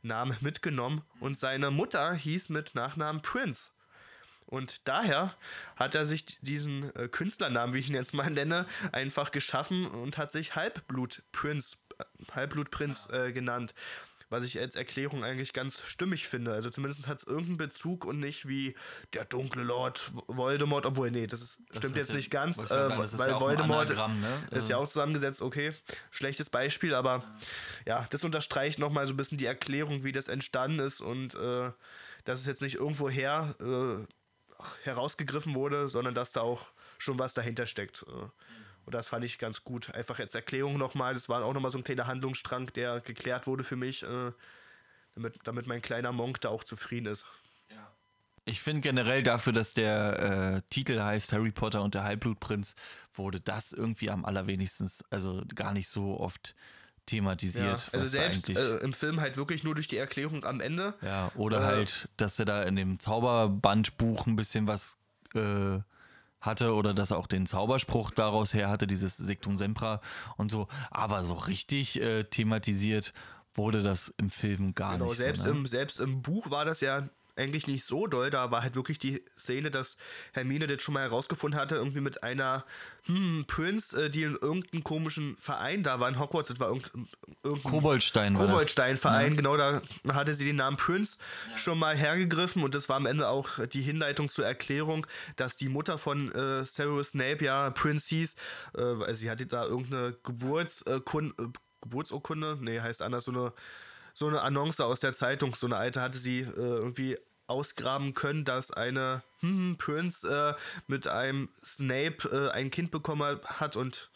Namen 0.01 0.35
mitgenommen 0.41 1.03
und 1.21 1.39
seine 1.39 1.71
Mutter 1.71 2.13
hieß 2.13 2.49
mit 2.49 2.75
Nachnamen 2.75 3.21
Prince. 3.21 3.69
Und 4.45 4.89
daher 4.89 5.35
hat 5.77 5.95
er 5.95 6.05
sich 6.05 6.25
diesen 6.41 6.93
äh, 6.97 7.07
Künstlernamen, 7.07 7.73
wie 7.73 7.79
ich 7.79 7.89
ihn 7.89 7.95
jetzt 7.95 8.13
mal 8.13 8.29
nenne, 8.29 8.65
einfach 8.91 9.31
geschaffen 9.31 9.85
und 9.85 10.17
hat 10.17 10.31
sich 10.31 10.55
Halbblutprinz 10.55 11.77
Halbblutprinz 12.33 13.09
äh, 13.11 13.31
genannt 13.31 13.73
was 14.29 14.45
ich 14.45 14.59
als 14.59 14.75
Erklärung 14.75 15.23
eigentlich 15.23 15.53
ganz 15.53 15.81
stimmig 15.85 16.27
finde. 16.27 16.51
Also 16.51 16.69
zumindest 16.69 17.07
hat 17.07 17.19
es 17.19 17.23
irgendeinen 17.23 17.57
Bezug 17.57 18.05
und 18.05 18.19
nicht 18.19 18.47
wie 18.47 18.75
der 19.13 19.25
dunkle 19.25 19.63
Lord 19.63 20.11
Voldemort, 20.27 20.85
obwohl, 20.85 21.11
nee, 21.11 21.27
das, 21.27 21.41
ist, 21.41 21.61
das 21.69 21.77
stimmt 21.77 21.97
jetzt 21.97 22.13
nicht 22.13 22.29
ganz, 22.29 22.63
äh, 22.63 22.67
sagen, 22.67 23.09
weil 23.13 23.29
ja 23.29 23.39
Voldemort 23.39 23.89
ne? 23.89 24.39
ist 24.51 24.69
ja 24.69 24.77
auch 24.77 24.87
zusammengesetzt, 24.87 25.41
okay, 25.41 25.73
schlechtes 26.11 26.49
Beispiel, 26.49 26.93
aber 26.93 27.23
ja, 27.85 28.05
das 28.09 28.23
unterstreicht 28.23 28.79
nochmal 28.79 29.07
so 29.07 29.13
ein 29.13 29.17
bisschen 29.17 29.37
die 29.37 29.45
Erklärung, 29.45 30.03
wie 30.03 30.11
das 30.11 30.27
entstanden 30.27 30.79
ist 30.79 31.01
und 31.01 31.35
äh, 31.35 31.71
dass 32.25 32.41
es 32.41 32.45
jetzt 32.45 32.61
nicht 32.61 32.75
irgendwo 32.75 33.09
her 33.09 33.55
äh, 33.61 34.05
herausgegriffen 34.83 35.55
wurde, 35.55 35.87
sondern 35.87 36.15
dass 36.15 36.33
da 36.33 36.41
auch 36.41 36.71
schon 36.97 37.19
was 37.19 37.33
dahinter 37.33 37.65
steckt. 37.65 38.05
Äh. 38.07 38.27
Und 38.87 38.93
das 38.93 39.09
fand 39.09 39.25
ich 39.25 39.37
ganz 39.37 39.65
gut. 39.65 39.93
Einfach 39.93 40.17
als 40.17 40.33
Erklärung 40.33 40.77
nochmal. 40.77 41.13
Das 41.13 41.27
war 41.27 41.43
auch 41.43 41.53
nochmal 41.53 41.71
so 41.71 41.77
ein 41.77 41.83
kleiner 41.83 42.07
Handlungsstrang, 42.07 42.67
der 42.67 43.01
geklärt 43.01 43.45
wurde 43.45 43.65
für 43.65 43.75
mich, 43.75 44.03
äh, 44.03 44.31
damit, 45.13 45.35
damit 45.43 45.67
mein 45.67 45.81
kleiner 45.81 46.13
Monk 46.13 46.39
da 46.39 46.47
auch 46.47 46.63
zufrieden 46.63 47.07
ist. 47.07 47.25
Ja. 47.69 47.91
Ich 48.45 48.61
finde 48.61 48.79
generell 48.79 49.23
dafür, 49.23 49.51
dass 49.51 49.73
der 49.73 50.55
äh, 50.55 50.61
Titel 50.69 51.01
heißt 51.01 51.33
Harry 51.33 51.51
Potter 51.51 51.83
und 51.83 51.95
der 51.95 52.05
Halbblutprinz, 52.05 52.75
wurde 53.13 53.41
das 53.41 53.73
irgendwie 53.73 54.09
am 54.09 54.23
allerwenigsten, 54.23 54.89
also 55.09 55.43
gar 55.53 55.73
nicht 55.73 55.89
so 55.89 56.17
oft 56.17 56.55
thematisiert. 57.07 57.89
Ja, 57.91 57.99
also 57.99 58.05
selbst 58.05 58.49
äh, 58.49 58.77
im 58.77 58.93
Film 58.93 59.19
halt 59.19 59.35
wirklich 59.35 59.65
nur 59.65 59.75
durch 59.75 59.89
die 59.89 59.97
Erklärung 59.97 60.45
am 60.45 60.61
Ende. 60.61 60.93
Ja, 61.01 61.29
oder 61.35 61.59
äh, 61.59 61.63
halt, 61.63 62.07
dass 62.15 62.39
er 62.39 62.45
da 62.45 62.63
in 62.63 62.77
dem 62.77 62.99
Zauberbandbuch 62.99 64.27
ein 64.27 64.37
bisschen 64.37 64.65
was 64.65 64.95
äh, 65.35 65.79
hatte 66.41 66.73
oder 66.73 66.93
dass 66.93 67.11
er 67.11 67.17
auch 67.17 67.27
den 67.27 67.45
Zauberspruch 67.45 68.11
daraus 68.11 68.53
her 68.53 68.69
hatte, 68.69 68.87
dieses 68.87 69.17
Sectum 69.17 69.57
Sempra 69.57 70.01
und 70.37 70.51
so. 70.51 70.67
Aber 70.91 71.23
so 71.23 71.33
richtig 71.33 72.01
äh, 72.01 72.23
thematisiert 72.23 73.13
wurde 73.53 73.81
das 73.81 74.13
im 74.17 74.29
Film 74.29 74.75
gar 74.75 74.93
genau, 74.93 75.05
nicht. 75.05 75.17
Selbst, 75.17 75.43
so, 75.43 75.51
ne? 75.51 75.57
im, 75.57 75.65
selbst 75.65 75.99
im 75.99 76.21
Buch 76.21 76.51
war 76.51 76.65
das 76.65 76.81
ja 76.81 77.09
eigentlich 77.37 77.67
nicht 77.67 77.85
so 77.85 78.07
doll. 78.07 78.29
Da 78.29 78.51
war 78.51 78.61
halt 78.61 78.75
wirklich 78.75 78.99
die 78.99 79.23
Szene, 79.37 79.71
dass 79.71 79.97
Hermine 80.33 80.67
das 80.67 80.81
schon 80.81 80.93
mal 80.93 81.03
herausgefunden 81.03 81.59
hatte, 81.59 81.75
irgendwie 81.75 82.01
mit 82.01 82.23
einer 82.23 82.65
hm, 83.03 83.45
Prince, 83.47 84.05
äh, 84.05 84.09
die 84.09 84.23
in 84.23 84.35
irgendeinem 84.35 84.83
komischen 84.83 85.37
Verein 85.37 85.83
da 85.83 85.99
war 85.99 86.09
in 86.09 86.19
Hogwarts. 86.19 86.49
Das 86.49 86.59
war 86.59 86.67
irgendein, 86.67 87.07
irgendein 87.43 87.71
Koboldstein. 87.71 88.33
Koboldstein-Verein, 88.33 89.31
ja. 89.31 89.35
genau. 89.35 89.57
Da 89.57 89.81
hatte 90.11 90.35
sie 90.35 90.45
den 90.45 90.57
Namen 90.57 90.77
Prince 90.77 91.17
ja. 91.49 91.57
schon 91.57 91.79
mal 91.79 91.95
hergegriffen 91.95 92.63
und 92.63 92.75
das 92.75 92.89
war 92.89 92.97
am 92.97 93.05
Ende 93.05 93.27
auch 93.27 93.65
die 93.67 93.81
Hinleitung 93.81 94.29
zur 94.29 94.45
Erklärung, 94.45 95.07
dass 95.35 95.55
die 95.55 95.69
Mutter 95.69 95.97
von 95.97 96.31
äh, 96.31 96.65
Severus 96.65 97.11
Snape 97.11 97.43
ja 97.43 97.69
Prince 97.69 98.09
hieß. 98.09 98.35
Äh, 98.75 99.13
sie 99.13 99.29
hatte 99.29 99.45
da 99.45 99.65
irgendeine 99.65 100.15
Geburtsurkunde. 100.23 101.35
Äh, 101.37 101.47
Geburtsurkunde? 101.81 102.57
Nee, 102.59 102.79
heißt 102.79 103.01
anders 103.01 103.25
so 103.25 103.31
eine 103.31 103.53
so 104.17 104.25
eine 104.25 104.41
Annonce 104.41 104.79
aus 104.79 104.99
der 104.99 105.13
Zeitung, 105.13 105.53
so 105.53 105.67
eine 105.67 105.75
alte 105.75 106.01
hatte 106.01 106.17
sie 106.17 106.39
äh, 106.39 106.55
irgendwie 106.55 107.19
ausgraben 107.45 108.15
können, 108.15 108.45
dass 108.45 108.71
eine 108.71 109.21
hm, 109.41 109.75
Prince 109.77 110.27
äh, 110.27 110.59
mit 110.87 111.07
einem 111.07 111.49
Snape 111.63 112.27
äh, 112.31 112.49
ein 112.49 112.71
Kind 112.71 112.89
bekommen 112.89 113.39
hat 113.45 113.75
und 113.75 114.09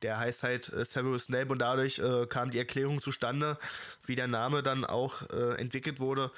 der 0.00 0.18
heißt 0.18 0.44
halt 0.44 0.72
äh, 0.72 0.86
Severus 0.86 1.24
Snape 1.24 1.52
und 1.52 1.58
dadurch 1.58 1.98
äh, 1.98 2.24
kam 2.26 2.52
die 2.52 2.58
Erklärung 2.58 3.02
zustande, 3.02 3.58
wie 4.06 4.16
der 4.16 4.28
Name 4.28 4.62
dann 4.62 4.86
auch 4.86 5.20
äh, 5.30 5.60
entwickelt 5.60 6.00
wurde. 6.00 6.30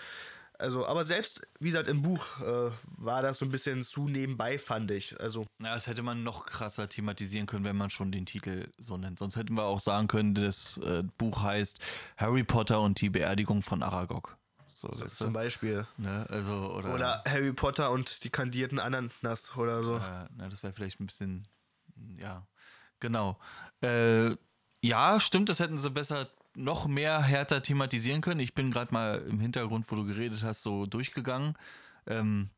Also, 0.59 0.87
aber 0.87 1.05
selbst, 1.05 1.43
wie 1.61 1.71
gesagt, 1.71 1.89
im 1.89 2.03
Buch 2.03 2.41
äh, 2.41 2.71
war 2.99 3.23
das 3.23 3.39
so 3.39 3.45
ein 3.45 3.51
bisschen 3.51 3.83
zu 3.83 4.09
nebenbei, 4.09 4.59
fand 4.59 4.91
ich. 4.91 5.19
Also. 5.21 5.47
Ja, 5.61 5.75
das 5.75 5.87
hätte 5.87 6.03
man 6.03 6.23
noch 6.23 6.47
krasser 6.47 6.89
thematisieren 6.89 7.47
können, 7.47 7.65
wenn 7.65 7.77
man 7.77 7.91
schon 7.91 8.13
den 8.13 8.27
Titel 8.27 8.69
so 8.79 8.97
nennt. 8.97 9.19
Sonst 9.19 9.37
hätten 9.37 9.57
wir 9.57 9.65
auch 9.65 9.81
sagen 9.81 10.09
können, 10.09 10.35
das 10.35 10.79
äh, 10.79 11.03
Buch 11.19 11.43
heißt 11.43 11.79
Harry 12.17 12.45
Potter 12.45 12.81
und 12.81 13.01
die 13.01 13.11
Beerdigung 13.11 13.63
von 13.63 13.83
Aragog. 13.83 14.37
So, 14.75 14.93
so 14.93 15.07
zum 15.07 15.33
Beispiel. 15.33 15.87
Ne? 15.97 16.27
Also, 16.29 16.55
oder, 16.73 16.95
oder, 16.95 17.25
Harry 17.27 17.53
Potter 17.53 17.91
und 17.91 18.25
die 18.25 18.31
kandierten 18.31 18.79
Ananas 18.79 19.57
oder 19.57 19.83
so. 19.83 19.97
Äh, 19.97 20.27
na, 20.37 20.49
das 20.49 20.63
wäre 20.63 20.73
vielleicht 20.73 21.01
ein 21.01 21.07
bisschen, 21.07 21.49
ja, 22.19 22.47
genau. 23.01 23.39
Äh, 23.83 24.37
ja, 24.83 25.19
stimmt, 25.19 25.49
das 25.49 25.61
hätten 25.61 25.79
sie 25.79 25.91
besser 25.91 26.29
noch 26.57 26.87
mehr 26.87 27.23
härter 27.23 27.63
thematisieren 27.63 28.23
können. 28.23 28.41
Ich 28.41 28.55
bin 28.55 28.71
gerade 28.71 28.93
mal 28.93 29.19
im 29.29 29.39
Hintergrund, 29.39 29.85
wo 29.89 29.97
du 29.97 30.07
geredet 30.07 30.43
hast, 30.43 30.63
so 30.63 30.87
durchgegangen. 30.87 31.55
Ähm, 32.07 32.51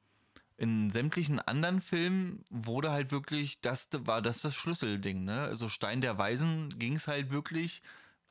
in 0.57 0.91
sämtlichen 0.91 1.39
anderen 1.41 1.81
Filmen 1.81 2.45
wurde 2.51 2.91
halt 2.91 3.13
wirklich, 3.13 3.61
das 3.61 3.89
war 3.93 4.23
das 4.23 4.41
das 4.41 4.55
Schlüsselding, 4.55 5.25
ne? 5.25 5.43
Also 5.43 5.69
Stein 5.69 6.01
der 6.01 6.19
Weisen 6.19 6.69
ging 6.79 6.97
es 6.97 7.07
halt 7.07 7.31
wirklich 7.31 7.83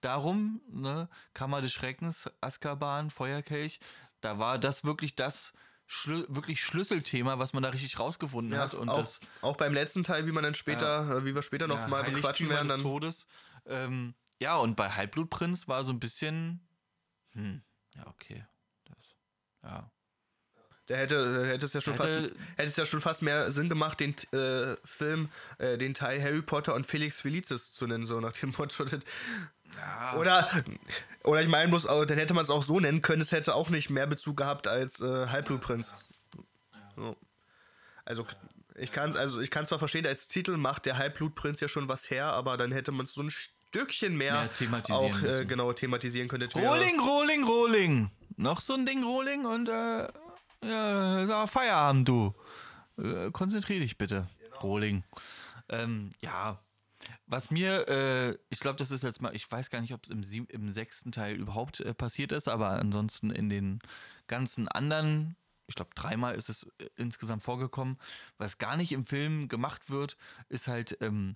darum, 0.02 0.62
ne? 0.70 1.10
Kammer 1.34 1.62
des 1.62 1.72
Schreckens, 1.74 2.30
Azkaban, 2.42 3.10
Feuerkelch, 3.10 3.80
da 4.22 4.40
war 4.40 4.60
das 4.60 4.84
wirklich 4.84 5.16
das 5.16 5.54
Schlü 5.86 6.26
wirklich 6.28 6.62
Schlüsselthema, 6.62 7.40
was 7.40 7.54
man 7.54 7.64
da 7.64 7.70
richtig 7.70 7.98
rausgefunden 7.98 8.54
Ja, 8.54 8.60
hat. 8.60 8.76
Und 8.76 8.90
auch, 8.90 8.98
das 8.98 9.22
auch 9.42 9.56
beim 9.56 9.74
letzten 9.74 10.04
Teil, 10.04 10.28
wie 10.28 10.34
man 10.34 10.44
dann 10.44 10.56
später, 10.56 11.18
äh, 11.18 11.26
wie 11.26 11.34
wir 11.34 11.42
später 11.42 11.68
noch 11.68 11.80
ja, 11.80 11.88
mal 11.88 12.04
bequatschen 12.04 12.50
werden, 12.50 12.68
dann 12.68 12.82
Todes. 12.82 13.26
Ähm, 13.66 14.14
ja, 14.40 14.56
und 14.58 14.76
bei 14.76 14.90
Halbblutprinz 14.90 15.68
war 15.68 15.84
so 15.84 15.92
ein 15.94 16.00
bisschen. 16.00 16.68
Hm, 17.32 17.62
ja, 17.96 18.08
okay. 18.08 18.46
Das, 18.86 18.98
ja. 19.64 19.92
Der 20.88 20.98
hätte, 20.98 21.46
hätte 21.48 21.66
es 21.66 21.74
ja 21.74 21.82
schon 21.82 21.96
Hätte- 21.96 22.30
fast, 22.30 22.40
hätte 22.58 22.70
es 22.70 22.76
ja 22.78 22.86
schon 22.86 23.02
fast 23.02 23.22
mehr 23.22 23.52
Sinn 23.52 23.68
gemacht, 23.68 24.00
den 24.00 24.16
äh, 24.32 24.78
Film, 24.86 25.30
äh, 25.58 25.78
den 25.78 25.94
Teil 25.94 26.22
Harry 26.24 26.42
Potter 26.42 26.76
und 26.76 26.88
Felix 26.88 27.20
Felicis 27.20 27.74
zu 27.74 27.88
nennen, 27.88 28.06
so 28.06 28.22
nach 28.22 28.32
dem 28.34 28.54
Motto. 28.58 28.86
das- 28.86 29.04
Oder, 30.16 30.50
oder 31.26 31.42
ich 31.42 31.50
meine 31.50 31.68
bloß, 31.70 31.84
dann 31.84 32.18
hätte 32.18 32.34
man 32.34 32.44
es 32.46 32.50
auch 32.50 32.64
so 32.64 32.80
nennen 32.80 33.02
können, 33.02 33.22
es 33.22 33.34
hätte 33.34 33.54
auch 33.54 33.70
nicht 33.70 33.90
mehr 33.90 34.08
Bezug 34.08 34.38
gehabt 34.38 34.66
als 34.68 35.02
äh, 35.02 35.28
Halbblutprinz. 35.28 35.94
So. 36.96 37.18
Also 38.06 38.26
ich 38.76 38.92
kann 38.94 39.10
es 39.10 39.18
also 39.18 39.42
ich 39.42 39.52
kann 39.52 39.66
zwar 39.66 39.80
verstehen, 39.80 40.06
als 40.08 40.30
Titel 40.30 40.56
macht 40.56 40.86
der 40.86 40.98
Halbblutprinz 40.98 41.60
ja 41.60 41.68
schon 41.68 41.90
was 41.90 42.10
her, 42.10 42.28
aber 42.28 42.56
dann 42.56 42.72
hätte 42.72 42.94
man 42.94 43.06
es 43.08 43.12
so 43.14 43.22
ein 43.24 43.30
Stückchen 43.70 44.18
mehr, 44.18 44.34
Mehr 44.34 44.54
thematisieren 44.54 45.14
auch 45.14 45.22
äh, 45.24 45.46
genau 45.46 45.74
thematisieren 45.74 46.32
wäre- 46.32 46.68
Rolling, 46.68 47.00
Rolling, 47.00 47.44
Rolling. 47.44 48.12
Noch 48.38 48.62
so 48.62 48.74
ein 48.74 48.86
Ding, 48.86 49.04
Rolling 49.04 49.46
und 49.46 49.68
äh, 49.70 50.08
ja, 50.64 51.48
Feierabend, 51.48 52.08
du. 52.08 52.34
Äh, 52.98 53.32
konzentrier 53.32 53.80
dich 53.80 53.98
bitte. 53.98 54.28
Rolling. 54.62 55.04
Ähm, 55.70 56.10
ja. 56.22 56.60
Was 57.28 57.52
mir, 57.52 57.88
äh, 57.88 58.38
ich 58.50 58.60
glaube, 58.60 58.78
das 58.78 58.90
ist 58.90 59.04
jetzt 59.04 59.22
mal, 59.22 59.36
ich 59.36 59.50
weiß 59.50 59.70
gar 59.70 59.82
nicht, 59.82 59.94
ob 59.94 60.04
es 60.04 60.10
im, 60.10 60.48
im 60.50 60.70
sechsten 60.70 61.12
Teil 61.12 61.36
überhaupt 61.36 61.80
äh, 61.80 61.94
passiert 61.94 62.32
ist, 62.32 62.48
aber 62.48 62.70
ansonsten 62.72 63.30
in 63.30 63.50
den 63.50 63.80
ganzen 64.28 64.68
anderen, 64.68 65.36
ich 65.68 65.76
glaube, 65.76 65.92
dreimal 65.94 66.36
ist 66.36 66.50
es 66.50 66.64
äh, 66.80 66.90
insgesamt 66.96 67.44
vorgekommen. 67.44 67.98
Was 68.38 68.58
gar 68.58 68.78
nicht 68.78 68.92
im 68.92 69.06
Film 69.06 69.48
gemacht 69.48 69.90
wird, 69.90 70.18
ist 70.50 70.68
halt 70.68 70.98
ähm, 71.02 71.36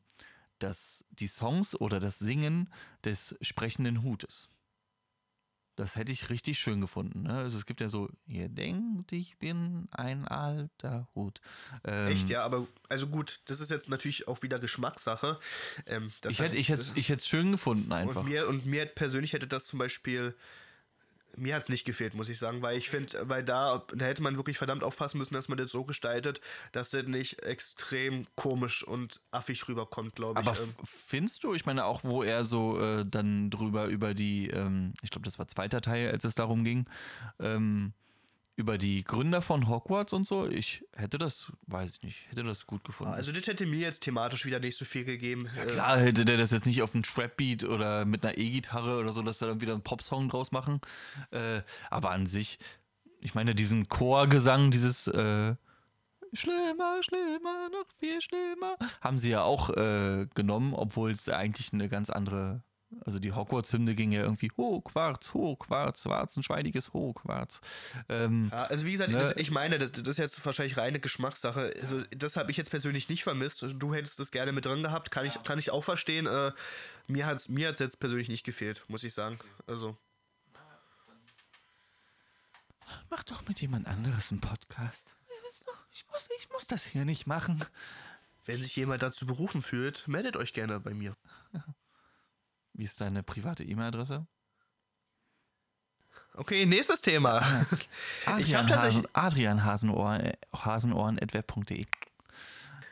das, 0.63 1.05
die 1.09 1.27
Songs 1.27 1.79
oder 1.79 1.99
das 1.99 2.19
Singen 2.19 2.71
des 3.03 3.35
sprechenden 3.41 4.03
Hutes. 4.03 4.49
Das 5.75 5.95
hätte 5.95 6.11
ich 6.11 6.29
richtig 6.29 6.59
schön 6.59 6.81
gefunden. 6.81 7.23
Ne? 7.23 7.33
Also 7.33 7.57
es 7.57 7.65
gibt 7.65 7.81
ja 7.81 7.87
so, 7.87 8.09
ihr 8.27 8.49
denkt, 8.49 9.13
ich 9.13 9.37
bin 9.37 9.87
ein 9.91 10.27
alter 10.27 11.07
Hut. 11.15 11.39
Ähm, 11.85 12.07
Echt, 12.07 12.29
ja, 12.29 12.43
aber 12.43 12.67
also 12.89 13.07
gut, 13.07 13.39
das 13.45 13.61
ist 13.61 13.71
jetzt 13.71 13.89
natürlich 13.89 14.27
auch 14.27 14.41
wieder 14.43 14.59
Geschmackssache. 14.59 15.39
Ähm, 15.85 16.11
das 16.21 16.33
Ich 16.33 16.39
hätte 16.39 16.57
ich 16.57 16.69
hätte, 16.69 16.83
ich 16.95 17.09
hätte 17.09 17.21
es 17.21 17.27
schön 17.27 17.51
gefunden 17.51 17.91
einfach. 17.93 18.21
und 18.21 18.29
mir 18.29 18.47
und 18.47 18.65
mir 18.65 18.85
persönlich 18.85 19.33
hätte 19.33 19.47
das 19.47 19.65
zum 19.65 19.79
Beispiel 19.79 20.35
mir 21.37 21.55
hat 21.55 21.63
es 21.63 21.69
nicht 21.69 21.85
gefehlt, 21.85 22.13
muss 22.13 22.29
ich 22.29 22.39
sagen, 22.39 22.61
weil 22.61 22.77
ich 22.77 22.89
finde, 22.89 23.29
weil 23.29 23.43
da, 23.43 23.85
da 23.93 24.05
hätte 24.05 24.21
man 24.21 24.35
wirklich 24.35 24.57
verdammt 24.57 24.83
aufpassen 24.83 25.17
müssen, 25.17 25.33
dass 25.33 25.47
man 25.47 25.57
das 25.57 25.71
so 25.71 25.83
gestaltet, 25.83 26.41
dass 26.71 26.91
das 26.91 27.05
nicht 27.05 27.43
extrem 27.43 28.27
komisch 28.35 28.83
und 28.83 29.21
affig 29.31 29.67
rüberkommt, 29.67 30.15
glaube 30.15 30.41
ich. 30.41 30.47
Aber 30.47 30.59
Ähm, 30.59 30.73
findest 30.83 31.43
du, 31.43 31.53
ich 31.53 31.65
meine 31.65 31.85
auch, 31.85 32.03
wo 32.03 32.23
er 32.23 32.43
so 32.43 32.79
äh, 32.79 33.05
dann 33.05 33.49
drüber 33.49 33.85
über 33.85 34.13
die, 34.13 34.49
ähm, 34.49 34.93
ich 35.01 35.09
glaube, 35.09 35.25
das 35.25 35.39
war 35.39 35.47
zweiter 35.47 35.81
Teil, 35.81 36.11
als 36.11 36.23
es 36.23 36.35
darum 36.35 36.63
ging, 36.63 36.85
ähm, 37.39 37.93
über 38.55 38.77
die 38.77 39.03
Gründer 39.03 39.41
von 39.41 39.67
Hogwarts 39.67 40.13
und 40.13 40.27
so, 40.27 40.47
ich 40.47 40.83
hätte 40.95 41.17
das, 41.17 41.51
weiß 41.67 41.95
ich 41.95 42.03
nicht, 42.03 42.29
hätte 42.29 42.43
das 42.43 42.67
gut 42.67 42.83
gefunden. 42.83 43.13
also 43.13 43.31
das 43.31 43.47
hätte 43.47 43.65
mir 43.65 43.79
jetzt 43.79 44.01
thematisch 44.03 44.45
wieder 44.45 44.59
nicht 44.59 44.77
so 44.77 44.85
viel 44.85 45.03
gegeben. 45.05 45.49
Äh, 45.57 45.65
Klar 45.65 45.97
hätte 45.99 46.25
der 46.25 46.37
das 46.37 46.51
jetzt 46.51 46.65
nicht 46.65 46.81
auf 46.81 46.93
einem 46.93 47.03
Trap-Beat 47.03 47.63
oder 47.63 48.05
mit 48.05 48.25
einer 48.25 48.37
E-Gitarre 48.37 48.99
oder 48.99 49.13
so, 49.13 49.21
dass 49.21 49.39
da 49.39 49.47
dann 49.47 49.61
wieder 49.61 49.73
einen 49.73 49.83
Popsong 49.83 50.29
draus 50.29 50.51
machen. 50.51 50.81
Äh, 51.31 51.61
aber 51.89 52.11
an 52.11 52.25
sich, 52.25 52.59
ich 53.19 53.33
meine, 53.35 53.55
diesen 53.55 53.87
Chorgesang, 53.89 54.69
dieses 54.69 55.07
äh, 55.07 55.55
Schlimmer, 56.33 57.01
schlimmer, 57.03 57.69
noch 57.71 57.85
viel 57.99 58.21
schlimmer, 58.21 58.77
haben 59.01 59.17
sie 59.17 59.31
ja 59.31 59.43
auch 59.43 59.69
äh, 59.71 60.27
genommen, 60.33 60.73
obwohl 60.73 61.11
es 61.11 61.27
eigentlich 61.29 61.73
eine 61.73 61.89
ganz 61.89 62.09
andere. 62.09 62.63
Also 63.05 63.19
die 63.19 63.31
Hogwarts-Hymne 63.31 63.95
ging 63.95 64.11
ja 64.11 64.21
irgendwie 64.21 64.51
Hochquarz, 64.57 65.33
Hochquarz, 65.33 66.01
schwarzenschweiniges 66.03 66.93
Hochquarz. 66.93 67.61
Ähm, 68.09 68.49
Ja, 68.51 68.63
also 68.65 68.85
wie 68.85 68.91
gesagt, 68.91 69.11
Ne? 69.11 69.19
das, 69.19 69.35
ich 69.37 69.49
meine, 69.51 69.79
das, 69.79 69.91
das 69.93 70.07
ist 70.07 70.17
jetzt 70.17 70.45
wahrscheinlich 70.45 70.77
reine 70.77 70.99
Geschmackssache. 70.99 71.73
Also 71.81 72.03
das 72.15 72.35
habe 72.35 72.51
ich 72.51 72.57
jetzt 72.57 72.69
persönlich 72.69 73.07
nicht 73.09 73.23
vermisst. 73.23 73.65
Du 73.77 73.93
hättest 73.93 74.19
das 74.19 74.31
gerne 74.31 74.51
mit 74.51 74.65
drin 74.65 74.83
gehabt, 74.83 75.09
kann 75.11 75.25
ich, 75.25 75.41
kann 75.43 75.57
ich 75.57 75.71
auch 75.71 75.83
verstehen. 75.83 76.25
Äh, 76.27 76.51
mir 77.07 77.25
hat 77.25 77.37
es 77.37 77.49
mir 77.49 77.69
hat's 77.69 77.79
jetzt 77.79 77.99
persönlich 77.99 78.27
nicht 78.29 78.43
gefehlt, 78.43 78.83
muss 78.89 79.03
ich 79.03 79.13
sagen. 79.13 79.39
Also 79.67 79.97
Mach 83.09 83.23
doch 83.23 83.47
mit 83.47 83.61
jemand 83.61 83.87
anderes 83.87 84.31
einen 84.31 84.41
Podcast. 84.41 85.15
Ich 85.93 86.05
muss, 86.07 86.27
ich 86.39 86.49
muss 86.49 86.67
das 86.67 86.83
hier 86.85 87.05
nicht 87.05 87.25
machen. 87.27 87.63
wenn 88.45 88.61
sich 88.61 88.75
jemand 88.75 89.01
dazu 89.03 89.25
berufen 89.25 89.61
fühlt, 89.61 90.07
meldet 90.07 90.35
euch 90.37 90.53
gerne 90.53 90.79
bei 90.79 90.93
mir. 90.93 91.15
Wie 92.73 92.83
ist 92.83 93.01
deine 93.01 93.23
private 93.23 93.63
E-Mail-Adresse? 93.63 94.25
Okay, 96.33 96.65
nächstes 96.65 97.01
Thema. 97.01 97.41
Ich 98.21 98.27
Adrian, 98.27 98.67
tatsächlich 98.67 99.03
Hasen, 99.03 99.09
Adrian 99.13 99.65
Hasenohr, 99.65 100.19
äh, 100.19 100.33
hasenohren.web.de. 100.53 101.85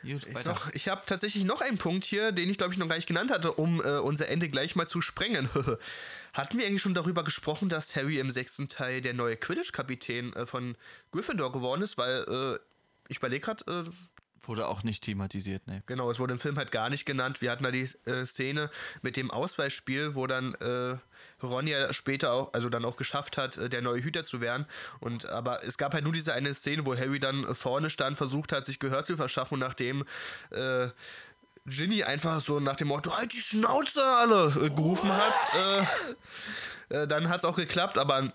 Gut, 0.02 0.34
weiter. 0.34 0.50
noch, 0.50 0.72
ich 0.72 0.88
habe 0.88 1.02
tatsächlich 1.06 1.44
noch 1.44 1.60
einen 1.60 1.78
Punkt 1.78 2.04
hier, 2.04 2.32
den 2.32 2.48
ich 2.48 2.58
glaube 2.58 2.72
ich 2.72 2.78
noch 2.78 2.88
gar 2.88 2.96
nicht 2.96 3.06
genannt 3.06 3.30
hatte, 3.30 3.52
um 3.52 3.80
äh, 3.80 3.98
unser 3.98 4.28
Ende 4.28 4.48
gleich 4.48 4.74
mal 4.76 4.86
zu 4.86 5.00
sprengen. 5.00 5.48
Hatten 6.32 6.58
wir 6.58 6.66
eigentlich 6.66 6.82
schon 6.82 6.94
darüber 6.94 7.22
gesprochen, 7.22 7.68
dass 7.68 7.96
Harry 7.96 8.18
im 8.18 8.30
sechsten 8.30 8.68
Teil 8.68 9.00
der 9.02 9.14
neue 9.14 9.36
Quidditch-Kapitän 9.36 10.32
äh, 10.32 10.46
von 10.46 10.76
Gryffindor 11.12 11.52
geworden 11.52 11.82
ist? 11.82 11.98
Weil 11.98 12.24
äh, 12.28 12.58
ich 13.08 13.18
überlege 13.18 13.44
gerade, 13.44 13.64
äh, 13.88 13.90
Wurde 14.50 14.66
auch 14.66 14.82
nicht 14.82 15.04
thematisiert, 15.04 15.68
ne? 15.68 15.84
Genau, 15.86 16.10
es 16.10 16.18
wurde 16.18 16.32
im 16.32 16.40
Film 16.40 16.56
halt 16.56 16.72
gar 16.72 16.90
nicht 16.90 17.06
genannt. 17.06 17.40
Wir 17.40 17.52
hatten 17.52 17.62
da 17.62 17.70
die 17.70 17.88
äh, 18.04 18.26
Szene 18.26 18.68
mit 19.00 19.16
dem 19.16 19.30
Ausweisspiel, 19.30 20.16
wo 20.16 20.26
dann 20.26 20.54
äh, 20.54 20.96
Ron 21.40 21.68
ja 21.68 21.92
später 21.92 22.32
auch, 22.32 22.52
also 22.52 22.68
dann 22.68 22.84
auch 22.84 22.96
geschafft 22.96 23.38
hat, 23.38 23.56
äh, 23.58 23.68
der 23.68 23.80
neue 23.80 24.02
Hüter 24.02 24.24
zu 24.24 24.40
werden. 24.40 24.66
Und 24.98 25.26
aber 25.26 25.64
es 25.64 25.78
gab 25.78 25.94
halt 25.94 26.02
nur 26.02 26.12
diese 26.12 26.34
eine 26.34 26.52
Szene, 26.52 26.84
wo 26.84 26.96
Harry 26.96 27.20
dann 27.20 27.54
vorne 27.54 27.90
stand, 27.90 28.16
versucht 28.16 28.50
hat, 28.50 28.64
sich 28.64 28.80
Gehör 28.80 29.04
zu 29.04 29.16
verschaffen 29.16 29.54
und 29.54 29.60
nachdem 29.60 30.04
äh, 30.50 30.88
Ginny 31.66 32.02
einfach 32.02 32.40
so 32.40 32.58
nach 32.58 32.74
dem 32.74 32.88
Motto, 32.88 33.16
halt 33.16 33.32
die 33.32 33.40
Schnauze 33.40 34.02
alle, 34.04 34.46
äh, 34.46 34.70
gerufen 34.70 35.12
hat, 35.12 35.32
äh, 35.54 35.86
äh, 36.90 37.06
dann 37.06 37.28
hat 37.28 37.38
es 37.38 37.44
auch 37.44 37.56
geklappt, 37.56 37.98
aber 37.98 38.32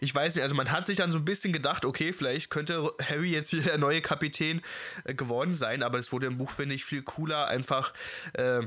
ich 0.00 0.14
weiß 0.14 0.34
nicht, 0.34 0.42
also 0.42 0.54
man 0.54 0.70
hat 0.70 0.86
sich 0.86 0.96
dann 0.96 1.12
so 1.12 1.18
ein 1.18 1.24
bisschen 1.24 1.52
gedacht, 1.52 1.84
okay, 1.84 2.12
vielleicht 2.12 2.50
könnte 2.50 2.92
Harry 3.02 3.32
jetzt 3.32 3.50
hier 3.50 3.62
der 3.62 3.78
neue 3.78 4.00
Kapitän 4.00 4.62
äh, 5.04 5.14
geworden 5.14 5.54
sein, 5.54 5.82
aber 5.82 5.98
es 5.98 6.12
wurde 6.12 6.26
im 6.26 6.38
Buch, 6.38 6.50
finde 6.50 6.74
ich, 6.74 6.84
viel 6.84 7.02
cooler 7.02 7.48
einfach 7.48 7.92
äh, 8.34 8.62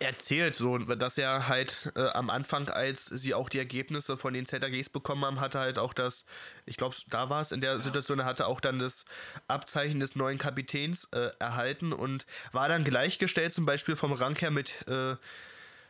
erzählt, 0.00 0.54
so, 0.54 0.78
dass 0.78 1.16
er 1.16 1.48
halt 1.48 1.92
äh, 1.96 2.08
am 2.08 2.30
Anfang, 2.30 2.68
als 2.68 3.06
sie 3.06 3.34
auch 3.34 3.48
die 3.48 3.58
Ergebnisse 3.58 4.16
von 4.16 4.34
den 4.34 4.46
ZAGs 4.46 4.88
bekommen 4.88 5.24
haben, 5.24 5.40
hatte 5.40 5.58
halt 5.58 5.78
auch 5.78 5.94
das, 5.94 6.26
ich 6.66 6.76
glaube, 6.76 6.96
da 7.08 7.30
war 7.30 7.40
es 7.40 7.52
in 7.52 7.60
der 7.60 7.80
Situation, 7.80 8.18
er 8.18 8.24
hatte 8.26 8.46
auch 8.46 8.60
dann 8.60 8.78
das 8.78 9.04
Abzeichen 9.48 10.00
des 10.00 10.16
neuen 10.16 10.38
Kapitäns 10.38 11.08
äh, 11.12 11.30
erhalten 11.38 11.92
und 11.92 12.26
war 12.52 12.68
dann 12.68 12.84
gleichgestellt 12.84 13.54
zum 13.54 13.64
Beispiel 13.64 13.96
vom 13.96 14.12
Rang 14.12 14.36
her 14.36 14.50
mit 14.50 14.86
äh, 14.88 15.16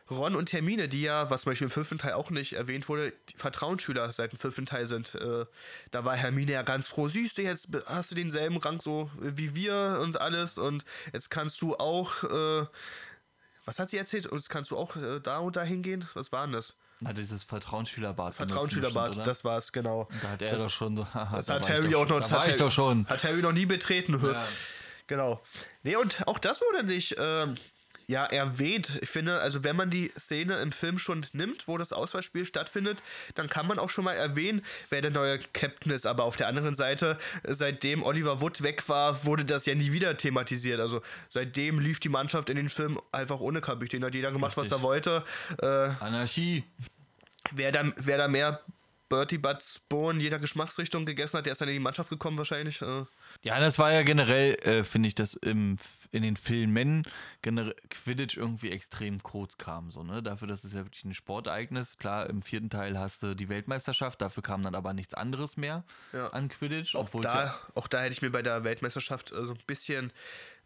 Ron 0.09 0.35
und 0.35 0.51
Hermine, 0.53 0.87
die 0.87 1.01
ja, 1.01 1.29
was 1.29 1.41
zum 1.41 1.51
Beispiel 1.51 1.65
im 1.65 1.71
fünften 1.71 1.97
Teil 1.97 2.13
auch 2.13 2.29
nicht 2.29 2.53
erwähnt 2.53 2.87
wurde, 2.87 3.13
die 3.29 3.37
Vertrauensschüler 3.37 4.11
seit 4.13 4.31
dem 4.31 4.39
fünften 4.39 4.65
Teil 4.65 4.87
sind. 4.87 5.15
Äh, 5.15 5.45
da 5.91 6.05
war 6.05 6.15
Hermine 6.15 6.53
ja 6.53 6.63
ganz 6.63 6.87
froh, 6.87 7.09
siehst 7.09 7.37
du, 7.37 7.41
jetzt 7.41 7.67
hast 7.87 8.11
du 8.11 8.15
denselben 8.15 8.57
Rang 8.57 8.81
so 8.81 9.11
wie 9.19 9.53
wir 9.55 9.99
und 10.01 10.19
alles 10.19 10.57
und 10.57 10.85
jetzt 11.13 11.29
kannst 11.29 11.61
du 11.61 11.75
auch, 11.75 12.23
äh, 12.23 12.65
was 13.65 13.79
hat 13.79 13.89
sie 13.89 13.97
erzählt? 13.97 14.27
Und 14.27 14.37
jetzt 14.37 14.49
kannst 14.49 14.71
du 14.71 14.77
auch 14.77 14.95
äh, 14.95 15.19
da 15.19 15.39
und 15.39 15.57
da 15.57 15.63
hingehen? 15.63 16.07
Was 16.13 16.31
war 16.31 16.45
denn 16.45 16.53
das? 16.53 16.75
Na, 16.99 17.13
dieses 17.13 17.43
Vertrauensschülerbad. 17.43 18.33
Vertrauensschülerbad, 18.33 19.27
das 19.27 19.43
war 19.43 19.57
es, 19.57 19.71
genau. 19.71 20.07
Da 20.21 20.29
hat 20.31 20.41
er 20.41 20.57
doch 20.57 20.69
schon 20.69 20.97
so. 20.97 21.05
Das 21.13 21.45
da 21.45 21.55
hat 21.55 21.69
Harry 21.69 21.93
auch 21.93 22.07
noch, 22.07 22.21
das 22.21 22.29
Da 22.29 22.35
hat 22.35 22.43
war 22.43 22.49
ich 22.49 22.57
doch 22.57 22.71
schon. 22.71 23.05
Hat 23.07 23.23
Harry 23.23 23.41
noch 23.41 23.51
nie 23.51 23.65
betreten. 23.65 24.19
Ja. 24.23 24.43
Genau. 25.05 25.41
Nee, 25.83 25.95
und 25.95 26.27
auch 26.27 26.39
das 26.39 26.61
wurde 26.61 26.85
nicht 26.85 27.15
ähm, 27.17 27.55
ja, 28.09 28.25
erwähnt. 28.25 28.97
Ich 29.01 29.09
finde, 29.09 29.41
also 29.41 29.65
wenn 29.65 29.75
man 29.75 29.89
die 29.89 30.11
Szene 30.17 30.55
im 30.57 30.71
Film 30.71 30.97
schon 30.97 31.25
nimmt, 31.33 31.67
wo 31.67 31.77
das 31.77 31.91
Auswahlspiel 31.91 32.45
stattfindet, 32.45 32.99
dann 33.35 33.49
kann 33.49 33.67
man 33.67 33.79
auch 33.79 33.89
schon 33.89 34.05
mal 34.05 34.13
erwähnen, 34.13 34.63
wer 34.89 35.01
der 35.01 35.11
neue 35.11 35.39
Captain 35.51 35.91
ist. 35.91 36.05
Aber 36.05 36.23
auf 36.23 36.37
der 36.37 36.47
anderen 36.47 36.73
Seite, 36.73 37.17
seitdem 37.43 38.03
Oliver 38.03 38.39
Wood 38.39 38.63
weg 38.63 38.87
war, 38.87 39.25
wurde 39.25 39.43
das 39.43 39.65
ja 39.65 39.75
nie 39.75 39.91
wieder 39.91 40.15
thematisiert. 40.15 40.79
Also 40.79 41.01
seitdem 41.29 41.79
lief 41.79 41.99
die 41.99 42.09
Mannschaft 42.09 42.49
in 42.49 42.55
den 42.55 42.69
Film 42.69 42.97
einfach 43.11 43.41
ohne 43.41 43.59
Kapitän. 43.59 44.05
Hat 44.05 44.15
jeder 44.15 44.31
gemacht, 44.31 44.55
was 44.55 44.63
Richtig. 44.65 44.79
er 44.79 44.83
wollte. 44.83 45.23
Äh, 45.61 45.65
Anarchie. 45.99 46.63
wer, 47.51 47.73
da, 47.73 47.91
wer 47.97 48.17
da 48.17 48.27
mehr 48.29 48.61
Bertie 49.09 49.37
Butts 49.37 49.79
Bohnen 49.89 50.19
jeder 50.19 50.39
Geschmacksrichtung 50.39 51.05
gegessen 51.05 51.37
hat. 51.37 51.45
Der 51.45 51.53
ist 51.53 51.61
dann 51.61 51.69
in 51.69 51.75
die 51.75 51.79
Mannschaft 51.79 52.09
gekommen 52.09 52.37
wahrscheinlich. 52.37 52.81
Äh. 52.81 53.05
Ja, 53.43 53.59
das 53.59 53.79
war 53.79 53.91
ja 53.91 54.03
generell, 54.03 54.55
äh, 54.63 54.83
finde 54.83 55.07
ich, 55.07 55.15
dass 55.15 55.33
im, 55.35 55.77
in 56.11 56.23
den 56.23 56.35
Filmen 56.35 57.03
generell 57.41 57.75
Quidditch 57.89 58.37
irgendwie 58.37 58.71
extrem 58.71 59.23
kurz 59.23 59.57
kam. 59.57 59.91
So, 59.91 60.03
ne? 60.03 60.21
Dafür, 60.21 60.47
dass 60.47 60.63
es 60.63 60.73
ja 60.73 60.83
wirklich 60.83 61.05
ein 61.05 61.13
Sportereignis. 61.13 61.97
Klar, 61.97 62.29
im 62.29 62.41
vierten 62.41 62.69
Teil 62.69 62.99
hast 62.99 63.23
du 63.23 63.35
die 63.35 63.49
Weltmeisterschaft, 63.49 64.21
dafür 64.21 64.43
kam 64.43 64.61
dann 64.61 64.75
aber 64.75 64.93
nichts 64.93 65.13
anderes 65.13 65.57
mehr 65.57 65.83
ja. 66.13 66.27
an 66.29 66.49
Quidditch. 66.49 66.95
Auch 66.95 67.09
da, 67.09 67.45
ja 67.45 67.59
auch 67.75 67.87
da 67.87 68.01
hätte 68.01 68.13
ich 68.13 68.21
mir 68.21 68.31
bei 68.31 68.41
der 68.41 68.63
Weltmeisterschaft 68.63 69.31
äh, 69.31 69.45
so 69.45 69.51
ein 69.51 69.59
bisschen 69.67 70.11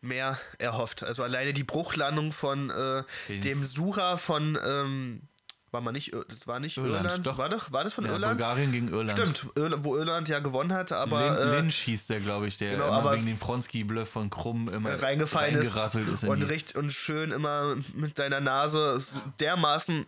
mehr 0.01 0.39
erhofft. 0.57 1.03
Also 1.03 1.23
alleine 1.23 1.53
die 1.53 1.63
Bruchlandung 1.63 2.31
von 2.31 2.69
äh, 2.69 3.03
dem 3.41 3.65
Sucher 3.65 4.17
von 4.17 4.57
ähm, 4.65 5.21
war 5.71 5.81
man 5.81 5.93
nicht, 5.93 6.13
das 6.29 6.47
war 6.47 6.59
nicht 6.59 6.77
Irland, 6.77 7.05
Irland. 7.05 7.25
Doch. 7.25 7.37
War, 7.37 7.49
doch, 7.49 7.71
war 7.71 7.83
das 7.83 7.93
von 7.93 8.05
ja, 8.05 8.11
Irland? 8.11 8.37
Bulgarien 8.37 8.71
gegen 8.71 8.87
Irland. 8.89 9.17
Stimmt, 9.17 9.47
wo 9.83 9.97
Irland 9.97 10.29
ja 10.29 10.39
gewonnen 10.39 10.73
hat, 10.73 10.91
aber. 10.91 11.39
Lin, 11.39 11.51
Lynch 11.51 11.75
hieß 11.75 12.07
der, 12.07 12.19
glaube 12.19 12.47
ich, 12.47 12.57
der 12.57 12.71
genau, 12.71 12.85
aber 12.85 13.13
wegen 13.13 13.25
dem 13.25 13.37
Fronski-Bluff 13.37 14.09
von 14.09 14.29
Krumm 14.29 14.69
immer 14.69 15.01
reingefallen 15.01 15.55
ist, 15.55 15.75
ist 15.75 16.23
und, 16.23 16.43
recht, 16.43 16.75
und 16.75 16.91
schön 16.91 17.31
immer 17.31 17.75
mit 17.93 18.17
seiner 18.17 18.41
Nase 18.41 19.01
dermaßen 19.39 20.05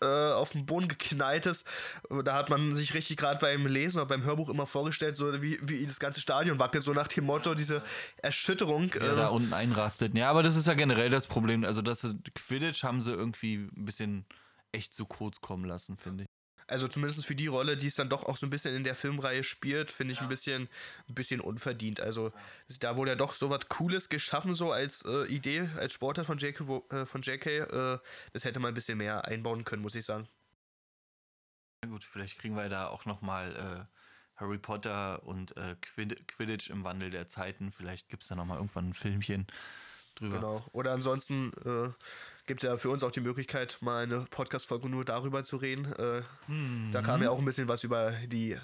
äh, 0.00 0.32
auf 0.32 0.52
den 0.52 0.66
Boden 0.66 0.88
geknallt 0.88 1.46
ist. 1.46 1.66
Da 2.24 2.34
hat 2.34 2.50
man 2.50 2.74
sich 2.74 2.94
richtig 2.94 3.16
gerade 3.16 3.40
beim 3.40 3.66
Lesen 3.66 3.98
oder 3.98 4.06
beim 4.06 4.24
Hörbuch 4.24 4.48
immer 4.48 4.66
vorgestellt, 4.66 5.16
so 5.16 5.42
wie, 5.42 5.58
wie 5.62 5.86
das 5.86 5.98
ganze 5.98 6.20
Stadion 6.20 6.58
wackelt, 6.58 6.84
so 6.84 6.92
nach 6.92 7.08
dem 7.08 7.24
Motto, 7.24 7.54
diese 7.54 7.82
Erschütterung. 8.18 8.90
Ja, 8.94 9.12
äh, 9.12 9.16
da 9.16 9.28
unten 9.28 9.52
einrastet. 9.52 10.16
Ja, 10.16 10.30
aber 10.30 10.42
das 10.42 10.56
ist 10.56 10.68
ja 10.68 10.74
generell 10.74 11.10
das 11.10 11.26
Problem. 11.26 11.64
Also, 11.64 11.82
das 11.82 12.14
Quidditch 12.34 12.84
haben 12.84 13.00
sie 13.00 13.12
irgendwie 13.12 13.56
ein 13.56 13.84
bisschen 13.84 14.24
echt 14.72 14.94
zu 14.94 15.06
kurz 15.06 15.40
kommen 15.40 15.64
lassen, 15.64 15.96
finde 15.96 16.24
ich. 16.24 16.28
Also 16.68 16.86
zumindest 16.86 17.24
für 17.24 17.34
die 17.34 17.46
Rolle, 17.46 17.78
die 17.78 17.86
es 17.86 17.94
dann 17.94 18.10
doch 18.10 18.24
auch 18.24 18.36
so 18.36 18.46
ein 18.46 18.50
bisschen 18.50 18.74
in 18.76 18.84
der 18.84 18.94
Filmreihe 18.94 19.42
spielt, 19.42 19.90
finde 19.90 20.12
ich 20.12 20.18
ja. 20.18 20.24
ein 20.24 20.28
bisschen, 20.28 20.68
ein 21.08 21.14
bisschen 21.14 21.40
unverdient. 21.40 22.00
Also 22.00 22.30
da 22.80 22.96
wurde 22.96 23.12
ja 23.12 23.16
doch 23.16 23.32
so 23.32 23.48
was 23.48 23.68
Cooles 23.70 24.10
geschaffen, 24.10 24.52
so 24.52 24.70
als 24.70 25.02
äh, 25.06 25.24
Idee, 25.28 25.70
als 25.78 25.94
Sportler 25.94 26.24
von 26.24 26.36
JK, 26.36 26.60
äh, 26.92 27.06
von 27.06 27.22
JK. 27.22 27.46
Äh, 27.46 27.98
das 28.34 28.44
hätte 28.44 28.60
man 28.60 28.72
ein 28.72 28.74
bisschen 28.74 28.98
mehr 28.98 29.24
einbauen 29.24 29.64
können, 29.64 29.80
muss 29.80 29.94
ich 29.94 30.04
sagen. 30.04 30.28
Na 31.82 31.90
gut, 31.90 32.04
vielleicht 32.04 32.38
kriegen 32.38 32.54
wir 32.54 32.68
da 32.68 32.88
auch 32.88 33.06
nochmal 33.06 33.88
äh, 33.88 33.98
Harry 34.38 34.58
Potter 34.58 35.22
und 35.24 35.56
äh, 35.56 35.74
Quidditch 35.80 36.68
im 36.68 36.84
Wandel 36.84 37.10
der 37.10 37.28
Zeiten. 37.28 37.72
Vielleicht 37.72 38.10
gibt 38.10 38.24
es 38.24 38.28
da 38.28 38.34
nochmal 38.34 38.58
irgendwann 38.58 38.90
ein 38.90 38.94
Filmchen 38.94 39.46
drüber. 40.16 40.36
Genau. 40.36 40.66
Oder 40.72 40.92
ansonsten 40.92 41.52
äh, 41.64 41.90
gibt 42.48 42.64
es 42.64 42.68
ja 42.68 42.76
für 42.78 42.90
uns 42.90 43.04
auch 43.04 43.12
die 43.12 43.20
Möglichkeit, 43.20 43.78
mal 43.80 44.02
eine 44.02 44.26
Podcast-Folge 44.30 44.88
nur 44.88 45.04
darüber 45.04 45.44
zu 45.44 45.56
reden. 45.58 45.84
Äh, 45.92 46.22
hm. 46.46 46.88
Da 46.90 47.02
kam 47.02 47.22
ja 47.22 47.30
auch 47.30 47.38
ein 47.38 47.44
bisschen 47.44 47.68
was 47.68 47.84
über 47.84 48.10
die 48.26 48.56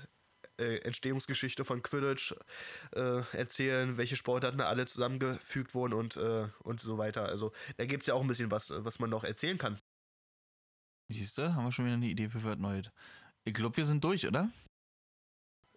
äh, 0.59 0.79
Entstehungsgeschichte 0.79 1.65
von 1.65 1.83
Quidditch 1.83 2.35
äh, 2.97 3.23
erzählen, 3.37 3.97
welche 3.97 4.17
Sportarten 4.17 4.59
da 4.59 4.69
alle 4.69 4.87
zusammengefügt 4.87 5.75
wurden 5.75 5.93
und, 5.93 6.17
äh, 6.17 6.49
und 6.61 6.81
so 6.81 6.97
weiter. 6.97 7.27
Also 7.27 7.53
da 7.77 7.85
gibt 7.85 8.03
es 8.03 8.07
ja 8.07 8.15
auch 8.15 8.23
ein 8.23 8.27
bisschen 8.27 8.51
was, 8.51 8.73
was 8.75 8.99
man 8.99 9.11
noch 9.11 9.23
erzählen 9.23 9.59
kann. 9.59 9.79
Siehst 11.13 11.37
du, 11.37 11.55
haben 11.55 11.65
wir 11.65 11.73
schon 11.73 11.85
wieder 11.85 11.95
eine 11.95 12.07
Idee 12.07 12.31
für 12.31 12.41
Verneut. 12.41 12.91
Ich 13.45 13.53
glaube, 13.53 13.77
wir 13.77 13.85
sind 13.85 14.03
durch, 14.03 14.27
oder? 14.27 14.51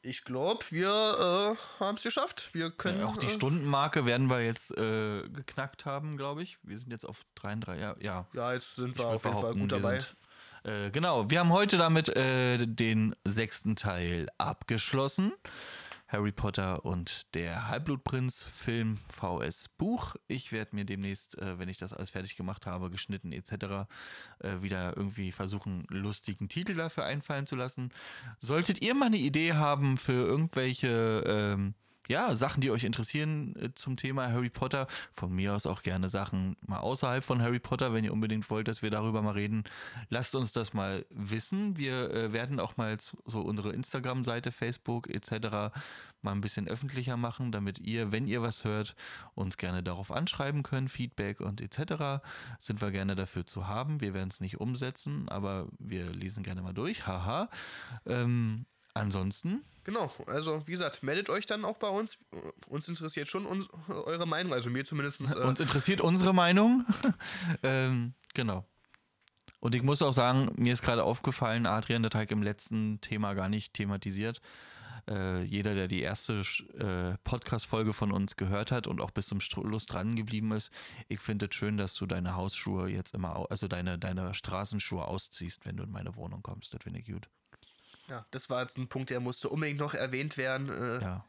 Ich 0.08 0.24
glaube, 0.24 0.64
wir 0.70 0.88
äh, 0.88 1.82
haben 1.82 1.98
es 1.98 2.04
geschafft. 2.04 2.52
Wir 2.54 2.72
können. 2.72 3.02
Ja, 3.02 3.08
auch 3.08 3.18
die 3.18 3.26
äh, 3.26 3.30
Stundenmarke 3.30 4.06
werden 4.06 4.30
wir 4.30 4.42
jetzt 4.42 4.72
äh, 4.78 5.28
geknackt 5.28 5.84
haben, 5.84 6.16
glaube 6.16 6.44
ich. 6.44 6.58
Wir 6.64 6.80
sind 6.80 6.92
jetzt 6.92 7.06
auf 7.06 7.26
33. 7.36 7.82
Ja, 7.84 7.96
ja. 8.00 8.26
ja 8.34 8.54
jetzt 8.54 8.78
sind 8.78 8.98
wir 8.98 9.06
auf 9.06 9.26
jeden 9.26 9.38
Fall 9.38 9.54
gut 9.54 9.70
dabei. 9.70 10.00
Sind, 10.00 10.16
äh, 10.64 10.92
genau, 10.92 11.30
wir 11.30 11.42
haben 11.42 11.52
heute 11.52 11.78
damit 11.78 12.08
äh, 12.08 12.58
den 12.66 13.18
sechsten 13.26 13.76
Teil 13.76 14.28
abgeschlossen. 14.38 15.34
Harry 16.08 16.32
Potter 16.32 16.86
und 16.86 17.34
der 17.36 17.68
Halbblutprinz 17.68 18.44
Film 18.44 18.98
VS 19.10 19.68
Buch. 19.78 20.16
Ich 20.28 20.52
werde 20.52 20.76
mir 20.76 20.86
demnächst, 20.86 21.38
äh, 21.38 21.60
wenn 21.60 21.68
ich 21.68 21.78
das 21.78 21.94
alles 21.94 22.10
fertig 22.10 22.38
gemacht 22.38 22.66
habe, 22.66 22.90
geschnitten 22.90 23.32
etc., 23.32 23.88
äh, 24.40 24.62
wieder 24.62 24.96
irgendwie 24.96 25.32
versuchen, 25.32 25.86
lustigen 25.90 26.48
Titel 26.48 26.76
dafür 26.76 27.04
einfallen 27.06 27.46
zu 27.46 27.56
lassen. 27.56 27.92
Solltet 28.40 28.82
ihr 28.82 28.94
mal 28.96 29.08
eine 29.08 29.18
Idee 29.18 29.54
haben 29.54 29.98
für 29.98 30.14
irgendwelche 30.14 31.24
ähm, 31.28 31.74
ja, 32.08 32.36
Sachen, 32.36 32.62
die 32.62 32.72
euch 32.72 32.84
interessieren 32.84 33.56
äh, 33.56 33.74
zum 33.74 33.98
Thema 33.98 34.32
Harry 34.32 34.50
Potter. 34.50 34.88
Von 35.14 35.34
mir 35.34 35.54
aus 35.54 35.66
auch 35.66 35.82
gerne 35.82 36.10
Sachen 36.10 36.56
mal 36.66 36.80
außerhalb 36.80 37.24
von 37.24 37.42
Harry 37.42 37.60
Potter, 37.60 37.94
wenn 37.94 38.04
ihr 38.04 38.14
unbedingt 38.14 38.50
wollt, 38.50 38.68
dass 38.68 38.82
wir 38.82 38.90
darüber 38.90 39.22
mal 39.22 39.32
reden. 39.32 39.64
Lasst 40.10 40.36
uns 40.36 40.52
das 40.52 40.74
mal 40.74 41.06
wissen. 41.10 41.78
Wir 41.78 42.12
äh, 42.12 42.34
werden 42.34 42.60
auch 42.60 42.78
mal 42.78 42.98
so 43.26 43.42
unsere 43.42 43.74
Instagram-Seite, 43.74 44.52
Facebook 44.52 45.10
etc. 45.10 45.74
mal 46.22 46.32
ein 46.32 46.42
bisschen 46.42 46.68
öffentlicher 46.68 47.18
machen, 47.18 47.52
damit 47.52 47.80
ihr, 47.80 48.12
wenn 48.12 48.28
ihr 48.28 48.42
was 48.42 48.64
hört, 48.64 48.96
uns 49.36 49.58
gerne 49.58 49.84
darauf 49.84 50.12
anschreiben 50.12 50.64
könnt, 50.64 50.92
Feedback 50.92 51.42
und 51.42 51.62
etc. 51.62 52.24
Sind 52.60 52.82
wir 52.82 52.92
gerne 52.92 53.16
dafür 53.16 53.46
zu 53.46 53.68
haben. 53.68 54.02
Wir 54.02 54.14
werden 54.14 54.30
es 54.30 54.42
nicht 54.42 54.60
umsetzen, 54.60 55.30
aber 55.30 55.68
wir 55.80 56.10
lesen 56.12 56.44
gerne 56.44 56.62
mal 56.62 56.74
durch. 56.74 57.08
Haha. 57.08 57.50
Ähm, 58.06 58.66
ansonsten 58.98 59.64
Genau, 59.88 60.12
also 60.26 60.68
wie 60.68 60.72
gesagt, 60.72 61.02
meldet 61.02 61.30
euch 61.30 61.46
dann 61.46 61.64
auch 61.64 61.78
bei 61.78 61.88
uns. 61.88 62.20
Uns 62.68 62.90
interessiert 62.90 63.30
schon 63.30 63.46
uns, 63.46 63.70
eure 63.88 64.28
Meinung, 64.28 64.52
also 64.52 64.70
mir 64.70 64.84
zumindest. 64.84 65.22
Äh 65.22 65.40
uns 65.46 65.62
interessiert 65.62 66.02
unsere 66.02 66.34
Meinung. 66.34 66.86
ähm, 67.64 68.14
genau. 68.34 68.66
Und 69.62 69.76
ich 69.76 69.84
muss 69.84 70.02
auch 70.02 70.12
sagen, 70.12 70.52
mir 70.58 70.74
ist 70.74 70.82
gerade 70.82 71.06
aufgefallen, 71.06 71.66
Adrian, 71.66 72.02
der 72.02 72.12
Teig 72.12 72.32
im 72.32 72.44
letzten 72.44 73.00
Thema 73.00 73.34
gar 73.34 73.48
nicht 73.48 73.76
thematisiert. 73.76 74.42
Äh, 75.10 75.44
jeder, 75.44 75.74
der 75.74 75.88
die 75.88 76.02
erste 76.02 76.42
äh, 76.78 77.18
Podcast-Folge 77.24 77.94
von 77.94 78.12
uns 78.12 78.36
gehört 78.36 78.74
hat 78.74 78.88
und 78.88 79.00
auch 79.00 79.12
bis 79.12 79.28
zum 79.28 79.40
Schluss 79.40 79.86
dran 79.86 80.18
geblieben 80.18 80.52
ist, 80.52 80.70
ich 81.08 81.22
finde 81.22 81.48
es 81.50 81.56
schön, 81.56 81.78
dass 81.78 81.96
du 81.96 82.06
deine 82.06 82.36
Hausschuhe 82.36 82.90
jetzt 82.90 83.14
immer, 83.14 83.48
also 83.50 83.70
deine, 83.70 83.98
deine 83.98 84.34
Straßenschuhe 84.34 85.06
ausziehst, 85.06 85.66
wenn 85.66 85.78
du 85.78 85.84
in 85.84 85.92
meine 85.92 86.18
Wohnung 86.18 86.44
kommst. 86.44 86.74
Das 86.74 86.84
finde 86.84 87.00
ich 87.00 87.06
gut. 87.06 87.30
Ja, 88.10 88.26
das 88.32 88.50
war 88.50 88.62
jetzt 88.62 88.78
ein 88.78 88.88
Punkt, 88.88 89.10
der 89.10 89.20
musste 89.20 89.50
unbedingt 89.50 89.80
noch 89.80 89.94
erwähnt 89.94 90.38
werden. 90.38 90.70
Äh, 90.70 91.02
ja. 91.02 91.26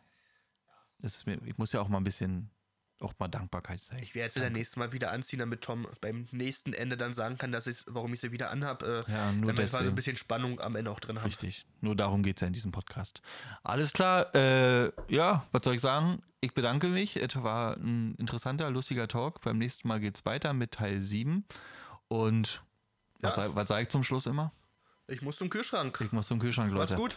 Mir, 1.26 1.41
ich 1.45 1.59
muss 1.59 1.72
ja 1.72 1.81
auch 1.81 1.89
mal 1.89 1.99
ein 1.99 2.05
bisschen 2.05 2.51
auch 3.01 3.14
mal 3.18 3.29
Dankbarkeit 3.29 3.81
zeigen. 3.81 4.03
Ich 4.03 4.14
werde 4.14 4.33
sie 4.33 4.41
dann 4.41 4.53
nächstes 4.53 4.76
Mal 4.76 4.93
wieder 4.93 5.12
anziehen, 5.12 5.39
damit 5.39 5.62
Tom 5.62 5.87
beim 6.01 6.26
nächsten 6.33 6.72
Ende 6.72 6.97
dann 6.97 7.14
sagen 7.14 7.39
kann, 7.39 7.53
dass 7.53 7.66
ich, 7.66 7.85
warum 7.87 8.12
ich 8.12 8.20
sie 8.20 8.33
wieder 8.33 8.51
anhabe. 8.51 9.05
Äh, 9.09 9.12
ja, 9.12 9.33
nur 9.33 9.53
damit 9.53 9.59
wir 9.59 9.66
so 9.68 9.76
ein 9.79 9.95
bisschen 9.95 10.16
Spannung 10.16 10.61
am 10.61 10.74
Ende 10.76 10.91
auch 10.91 11.01
drin 11.01 11.18
haben. 11.18 11.26
Richtig. 11.26 11.66
Nur 11.81 11.95
darum 11.95 12.22
geht 12.22 12.39
es 12.39 12.41
ja 12.41 12.49
in 12.49 12.53
diesem 12.53 12.72
Podcast. 12.72 13.22
Alles 13.62 13.93
klar. 13.93 14.35
Äh, 14.35 14.91
ja, 15.09 15.47
was 15.53 15.62
soll 15.64 15.76
ich 15.76 15.81
sagen? 15.81 16.22
Ich 16.41 16.55
bedanke 16.55 16.89
mich. 16.89 17.16
Es 17.16 17.37
war 17.37 17.76
ein 17.76 18.14
interessanter, 18.16 18.70
lustiger 18.70 19.07
Talk. 19.07 19.43
Beim 19.43 19.59
nächsten 19.59 19.87
Mal 19.89 20.01
geht 20.01 20.16
es 20.16 20.26
weiter 20.26 20.53
mit 20.53 20.72
Teil 20.72 21.01
7. 21.01 21.45
Und 22.09 22.64
ja. 23.22 23.37
was, 23.37 23.55
was 23.55 23.68
sage 23.68 23.83
ich 23.83 23.89
zum 23.89 24.03
Schluss 24.03 24.26
immer? 24.26 24.53
Ich 25.11 25.22
muss 25.22 25.36
zum 25.36 25.48
Kühlschrank. 25.48 25.98
Ich 26.04 26.12
muss 26.12 26.28
zum 26.28 26.38
Kühlschrank, 26.38 26.70
Leute. 26.70 26.92
Macht's 26.92 27.16